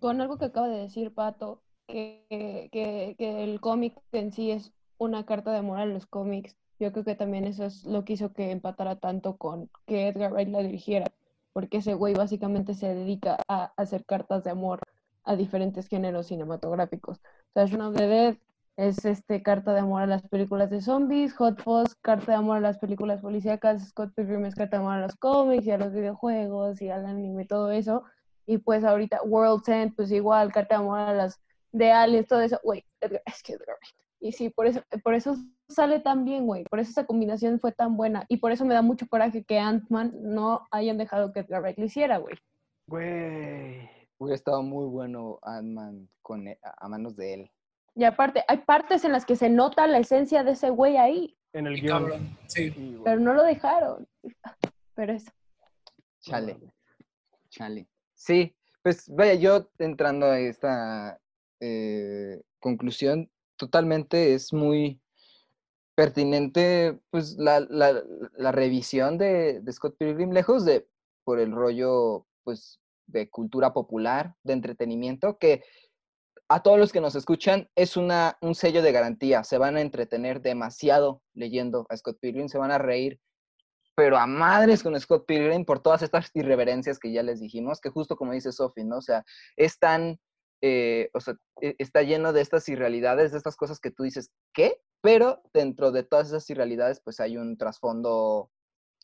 Con 0.00 0.20
algo 0.20 0.38
que 0.38 0.46
acaba 0.46 0.68
de 0.68 0.78
decir 0.82 1.12
Pato, 1.14 1.62
que, 1.86 2.68
que, 2.72 3.14
que 3.18 3.44
el 3.44 3.60
cómic 3.60 3.94
en 4.12 4.32
sí 4.32 4.50
es 4.50 4.72
una 4.98 5.26
carta 5.26 5.52
de 5.52 5.58
amor 5.58 5.78
a 5.78 5.86
los 5.86 6.06
cómics, 6.06 6.56
yo 6.80 6.92
creo 6.92 7.04
que 7.04 7.14
también 7.14 7.44
eso 7.44 7.64
es 7.64 7.84
lo 7.84 8.04
que 8.04 8.14
hizo 8.14 8.32
que 8.32 8.50
empatara 8.50 8.96
tanto 8.96 9.36
con 9.36 9.70
que 9.86 10.08
Edgar 10.08 10.32
Wright 10.32 10.48
la 10.48 10.62
dirigiera, 10.62 11.06
porque 11.52 11.78
ese 11.78 11.94
güey 11.94 12.14
básicamente 12.14 12.74
se 12.74 12.94
dedica 12.94 13.38
a 13.48 13.72
hacer 13.76 14.04
cartas 14.04 14.44
de 14.44 14.50
amor 14.50 14.80
a 15.24 15.36
diferentes 15.36 15.88
géneros 15.88 16.26
cinematográficos. 16.26 17.18
O 17.18 17.52
sea, 17.54 17.66
Shaun 17.66 17.82
of 17.82 17.94
Dead 17.94 18.36
es 18.76 19.04
este 19.04 19.42
carta 19.42 19.72
de 19.72 19.80
amor 19.80 20.02
a 20.02 20.06
las 20.06 20.22
películas 20.22 20.68
de 20.68 20.80
zombies, 20.80 21.34
Hot 21.36 21.62
Fuzz, 21.62 21.94
carta 21.94 22.32
de 22.32 22.38
amor 22.38 22.56
a 22.56 22.60
las 22.60 22.78
películas 22.78 23.20
policíacas, 23.20 23.88
Scott 23.88 24.12
Pilgrim 24.14 24.44
es 24.44 24.54
carta 24.54 24.76
de 24.76 24.82
amor 24.82 24.96
a 24.96 25.00
los 25.02 25.16
cómics 25.16 25.66
y 25.66 25.70
a 25.70 25.78
los 25.78 25.92
videojuegos 25.92 26.82
y 26.82 26.90
al 26.90 27.06
anime, 27.06 27.44
todo 27.46 27.70
eso. 27.70 28.02
Y 28.46 28.58
pues 28.58 28.84
ahorita 28.84 29.22
World's 29.22 29.68
End, 29.68 29.94
pues 29.94 30.10
igual, 30.10 30.52
carta 30.52 30.74
de 30.76 30.82
amor 30.82 30.98
a 30.98 31.14
las 31.14 31.40
de 31.74 31.90
Aliens, 31.92 32.28
todo 32.28 32.40
eso. 32.40 32.58
Güey, 32.62 32.84
Edgar- 33.00 33.22
es 33.26 33.42
que 33.42 33.52
Edgar 33.54 33.76
Wright. 33.80 33.94
Y 34.20 34.32
sí, 34.32 34.48
por 34.48 34.66
eso, 34.66 34.82
por 35.02 35.14
eso 35.14 35.36
sale 35.68 36.00
tan 36.00 36.24
bien, 36.24 36.46
güey. 36.46 36.64
Por 36.64 36.78
eso 36.80 36.90
esa 36.90 37.04
combinación 37.04 37.60
fue 37.60 37.72
tan 37.72 37.96
buena. 37.96 38.24
Y 38.28 38.38
por 38.38 38.52
eso 38.52 38.64
me 38.64 38.72
da 38.74 38.80
mucho 38.82 39.06
coraje 39.08 39.44
que 39.44 39.58
Ant-Man 39.58 40.12
no 40.22 40.66
hayan 40.70 40.96
dejado 40.96 41.32
que 41.32 41.40
Edgar 41.40 41.60
Wright 41.62 41.78
lo 41.78 41.84
hiciera, 41.84 42.16
güey. 42.18 42.36
Güey. 42.86 43.90
Hubiera 44.18 44.36
estado 44.36 44.62
muy 44.62 44.86
bueno 44.86 45.38
Ant-Man 45.42 46.08
con 46.22 46.48
e- 46.48 46.58
a 46.62 46.88
manos 46.88 47.16
de 47.16 47.34
él. 47.34 47.50
Y 47.96 48.04
aparte, 48.04 48.42
hay 48.48 48.58
partes 48.58 49.04
en 49.04 49.12
las 49.12 49.26
que 49.26 49.36
se 49.36 49.50
nota 49.50 49.86
la 49.86 49.98
esencia 49.98 50.42
de 50.42 50.52
ese 50.52 50.70
güey 50.70 50.96
ahí, 50.96 51.36
En 51.52 51.66
el 51.66 51.80
guion. 51.80 52.02
cabrón, 52.02 52.38
sí. 52.46 52.70
Sí, 52.70 53.00
pero 53.04 53.20
no 53.20 53.34
lo 53.34 53.42
dejaron. 53.42 54.08
Pero 54.94 55.12
eso. 55.12 55.30
Chale. 56.20 56.56
Chale. 57.50 57.86
Sí, 58.14 58.56
pues 58.82 59.08
vaya, 59.14 59.34
yo 59.34 59.68
entrando 59.78 60.26
a 60.26 60.38
esta 60.40 61.20
eh, 61.60 62.42
conclusión, 62.60 63.30
totalmente 63.56 64.34
es 64.34 64.52
muy 64.52 65.00
pertinente 65.94 66.98
pues 67.10 67.36
la, 67.38 67.60
la- 67.60 68.02
revisión 68.52 69.16
de, 69.18 69.60
de 69.60 69.72
Scott 69.72 69.96
Pilgrim, 69.98 70.30
lejos 70.32 70.64
de 70.64 70.88
por 71.24 71.38
el 71.38 71.52
rollo 71.52 72.26
pues 72.42 72.80
de 73.06 73.30
cultura 73.30 73.72
popular, 73.72 74.34
de 74.42 74.54
entretenimiento, 74.54 75.38
que 75.38 75.62
a 76.48 76.62
todos 76.62 76.78
los 76.78 76.92
que 76.92 77.00
nos 77.00 77.14
escuchan 77.14 77.68
es 77.74 77.96
una, 77.96 78.36
un 78.42 78.54
sello 78.54 78.82
de 78.82 78.92
garantía, 78.92 79.44
se 79.44 79.56
van 79.58 79.76
a 79.76 79.80
entretener 79.80 80.42
demasiado 80.42 81.22
leyendo 81.32 81.86
a 81.88 81.96
Scott 81.96 82.18
Pilgrim, 82.20 82.48
se 82.48 82.58
van 82.58 82.70
a 82.70 82.78
reír 82.78 83.20
pero 83.96 84.16
a 84.18 84.26
madres 84.26 84.82
con 84.82 84.98
Scott 84.98 85.24
Pilgrim 85.24 85.64
por 85.64 85.80
todas 85.80 86.02
estas 86.02 86.28
irreverencias 86.34 86.98
que 86.98 87.12
ya 87.12 87.22
les 87.22 87.38
dijimos, 87.40 87.80
que 87.80 87.90
justo 87.90 88.16
como 88.16 88.32
dice 88.32 88.50
Sophie, 88.50 88.84
¿no? 88.84 88.98
O 88.98 89.02
sea, 89.02 89.24
es 89.56 89.78
tan, 89.78 90.18
eh, 90.66 91.10
o 91.12 91.20
sea, 91.20 91.34
e- 91.60 91.76
está 91.78 92.00
lleno 92.02 92.32
de 92.32 92.40
estas 92.40 92.66
irrealidades, 92.70 93.32
de 93.32 93.38
estas 93.38 93.54
cosas 93.56 93.80
que 93.80 93.90
tú 93.90 94.02
dices, 94.04 94.30
¿qué? 94.54 94.80
Pero 95.02 95.42
dentro 95.52 95.92
de 95.92 96.04
todas 96.04 96.28
esas 96.28 96.48
irrealidades, 96.48 97.00
pues 97.04 97.20
hay 97.20 97.36
un 97.36 97.58
trasfondo 97.58 98.50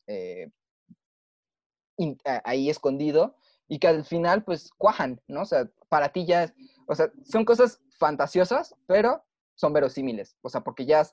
eh, 0.06 0.50
ahí 2.44 2.70
escondido 2.70 3.36
y 3.68 3.78
que 3.78 3.88
al 3.88 4.04
final, 4.06 4.42
pues, 4.42 4.70
cuajan, 4.78 5.20
¿no? 5.28 5.42
O 5.42 5.44
sea, 5.44 5.70
para 5.90 6.08
ti 6.08 6.24
ya, 6.24 6.54
o 6.86 6.94
sea, 6.94 7.12
son 7.24 7.44
cosas 7.44 7.82
fantasiosas, 7.98 8.74
pero 8.86 9.22
son 9.54 9.74
verosímiles, 9.74 10.38
o 10.40 10.48
sea, 10.48 10.62
porque 10.62 10.86
ya, 10.86 11.06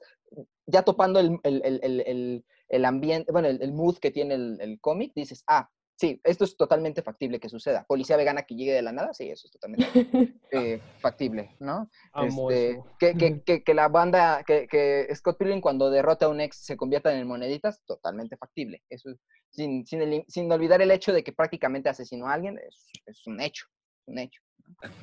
ya 0.66 0.84
topando 0.84 1.20
el, 1.20 1.38
el, 1.44 1.62
el, 1.84 2.46
el- 2.70 2.86
ambiente, 2.86 3.34
bueno, 3.34 3.50
el, 3.50 3.74
mood 3.74 3.98
que 3.98 4.12
tiene 4.12 4.36
el 4.36 4.80
cómic, 4.80 5.12
dices, 5.14 5.44
ah, 5.48 5.70
sí, 5.98 6.22
esto 6.24 6.46
es 6.46 6.56
totalmente 6.56 7.02
factible 7.02 7.40
que 7.40 7.50
suceda. 7.50 7.84
Policía 7.86 8.16
vegana 8.16 8.44
que 8.44 8.56
llegue 8.56 8.72
de 8.74 8.82
la 8.82 8.94
nada, 8.94 9.14
sí, 9.14 9.30
eso 9.30 9.48
es 9.48 9.52
totalmente 9.52 9.86
eh, 10.52 10.80
factible, 11.00 11.56
¿no? 11.60 11.90
Este, 12.26 12.82
que, 13.00 13.14
que, 13.18 13.42
que, 13.44 13.64
que 13.64 13.74
la 13.74 13.90
banda, 13.90 14.44
que, 14.46 14.68
que 14.68 15.08
Scott 15.14 15.38
Pilgrim 15.38 15.60
cuando 15.60 15.90
derrota 15.90 16.28
a 16.28 16.30
un 16.30 16.40
ex 16.40 16.58
se 16.58 16.78
convierta 16.78 17.14
en 17.14 17.28
moneditas, 17.28 17.84
totalmente 17.86 18.38
factible. 18.38 18.84
Eso 18.90 19.10
es- 19.12 19.20
sin, 19.50 19.86
sin, 19.86 20.02
el- 20.02 20.26
sin 20.28 20.52
olvidar 20.52 20.82
el 20.82 20.92
hecho 20.92 21.12
de 21.14 21.24
que 21.24 21.32
prácticamente 21.34 21.90
asesinó 21.90 22.28
a 22.28 22.34
alguien, 22.34 22.60
es, 22.60 22.90
es 23.06 23.26
un 23.28 23.40
hecho, 23.42 23.66
un 24.06 24.20
hecho. 24.20 24.42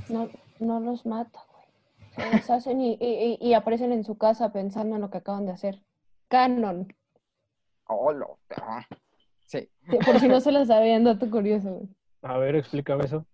No, 0.08 0.30
no 0.60 0.80
los 0.80 1.04
mata, 1.06 1.44
güey. 1.50 1.64
Se 2.14 2.36
deshacen 2.36 2.80
y, 2.80 2.92
y- 3.00 3.38
y- 3.40 3.48
y 3.48 3.54
aparecen 3.54 3.90
en 3.92 4.04
su 4.04 4.16
casa 4.18 4.52
pensando 4.52 4.94
en 4.96 5.00
lo 5.02 5.10
que 5.10 5.18
acaban 5.18 5.46
de 5.46 5.52
hacer. 5.52 5.82
Canon. 6.28 6.94
Oh, 7.86 8.12
lo, 8.12 8.38
ah, 8.56 8.86
sí. 9.46 9.68
Sí, 9.90 9.98
Por 10.04 10.20
si 10.20 10.28
no 10.28 10.40
se 10.40 10.52
lo 10.52 10.64
sabían, 10.64 11.04
dato 11.04 11.30
curioso, 11.30 11.70
güey. 11.70 11.88
A 12.22 12.38
ver, 12.38 12.56
explícame 12.56 13.04
eso. 13.04 13.26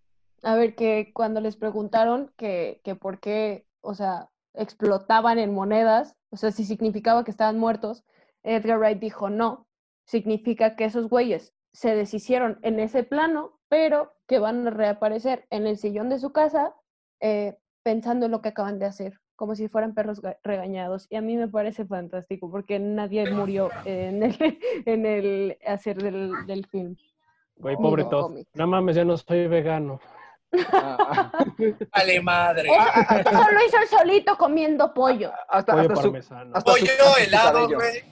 A 0.43 0.55
ver, 0.57 0.75
que 0.75 1.13
cuando 1.13 1.41
les 1.41 1.57
preguntaron 1.57 2.33
que, 2.37 2.81
que 2.83 2.95
por 2.95 3.21
qué, 3.21 3.67
o 3.83 3.95
sea, 3.95 4.31
explotaban 4.55 5.39
en 5.39 5.55
monedas, 5.55 6.17
o 6.31 6.37
sea, 6.37 6.51
si 6.51 6.65
significaba 6.65 7.25
que 7.25 7.31
estaban 7.31 7.59
muertos, 7.59 8.05
Edgar 8.43 8.79
Wright 8.79 8.99
dijo 8.99 9.31
no, 9.31 9.67
significa 10.05 10.77
que 10.77 10.85
esos 10.85 11.09
güeyes 11.09 11.55
se 11.73 11.95
deshicieron 11.95 12.59
en 12.63 12.81
ese 12.81 13.05
plano, 13.05 13.61
pero 13.69 14.15
que 14.27 14.39
van 14.39 14.67
a 14.67 14.71
reaparecer 14.71 15.47
en 15.51 15.67
el 15.67 15.77
sillón 15.77 16.09
de 16.09 16.19
su 16.19 16.33
casa 16.33 16.75
eh, 17.21 17.59
pensando 17.83 18.27
en 18.27 18.33
lo 18.33 18.43
que 18.43 18.49
acaban 18.49 18.79
de 18.79 18.87
hacer, 18.87 19.21
como 19.41 19.55
si 19.55 19.69
fueran 19.69 19.95
perros 19.95 20.21
ga- 20.23 20.37
regañados. 20.45 21.07
Y 21.09 21.17
a 21.17 21.23
mí 21.23 21.35
me 21.35 21.49
parece 21.49 21.87
fantástico, 21.87 22.51
porque 22.51 22.79
nadie 22.79 23.33
murió 23.33 23.71
en 23.87 24.23
el, 24.23 24.37
en 24.85 25.07
el 25.07 25.57
hacer 25.67 25.97
del, 25.97 26.31
del 26.47 26.67
film. 26.67 26.95
Güey, 27.57 27.75
pobre 27.77 28.05
cómic. 28.05 28.47
No 28.53 28.67
mames, 28.67 28.97
ya 28.97 29.05
no 29.07 29.17
soy 29.17 29.47
vegano. 29.47 29.99
Ah, 30.73 31.31
ah, 31.33 31.45
Ale 31.93 32.21
madre. 32.21 32.69
Eso, 32.69 33.31
eso 33.31 33.51
lo 33.53 33.67
hizo 33.67 33.77
él 33.79 33.89
solito 33.89 34.37
comiendo 34.37 34.93
pollo. 34.93 35.31
hasta, 35.49 35.73
Pollo 35.73 35.83
hasta 35.83 35.97
su, 35.97 36.03
parmesano. 36.03 36.57
hasta 36.57 36.73
su- 36.73 36.79
Pollo 36.81 36.93
su 37.15 37.23
helado, 37.23 37.69
güey. 37.69 38.03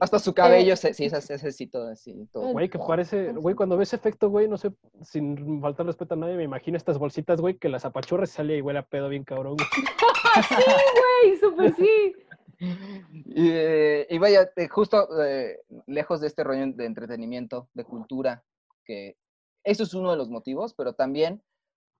hasta 0.00 0.18
su 0.18 0.32
cabello, 0.34 0.76
se- 0.76 0.94
sí, 0.94 1.06
ese, 1.06 1.34
ese 1.34 1.52
sí, 1.52 1.66
todo 1.66 1.88
así. 1.90 2.28
todo. 2.32 2.52
Güey, 2.52 2.68
que 2.68 2.78
parece, 2.78 3.32
güey, 3.32 3.54
cuando 3.54 3.76
ves 3.76 3.92
efecto, 3.94 4.30
güey, 4.30 4.48
no 4.48 4.56
sé, 4.58 4.72
sin 5.02 5.60
faltar 5.60 5.86
respeto 5.86 6.14
a 6.14 6.16
nadie, 6.16 6.34
me 6.36 6.44
imagino 6.44 6.76
estas 6.76 6.98
bolsitas, 6.98 7.40
güey, 7.40 7.58
que 7.58 7.68
las 7.68 7.84
apachurras 7.84 8.30
y 8.30 8.32
sale 8.34 8.56
y 8.56 8.60
huele 8.60 8.78
a 8.78 8.82
pedo 8.82 9.08
bien 9.08 9.24
cabrón. 9.24 9.56
sí, 10.48 10.54
güey, 10.54 11.36
súper 11.38 11.74
sí. 11.74 12.14
Y, 12.60 13.50
eh, 13.50 14.06
y 14.08 14.18
vaya, 14.18 14.50
eh, 14.56 14.68
justo 14.68 15.08
eh, 15.24 15.58
lejos 15.86 16.20
de 16.20 16.28
este 16.28 16.44
rollo 16.44 16.64
de 16.74 16.84
entretenimiento, 16.86 17.68
de 17.74 17.84
cultura, 17.84 18.44
que 18.84 19.16
eso 19.64 19.82
es 19.82 19.94
uno 19.94 20.12
de 20.12 20.16
los 20.16 20.28
motivos, 20.30 20.74
pero 20.74 20.92
también 20.92 21.42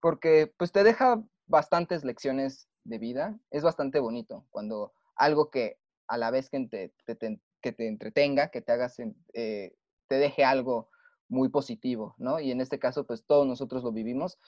porque 0.02 0.52
pues 0.58 0.72
te 0.72 0.82
deja 0.82 1.22
bastantes 1.46 2.04
lecciones 2.04 2.68
de 2.84 2.98
vida. 2.98 3.38
Es 3.50 3.62
bastante 3.62 4.00
bonito 4.00 4.44
cuando 4.50 4.92
algo 5.14 5.48
que 5.50 5.78
a 6.08 6.18
la 6.18 6.30
vez 6.32 6.50
que 6.50 6.66
te, 6.66 6.92
te- 7.14 7.40
que 7.62 7.72
te 7.72 7.86
entretenga, 7.86 8.48
que 8.48 8.60
te 8.60 8.72
haga, 8.72 8.88
sen- 8.88 9.14
eh, 9.32 9.76
te 10.08 10.16
deje 10.16 10.44
algo 10.44 10.90
muy 11.28 11.48
positivo, 11.48 12.16
¿no? 12.18 12.40
Y 12.40 12.50
en 12.50 12.60
este 12.60 12.80
caso, 12.80 13.06
pues 13.06 13.24
todos 13.24 13.46
nosotros 13.46 13.84
lo 13.84 13.92
vivimos. 13.92 14.38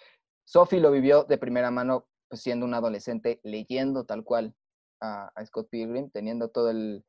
Sophie 0.45 0.81
lo 0.81 0.91
vivió 0.91 1.23
de 1.25 1.39
primera 1.39 1.71
mano, 1.71 2.09
pues 2.29 2.43
siendo 2.43 2.67
una 2.67 2.79
adolescente, 2.79 3.41
leyendo 3.45 4.05
tal 4.05 4.25
cual 4.25 4.55
a, 5.01 5.31
Scott 5.47 5.69
Pilgrim, 5.71 6.11
teniendo 6.11 6.49
todo 6.49 6.71
el, 6.71 7.05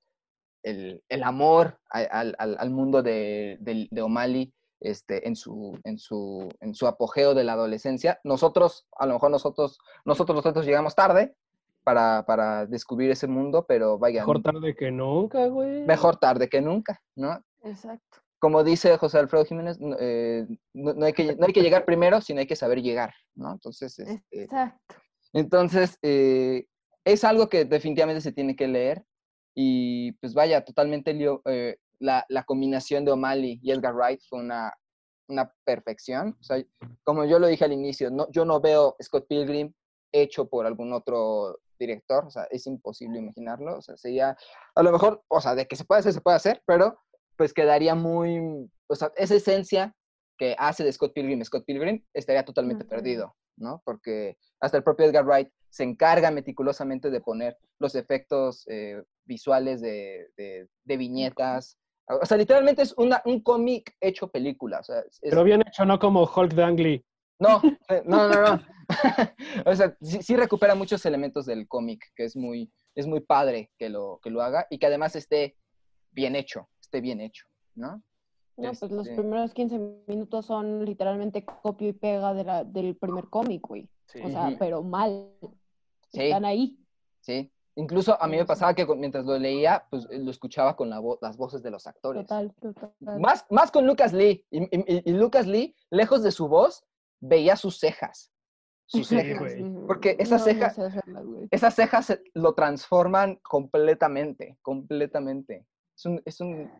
el, 0.63 1.03
el 1.09 1.23
amor 1.23 1.80
al, 1.89 2.35
al- 2.38 2.69
mundo 2.69 3.01
de, 3.01 3.57
de 3.91 4.01
O'Malley 4.03 4.53
este, 4.89 5.27
en, 5.27 5.35
su, 5.35 5.77
en, 5.83 5.97
su, 5.97 6.49
en 6.61 6.73
su 6.73 6.87
apogeo 6.87 7.33
de 7.33 7.43
la 7.43 7.53
adolescencia. 7.53 8.19
Nosotros, 8.23 8.87
a 8.97 9.05
lo 9.05 9.13
mejor 9.13 9.31
nosotros, 9.31 9.77
nosotros 10.05 10.35
nosotros 10.35 10.65
llegamos 10.65 10.95
tarde 10.95 11.35
para, 11.83 12.23
para 12.25 12.65
descubrir 12.65 13.11
ese 13.11 13.27
mundo, 13.27 13.65
pero 13.67 13.97
vaya, 13.99 14.21
Mejor 14.21 14.41
tarde 14.41 14.75
que 14.75 14.91
nunca, 14.91 15.47
güey. 15.47 15.85
mejor 15.85 16.17
tarde 16.17 16.49
que 16.49 16.61
nunca, 16.61 17.01
¿no? 17.15 17.39
Exacto. 17.63 18.19
como 18.39 18.63
dice 18.63 18.95
José 18.97 19.17
Alfredo 19.17 19.45
Jiménez, 19.45 19.79
no, 19.79 19.95
eh, 19.99 20.45
no- 20.73 20.93
no 20.93 21.05
hay 21.05 21.13
que, 21.13 21.35
no 21.35 21.47
hay 21.47 21.53
que 21.53 21.61
llegar 21.63 21.83
primero, 21.85 22.21
sino 22.21 22.39
hay 22.39 22.45
que 22.47 22.55
saber 22.55 22.81
llegar, 22.81 23.13
¿no? 23.33 23.51
Entonces, 23.53 23.97
este, 23.97 24.43
Exacto. 24.43 24.95
entonces 25.33 25.97
eh, 26.03 26.65
es 27.05 27.23
algo 27.23 27.49
que 27.49 27.65
definitivamente 27.65 28.21
se 28.21 28.31
tiene 28.31 28.55
que 28.55 28.67
leer 28.67 29.03
y 29.55 30.11
pues 30.13 30.33
vaya, 30.33 30.63
totalmente 30.63 31.13
lío- 31.13 31.41
eh, 31.45 31.77
la, 31.99 32.26
la 32.30 32.43
combinación 32.43 33.05
de 33.05 33.11
O'Malley 33.11 33.59
y 33.61 33.72
Edgar 33.72 33.93
Wright 33.95 34.22
fue 34.27 34.39
una, 34.39 34.73
una 35.27 35.51
perfección. 35.63 36.38
O 36.39 36.43
sea, 36.43 36.63
como 37.03 37.26
yo 37.26 37.39
lo 37.39 37.47
dije 37.47 37.65
al 37.65 37.73
inicio, 37.73 38.09
no, 38.11 38.30
yo 38.31 38.45
no 38.45 38.59
veo 38.61 38.95
Scott 39.01 39.27
Pilgrim 39.27 39.73
hecho 40.11 40.47
por 40.47 40.65
algún 40.65 40.93
otro 40.93 41.59
director, 41.77 42.26
o 42.26 42.30
sea, 42.30 42.43
es 42.51 42.67
imposible 42.67 43.19
imaginarlo, 43.19 43.77
o 43.77 43.81
sea, 43.81 43.97
sería, 43.97 44.38
a 44.76 44.84
lo 44.84 44.91
mejor, 44.93 45.23
o 45.27 45.41
sea, 45.41 45.55
de 45.55 45.67
que 45.67 45.76
se 45.76 45.84
puede 45.84 45.99
hacer, 45.99 46.13
se 46.13 46.22
puede 46.22 46.38
hacer, 46.38 46.61
pero 46.65 46.97
pues 47.35 47.53
quedaría 47.53 47.95
muy, 47.95 48.69
o 48.88 48.95
sea, 48.95 49.11
esa 49.17 49.35
esencia 49.35 49.93
que 50.38 50.55
hace 50.57 50.85
de 50.85 50.93
Scott 50.93 51.13
Pilgrim 51.13 51.43
Scott 51.43 51.65
Pilgrim 51.65 52.01
estaría 52.13 52.45
totalmente 52.45 52.85
Ujú. 52.85 52.89
perdido, 52.91 53.35
¿no? 53.57 53.81
Porque 53.84 54.38
hasta 54.61 54.77
el 54.77 54.84
propio 54.84 55.05
Edgar 55.05 55.26
Wright 55.26 55.49
se 55.69 55.84
encarga 55.84 56.31
meticulosamente 56.31 57.09
de 57.09 57.19
poner 57.19 57.57
los 57.80 57.95
efectos 57.95 58.63
eh, 58.67 59.03
visuales 59.26 59.81
de, 59.81 60.30
de- 60.38 60.69
de 60.85 60.97
viñetas. 60.97 61.77
O 62.07 62.26
sea, 62.26 62.38
literalmente 62.38 62.82
es 62.84 62.94
una, 62.98 63.22
un 63.26 63.40
cómic 63.41 63.95
hecho 63.99 64.27
película. 64.30 64.80
O 64.80 64.84
sea, 64.84 64.99
es- 64.99 65.19
Pero 65.22 65.44
bien 65.44 65.61
hecho, 65.68 65.86
no 65.86 65.98
como 65.99 66.23
Hulk 66.23 66.53
de 66.53 66.64
Ang 66.64 66.80
Lee. 66.80 67.06
no, 67.40 67.60
eh, 67.90 68.03
no, 68.06 68.27
no, 68.30 68.41
no. 68.41 68.61
o 69.65 69.76
sea, 69.76 69.98
sí, 70.02 70.22
sí 70.22 70.36
recupera 70.36 70.76
muchos 70.76 71.06
elementos 71.06 71.45
del 71.45 71.68
cómic, 71.68 72.11
que 72.15 72.26
es 72.26 72.36
muy, 72.36 72.72
es 72.94 73.07
muy 73.07 73.19
padre 73.22 73.72
que 73.77 73.90
lo, 73.90 74.19
que 74.22 74.30
lo 74.30 74.41
haga 74.41 74.68
y 74.69 74.77
que 74.77 74.86
además 74.86 75.15
esté 75.15 75.57
bien 76.11 76.36
hecho, 76.36 76.69
esté 76.80 77.02
bien 77.02 77.19
hecho, 77.19 77.45
¿no? 77.73 78.03
No, 78.57 78.72
pues 78.72 78.90
los 78.91 79.07
Este- 79.07 79.19
primeros 79.22 79.53
15 79.53 79.80
minutos 80.07 80.45
son 80.45 80.86
literalmente 80.86 81.44
copio 81.44 81.90
y 81.90 81.94
pega 81.94 82.34
de 82.34 82.44
la, 82.45 82.64
del 82.64 82.95
primer 82.95 83.26
cómic, 83.26 83.61
güey. 83.68 83.90
O 84.23 84.30
sea, 84.30 84.56
pero 84.57 84.82
mal. 84.82 85.30
Sí. 86.14 86.22
Están 86.22 86.45
ahí. 86.45 86.80
Sí. 87.19 87.52
Incluso 87.76 88.22
a 88.22 88.27
mí 88.27 88.38
me 88.38 88.45
pasaba 88.45 88.73
que 88.73 88.85
mientras 88.95 89.26
lo 89.26 89.38
leía, 89.38 89.85
pues 89.89 90.07
eh, 90.10 90.19
lo 90.19 90.31
escuchaba 90.31 90.76
con 90.77 90.89
la 90.89 90.99
vo- 91.02 91.18
las 91.22 91.35
voces 91.38 91.61
de 91.61 91.72
los 91.72 91.88
actores. 91.88 92.23
Total, 92.26 92.53
total. 92.61 92.93
Más, 93.19 93.45
más 93.49 93.69
con 93.72 93.85
Lucas 93.85 94.14
Lee. 94.14 94.45
Y, 94.49 94.64
y- 94.64 95.10
y 95.10 95.11
Lucas 95.14 95.45
Lee, 95.45 95.76
lejos 95.89 96.23
de 96.23 96.31
su 96.31 96.47
voz, 96.47 96.85
veía 97.19 97.56
sus 97.57 97.77
cejas. 97.80 98.31
Sus 98.88 99.07
Sí, 99.07 99.15
cejas. 99.18 99.39
güey. 99.39 99.85
Porque 99.88 100.15
esas 100.19 100.45
No, 100.45 100.53
no 100.53 100.60
cejas- 100.60 100.76
sé. 100.76 101.47
Esas 101.52 101.76
cejas 101.76 102.19
lo 102.34 102.53
transforman 102.53 103.38
completamente, 103.38 104.57
completamente. 104.61 105.65
Es 105.97 106.06
un, 106.06 106.22
es 106.23 106.39
un, 106.39 106.72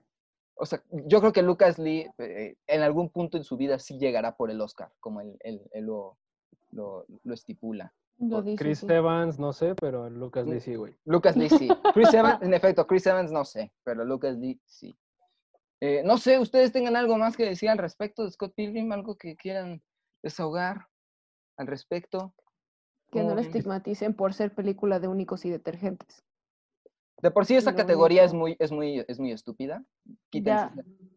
o 0.56 0.66
sea, 0.66 0.82
yo 0.92 1.20
creo 1.20 1.34
que 1.34 1.42
Lucas 1.42 1.78
Lee 1.78 2.08
eh, 2.20 2.56
en 2.68 2.82
algún 2.84 3.10
punto 3.10 3.38
en 3.38 3.44
su 3.44 3.58
vida 3.58 3.80
sí 3.80 3.98
llegará 3.98 4.36
por 4.38 4.50
el 4.52 4.62
Oscar, 4.62 4.92
como 5.00 5.20
él, 5.20 5.36
él- 5.42 5.62
él 5.72 5.86
lo, 5.86 6.18
lo, 6.72 7.06
lo 7.24 7.34
estipula. 7.34 7.94
Lo 8.18 8.42
dice, 8.42 8.64
Chris 8.64 8.80
sí. 8.80 8.88
Evans, 8.90 9.38
no 9.40 9.52
sé, 9.54 9.76
pero 9.76 10.10
Lucas 10.10 10.48
Lee 10.48 10.60
sí, 10.62 10.76
güey. 10.76 10.96
Lucas 11.06 11.36
Lee 11.36 11.50
sí. 11.50 11.68
Chris 11.94 12.14
Evans, 12.14 12.42
en 12.42 12.54
efecto, 12.54 12.88
Chris 12.88 13.06
Evans 13.08 13.32
no 13.32 13.44
sé, 13.46 13.72
pero 13.84 14.06
Lucas 14.06 14.38
Lee 14.38 14.60
sí. 14.66 14.96
Eh, 15.82 16.02
no 16.06 16.18
sé, 16.18 16.40
ustedes 16.40 16.72
tengan 16.72 16.96
algo 16.96 17.18
más 17.18 17.36
que 17.36 17.44
decir 17.46 17.70
al 17.70 17.78
respecto 17.78 18.24
de 18.24 18.32
Scott 18.32 18.54
Pilgrim, 18.56 18.92
algo 18.94 19.18
que 19.18 19.36
quieran 19.36 19.82
desahogar 20.24 20.88
al 21.58 21.68
respecto. 21.68 22.34
Que 23.12 23.20
no 23.20 23.26
¿Cómo 23.30 23.36
lo 23.36 23.42
estigmaticen 23.42 24.14
por 24.16 24.34
ser 24.34 24.54
película 24.56 25.00
de 25.00 25.08
únicos 25.08 25.46
y 25.46 25.50
detergentes. 25.50 26.24
De 27.22 27.32
por 27.32 27.46
sí 27.46 27.56
esa 27.56 27.72
Lo 27.72 27.78
categoría 27.78 28.24
es 28.24 28.34
muy, 28.34 28.56
es 28.60 28.72
muy, 28.72 29.06
es 29.08 29.20
muy 29.20 29.32
estúpida. 29.32 29.84
Ya. 30.32 30.74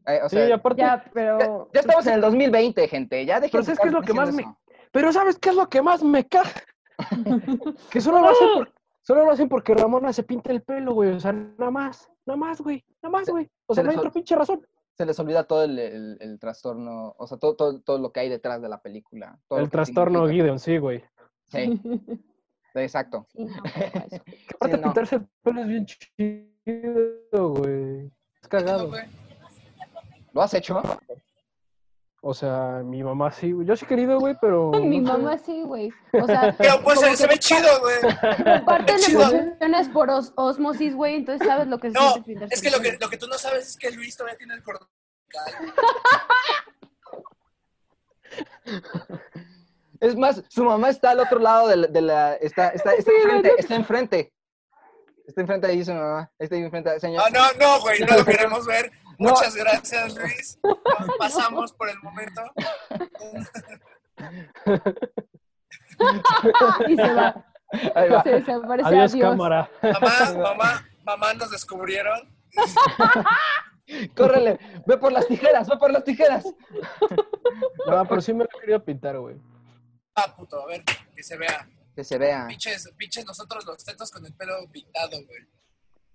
Eh, 0.07 0.21
o 0.23 0.29
Sí, 0.29 0.37
sea, 0.37 0.55
aparte, 0.55 0.81
ya, 0.83 1.05
pero... 1.13 1.71
ya 1.73 1.81
estamos 1.81 2.07
en 2.07 2.15
el 2.15 2.21
2020, 2.21 2.87
gente. 2.89 3.25
Ya 3.25 3.41
dejen 3.41 3.51
Pero 3.53 3.63
de 3.63 3.65
¿sabes 3.67 3.81
qué 3.81 3.89
es 3.89 3.95
lo 3.95 4.03
que 4.03 4.13
más 4.15 4.33
me- 4.35 4.55
pero 4.93 5.13
¿sabes 5.13 5.39
qué 5.39 5.51
es 5.51 5.55
lo 5.57 5.69
que 5.69 5.83
más 5.83 6.03
me 6.03 6.27
caga? 6.27 6.51
Que 7.91 8.01
solo 8.01 8.21
lo 8.21 8.29
hacen 8.29 8.49
por- 8.55 8.73
solo 9.03 9.25
lo 9.25 9.31
hacen 9.31 9.49
porque 9.49 9.75
Ramona 9.75 10.13
se 10.13 10.23
pinta 10.23 10.51
el 10.53 10.63
pelo, 10.63 10.93
güey. 10.95 11.11
O 11.11 11.21
sea, 11.21 11.33
nada 11.33 11.71
más, 11.71 12.11
nada 12.27 12.37
más, 12.37 12.61
güey. 12.61 12.85
Nada 13.03 13.11
más, 13.13 13.29
güey. 13.29 13.51
O 13.67 13.75
se 13.75 13.77
sea, 13.81 13.85
no 13.85 13.91
hay 13.91 13.97
otra 13.97 14.11
pinche 14.11 14.37
razón. 14.37 14.67
Se 14.97 15.07
les 15.07 15.19
olvida 15.21 15.45
todo 15.45 15.63
el, 15.65 15.79
el- 15.79 16.19
el 16.21 16.39
trastorno, 16.39 17.15
o 17.17 17.27
sea, 17.27 17.39
todo, 17.39 17.55
todo, 17.57 17.81
todo 17.81 17.99
lo 17.99 18.13
que 18.13 18.21
hay 18.21 18.29
detrás 18.29 18.61
de 18.61 18.69
la 18.69 18.81
película. 18.83 19.39
todo 19.49 19.61
El 19.61 19.71
trastorno 19.71 20.21
significa. 20.27 20.43
Gideon, 20.43 20.59
sí, 20.59 20.79
güey. 20.79 21.05
Sí, 21.47 21.81
exacto. 22.75 23.27
Sí, 23.31 23.45
no, 23.45 23.63
pero 23.63 24.05
eso. 24.07 24.25
Que 24.25 24.55
aparte 24.55 24.77
no. 24.77 24.83
pintarse 24.83 25.17
el 25.17 25.27
pelo 25.43 25.61
es 25.63 25.67
bien 25.69 25.87
chido, 25.87 27.49
güey. 27.55 28.11
Es 28.43 28.49
cagado. 28.49 28.91
¿Lo 30.33 30.43
has 30.43 30.53
hecho? 30.55 30.83
O 32.21 32.35
sea, 32.35 32.83
mi 32.85 33.03
mamá 33.05 33.31
sí, 33.31 33.53
güey. 33.53 33.65
Yo 33.67 33.77
sí 33.77 33.85
he 33.85 33.89
querido, 33.89 34.19
güey, 34.19 34.35
pero. 34.41 34.71
Mi 34.73 34.99
no 35.01 35.13
sé. 35.13 35.19
mamá 35.19 35.39
sí, 35.39 35.63
güey. 35.63 35.93
O 36.13 36.27
sea, 36.27 36.53
Pero 36.59 36.83
pues 36.83 36.99
se, 37.01 37.27
ve 37.29 37.39
chido, 37.39 37.69
güey. 37.81 38.01
comparten 38.59 38.97
chido. 38.99 39.23
emociones 39.23 39.89
por 39.91 40.11
os- 40.11 40.33
osmosis, 40.37 40.95
güey, 40.97 41.15
entonces 41.15 41.47
sabes 41.47 41.69
lo 41.69 41.79
que 41.79 41.93
se 41.93 41.99
No, 41.99 42.15
siente 42.25 42.47
es 42.51 42.61
que 42.61 42.71
lo 42.71 42.81
que, 42.81 42.99
lo 43.01 43.09
que 43.09 43.19
tú 43.19 43.29
no 43.29 43.39
sabes 43.39 43.69
es 43.69 43.77
que 43.77 43.93
Luis 43.93 44.17
todavía 44.17 44.37
tiene 44.37 44.55
el 44.55 44.63
cordón. 44.65 44.89
Es 50.01 50.15
más, 50.17 50.43
su 50.49 50.65
mamá 50.65 50.91
está 50.91 51.11
al 51.11 51.21
otro 51.21 51.39
lado 51.41 51.67
de 51.69 51.77
la... 51.77 51.87
de 51.89 52.01
la- 52.03 52.35
está, 52.37 52.69
está, 52.69 52.95
está 52.95 53.11
enfrente, 53.13 53.53
está 53.59 53.75
enfrente. 53.75 54.33
Está 55.27 55.41
enfrente 55.41 55.67
ahí 55.67 55.85
su 55.85 55.93
mamá. 55.93 56.31
Está 56.39 56.55
ahí 56.55 56.63
enfrente, 56.63 57.01
señor. 57.01 57.23
Ah, 57.27 57.31
no, 57.31 57.41
no, 57.59 57.81
güey, 57.81 57.99
no 58.01 58.17
lo 58.17 58.25
queremos 58.25 58.65
ver. 58.65 58.93
No. 59.19 59.31
Muchas 59.31 59.57
gracias, 59.57 60.15
Luis. 60.15 60.59
Pasamos 61.19 61.73
por 61.73 61.89
el 61.89 61.99
momento. 62.03 62.43
Y 66.89 66.97
se 66.97 67.13
va. 67.13 67.45
Ahí 67.95 68.09
va. 68.09 68.23
Se 68.23 68.31
desaparece. 68.31 68.89
Adiós, 68.89 69.13
Adiós. 69.13 69.31
cámara. 69.31 69.71
Mamá, 69.83 70.35
mamá, 70.37 70.89
mamá, 71.05 71.35
nos 71.35 71.51
descubrieron. 71.51 72.35
Córrele, 74.17 74.59
ve 74.87 74.99
por 74.99 75.13
las 75.13 75.27
tijeras, 75.27 75.69
ve 75.69 75.77
por 75.77 75.91
las 75.91 76.05
tijeras. 76.05 76.45
No, 77.87 78.05
pero 78.07 78.21
sí 78.21 78.33
me 78.33 78.45
lo 78.45 78.51
he 78.57 78.61
querido 78.61 78.85
pintar, 78.85 79.19
güey. 79.19 79.37
Ah, 80.15 80.35
puto, 80.37 80.63
a 80.63 80.67
ver, 80.67 80.83
que 81.15 81.23
se 81.23 81.37
vea. 81.37 81.69
Que 81.95 82.05
se 82.05 82.19
vea. 82.19 82.47
Pinches, 82.47 82.91
pinches 82.97 83.27
nosotros 83.27 83.65
los 83.67 83.85
tetos 83.85 84.11
con 84.11 84.25
el 84.25 84.33
pelo 84.35 84.55
pintado, 84.71 85.17
güey. 85.27 85.47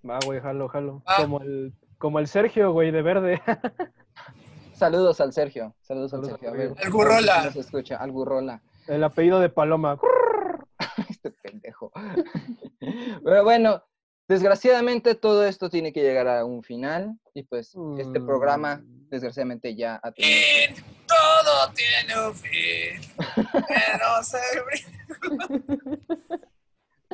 Va, 0.07 0.19
güey, 0.25 0.39
jalo, 0.39 0.67
jalo. 0.69 1.03
Ah. 1.05 1.15
Como 1.17 1.41
el, 1.41 1.73
como 2.03 2.19
el 2.19 2.27
Sergio, 2.27 2.73
güey, 2.73 2.91
de 2.91 3.01
verde. 3.01 3.41
Saludos 4.73 5.21
al 5.21 5.31
Sergio. 5.31 5.73
Saludos 5.83 6.13
al 6.13 6.19
Saludos 6.25 6.31
Sergio. 6.41 6.49
A 6.49 6.51
al 6.51 6.57
ver, 6.57 6.67
Sergio. 6.67 6.85
Al 6.85 6.91
Gurrola. 6.91 7.45
nos 7.45 7.55
escucha, 7.55 7.95
al 7.95 8.11
Gurrola. 8.11 8.61
el 8.87 9.03
apellido 9.05 9.39
de 9.39 9.47
Paloma. 9.47 9.97
Este 11.09 11.31
pendejo. 11.31 11.93
Pero 13.23 13.43
bueno, 13.45 13.81
desgraciadamente 14.27 15.15
todo 15.15 15.45
esto 15.45 15.69
tiene 15.69 15.93
que 15.93 16.01
llegar 16.01 16.27
a 16.27 16.43
un 16.43 16.61
final. 16.61 17.17
Y 17.33 17.43
pues 17.43 17.73
este 17.97 18.19
programa, 18.19 18.81
Mm. 18.83 19.07
desgraciadamente, 19.09 19.73
ya 19.75 20.01
ha 20.03 20.11
tenido. 20.11 20.35
Y 20.35 20.73
todo 21.07 21.71
tiene 21.73 22.27
un 22.27 22.35
fin. 22.35 23.13
Pero 23.69 24.23
se 24.23 24.37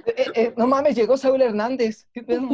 Eh, 0.07 0.25
eh, 0.33 0.53
no 0.57 0.65
mames, 0.65 0.95
llegó 0.95 1.15
Saúl 1.15 1.43
Hernández. 1.43 2.07
¿Qué 2.11 2.23
pedo? 2.23 2.49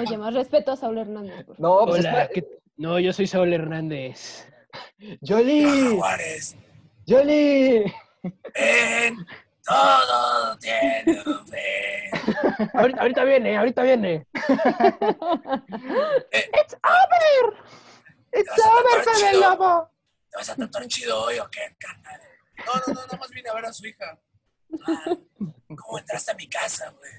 Oye, 0.00 0.16
más 0.18 0.34
respeto 0.34 0.72
a 0.72 0.76
Saúl 0.76 0.98
Hernández. 0.98 1.44
por 1.44 1.56
favor. 1.56 1.80
No, 1.80 1.86
pues 1.86 2.00
Hola, 2.00 2.22
espera. 2.24 2.28
¿qué- 2.34 2.58
no, 2.76 2.98
yo 2.98 3.12
soy 3.12 3.26
Saúl 3.26 3.52
Hernández. 3.52 4.46
¡Yoli! 5.20 5.96
Juárez. 5.98 6.56
¡Yoli! 7.06 7.84
En 8.54 9.16
todo 9.64 10.56
tiene 10.58 11.22
un 11.26 11.46
fin. 11.46 12.68
Ahorita, 12.74 13.00
ahorita 13.02 13.24
viene, 13.24 13.56
ahorita 13.58 13.82
viene. 13.82 14.26
Eh, 16.30 16.50
¡It's 16.54 16.76
vas 16.82 18.66
a 18.66 18.70
over, 18.70 19.04
chido? 19.16 19.40
Lobo! 19.40 19.90
¿Te 20.30 20.36
vas 20.38 20.48
a 20.50 20.56
tatuar 20.56 20.86
chido 20.88 21.22
hoy 21.24 21.38
o 21.38 21.48
qué, 21.50 21.76
carnal? 21.78 22.20
No, 22.64 22.72
no, 22.74 22.94
no, 22.94 23.00
nada 23.06 23.18
más 23.18 23.30
vine 23.30 23.48
a 23.50 23.54
ver 23.54 23.66
a 23.66 23.72
su 23.72 23.86
hija. 23.86 24.18
Ah, 24.88 25.14
¿Cómo 25.76 25.98
entraste 25.98 26.30
a 26.32 26.34
mi 26.34 26.48
casa, 26.48 26.90
güey? 26.98 27.12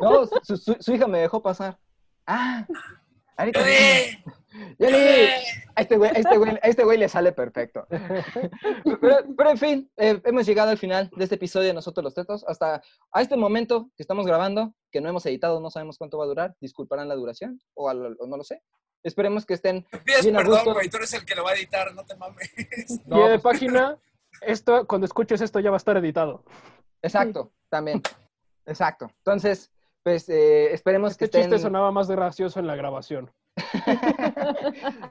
No, 0.00 0.26
su, 0.42 0.56
su- 0.56 0.76
su 0.80 0.92
hija 0.94 1.06
me 1.06 1.18
dejó 1.20 1.42
pasar. 1.42 1.78
Ah, 2.26 2.66
ahorita. 3.36 3.60
¡Yoli! 4.78 4.96
A 5.76 5.80
este 5.82 5.96
güey, 5.96 6.10
a 6.10 6.14
este 6.18 6.36
güey, 6.36 6.50
a 6.62 6.66
este 6.68 6.84
güey 6.84 6.98
le 6.98 7.08
sale 7.08 7.32
perfecto. 7.32 7.86
Pero, 9.00 9.16
pero 9.36 9.50
en 9.50 9.58
fin, 9.58 9.90
eh, 9.96 10.20
hemos 10.24 10.44
llegado 10.46 10.70
al 10.70 10.78
final 10.78 11.10
de 11.16 11.24
este 11.24 11.36
episodio 11.36 11.68
de 11.68 11.74
Nosotros 11.74 12.04
los 12.04 12.14
Tetos. 12.14 12.44
Hasta 12.46 12.82
a 13.12 13.22
este 13.22 13.36
momento 13.36 13.90
que 13.96 14.02
estamos 14.02 14.26
grabando, 14.26 14.74
que 14.90 15.00
no 15.00 15.08
hemos 15.08 15.24
editado, 15.26 15.60
no 15.60 15.70
sabemos 15.70 15.98
cuánto 15.98 16.18
va 16.18 16.24
a 16.24 16.28
durar. 16.28 16.56
Disculparán 16.60 17.08
la 17.08 17.14
duración 17.14 17.60
o, 17.74 17.88
al- 17.88 18.16
o 18.18 18.26
no 18.26 18.36
lo 18.36 18.44
sé. 18.44 18.62
Esperemos 19.02 19.46
que 19.46 19.54
estén. 19.54 19.86
Me 19.92 19.98
pides 20.00 20.22
Bien 20.24 20.36
perdón, 20.36 20.74
güey, 20.74 20.88
tú 20.90 20.98
eres 20.98 21.14
el 21.14 21.24
que 21.24 21.34
lo 21.34 21.44
va 21.44 21.50
a 21.50 21.54
editar, 21.54 21.94
no 21.94 22.04
te 22.04 22.16
mames. 22.16 22.50
No, 23.06 23.18
y 23.26 23.30
de 23.30 23.38
pues, 23.38 23.54
página, 23.54 23.96
esto, 24.42 24.86
cuando 24.86 25.06
escuches 25.06 25.40
esto 25.40 25.58
ya 25.60 25.70
va 25.70 25.76
a 25.76 25.78
estar 25.78 25.96
editado. 25.96 26.44
exacto, 27.02 27.52
también. 27.70 28.02
Exacto. 28.70 29.08
Entonces, 29.18 29.70
pues 30.02 30.28
eh, 30.28 30.72
esperemos 30.72 31.16
que 31.16 31.24
Este 31.26 31.38
estén. 31.40 31.50
chiste 31.50 31.62
sonaba 31.62 31.90
más 31.92 32.08
gracioso 32.10 32.58
en 32.60 32.66
la 32.66 32.76
grabación. 32.76 33.30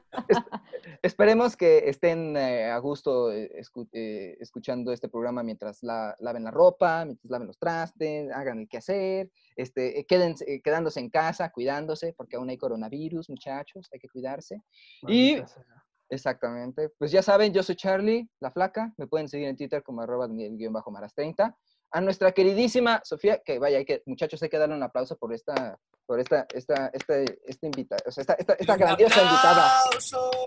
Esperemos 1.01 1.55
que 1.55 1.89
estén 1.89 2.35
eh, 2.35 2.65
a 2.69 2.77
gusto 2.79 3.31
eh, 3.31 3.49
escu- 3.61 3.87
eh, 3.93 4.35
escuchando 4.39 4.91
este 4.91 5.07
programa 5.07 5.43
mientras 5.43 5.81
la- 5.83 6.15
laven 6.19 6.43
la 6.43 6.51
ropa, 6.51 7.05
mientras 7.05 7.29
laven 7.29 7.47
los 7.47 7.57
trastes, 7.57 8.29
hagan 8.31 8.59
el 8.59 8.67
quehacer, 8.67 9.29
este, 9.55 9.99
eh, 9.99 10.05
quédense- 10.07 10.45
eh, 10.47 10.61
quedándose 10.61 10.99
en 10.99 11.09
casa, 11.09 11.51
cuidándose, 11.51 12.13
porque 12.17 12.35
aún 12.37 12.49
hay 12.49 12.57
coronavirus, 12.57 13.29
muchachos, 13.29 13.87
hay 13.93 13.99
que 13.99 14.09
cuidarse. 14.09 14.61
Y 15.07 15.35
sea. 15.35 15.45
Exactamente. 16.09 16.89
Pues 16.97 17.11
ya 17.11 17.21
saben, 17.21 17.53
yo 17.53 17.61
soy 17.63 17.75
Charlie, 17.75 18.27
la 18.39 18.49
flaca. 18.51 18.93
Me 18.97 19.05
pueden 19.07 19.29
seguir 19.29 19.47
en 19.47 19.55
Twitter 19.55 19.83
como 19.83 20.01
arroba 20.01 20.27
Daniel-Maras30. 20.27 21.55
A 21.91 22.01
nuestra 22.01 22.31
queridísima 22.31 23.01
Sofía, 23.03 23.39
que 23.43 23.57
vaya, 23.59 23.77
hay 23.79 23.85
que, 23.85 24.03
muchachos, 24.05 24.41
hay 24.43 24.49
que 24.49 24.57
darle 24.59 24.75
un 24.75 24.83
aplauso 24.83 25.17
por 25.17 25.33
esta, 25.33 25.77
por 26.05 26.19
esta, 26.19 26.45
esta, 26.53 26.87
este, 26.93 27.39
esta 27.45 27.65
invitada, 27.65 28.01
o 28.05 28.11
sea, 28.11 28.21
esta, 28.21 28.33
esta, 28.33 28.53
esta 28.53 28.73
Un 28.73 28.79
grandiosa 28.79 29.21
invitada. 29.23 29.71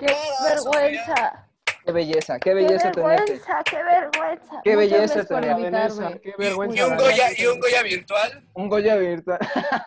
¡Qué 0.01 0.15
vergüenza! 0.45 1.49
Qué 1.85 1.91
belleza, 1.91 2.35
qué 2.39 2.51
¡Qué 2.51 2.55
belleza 2.55 2.93
tenerte. 2.93 3.03
vergüenza! 3.33 3.63
¡Qué 3.69 3.83
vergüenza! 3.83 4.61
Qué 4.63 4.77
belleza 4.77 4.99
gracias 4.99 5.27
por 5.27 5.41
tener- 5.41 5.55
Vanessa, 5.57 5.89
invitarme. 6.05 6.21
qué 6.21 6.29
Y 6.29 6.33
vergüenza. 6.43 6.85
un 6.85 6.91
Vanessa. 6.97 7.11
Goya, 7.11 7.29
y 7.37 7.47
un 7.47 7.61
Goya 7.61 7.83
virtual. 7.83 8.49
Un 8.55 8.69
Goya 8.69 8.97
virtual. 8.97 9.39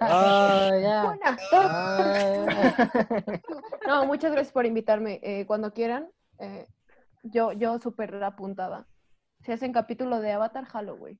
Ya. 0.02 1.06
Una, 1.06 1.38
Ah, 1.53 2.41
No, 3.88 4.06
muchas 4.07 4.32
gracias 4.34 4.52
por 4.52 4.65
invitarme. 4.65 5.22
Eh, 5.23 5.45
cuando 5.48 5.72
quieran, 5.73 6.10
eh, 6.40 6.68
yo, 7.23 7.53
yo 7.53 7.80
súper 7.80 8.22
apuntada. 8.23 8.88
Si 9.45 9.53
hacen 9.53 9.72
capítulo 9.72 10.19
de 10.19 10.34
Avatar, 10.34 10.65
güey. 10.98 11.18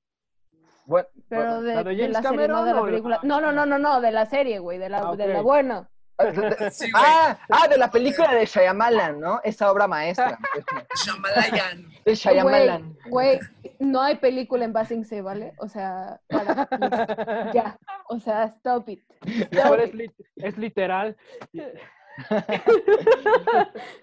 Bueno, 0.86 1.08
Pero 1.30 1.62
de, 1.62 1.76
¿La 1.76 1.84
de 1.84 1.96
de 1.96 2.08
la 2.10 2.22
serie, 2.22 2.48
no 2.48 2.64
de 2.64 2.74
la 2.74 2.84
película. 2.84 3.20
No, 3.24 3.42
no, 3.42 3.52
no, 3.52 3.66
no, 3.66 3.78
no, 3.80 4.02
de 4.02 4.12
la 4.12 4.26
serie, 4.26 4.60
güey, 4.60 4.78
de 4.78 4.90
la, 4.90 5.00
Ah, 5.10 5.16
de 5.16 5.28
la 5.28 5.42
buena. 5.42 5.90
Sí, 6.72 6.90
ah, 6.96 7.38
ah, 7.50 7.68
de 7.68 7.78
la 7.78 7.92
película 7.92 8.34
de 8.34 8.46
Shyamalan, 8.46 9.20
¿no? 9.20 9.42
Esa 9.44 9.70
obra 9.70 9.86
maestra. 9.86 10.38
Shamalayan. 11.06 11.90
De 12.06 12.16
Shyamalan. 12.16 12.96
Güey, 13.10 13.38
güey, 13.38 13.76
no 13.80 14.00
hay 14.02 14.16
película 14.16 14.64
en 14.64 14.72
Basing 14.72 15.04
C, 15.04 15.22
¿vale? 15.22 15.54
O 15.60 15.68
sea, 15.68 16.22
para, 16.30 17.52
ya. 17.54 17.78
O 18.08 18.18
sea, 18.20 18.46
stop 18.46 18.88
it. 18.88 19.04
Mejor 19.52 19.80
Stop 19.80 19.80
es, 19.82 19.94
lit- 19.94 20.26
es 20.38 20.58
literal. 20.58 21.18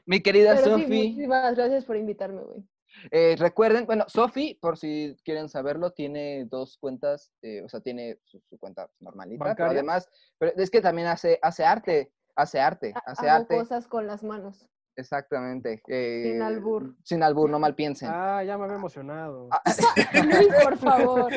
Mi 0.06 0.20
querida 0.20 0.54
Pero 0.56 0.64
sí, 0.76 0.82
Sofi. 0.82 0.84
muchísimas 0.86 1.54
gracias 1.56 1.84
por 1.84 1.96
invitarme, 1.96 2.42
güey. 2.42 2.62
Eh, 3.11 3.37
recuerden, 3.39 3.87
bueno, 3.87 4.05
Sofi, 4.09 4.59
por 4.61 4.79
si 4.79 5.16
quieren 5.24 5.49
saberlo, 5.49 5.93
tiene 5.93 6.45
dos 6.47 6.77
cuentas, 6.79 7.33
eh, 7.43 7.62
o 7.62 7.69
sea, 7.69 7.81
tiene 7.81 8.19
su, 8.24 8.41
su 8.49 8.59
cuenta 8.59 8.89
normalita, 9.01 9.43
pero 9.43 9.51
¿Bancaria? 9.51 9.73
además, 9.73 10.09
pero 10.39 10.53
es 10.57 10.70
que 10.70 10.81
también 10.81 11.09
hace, 11.09 11.39
hace 11.43 11.65
arte, 11.65 12.12
hace 12.37 12.61
arte, 12.61 12.95
hace 13.05 13.29
Hago 13.29 13.43
arte, 13.43 13.57
cosas 13.57 13.89
con 13.89 14.07
las 14.07 14.23
manos. 14.23 14.69
Exactamente. 14.97 15.82
eh, 15.89 16.40
albur. 16.43 16.94
Sin 17.05 17.23
albur, 17.23 17.48
no 17.51 17.59
mal 17.59 17.74
piensen. 17.77 18.09
Ah, 18.12 18.43
ya 18.44 18.56
me 18.59 18.64
había 18.64 18.77
emocionado. 18.77 19.48
Ah, 19.51 19.62
Luis, 20.24 20.48
por 20.62 20.78
favor. 20.78 21.32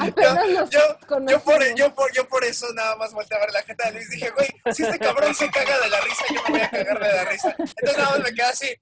Apenas 0.00 0.70
Yo, 0.70 0.80
yo, 1.28 1.40
por, 1.40 1.74
yo, 1.76 1.94
por, 1.94 2.12
yo 2.12 2.28
por 2.28 2.44
eso 2.44 2.66
nada 2.74 2.96
más 2.96 3.12
volteé 3.12 3.36
a 3.36 3.40
ver 3.40 3.52
la 3.52 3.62
gente 3.62 3.82
de 3.86 3.92
Luis. 3.92 4.10
Dije, 4.10 4.30
güey, 4.30 4.74
si 4.74 4.82
este 4.84 4.98
cabrón 4.98 5.34
se 5.34 5.50
caga 5.50 5.78
de 5.80 5.90
la 5.90 6.00
risa, 6.00 6.24
yo 6.34 6.40
me 6.44 6.50
voy 6.50 6.60
a 6.60 6.70
cagar 6.70 7.00
de 7.00 7.12
la 7.12 7.24
risa. 7.24 7.54
Entonces 7.58 7.98
nada 7.98 8.10
más 8.10 8.18
me 8.20 8.34
quedé 8.34 8.42
así. 8.46 8.74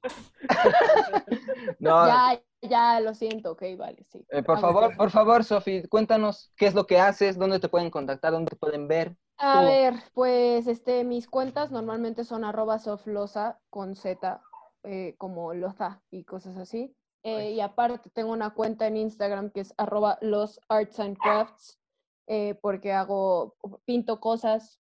no, 1.78 2.06
Ya, 2.06 2.40
ya, 2.62 3.00
lo 3.00 3.14
siento, 3.14 3.52
ok, 3.52 3.62
vale, 3.76 4.04
sí. 4.10 4.24
eh, 4.30 4.42
por 4.42 4.60
favor, 4.60 4.84
bueno. 4.84 4.96
por 4.96 5.10
favor, 5.10 5.44
Sofi, 5.44 5.82
cuéntanos 5.88 6.52
qué 6.56 6.66
es 6.66 6.74
lo 6.74 6.86
que 6.86 6.98
haces, 6.98 7.38
dónde 7.38 7.60
te 7.60 7.68
pueden 7.68 7.90
contactar, 7.90 8.32
dónde 8.32 8.50
te 8.50 8.56
pueden 8.56 8.88
ver. 8.88 9.16
A 9.38 9.62
ver, 9.64 9.94
pues 10.14 10.66
este, 10.66 11.04
mis 11.04 11.28
cuentas 11.28 11.70
normalmente 11.70 12.24
son 12.24 12.44
arroba 12.44 12.78
soflosa 12.78 13.60
con 13.70 13.96
Z, 13.96 14.40
eh, 14.84 15.14
como 15.18 15.52
loza 15.54 16.02
y 16.10 16.24
cosas 16.24 16.56
así. 16.56 16.96
Eh, 17.24 17.52
y 17.52 17.60
aparte 17.60 18.10
tengo 18.10 18.32
una 18.32 18.54
cuenta 18.54 18.86
en 18.86 18.96
Instagram 18.96 19.50
que 19.50 19.60
es 19.60 19.74
arroba 19.76 20.18
los 20.20 20.60
arts 20.68 21.00
and 21.00 21.16
crafts, 21.18 21.80
eh, 22.26 22.54
porque 22.60 22.92
hago, 22.92 23.56
pinto 23.84 24.20
cosas, 24.20 24.80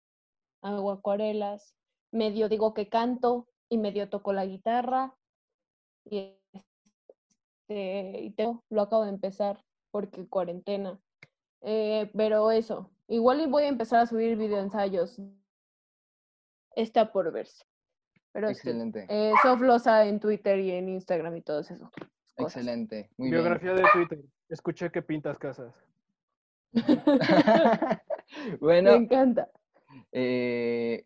hago 0.61 0.91
acuarelas, 0.91 1.75
medio 2.11 2.49
digo 2.49 2.73
que 2.73 2.89
canto 2.89 3.47
y 3.69 3.77
medio 3.77 4.09
toco 4.09 4.33
la 4.33 4.45
guitarra. 4.45 5.15
Y, 6.03 6.35
este, 7.69 8.21
y 8.23 8.31
tengo- 8.31 8.63
lo 8.69 8.81
acabo 8.81 9.03
de 9.03 9.09
empezar 9.11 9.63
porque 9.91 10.27
cuarentena. 10.27 10.99
Pero 11.61 12.49
eso, 12.51 12.89
igual 13.11 13.41
y 13.41 13.47
voy 13.47 13.63
a 13.63 13.67
empezar 13.67 13.99
a 13.99 14.05
subir 14.05 14.38
videoensayos. 14.38 15.21
Está 16.75 17.11
por 17.11 17.31
verse. 17.31 17.65
Pero 18.31 18.47
sí, 18.47 18.53
Excelente, 18.53 19.05
eh, 19.09 19.33
Soflosa 19.43 20.05
en 20.05 20.19
Twitter 20.19 20.57
y 20.59 20.71
en 20.71 20.88
Instagram 20.88 21.35
y 21.35 21.39
esas 21.39 21.79
cosas. 21.79 21.91
excelente, 22.38 23.09
muy 23.17 23.29
bien. 23.29 23.41
Biografía 23.41 23.73
de 23.73 23.83
Twitter. 23.91 24.19
Escuché 24.47 24.89
que 24.89 25.01
pintas 25.01 25.38
casas. 25.38 25.73
Me 28.47 28.57
bueno, 28.61 28.91
encanta. 28.91 29.49
eh, 30.13 31.05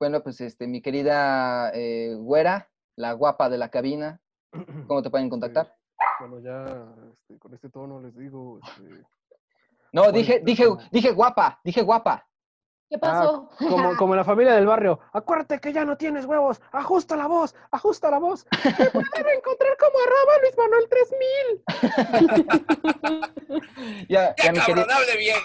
bueno, 0.00 0.22
pues 0.24 0.40
este, 0.40 0.66
mi 0.66 0.82
querida 0.82 1.70
eh, 1.72 2.16
güera, 2.18 2.68
la 2.96 3.12
guapa 3.12 3.48
de 3.48 3.58
la 3.58 3.70
cabina, 3.70 4.20
¿cómo 4.88 5.02
te 5.02 5.10
pueden 5.10 5.30
contactar? 5.30 5.76
Bueno, 6.18 6.40
ya 6.40 6.92
este, 7.12 7.38
con 7.38 7.54
este 7.54 7.70
tono 7.70 8.00
les 8.00 8.16
digo. 8.16 8.58
este, 8.64 9.04
No, 9.92 10.12
dije, 10.12 10.40
dije, 10.44 10.66
dije 10.90 11.10
guapa, 11.12 11.60
dije 11.64 11.82
guapa. 11.82 12.26
¿Qué 12.90 12.96
ah, 12.96 13.00
pasó? 13.00 13.48
como, 13.56 13.96
como 13.96 14.14
en 14.14 14.18
la 14.18 14.24
familia 14.24 14.54
del 14.54 14.66
barrio. 14.66 14.98
Acuérdate 15.12 15.60
que 15.60 15.72
ya 15.72 15.84
no 15.84 15.96
tienes 15.96 16.24
huevos. 16.26 16.60
Ajusta 16.72 17.16
la 17.16 17.28
voz, 17.28 17.54
ajusta 17.70 18.10
la 18.10 18.18
voz. 18.18 18.44
Me 18.50 18.60
pueden 18.90 19.36
encontrar 19.36 19.76
como 19.78 19.96
arroba 20.04 20.38
Luis 20.42 20.58
Manuel 20.58 20.88
3000. 23.48 24.06
Ya, 24.08 24.34
Ya, 24.36 24.44
ya 24.44 24.52
mi 24.52 24.60
querido, 24.60 24.86
hable 24.90 25.16
bien. 25.16 25.38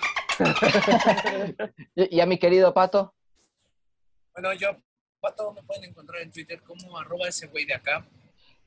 y 1.96 2.20
a 2.20 2.26
mi 2.26 2.40
querido 2.40 2.74
Pato. 2.74 3.14
Bueno, 4.34 4.54
yo, 4.54 4.76
Pato, 5.20 5.54
me 5.54 5.62
pueden 5.62 5.84
encontrar 5.86 6.24
en 6.24 6.32
Twitter 6.32 6.62
como 6.64 6.98
arroba 6.98 7.28
ese 7.28 7.46
güey 7.48 7.66
de 7.66 7.76
acá. 7.76 8.08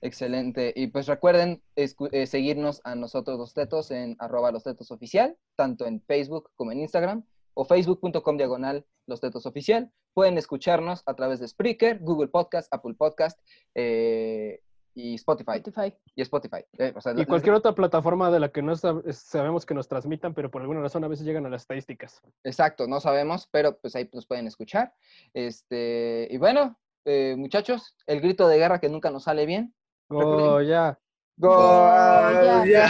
Excelente. 0.01 0.73
Y 0.77 0.89
pues 0.89 1.07
recuerden 1.07 1.63
escu- 1.77 2.09
eh, 2.13 2.27
seguirnos 2.27 2.81
a 2.85 2.95
nosotros 2.95 3.39
los 3.39 3.53
tetos 3.55 3.91
en 3.91 4.17
arroba 4.19 4.53
los 4.53 4.63
tetos 4.63 4.91
oficial, 4.91 5.37
tanto 5.57 5.87
en 5.87 6.01
Facebook 6.03 6.51
como 6.57 6.73
en 6.73 6.81
Instagram, 6.81 7.25
o 7.55 7.65
facebook.com 7.65 8.37
diagonal 8.37 8.87
los 9.07 9.21
tetos 9.21 9.45
oficial. 9.47 9.91
Pueden 10.15 10.39
escucharnos 10.39 11.03
a 11.07 11.15
través 11.15 11.41
de 11.41 11.49
Spreaker, 11.49 11.99
Google 12.01 12.29
Podcast, 12.29 12.73
Apple 12.73 12.95
Podcast 12.95 13.41
eh, 13.75 14.61
y 14.95 15.15
Spotify. 15.15 15.57
Spotify. 15.57 15.95
Y 16.15 16.23
Spotify. 16.23 16.65
Eh, 16.79 16.93
o 16.95 17.01
sea, 17.01 17.13
Y 17.13 17.17
les- 17.17 17.27
cualquier 17.27 17.55
otra 17.55 17.75
plataforma 17.75 18.31
de 18.31 18.41
la 18.41 18.51
que 18.51 18.63
no 18.63 18.73
sab- 18.75 19.11
sabemos 19.13 19.65
que 19.67 19.75
nos 19.75 19.89
transmitan, 19.89 20.35
pero 20.35 20.51
por 20.51 20.63
alguna 20.63 20.81
razón 20.81 21.03
a 21.05 21.09
veces 21.09 21.27
llegan 21.27 21.47
a 21.47 21.51
las 21.51 21.63
estadísticas. 21.63 22.21
Exacto, 22.45 22.87
no 22.87 23.01
sabemos, 23.01 23.49
pero 23.51 23.79
pues 23.79 23.95
ahí 23.97 24.09
nos 24.13 24.27
pueden 24.27 24.47
escuchar. 24.47 24.93
Este, 25.35 26.29
y 26.31 26.37
bueno, 26.39 26.79
eh, 27.05 27.35
muchachos, 27.39 27.97
el 28.07 28.21
grito 28.21 28.47
de 28.49 28.59
guerra 28.59 28.81
que 28.81 28.89
nunca 28.89 29.11
nos 29.11 29.25
sale 29.25 29.47
bien. 29.47 29.75
Oh, 30.11 30.61
ya. 30.61 30.97
Goya. 31.39 32.65
Goya. 32.65 32.89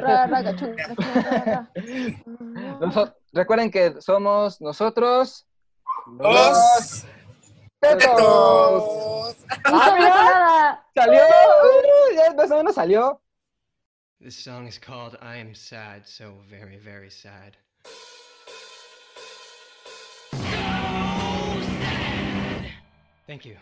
Ra, 0.00 0.26
ra. 0.26 1.66
Noso- 2.80 3.14
recuerden 3.32 3.70
que 3.70 4.00
somos 4.00 4.60
nosotros 4.60 5.46
Los 6.18 7.06
tetos. 7.80 9.44
nada. 9.64 10.84
¡Salió! 10.94 11.22
¡Uh! 11.22 12.14
ya 12.14 12.34
más 12.34 12.50
o 12.50 12.56
menos 12.56 12.74
salió. 12.74 13.20
This 14.20 14.36
song 14.36 14.66
is 14.66 14.78
called 14.78 15.16
I 15.22 15.38
Am 15.38 15.54
Sad, 15.54 16.06
so 16.06 16.34
very, 16.48 16.76
very 16.76 17.10
sad. 17.10 17.56
Thank 23.26 23.44
you. 23.46 23.56